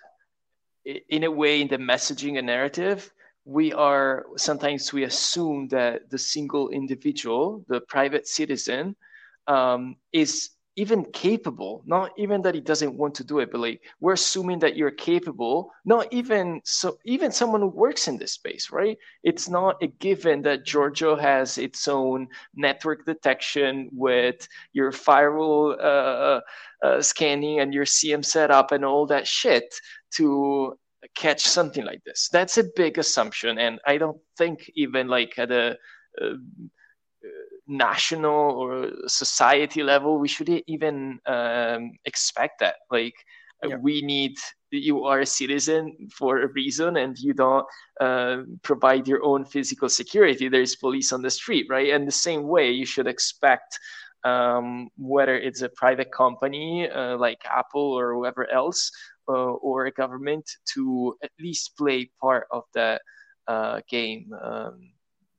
in 0.86 1.24
a 1.26 1.32
way 1.32 1.62
in 1.62 1.68
the 1.68 1.78
messaging 1.78 2.38
and 2.38 2.48
narrative 2.48 3.12
we 3.52 3.74
are 3.74 4.26
sometimes 4.38 4.94
we 4.94 5.04
assume 5.04 5.68
that 5.68 6.10
the 6.10 6.18
single 6.18 6.70
individual 6.70 7.64
the 7.68 7.82
private 7.82 8.28
citizen 8.28 8.96
um, 9.48 9.96
is 10.14 10.52
even 10.78 11.04
capable 11.12 11.84
not 11.86 12.12
even 12.18 12.42
that 12.42 12.56
he 12.56 12.62
doesn't 12.62 12.96
want 12.96 13.14
to 13.14 13.26
do 13.26 13.40
it 13.40 13.52
but 13.52 13.60
like 13.60 13.82
we're 14.00 14.14
assuming 14.14 14.58
that 14.58 14.78
you're 14.78 14.90
capable 14.90 15.70
not 15.84 16.08
even 16.12 16.62
so 16.64 16.98
even 17.04 17.30
someone 17.30 17.60
who 17.60 17.68
works 17.68 18.08
in 18.08 18.18
this 18.18 18.32
space 18.32 18.72
right? 18.72 18.98
It's 19.24 19.50
not 19.50 19.76
a 19.84 19.88
given 19.88 20.42
that 20.44 20.66
giorgio 20.66 21.18
has 21.18 21.58
its 21.58 21.90
own 21.90 22.30
network 22.56 23.06
detection 23.06 23.90
with 23.92 24.48
your 24.72 24.94
firewall 24.94 25.76
uh, 25.78 26.40
uh, 26.84 27.02
scanning 27.02 27.60
and 27.60 27.74
your 27.74 27.86
SIEM 27.86 28.24
setup 28.24 28.72
and 28.72 28.86
all 28.86 29.06
that 29.08 29.28
shit 29.28 29.76
to 30.12 30.78
catch 31.16 31.42
something 31.42 31.86
like 31.86 32.04
this. 32.04 32.30
That's 32.32 32.58
a 32.58 32.66
big 32.76 32.98
assumption 32.98 33.58
and 33.58 33.80
i 33.86 33.98
don't 33.98 34.18
think 34.38 34.70
even 34.76 35.08
like 35.08 35.38
at 35.38 35.52
a 35.52 35.78
uh, 36.22 36.36
national 37.68 38.34
or 38.34 38.92
society 39.08 39.84
level 39.84 40.20
we 40.20 40.28
should 40.28 40.50
even 40.68 41.20
um, 41.26 41.92
expect 42.06 42.60
that. 42.60 42.76
Like 42.90 43.14
yeah. 43.64 43.78
we 43.78 44.02
need 44.02 44.36
you 44.72 45.04
are 45.04 45.20
a 45.20 45.26
citizen 45.26 46.10
for 46.18 46.42
a 46.42 46.48
reason 46.48 46.98
and 46.98 47.18
you 47.18 47.34
don't 47.34 47.66
uh, 48.00 48.38
provide 48.62 49.08
your 49.08 49.24
own 49.24 49.46
physical 49.46 49.90
security. 49.90 50.50
There's 50.50 50.76
police 50.76 51.12
on 51.12 51.22
the 51.22 51.30
street 51.30 51.68
right? 51.70 51.94
And 51.94 52.08
the 52.08 52.12
same 52.12 52.44
way 52.44 52.72
you 52.72 52.86
should 52.86 53.08
expect 53.08 53.80
um, 54.24 54.90
whether 54.98 55.38
it's 55.38 55.62
a 55.62 55.70
private 55.70 56.12
company 56.12 56.90
uh, 56.90 57.18
like 57.18 57.40
apple 57.46 57.94
or 58.00 58.14
whoever 58.14 58.50
else 58.52 58.92
uh, 59.21 59.21
or 59.34 59.86
a 59.86 59.92
government 59.92 60.50
to 60.74 61.16
at 61.24 61.32
least 61.40 61.78
play 61.78 62.10
part 62.20 62.48
of 62.52 62.64
that 62.74 63.02
uh, 63.48 63.82
game 63.90 64.34
um, 64.42 64.92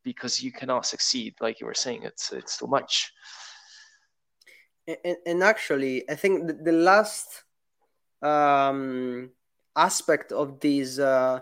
because 0.03 0.43
you 0.43 0.53
cannot 0.53 0.87
succeed 0.87 1.35
like 1.41 1.61
you 1.61 1.67
were 1.67 1.75
saying 1.75 2.03
it's 2.03 2.33
it's 2.33 2.59
too 2.59 2.67
much. 2.67 3.13
And, 4.87 5.17
and 5.25 5.43
actually 5.45 6.11
i 6.11 6.17
think 6.17 6.49
the, 6.49 6.55
the 6.55 6.73
last 6.73 7.45
um, 8.21 9.31
aspect 9.77 10.33
of 10.33 10.59
this 10.59 10.99
uh, 10.99 11.39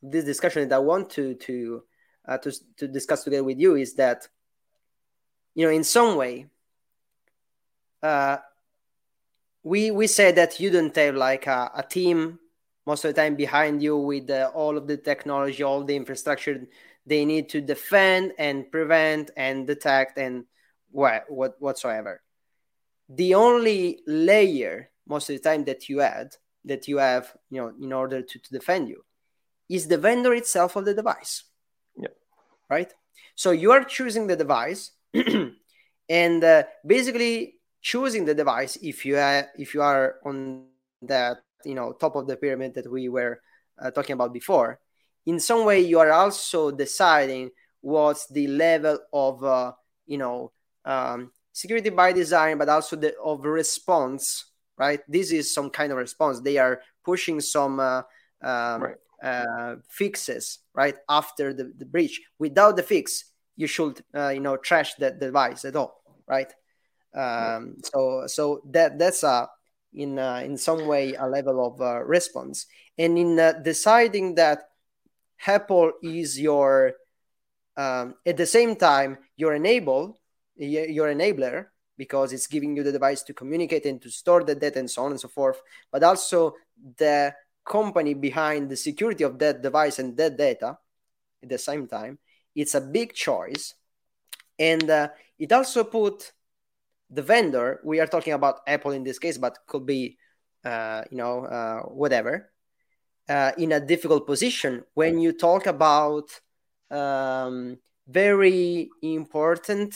this 0.00 0.24
discussion 0.24 0.68
that 0.68 0.76
i 0.76 0.78
want 0.78 1.10
to 1.10 1.34
to 1.34 1.82
uh, 2.28 2.38
to, 2.38 2.52
to 2.76 2.86
discuss 2.86 3.24
together 3.24 3.42
with 3.42 3.58
you 3.58 3.74
is 3.74 3.94
that 3.94 4.28
you 5.54 5.66
know 5.66 5.72
in 5.72 5.82
some 5.82 6.16
way 6.16 6.46
uh, 8.02 8.38
we 9.62 9.90
we 9.90 10.06
say 10.06 10.32
that 10.32 10.60
you 10.60 10.70
don't 10.70 10.94
have 10.96 11.14
like 11.14 11.46
a, 11.46 11.70
a 11.74 11.82
team 11.82 12.38
most 12.86 13.04
of 13.04 13.14
the 13.14 13.20
time 13.20 13.36
behind 13.36 13.82
you 13.82 13.96
with 13.96 14.30
uh, 14.30 14.50
all 14.54 14.76
of 14.76 14.86
the 14.86 14.96
technology 14.96 15.62
all 15.62 15.84
the 15.84 15.94
infrastructure 15.94 16.66
they 17.06 17.24
need 17.24 17.48
to 17.48 17.60
defend 17.60 18.32
and 18.38 18.70
prevent 18.70 19.30
and 19.36 19.66
detect 19.66 20.18
and 20.18 20.44
what, 20.90 21.24
what 21.28 21.60
whatsoever. 21.60 22.22
The 23.08 23.34
only 23.34 24.00
layer 24.06 24.90
most 25.06 25.28
of 25.30 25.36
the 25.36 25.42
time 25.42 25.64
that 25.64 25.88
you 25.88 26.00
add 26.00 26.36
that 26.66 26.86
you 26.86 26.98
have, 26.98 27.34
you 27.50 27.60
know, 27.60 27.72
in 27.80 27.92
order 27.92 28.22
to, 28.22 28.38
to 28.38 28.50
defend 28.52 28.88
you, 28.88 29.02
is 29.68 29.88
the 29.88 29.98
vendor 29.98 30.34
itself 30.34 30.76
of 30.76 30.84
the 30.84 30.94
device. 30.94 31.44
Yeah. 31.96 32.08
Right. 32.68 32.92
So 33.34 33.50
you 33.50 33.72
are 33.72 33.82
choosing 33.82 34.26
the 34.26 34.36
device, 34.36 34.92
and 36.08 36.44
uh, 36.44 36.64
basically 36.86 37.59
choosing 37.80 38.24
the 38.24 38.34
device 38.34 38.76
if 38.82 39.04
you 39.04 39.16
are 39.16 39.48
if 39.56 39.74
you 39.74 39.82
are 39.82 40.16
on 40.24 40.64
that 41.02 41.38
you 41.64 41.74
know 41.74 41.92
top 41.92 42.16
of 42.16 42.26
the 42.26 42.36
pyramid 42.36 42.74
that 42.74 42.90
we 42.90 43.08
were 43.08 43.40
uh, 43.80 43.90
talking 43.90 44.14
about 44.14 44.32
before. 44.32 44.80
In 45.26 45.38
some 45.40 45.64
way 45.64 45.80
you 45.80 45.98
are 45.98 46.12
also 46.12 46.70
deciding 46.70 47.50
what's 47.80 48.26
the 48.28 48.46
level 48.46 48.98
of 49.12 49.44
uh, 49.44 49.72
you 50.06 50.18
know 50.18 50.52
um, 50.84 51.30
security 51.52 51.90
by 51.90 52.12
design 52.12 52.58
but 52.58 52.68
also 52.68 52.96
the 52.96 53.16
of 53.18 53.44
response 53.44 54.46
right? 54.80 55.00
This 55.06 55.30
is 55.30 55.52
some 55.52 55.68
kind 55.68 55.92
of 55.92 55.98
response. 55.98 56.40
They 56.40 56.56
are 56.56 56.80
pushing 57.04 57.38
some 57.40 57.78
uh, 57.80 58.00
um, 58.40 58.82
right. 58.82 58.96
uh, 59.22 59.76
fixes 59.90 60.60
right 60.72 60.96
after 61.06 61.52
the, 61.52 61.70
the 61.76 61.84
breach. 61.84 62.18
Without 62.38 62.76
the 62.76 62.82
fix 62.82 63.30
you 63.60 63.66
should 63.66 64.02
uh, 64.14 64.30
you 64.30 64.40
know 64.40 64.56
trash 64.56 64.94
that 64.94 65.20
device 65.20 65.64
at 65.66 65.76
all 65.76 66.02
right 66.26 66.50
um, 67.14 67.76
so 67.82 68.24
so 68.26 68.62
that 68.66 68.98
that's 68.98 69.22
a 69.22 69.48
in 69.92 70.18
uh, 70.18 70.42
in 70.44 70.56
some 70.56 70.86
way 70.86 71.14
a 71.14 71.26
level 71.26 71.66
of 71.66 71.80
uh, 71.80 72.02
response 72.04 72.66
and 72.96 73.18
in 73.18 73.36
deciding 73.62 74.34
that 74.36 74.70
Apple 75.46 75.92
is 76.02 76.38
your 76.38 76.92
um, 77.76 78.14
at 78.24 78.36
the 78.36 78.46
same 78.46 78.76
time 78.76 79.18
your 79.36 79.54
enable 79.54 80.16
your 80.56 81.12
enabler 81.12 81.66
because 82.00 82.32
it's 82.32 82.46
giving 82.46 82.74
you 82.74 82.82
the 82.82 82.92
device 82.92 83.22
to 83.22 83.34
communicate 83.34 83.84
and 83.84 84.00
to 84.00 84.10
store 84.10 84.42
the 84.42 84.54
data 84.54 84.78
and 84.78 84.90
so 84.90 85.04
on 85.04 85.10
and 85.10 85.20
so 85.20 85.28
forth, 85.28 85.60
but 85.92 86.02
also 86.02 86.54
the 86.96 87.30
company 87.62 88.14
behind 88.14 88.70
the 88.70 88.76
security 88.76 89.22
of 89.22 89.38
that 89.38 89.60
device 89.60 89.98
and 89.98 90.16
that 90.16 90.34
data 90.34 90.78
at 91.42 91.48
the 91.50 91.58
same 91.58 91.86
time. 91.86 92.18
It's 92.54 92.74
a 92.74 92.80
big 92.80 93.12
choice, 93.12 93.74
and 94.58 94.88
uh, 94.88 95.08
it 95.38 95.52
also 95.52 95.84
put 95.84 96.32
the 97.10 97.22
vendor. 97.22 97.80
We 97.84 98.00
are 98.00 98.06
talking 98.06 98.32
about 98.32 98.60
Apple 98.66 98.92
in 98.92 99.04
this 99.04 99.18
case, 99.18 99.38
but 99.38 99.58
could 99.66 99.86
be 99.86 100.18
uh, 100.64 101.02
you 101.10 101.16
know 101.16 101.44
uh, 101.44 101.80
whatever 101.82 102.50
uh, 103.30 103.52
in 103.56 103.72
a 103.72 103.80
difficult 103.80 104.26
position 104.26 104.84
when 104.94 105.18
you 105.18 105.32
talk 105.32 105.66
about 105.66 106.28
um, 106.90 107.78
very 108.08 108.90
important 109.02 109.94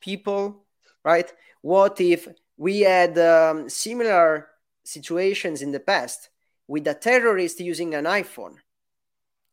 people, 0.00 0.64
right? 1.04 1.30
What 1.60 2.00
if 2.00 2.26
we 2.56 2.80
had 2.80 3.18
um, 3.18 3.68
similar 3.68 4.48
situations 4.82 5.60
in 5.60 5.72
the 5.72 5.80
past 5.80 6.30
with 6.66 6.86
a 6.86 6.94
terrorist 6.94 7.60
using 7.60 7.94
an 7.94 8.06
iPhone? 8.06 8.56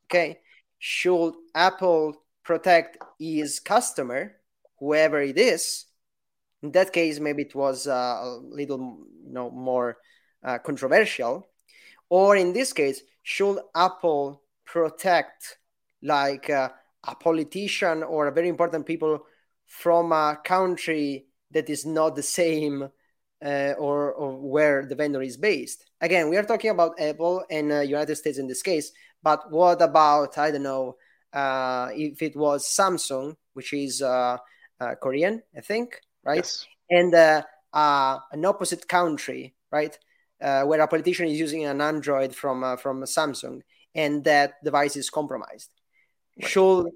Okay, 0.06 0.40
should 0.80 1.34
Apple 1.54 2.16
protect 2.44 2.98
his 3.20 3.60
customer, 3.60 4.38
whoever 4.80 5.22
it 5.22 5.38
is? 5.38 5.87
In 6.68 6.74
that 6.74 6.92
case, 6.92 7.18
maybe 7.22 7.44
it 7.44 7.56
was 7.56 7.88
uh, 7.88 7.94
a 7.94 8.40
little 8.44 8.98
you 9.26 9.32
know, 9.32 9.50
more 9.50 10.00
uh, 10.44 10.58
controversial. 10.58 11.48
Or 12.10 12.36
in 12.36 12.52
this 12.52 12.74
case, 12.74 13.04
should 13.24 13.60
Apple 13.74 14.42
protect 14.66 15.60
like 16.04 16.50
uh, 16.50 16.68
a 17.08 17.16
politician 17.16 18.04
or 18.04 18.28
a 18.28 18.34
very 18.34 18.50
important 18.50 18.86
people 18.86 19.26
from 19.66 20.12
a 20.12 20.38
country 20.44 21.28
that 21.52 21.70
is 21.70 21.86
not 21.86 22.18
the 22.18 22.22
same 22.22 22.90
uh, 23.42 23.74
or, 23.80 24.12
or, 24.12 24.36
where 24.38 24.86
the 24.86 24.96
vendor 24.96 25.22
is 25.22 25.38
based? 25.38 25.86
Again, 26.02 26.30
we 26.30 26.36
are 26.36 26.44
talking 26.44 26.72
about 26.72 27.00
Apple 27.00 27.46
and 27.50 27.72
uh, 27.72 27.80
United 27.80 28.18
States 28.18 28.40
in 28.40 28.48
this 28.48 28.62
case, 28.62 28.92
but 29.24 29.50
what 29.50 29.82
about 29.82 30.38
I 30.38 30.52
don't 30.52 30.64
know 30.64 30.98
uh, 31.32 31.92
if 31.94 32.22
it 32.22 32.36
was 32.36 32.68
Samsung, 32.68 33.38
which 33.54 33.72
is 33.72 34.02
uh, 34.02 34.36
uh, 34.82 34.96
Korean, 34.96 35.42
I 35.56 35.62
think, 35.62 36.02
right? 36.28 36.44
Yes. 36.44 36.68
And 36.90 37.14
a 37.14 37.46
uh, 37.74 38.20
an 38.32 38.46
opposite 38.46 38.88
country, 38.88 39.54
right, 39.72 39.98
uh, 40.42 40.64
where 40.64 40.82
a 40.82 40.88
politician 40.88 41.28
is 41.28 41.40
using 41.40 41.66
an 41.66 41.82
Android 41.82 42.36
from 42.36 42.64
uh, 42.64 42.76
from 42.76 43.04
Samsung, 43.04 43.62
and 43.96 44.24
that 44.24 44.64
device 44.64 44.96
is 44.96 45.10
compromised, 45.10 45.72
right. 46.40 46.50
should 46.50 46.88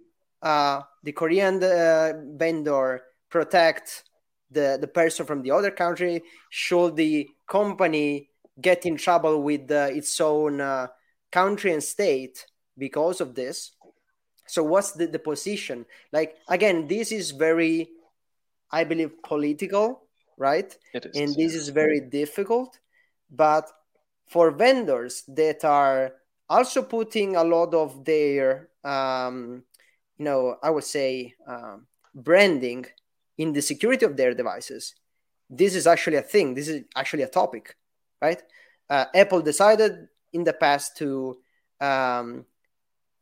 uh, 0.41 0.81
the 1.03 1.11
Korean 1.11 1.63
uh, 1.63 2.13
vendor 2.37 3.01
protect 3.29 4.03
the 4.51 4.77
the 4.79 4.87
person 4.87 5.25
from 5.25 5.41
the 5.41 5.51
other 5.51 5.71
country? 5.71 6.23
Should 6.49 6.95
the 6.95 7.29
company 7.47 8.29
get 8.59 8.85
in 8.85 8.97
trouble 8.97 9.41
with 9.41 9.71
its 9.71 10.19
own 10.19 10.61
country 11.31 11.71
and 11.73 11.83
state 11.83 12.45
because 12.77 13.21
of 13.21 13.33
this? 13.33 13.71
So 14.47 14.63
what's 14.63 14.91
the, 14.91 15.07
the 15.07 15.19
position? 15.19 15.85
Like 16.11 16.35
again, 16.49 16.87
this 16.87 17.11
is 17.11 17.31
very, 17.31 17.87
I 18.71 18.83
believe, 18.83 19.21
political, 19.23 20.03
right? 20.37 20.75
It 20.93 21.05
is, 21.05 21.17
and 21.17 21.35
this 21.35 21.53
is 21.55 21.69
very 21.69 21.99
difficult. 21.99 22.79
But 23.29 23.69
for 24.27 24.51
vendors 24.51 25.23
that 25.27 25.63
are 25.65 26.13
also 26.49 26.81
putting 26.81 27.35
a 27.35 27.43
lot 27.43 27.73
of 27.73 28.03
their, 28.05 28.69
um, 28.83 29.63
you 30.17 30.25
know, 30.25 30.57
I 30.61 30.69
would 30.69 30.83
say, 30.83 31.35
um, 31.47 31.87
branding 32.13 32.85
in 33.37 33.53
the 33.53 33.61
security 33.61 34.05
of 34.05 34.17
their 34.17 34.33
devices, 34.33 34.95
this 35.49 35.75
is 35.75 35.87
actually 35.87 36.17
a 36.17 36.21
thing. 36.21 36.53
This 36.53 36.67
is 36.67 36.83
actually 36.95 37.23
a 37.23 37.27
topic, 37.27 37.75
right? 38.21 38.41
Uh, 38.89 39.05
Apple 39.13 39.41
decided 39.41 40.07
in 40.33 40.43
the 40.43 40.53
past 40.53 40.97
to 40.97 41.37
um, 41.79 42.45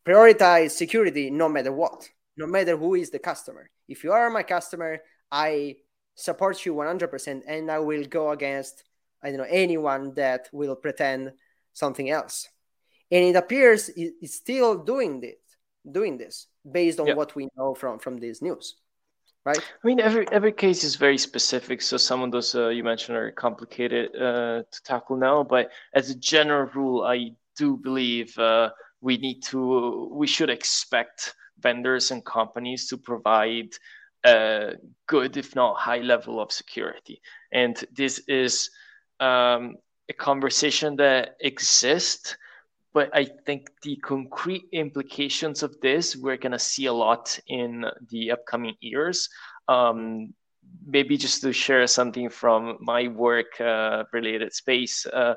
prioritize 0.06 0.72
security 0.72 1.30
no 1.30 1.50
matter 1.50 1.72
what, 1.72 2.10
no 2.38 2.48
matter 2.48 2.78
who 2.78 2.96
is 2.96 3.10
the 3.10 3.20
customer. 3.20 3.70
If 3.88 4.04
you 4.04 4.12
are 4.12 4.30
my 4.30 4.44
customer, 4.44 5.00
I 5.32 5.78
support 6.16 6.66
you 6.66 6.74
100% 6.74 7.42
and 7.48 7.72
I 7.72 7.80
will 7.80 8.04
go 8.06 8.32
against 8.32 8.84
I 9.22 9.30
don't 9.30 9.40
know 9.40 9.48
anyone 9.50 10.14
that 10.16 10.50
will 10.52 10.76
pretend 10.76 11.34
something 11.74 12.10
else. 12.10 12.48
And 13.12 13.26
it 13.26 13.36
appears 13.36 13.90
it's 13.96 14.36
still 14.36 14.78
doing 14.84 15.20
this, 15.20 15.36
doing 15.90 16.18
this 16.18 16.48
based 16.70 17.00
on 17.00 17.16
what 17.16 17.36
we 17.36 17.50
know 17.58 17.74
from 17.74 18.00
from 18.00 18.18
this 18.18 18.42
news. 18.42 18.76
Right? 19.46 19.58
I 19.58 19.88
mean, 19.88 20.00
every 20.00 20.28
every 20.32 20.52
case 20.52 20.84
is 20.84 20.96
very 20.96 21.18
specific. 21.18 21.82
So 21.82 21.98
some 21.98 22.22
of 22.22 22.32
those 22.32 22.54
uh, 22.54 22.70
you 22.70 22.84
mentioned 22.84 23.18
are 23.18 23.32
complicated 23.32 24.16
uh, 24.16 24.64
to 24.72 24.84
tackle 24.84 25.18
now. 25.18 25.44
But 25.44 25.72
as 25.94 26.10
a 26.10 26.16
general 26.16 26.70
rule, 26.76 27.04
I 27.04 27.32
do 27.58 27.78
believe 27.78 28.38
uh, 28.38 28.70
we 29.02 29.18
need 29.18 29.42
to 29.46 30.10
we 30.12 30.28
should 30.28 30.50
expect 30.50 31.34
vendors 31.60 32.12
and 32.12 32.24
companies 32.24 32.88
to 32.90 32.98
provide 32.98 33.70
a 34.26 34.74
good 35.08 35.38
if 35.38 35.56
not 35.56 35.78
high 35.78 36.00
level 36.00 36.40
of 36.40 36.52
security. 36.52 37.22
And 37.52 37.84
this 37.96 38.20
is 38.28 38.70
um, 39.20 39.76
a 40.10 40.14
conversation 40.14 40.96
that 40.98 41.36
exists 41.40 42.36
but 42.92 43.10
i 43.14 43.24
think 43.46 43.70
the 43.84 43.96
concrete 43.98 44.66
implications 44.72 45.62
of 45.62 45.80
this 45.82 46.16
we're 46.16 46.38
going 46.38 46.52
to 46.52 46.58
see 46.58 46.88
a 46.88 46.94
lot 46.94 47.40
in 47.48 47.86
the 48.10 48.32
upcoming 48.32 48.76
years. 48.80 49.30
Um, 49.68 50.34
maybe 50.86 51.18
just 51.18 51.42
to 51.42 51.54
share 51.54 51.86
something 51.88 52.30
from 52.30 52.78
my 52.80 53.08
work 53.08 53.60
uh, 53.62 54.04
related 54.14 54.54
space 54.54 55.06
uh, 55.06 55.36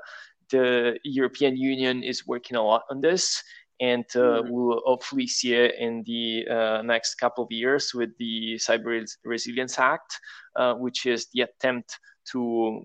the 0.53 0.99
European 1.03 1.57
Union 1.57 2.03
is 2.05 2.27
working 2.27 2.57
a 2.57 2.63
lot 2.63 2.83
on 2.91 3.01
this, 3.01 3.43
and 3.81 4.05
uh, 4.15 4.19
mm-hmm. 4.19 4.53
we'll 4.53 4.83
hopefully 4.85 5.27
see 5.27 5.55
it 5.55 5.75
in 5.79 6.03
the 6.05 6.47
uh, 6.49 6.83
next 6.83 7.17
couple 7.17 7.45
of 7.45 7.51
years 7.51 7.93
with 7.95 8.11
the 8.19 8.55
Cyber 8.55 9.05
Resilience 9.25 9.79
Act, 9.79 10.19
uh, 10.57 10.75
which 10.75 11.07
is 11.07 11.29
the 11.33 11.43
attempt 11.43 11.99
to 12.33 12.85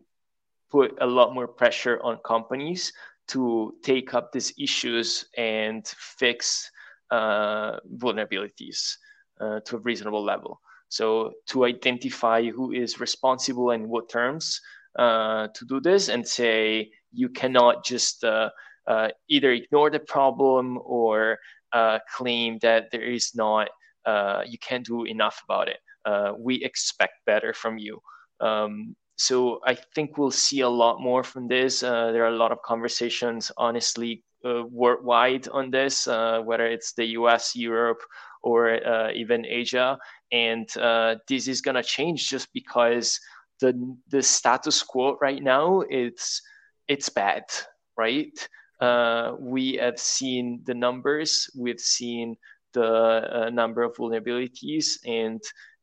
put 0.71 0.97
a 1.01 1.05
lot 1.05 1.33
more 1.33 1.47
pressure 1.47 1.99
on 2.03 2.17
companies 2.25 2.91
to 3.27 3.75
take 3.83 4.13
up 4.13 4.31
these 4.31 4.53
issues 4.57 5.25
and 5.37 5.87
fix 5.97 6.71
uh, 7.11 7.77
vulnerabilities 7.97 8.95
uh, 9.39 9.59
to 9.61 9.75
a 9.75 9.79
reasonable 9.79 10.23
level. 10.23 10.59
So 10.89 11.33
to 11.47 11.65
identify 11.65 12.49
who 12.49 12.71
is 12.71 12.99
responsible 12.99 13.71
and 13.71 13.87
what 13.87 14.09
terms 14.09 14.61
uh, 14.97 15.47
to 15.53 15.65
do 15.65 15.79
this 15.79 16.09
and 16.09 16.25
say 16.27 16.89
you 17.11 17.29
cannot 17.29 17.85
just 17.85 18.23
uh, 18.87 18.91
uh, 18.91 19.09
either 19.29 19.51
ignore 19.51 19.89
the 19.89 19.99
problem 19.99 20.79
or 20.83 21.37
uh, 21.73 21.99
claim 22.15 22.57
that 22.61 22.89
there 22.91 23.03
is 23.03 23.31
not 23.35 23.69
uh, 24.05 24.41
you 24.47 24.57
can't 24.59 24.85
do 24.85 25.03
enough 25.03 25.41
about 25.43 25.67
it. 25.67 25.79
Uh, 26.05 26.31
we 26.39 26.63
expect 26.63 27.13
better 27.25 27.53
from 27.53 27.77
you. 27.77 27.99
Um, 28.39 28.95
so 29.19 29.59
i 29.65 29.75
think 29.95 30.15
we'll 30.15 30.29
see 30.29 30.61
a 30.61 30.69
lot 30.69 31.01
more 31.01 31.23
from 31.23 31.47
this. 31.47 31.79
There 31.79 32.23
are 32.23 32.35
a 32.35 32.37
lot 32.37 32.51
of 32.51 32.61
conversations 32.61 33.51
honestly 33.57 34.23
worldwide 34.43 35.47
on 35.49 35.71
this 35.71 36.05
whether 36.05 36.67
it's 36.67 36.93
the 36.93 37.05
us 37.05 37.55
europe 37.55 37.99
or 38.43 38.75
even 39.11 39.43
asia. 39.45 39.97
And 40.31 40.69
this 41.27 41.47
is 41.47 41.61
going 41.61 41.75
to 41.75 41.83
change 41.83 42.29
just 42.29 42.53
because 42.53 43.19
the 43.59 43.73
the 44.09 44.21
status 44.21 44.83
quo 44.83 45.17
right 45.19 45.41
now 45.41 45.81
it's 45.89 46.41
it's 46.87 47.09
bad, 47.09 47.43
right? 47.97 48.47
Uh, 48.79 49.33
we 49.39 49.73
have 49.73 49.99
seen 49.99 50.61
the 50.65 50.73
numbers, 50.73 51.49
we've 51.57 51.79
seen 51.79 52.35
the 52.73 53.45
uh, 53.45 53.49
number 53.49 53.83
of 53.83 53.95
vulnerabilities, 53.95 54.97
and 55.05 55.41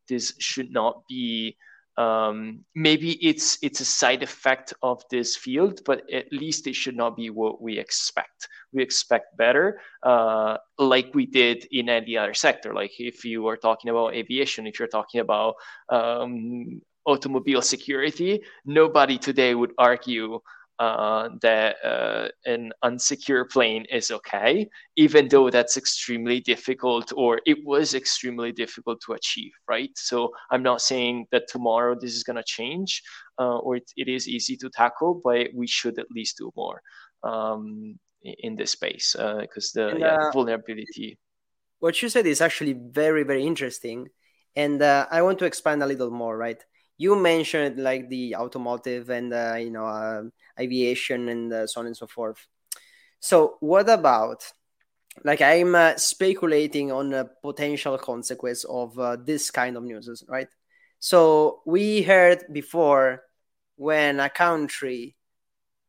this 0.08 0.34
should 0.38 0.70
not 0.70 1.02
be. 1.08 1.56
Um, 1.96 2.64
maybe 2.74 3.12
it's 3.24 3.56
it's 3.62 3.80
a 3.80 3.84
side 3.84 4.24
effect 4.24 4.74
of 4.82 5.04
this 5.10 5.36
field, 5.36 5.80
but 5.84 6.02
at 6.12 6.32
least 6.32 6.66
it 6.66 6.74
should 6.74 6.96
not 6.96 7.16
be 7.16 7.30
what 7.30 7.62
we 7.62 7.78
expect. 7.78 8.48
We 8.72 8.82
expect 8.82 9.36
better, 9.36 9.80
uh, 10.02 10.56
like 10.76 11.14
we 11.14 11.26
did 11.26 11.68
in 11.70 11.88
any 11.88 12.16
other 12.16 12.34
sector. 12.34 12.74
Like 12.74 12.98
if 12.98 13.24
you 13.24 13.46
are 13.46 13.56
talking 13.56 13.90
about 13.90 14.14
aviation, 14.14 14.66
if 14.66 14.80
you're 14.80 14.88
talking 14.88 15.20
about 15.20 15.54
um, 15.88 16.80
automobile 17.06 17.62
security, 17.62 18.42
nobody 18.64 19.16
today 19.18 19.54
would 19.54 19.72
argue 19.78 20.40
uh, 20.78 21.28
that 21.40 21.76
uh, 21.84 22.28
an 22.46 22.72
unsecure 22.84 23.48
plane 23.48 23.84
is 23.92 24.10
okay, 24.10 24.68
even 24.96 25.28
though 25.28 25.50
that's 25.50 25.76
extremely 25.76 26.40
difficult 26.40 27.12
or 27.16 27.40
it 27.46 27.58
was 27.64 27.94
extremely 27.94 28.52
difficult 28.52 29.00
to 29.06 29.12
achieve, 29.12 29.52
right? 29.68 29.90
So 29.94 30.32
I'm 30.50 30.62
not 30.62 30.80
saying 30.80 31.26
that 31.30 31.44
tomorrow 31.48 31.94
this 31.94 32.14
is 32.14 32.24
going 32.24 32.36
to 32.36 32.44
change 32.44 33.02
uh, 33.38 33.58
or 33.58 33.76
it, 33.76 33.90
it 33.96 34.08
is 34.08 34.28
easy 34.28 34.56
to 34.58 34.70
tackle, 34.70 35.20
but 35.22 35.48
we 35.54 35.66
should 35.66 35.98
at 35.98 36.10
least 36.10 36.38
do 36.38 36.50
more 36.56 36.80
um, 37.22 37.98
in 38.22 38.56
this 38.56 38.72
space 38.72 39.14
because 39.16 39.72
uh, 39.76 39.80
the 39.80 39.88
and, 39.90 40.00
yeah, 40.00 40.16
uh, 40.16 40.30
vulnerability. 40.32 41.18
What 41.78 42.00
you 42.02 42.08
said 42.08 42.26
is 42.26 42.40
actually 42.40 42.72
very, 42.72 43.22
very 43.22 43.46
interesting. 43.46 44.08
And 44.56 44.80
uh, 44.80 45.06
I 45.10 45.22
want 45.22 45.38
to 45.40 45.44
expand 45.44 45.82
a 45.82 45.86
little 45.86 46.10
more, 46.10 46.36
right? 46.36 46.62
you 46.96 47.16
mentioned 47.16 47.82
like 47.82 48.08
the 48.08 48.36
automotive 48.36 49.10
and 49.10 49.32
uh, 49.32 49.56
you 49.58 49.70
know 49.70 49.86
uh, 49.86 50.22
aviation 50.58 51.28
and 51.28 51.52
uh, 51.52 51.66
so 51.66 51.80
on 51.80 51.86
and 51.86 51.96
so 51.96 52.06
forth. 52.06 52.46
So 53.20 53.56
what 53.60 53.88
about 53.88 54.44
like 55.24 55.40
i'm 55.40 55.74
uh, 55.74 55.96
speculating 55.96 56.90
on 56.90 57.14
a 57.14 57.24
potential 57.24 57.96
consequence 57.98 58.64
of 58.64 58.98
uh, 58.98 59.16
this 59.16 59.50
kind 59.50 59.76
of 59.76 59.84
news 59.84 60.24
right? 60.28 60.48
So 60.98 61.60
we 61.66 62.02
heard 62.02 62.44
before 62.52 63.22
when 63.76 64.20
a 64.20 64.30
country 64.30 65.16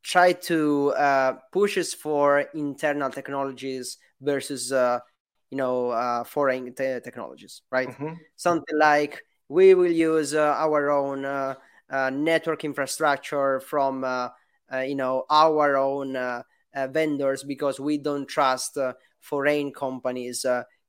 tried 0.03 0.41
to 0.43 0.93
uh, 0.97 1.33
pushes 1.51 1.93
for 1.93 2.41
internal 2.53 3.09
technologies 3.09 3.97
versus 4.21 4.71
you 4.71 5.57
know 5.57 6.23
foreign 6.27 6.65
te- 6.73 6.99
technologies 7.03 7.61
right? 7.71 7.89
Mm-hmm. 7.89 8.13
something 8.35 8.77
like 8.77 9.21
we 9.47 9.73
will 9.73 9.91
use 9.91 10.33
uh, 10.33 10.53
our 10.57 10.89
own 10.89 11.25
uh, 11.25 11.55
uh, 11.89 12.09
network 12.09 12.63
infrastructure 12.63 13.59
from 13.59 14.03
you 14.73 14.95
know 14.95 15.25
our 15.29 15.77
own 15.77 16.43
vendors 16.89 17.43
because 17.43 17.79
we 17.79 17.97
don't 17.97 18.27
trust 18.27 18.77
foreign 19.19 19.71
companies 19.71 20.45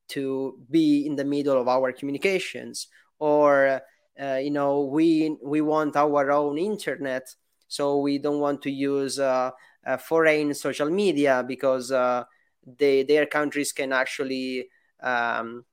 to 0.08 0.58
be 0.70 1.06
in 1.06 1.16
the 1.16 1.24
middle 1.24 1.60
of 1.60 1.68
our 1.68 1.92
communications 1.92 2.88
or 3.18 3.80
uh, 4.20 4.36
you 4.36 4.50
know 4.50 4.82
we 4.84 5.36
we 5.44 5.60
want 5.60 5.96
our 5.96 6.30
own 6.30 6.58
internet 6.58 7.26
so 7.68 7.98
we 7.98 8.18
don't 8.18 8.40
want 8.40 8.62
to 8.62 8.70
use 8.70 9.18
uh, 9.18 9.50
uh, 9.86 9.96
foreign 9.96 10.54
social 10.54 10.88
media 10.88 11.44
because 11.46 11.92
they, 12.66 13.02
their 13.04 13.26
countries 13.26 13.72
can 13.72 13.92
actually 13.92 14.68
um, 15.02 15.64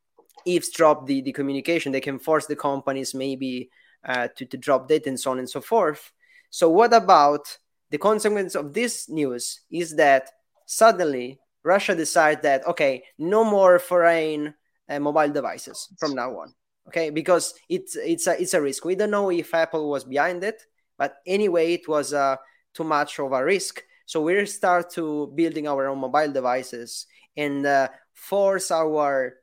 eavesdrop 0.46 1.08
the, 1.08 1.22
the 1.22 1.32
communication. 1.32 1.92
They 1.92 2.02
can 2.02 2.20
force 2.20 2.46
the 2.46 2.56
companies 2.56 3.14
maybe 3.14 3.70
uh, 4.06 4.28
to, 4.36 4.46
to 4.46 4.58
drop 4.58 4.88
data 4.88 5.10
and 5.10 5.20
so 5.20 5.32
on 5.32 5.40
and 5.40 5.50
so 5.50 5.62
forth. 5.62 6.12
So, 6.50 6.70
what 6.70 6.94
about 6.94 7.58
the 7.94 8.02
consequence 8.02 8.56
of 8.56 8.74
this 8.74 9.08
news 9.08 9.62
is 9.70 9.96
that 9.98 10.32
suddenly 10.66 11.40
Russia 11.64 11.94
decides 11.94 12.42
that, 12.42 12.66
okay, 12.66 13.04
no 13.20 13.46
more 13.46 13.78
foreign 13.78 14.56
uh, 14.90 15.00
mobile 15.00 15.30
devices 15.30 15.94
from 16.00 16.16
now 16.16 16.32
on. 16.42 16.54
Okay, 16.90 17.12
because 17.12 17.54
it's 17.70 17.96
it's 17.96 18.28
a 18.28 18.34
it's 18.42 18.54
a 18.54 18.62
risk. 18.62 18.84
We 18.84 18.96
don't 18.96 19.12
know 19.12 19.30
if 19.30 19.54
Apple 19.54 19.90
was 19.90 20.04
behind 20.04 20.44
it, 20.44 20.66
but 20.98 21.16
anyway 21.26 21.74
it 21.74 21.88
was 21.88 22.14
uh, 22.14 22.36
too 22.74 22.84
much 22.84 23.20
of 23.20 23.32
a 23.32 23.44
risk 23.44 23.84
so 24.06 24.22
we 24.22 24.46
start 24.46 24.90
to 24.92 25.32
building 25.36 25.68
our 25.68 25.88
own 25.88 26.00
mobile 26.00 26.32
devices 26.32 27.08
and 27.38 27.66
uh, 27.66 27.88
force 28.14 28.72
our 28.72 29.36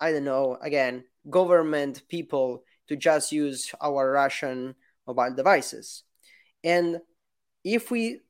i 0.00 0.12
don't 0.12 0.24
know 0.24 0.56
again 0.62 1.04
government 1.28 2.02
people 2.08 2.62
to 2.88 2.96
just 2.96 3.32
use 3.32 3.72
our 3.80 4.10
russian 4.12 4.74
mobile 5.06 5.34
devices 5.34 6.04
and 6.64 7.00
if 7.66 7.90
we 7.90 8.20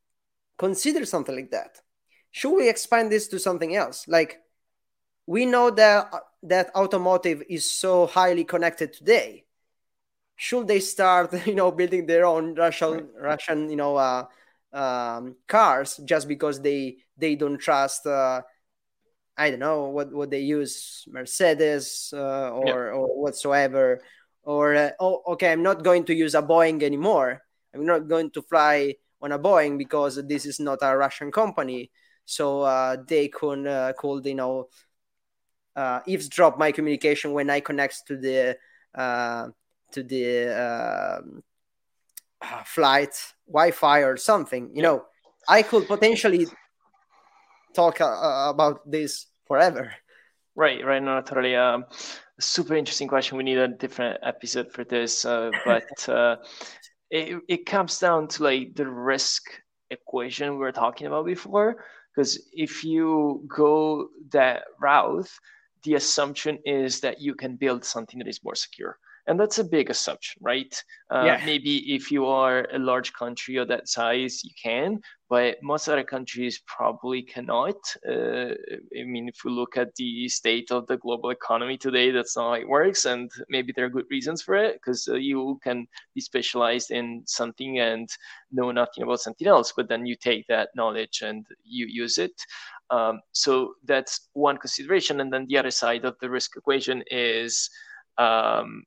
consider 0.56 1.04
something 1.04 1.36
like 1.36 1.50
that 1.50 1.80
should 2.30 2.56
we 2.56 2.68
expand 2.68 3.12
this 3.12 3.28
to 3.28 3.38
something 3.38 3.76
else 3.76 4.08
like 4.08 4.40
we 5.26 5.44
know 5.44 5.70
that 5.70 6.10
that 6.42 6.74
automotive 6.74 7.42
is 7.50 7.70
so 7.70 8.06
highly 8.06 8.44
connected 8.44 8.92
today 8.92 9.44
should 10.36 10.66
they 10.66 10.80
start 10.80 11.32
you 11.46 11.54
know 11.54 11.70
building 11.70 12.06
their 12.06 12.24
own 12.24 12.54
russian 12.54 12.92
right. 12.92 13.08
russian 13.20 13.68
you 13.68 13.76
know 13.76 13.96
uh, 13.96 14.24
um, 14.72 15.36
cars 15.46 16.00
just 16.04 16.26
because 16.26 16.60
they 16.60 16.96
they 17.16 17.34
don't 17.34 17.58
trust 17.58 18.06
uh, 18.06 18.40
i 19.36 19.50
don't 19.50 19.60
know 19.60 19.88
what 19.88 20.12
what 20.12 20.30
they 20.30 20.40
use 20.40 21.04
mercedes 21.08 22.12
uh, 22.16 22.50
or 22.50 22.66
yeah. 22.66 22.96
or 22.96 23.06
whatsoever 23.20 24.00
or 24.42 24.74
uh, 24.74 24.90
oh 24.98 25.22
okay 25.26 25.52
i'm 25.52 25.62
not 25.62 25.84
going 25.84 26.04
to 26.04 26.14
use 26.14 26.34
a 26.34 26.42
boeing 26.42 26.82
anymore 26.82 27.42
i'm 27.74 27.84
not 27.84 28.08
going 28.08 28.30
to 28.30 28.40
fly 28.40 28.94
on 29.26 29.32
a 29.32 29.38
boeing 29.38 29.76
because 29.76 30.14
this 30.26 30.46
is 30.46 30.58
not 30.58 30.78
a 30.82 30.96
russian 30.96 31.30
company 31.30 31.90
so 32.24 32.62
uh, 32.62 32.96
they 33.06 33.28
could 33.28 33.66
uh, 33.66 33.92
could 33.98 34.24
you 34.26 34.34
know 34.34 34.68
uh, 35.76 36.00
eavesdrop 36.06 36.58
my 36.58 36.72
communication 36.72 37.32
when 37.32 37.50
I 37.50 37.60
connect 37.60 38.06
to 38.08 38.16
the 38.16 38.56
uh, 38.94 39.48
to 39.92 40.02
the 40.02 40.48
um, 40.48 41.42
uh, 42.40 42.62
flight 42.64 43.14
Wi-Fi 43.46 44.00
or 44.00 44.16
something. 44.16 44.70
You 44.74 44.82
know, 44.82 45.04
I 45.48 45.62
could 45.62 45.86
potentially 45.86 46.46
talk 47.74 48.00
uh, 48.00 48.48
about 48.48 48.90
this 48.90 49.26
forever. 49.46 49.92
Right, 50.54 50.84
right. 50.84 51.02
No, 51.02 51.20
totally. 51.20 51.54
Um, 51.54 51.84
super 52.40 52.74
interesting 52.74 53.08
question. 53.08 53.36
We 53.36 53.44
need 53.44 53.58
a 53.58 53.68
different 53.68 54.18
episode 54.22 54.72
for 54.72 54.84
this, 54.84 55.26
uh, 55.26 55.50
but 55.66 56.08
uh, 56.08 56.36
it 57.10 57.40
it 57.48 57.66
comes 57.66 57.98
down 57.98 58.28
to 58.28 58.44
like 58.44 58.74
the 58.74 58.86
risk 58.86 59.44
equation 59.90 60.52
we 60.52 60.58
were 60.58 60.72
talking 60.72 61.06
about 61.06 61.26
before. 61.26 61.84
Because 62.14 62.48
if 62.52 62.82
you 62.82 63.44
go 63.46 64.08
that 64.30 64.64
route, 64.80 65.28
the 65.84 65.94
assumption 65.94 66.58
is 66.64 67.00
that 67.00 67.20
you 67.20 67.34
can 67.34 67.56
build 67.56 67.84
something 67.84 68.18
that 68.18 68.28
is 68.28 68.42
more 68.42 68.54
secure 68.54 68.98
and 69.26 69.38
that's 69.38 69.58
a 69.58 69.64
big 69.64 69.90
assumption 69.90 70.40
right? 70.42 70.82
Uh, 71.10 71.24
yeah. 71.24 71.42
maybe 71.44 71.94
if 71.94 72.10
you 72.10 72.26
are 72.26 72.66
a 72.72 72.78
large 72.78 73.12
country 73.12 73.56
of 73.56 73.68
that 73.68 73.88
size 73.88 74.42
you 74.44 74.50
can 74.60 75.00
but 75.28 75.56
most 75.60 75.88
other 75.88 76.04
countries 76.04 76.62
probably 76.66 77.20
cannot. 77.20 77.76
Uh, 78.08 78.54
i 78.98 79.02
mean 79.04 79.28
if 79.28 79.38
we 79.44 79.50
look 79.50 79.76
at 79.76 79.94
the 79.96 80.28
state 80.28 80.70
of 80.70 80.86
the 80.86 80.96
global 80.98 81.30
economy 81.30 81.76
today 81.76 82.10
that's 82.10 82.36
not 82.36 82.48
how 82.48 82.54
it 82.54 82.68
works 82.68 83.04
and 83.04 83.30
maybe 83.48 83.72
there 83.74 83.86
are 83.86 83.90
good 83.90 84.06
reasons 84.10 84.42
for 84.42 84.54
it 84.54 84.74
because 84.74 85.08
uh, 85.08 85.14
you 85.14 85.58
can 85.62 85.86
be 86.14 86.20
specialized 86.20 86.90
in 86.90 87.22
something 87.26 87.78
and 87.80 88.08
know 88.52 88.70
nothing 88.70 89.02
about 89.04 89.20
something 89.20 89.46
else 89.46 89.72
but 89.76 89.88
then 89.88 90.06
you 90.06 90.16
take 90.16 90.46
that 90.48 90.70
knowledge 90.74 91.22
and 91.22 91.46
you 91.64 91.86
use 91.88 92.18
it. 92.18 92.32
Um, 92.90 93.20
so 93.32 93.74
that's 93.84 94.28
one 94.32 94.58
consideration 94.58 95.20
and 95.20 95.32
then 95.32 95.46
the 95.48 95.58
other 95.58 95.70
side 95.70 96.04
of 96.04 96.16
the 96.20 96.30
risk 96.30 96.56
equation 96.56 97.02
is 97.10 97.68
um, 98.18 98.84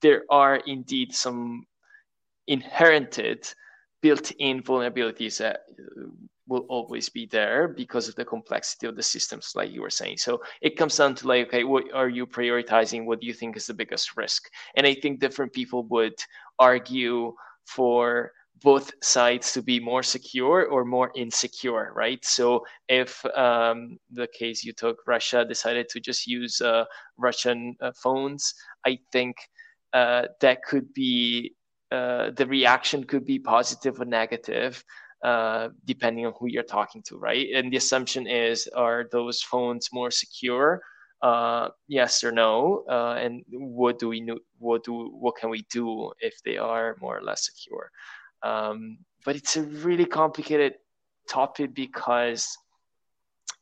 there 0.00 0.22
are 0.30 0.56
indeed 0.66 1.14
some 1.14 1.66
inherited 2.46 3.46
built-in 4.02 4.62
vulnerabilities 4.62 5.38
that 5.38 5.60
uh, 5.70 6.06
will 6.46 6.66
always 6.68 7.08
be 7.08 7.26
there 7.26 7.68
because 7.68 8.06
of 8.06 8.14
the 8.16 8.24
complexity 8.24 8.86
of 8.86 8.96
the 8.96 9.02
systems 9.02 9.52
like 9.54 9.70
you 9.70 9.80
were 9.80 9.90
saying. 9.90 10.18
So 10.18 10.42
it 10.60 10.76
comes 10.76 10.96
down 10.96 11.14
to 11.16 11.28
like 11.28 11.46
okay 11.46 11.64
what 11.64 11.84
are 11.94 12.08
you 12.08 12.26
prioritizing? 12.26 13.06
What 13.06 13.20
do 13.20 13.26
you 13.26 13.32
think 13.32 13.56
is 13.56 13.66
the 13.66 13.74
biggest 13.74 14.16
risk? 14.16 14.50
And 14.76 14.86
i 14.86 14.94
think 14.94 15.20
different 15.20 15.52
people 15.52 15.84
would 15.84 16.14
argue 16.58 17.32
for 17.66 18.32
both 18.62 18.92
sides 19.02 19.52
to 19.52 19.62
be 19.62 19.80
more 19.80 20.02
secure 20.02 20.66
or 20.66 20.84
more 20.84 21.10
insecure, 21.16 21.92
right? 21.94 22.24
So 22.24 22.64
if 22.88 23.24
um, 23.36 23.98
the 24.10 24.28
case 24.28 24.64
you 24.64 24.72
took, 24.72 24.98
Russia 25.06 25.44
decided 25.44 25.88
to 25.90 26.00
just 26.00 26.26
use 26.26 26.60
uh, 26.60 26.84
Russian 27.18 27.76
uh, 27.82 27.92
phones, 28.02 28.54
I 28.86 28.98
think 29.12 29.36
uh, 29.94 30.26
that 30.40 30.62
could 30.62 30.92
be 30.92 31.54
uh, 31.90 32.30
the 32.36 32.46
reaction 32.46 33.04
could 33.04 33.24
be 33.24 33.38
positive 33.38 34.00
or 34.00 34.04
negative. 34.04 34.84
Uh, 35.24 35.70
depending 35.86 36.26
on 36.26 36.34
who 36.38 36.48
you're 36.48 36.62
talking 36.62 37.02
to, 37.02 37.16
right? 37.16 37.46
And 37.54 37.72
the 37.72 37.78
assumption 37.78 38.26
is, 38.26 38.68
are 38.76 39.06
those 39.10 39.40
phones 39.40 39.88
more 39.90 40.10
secure? 40.10 40.82
Uh, 41.22 41.70
yes 41.88 42.22
or 42.22 42.30
no? 42.30 42.84
Uh, 42.90 43.14
and 43.18 43.42
what 43.50 43.98
do 43.98 44.08
we 44.08 44.20
know? 44.20 44.38
What 44.58 44.84
do 44.84 45.08
what 45.18 45.36
can 45.36 45.48
we 45.48 45.64
do 45.72 46.12
if 46.20 46.34
they 46.44 46.58
are 46.58 46.96
more 47.00 47.16
or 47.16 47.22
less 47.22 47.46
secure? 47.46 47.90
Um, 48.42 48.98
but 49.24 49.34
it's 49.34 49.56
a 49.56 49.62
really 49.62 50.04
complicated 50.04 50.74
topic 51.30 51.72
because 51.74 52.46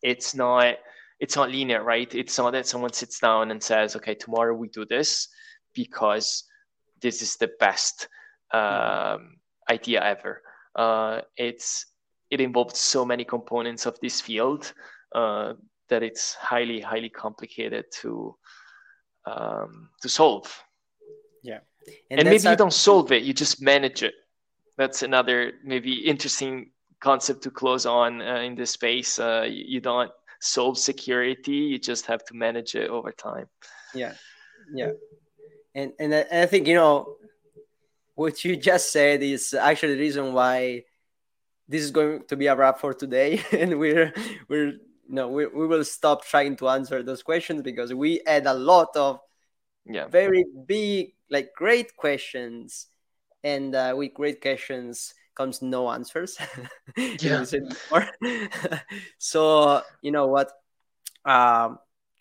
it's 0.02 0.34
not 0.34 0.78
it's 1.20 1.36
not 1.36 1.52
linear, 1.52 1.84
right? 1.84 2.12
It's 2.12 2.36
not 2.38 2.50
that 2.54 2.66
someone 2.66 2.92
sits 2.92 3.20
down 3.20 3.52
and 3.52 3.62
says, 3.62 3.94
"Okay, 3.94 4.16
tomorrow 4.16 4.52
we 4.52 4.66
do 4.66 4.84
this," 4.84 5.28
because 5.74 6.44
this 7.00 7.20
is 7.20 7.36
the 7.36 7.50
best 7.58 8.08
um, 8.52 9.36
idea 9.68 10.02
ever. 10.02 10.42
Uh, 10.74 11.20
it's 11.36 11.86
it 12.30 12.40
involves 12.40 12.78
so 12.78 13.04
many 13.04 13.24
components 13.24 13.84
of 13.84 13.98
this 14.00 14.20
field 14.20 14.72
uh, 15.14 15.52
that 15.88 16.02
it's 16.02 16.34
highly 16.34 16.80
highly 16.80 17.10
complicated 17.10 17.84
to 18.00 18.34
um, 19.26 19.90
to 20.00 20.08
solve. 20.08 20.50
Yeah, 21.42 21.58
and, 22.10 22.20
and 22.20 22.30
maybe 22.30 22.48
you 22.48 22.56
don't 22.56 22.72
solve 22.72 23.12
it; 23.12 23.22
you 23.22 23.34
just 23.34 23.60
manage 23.60 24.02
it. 24.02 24.14
That's 24.78 25.02
another 25.02 25.52
maybe 25.64 25.92
interesting 25.92 26.70
concept 27.00 27.42
to 27.42 27.50
close 27.50 27.84
on 27.84 28.22
uh, 28.22 28.36
in 28.36 28.54
this 28.54 28.70
space. 28.70 29.18
Uh, 29.18 29.46
you, 29.48 29.64
you 29.66 29.80
don't 29.80 30.10
solve 30.40 30.78
security; 30.78 31.56
you 31.72 31.78
just 31.78 32.06
have 32.06 32.24
to 32.26 32.34
manage 32.34 32.74
it 32.74 32.88
over 32.88 33.12
time. 33.12 33.46
Yeah, 33.94 34.14
yeah 34.72 34.92
and 35.74 35.92
and 35.98 36.14
I, 36.14 36.46
think 36.46 36.66
you 36.66 36.74
know 36.74 37.16
what 38.14 38.44
you 38.44 38.56
just 38.56 38.92
said 38.92 39.22
is 39.22 39.54
actually 39.54 39.94
the 39.94 40.00
reason 40.00 40.32
why 40.32 40.84
this 41.68 41.82
is 41.82 41.90
going 41.90 42.24
to 42.28 42.36
be 42.36 42.46
a 42.46 42.56
wrap 42.56 42.78
for 42.78 42.94
today, 42.94 43.42
and 43.52 43.78
we're 43.78 44.12
we're 44.48 44.74
no 45.08 45.28
we, 45.28 45.46
we 45.46 45.66
will 45.66 45.84
stop 45.84 46.24
trying 46.24 46.56
to 46.56 46.68
answer 46.68 47.02
those 47.02 47.22
questions 47.22 47.62
because 47.62 47.92
we 47.94 48.20
had 48.26 48.46
a 48.46 48.54
lot 48.54 48.88
of 48.96 49.20
yeah. 49.84 50.06
very 50.06 50.44
big 50.66 51.14
like 51.30 51.54
great 51.54 51.96
questions. 51.96 52.86
And 53.44 53.74
uh, 53.74 53.94
with 53.96 54.14
great 54.14 54.40
questions 54.40 55.14
comes 55.34 55.62
no 55.62 55.90
answers. 55.90 56.38
Yeah. 56.96 57.44
so 59.18 59.82
you 60.02 60.10
know 60.12 60.26
what? 60.26 60.52
Um, 61.24 61.78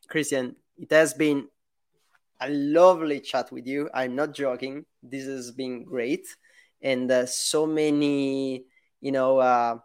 christian 0.07 0.55
it 0.77 0.91
has 0.91 1.13
been 1.13 1.47
a 2.41 2.49
lovely 2.49 3.19
chat 3.19 3.51
with 3.51 3.67
you. 3.67 3.89
I'm 3.93 4.15
not 4.15 4.33
joking. 4.33 4.85
This 5.03 5.25
has 5.25 5.51
been 5.51 5.83
great, 5.83 6.27
and 6.81 7.09
uh, 7.11 7.25
so 7.27 7.67
many, 7.67 8.65
you 8.99 9.11
know, 9.11 9.37
uh, 9.37 9.77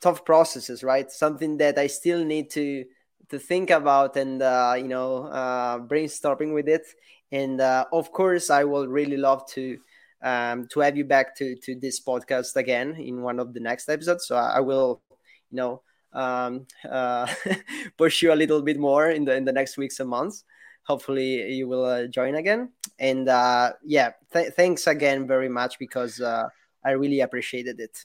tough 0.00 0.24
processes. 0.24 0.82
Right, 0.82 1.10
something 1.10 1.58
that 1.58 1.78
I 1.78 1.86
still 1.86 2.24
need 2.24 2.50
to 2.50 2.84
to 3.28 3.38
think 3.38 3.70
about 3.70 4.16
and 4.16 4.40
uh, 4.42 4.74
you 4.76 4.88
know 4.88 5.24
uh, 5.26 5.78
brainstorming 5.78 6.54
with 6.54 6.68
it. 6.68 6.86
And 7.30 7.60
uh, 7.60 7.84
of 7.92 8.10
course, 8.10 8.48
I 8.48 8.64
will 8.64 8.88
really 8.88 9.18
love 9.18 9.46
to 9.52 9.78
um, 10.22 10.66
to 10.68 10.80
have 10.80 10.96
you 10.96 11.04
back 11.04 11.36
to 11.36 11.56
to 11.56 11.74
this 11.78 12.00
podcast 12.00 12.56
again 12.56 12.96
in 12.96 13.22
one 13.22 13.38
of 13.38 13.52
the 13.52 13.60
next 13.60 13.88
episodes. 13.88 14.26
So 14.26 14.36
I, 14.36 14.60
will, 14.60 15.02
you 15.50 15.56
know, 15.56 15.82
um, 16.12 16.66
uh, 16.88 17.26
push 17.98 18.22
you 18.22 18.32
a 18.32 18.34
little 18.34 18.62
bit 18.62 18.78
more 18.78 19.10
in 19.10 19.26
the 19.26 19.36
in 19.36 19.44
the 19.44 19.52
next 19.52 19.76
weeks 19.76 20.00
and 20.00 20.08
months 20.08 20.44
hopefully 20.88 21.52
you 21.52 21.68
will 21.68 21.84
uh, 21.84 22.06
join 22.06 22.34
again 22.36 22.70
and 22.98 23.28
uh, 23.28 23.72
yeah 23.84 24.10
th- 24.32 24.52
thanks 24.54 24.86
again 24.86 25.26
very 25.26 25.48
much 25.48 25.78
because 25.78 26.20
uh, 26.20 26.48
i 26.84 26.90
really 26.90 27.20
appreciated 27.20 27.78
it 27.78 28.04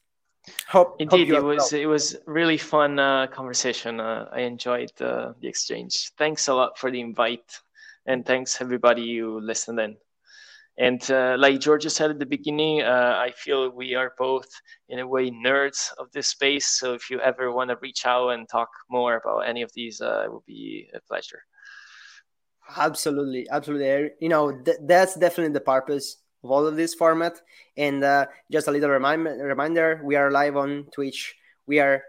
hope 0.68 0.96
indeed 1.00 1.30
hope 1.30 1.38
it 1.38 1.44
was 1.44 1.72
well. 1.72 1.82
it 1.82 1.86
was 1.86 2.16
really 2.28 2.58
fun 2.58 3.00
uh, 3.00 3.26
conversation 3.28 4.00
uh, 4.00 4.30
i 4.34 4.42
enjoyed 4.42 4.92
the 4.98 5.34
exchange 5.42 6.12
thanks 6.18 6.48
a 6.50 6.54
lot 6.54 6.78
for 6.78 6.92
the 6.92 7.00
invite 7.00 7.60
and 8.06 8.26
thanks 8.26 8.60
everybody 8.62 9.18
who 9.18 9.40
listened 9.40 9.80
in 9.80 9.96
and 10.78 11.00
uh, 11.12 11.36
like 11.38 11.60
Giorgio 11.60 11.90
said 11.90 12.10
at 12.10 12.18
the 12.18 12.26
beginning, 12.26 12.82
uh, 12.82 13.16
I 13.16 13.32
feel 13.38 13.70
we 13.70 13.94
are 13.94 14.14
both, 14.18 14.50
in 14.90 14.98
a 14.98 15.08
way, 15.08 15.30
nerds 15.30 15.94
of 16.00 16.12
this 16.12 16.30
space. 16.30 16.80
So 16.80 16.96
if 16.96 17.12
you 17.12 17.20
ever 17.20 17.52
want 17.52 17.70
to 17.70 17.78
reach 17.80 18.08
out 18.08 18.30
and 18.30 18.50
talk 18.50 18.70
more 18.90 19.18
about 19.18 19.42
any 19.42 19.62
of 19.62 19.72
these, 19.76 20.02
uh, 20.02 20.24
it 20.26 20.34
would 20.34 20.46
be 20.48 20.90
a 20.96 21.00
pleasure. 21.02 21.44
Absolutely, 22.76 23.48
absolutely. 23.50 24.12
You 24.20 24.30
know, 24.30 24.52
th- 24.52 24.78
that's 24.84 25.16
definitely 25.16 25.54
the 25.54 25.62
purpose 25.62 26.18
of 26.44 26.52
all 26.52 26.66
of 26.66 26.76
this 26.76 26.94
format. 26.94 27.40
And 27.78 28.04
uh, 28.04 28.28
just 28.52 28.68
a 28.68 28.72
little 28.72 28.90
remind- 28.90 29.26
reminder: 29.26 30.02
we 30.04 30.16
are 30.16 30.32
live 30.32 30.58
on 30.58 30.88
Twitch. 30.94 31.36
We 31.68 31.80
are, 31.80 32.04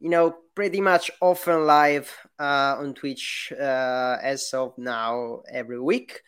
you 0.00 0.10
know, 0.10 0.36
pretty 0.54 0.80
much 0.80 1.10
often 1.20 1.66
live 1.66 2.14
uh, 2.38 2.76
on 2.78 2.94
Twitch 2.94 3.52
uh, 3.58 4.16
as 4.22 4.52
of 4.52 4.76
now 4.78 5.42
every 5.50 5.80
week. 5.80 6.22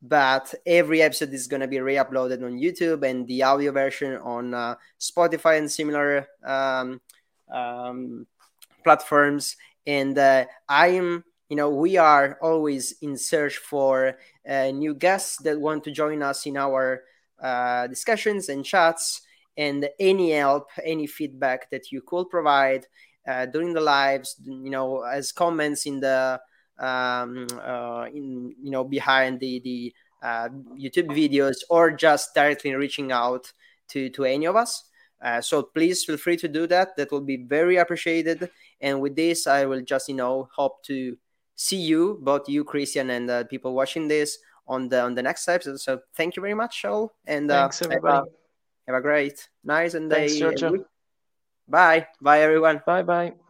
But 0.00 0.54
every 0.64 1.02
episode 1.02 1.32
is 1.32 1.48
going 1.48 1.60
to 1.60 1.66
be 1.66 1.80
re-uploaded 1.80 2.44
on 2.44 2.58
YouTube 2.58 3.02
and 3.08 3.26
the 3.26 3.42
audio 3.42 3.72
version 3.72 4.14
on 4.18 4.54
uh, 4.54 4.76
Spotify 5.00 5.58
and 5.58 5.70
similar 5.70 6.28
um, 6.44 7.00
um, 7.52 8.26
platforms. 8.84 9.56
And 9.86 10.16
uh, 10.16 10.46
I 10.68 10.88
am 10.88 11.24
you 11.48 11.56
know 11.56 11.70
we 11.70 11.96
are 11.96 12.38
always 12.42 12.92
in 13.02 13.16
search 13.16 13.56
for 13.56 14.18
uh, 14.48 14.70
new 14.70 14.94
guests 14.94 15.36
that 15.42 15.60
want 15.60 15.84
to 15.84 15.90
join 15.90 16.22
us 16.22 16.46
in 16.46 16.56
our 16.56 17.02
uh, 17.42 17.86
discussions 17.86 18.48
and 18.48 18.64
chats. 18.64 19.22
And 19.56 19.88
any 19.98 20.30
help 20.30 20.68
any 20.84 21.08
feedback 21.08 21.68
that 21.70 21.90
you 21.90 22.00
could 22.00 22.30
provide 22.30 22.86
uh, 23.26 23.46
during 23.46 23.72
the 23.72 23.80
lives 23.80 24.36
you 24.44 24.70
know 24.70 25.02
as 25.02 25.32
comments 25.32 25.84
in 25.84 25.98
the 25.98 26.40
um, 26.78 27.48
uh, 27.60 28.06
in 28.14 28.54
you 28.62 28.70
know 28.70 28.84
behind 28.84 29.40
the 29.40 29.58
the 29.64 29.92
uh, 30.22 30.48
youtube 30.78 31.08
videos 31.08 31.56
or 31.70 31.90
just 31.90 32.34
directly 32.34 32.72
reaching 32.74 33.10
out 33.10 33.52
to 33.88 34.08
to 34.10 34.24
any 34.24 34.46
of 34.46 34.54
us. 34.54 34.84
Uh, 35.20 35.40
so 35.40 35.64
please 35.64 36.04
feel 36.04 36.16
free 36.16 36.36
to 36.36 36.46
do 36.46 36.68
that. 36.68 36.96
That 36.96 37.10
will 37.10 37.22
be 37.22 37.38
very 37.38 37.78
appreciated. 37.78 38.48
And 38.80 39.00
with 39.00 39.16
this 39.16 39.48
i 39.48 39.64
will 39.64 39.82
just 39.82 40.08
you 40.08 40.14
know 40.14 40.48
hope 40.54 40.84
to 40.84 41.16
see 41.58 41.76
you, 41.76 42.18
both 42.22 42.48
you, 42.48 42.64
Christian, 42.64 43.10
and 43.10 43.28
uh, 43.28 43.44
people 43.44 43.74
watching 43.74 44.08
this 44.08 44.38
on 44.66 44.88
the 44.88 45.02
on 45.02 45.14
the 45.14 45.22
next 45.22 45.48
episode. 45.48 45.80
So 45.80 46.00
thank 46.14 46.36
you 46.36 46.40
very 46.40 46.54
much, 46.54 46.84
all, 46.84 47.12
and 47.26 47.50
uh, 47.50 47.68
thanks 47.68 47.82
everybody. 47.82 48.14
Have 48.14 48.24
a, 48.24 48.92
have 48.92 48.96
a 48.96 49.02
great 49.02 49.48
nice 49.64 49.94
and 49.94 50.10
thanks, 50.10 50.32
day. 50.32 50.38
Giorgio. 50.38 50.86
Bye, 51.66 52.06
bye, 52.22 52.40
everyone. 52.40 52.80
Bye, 52.86 53.02
bye. 53.02 53.47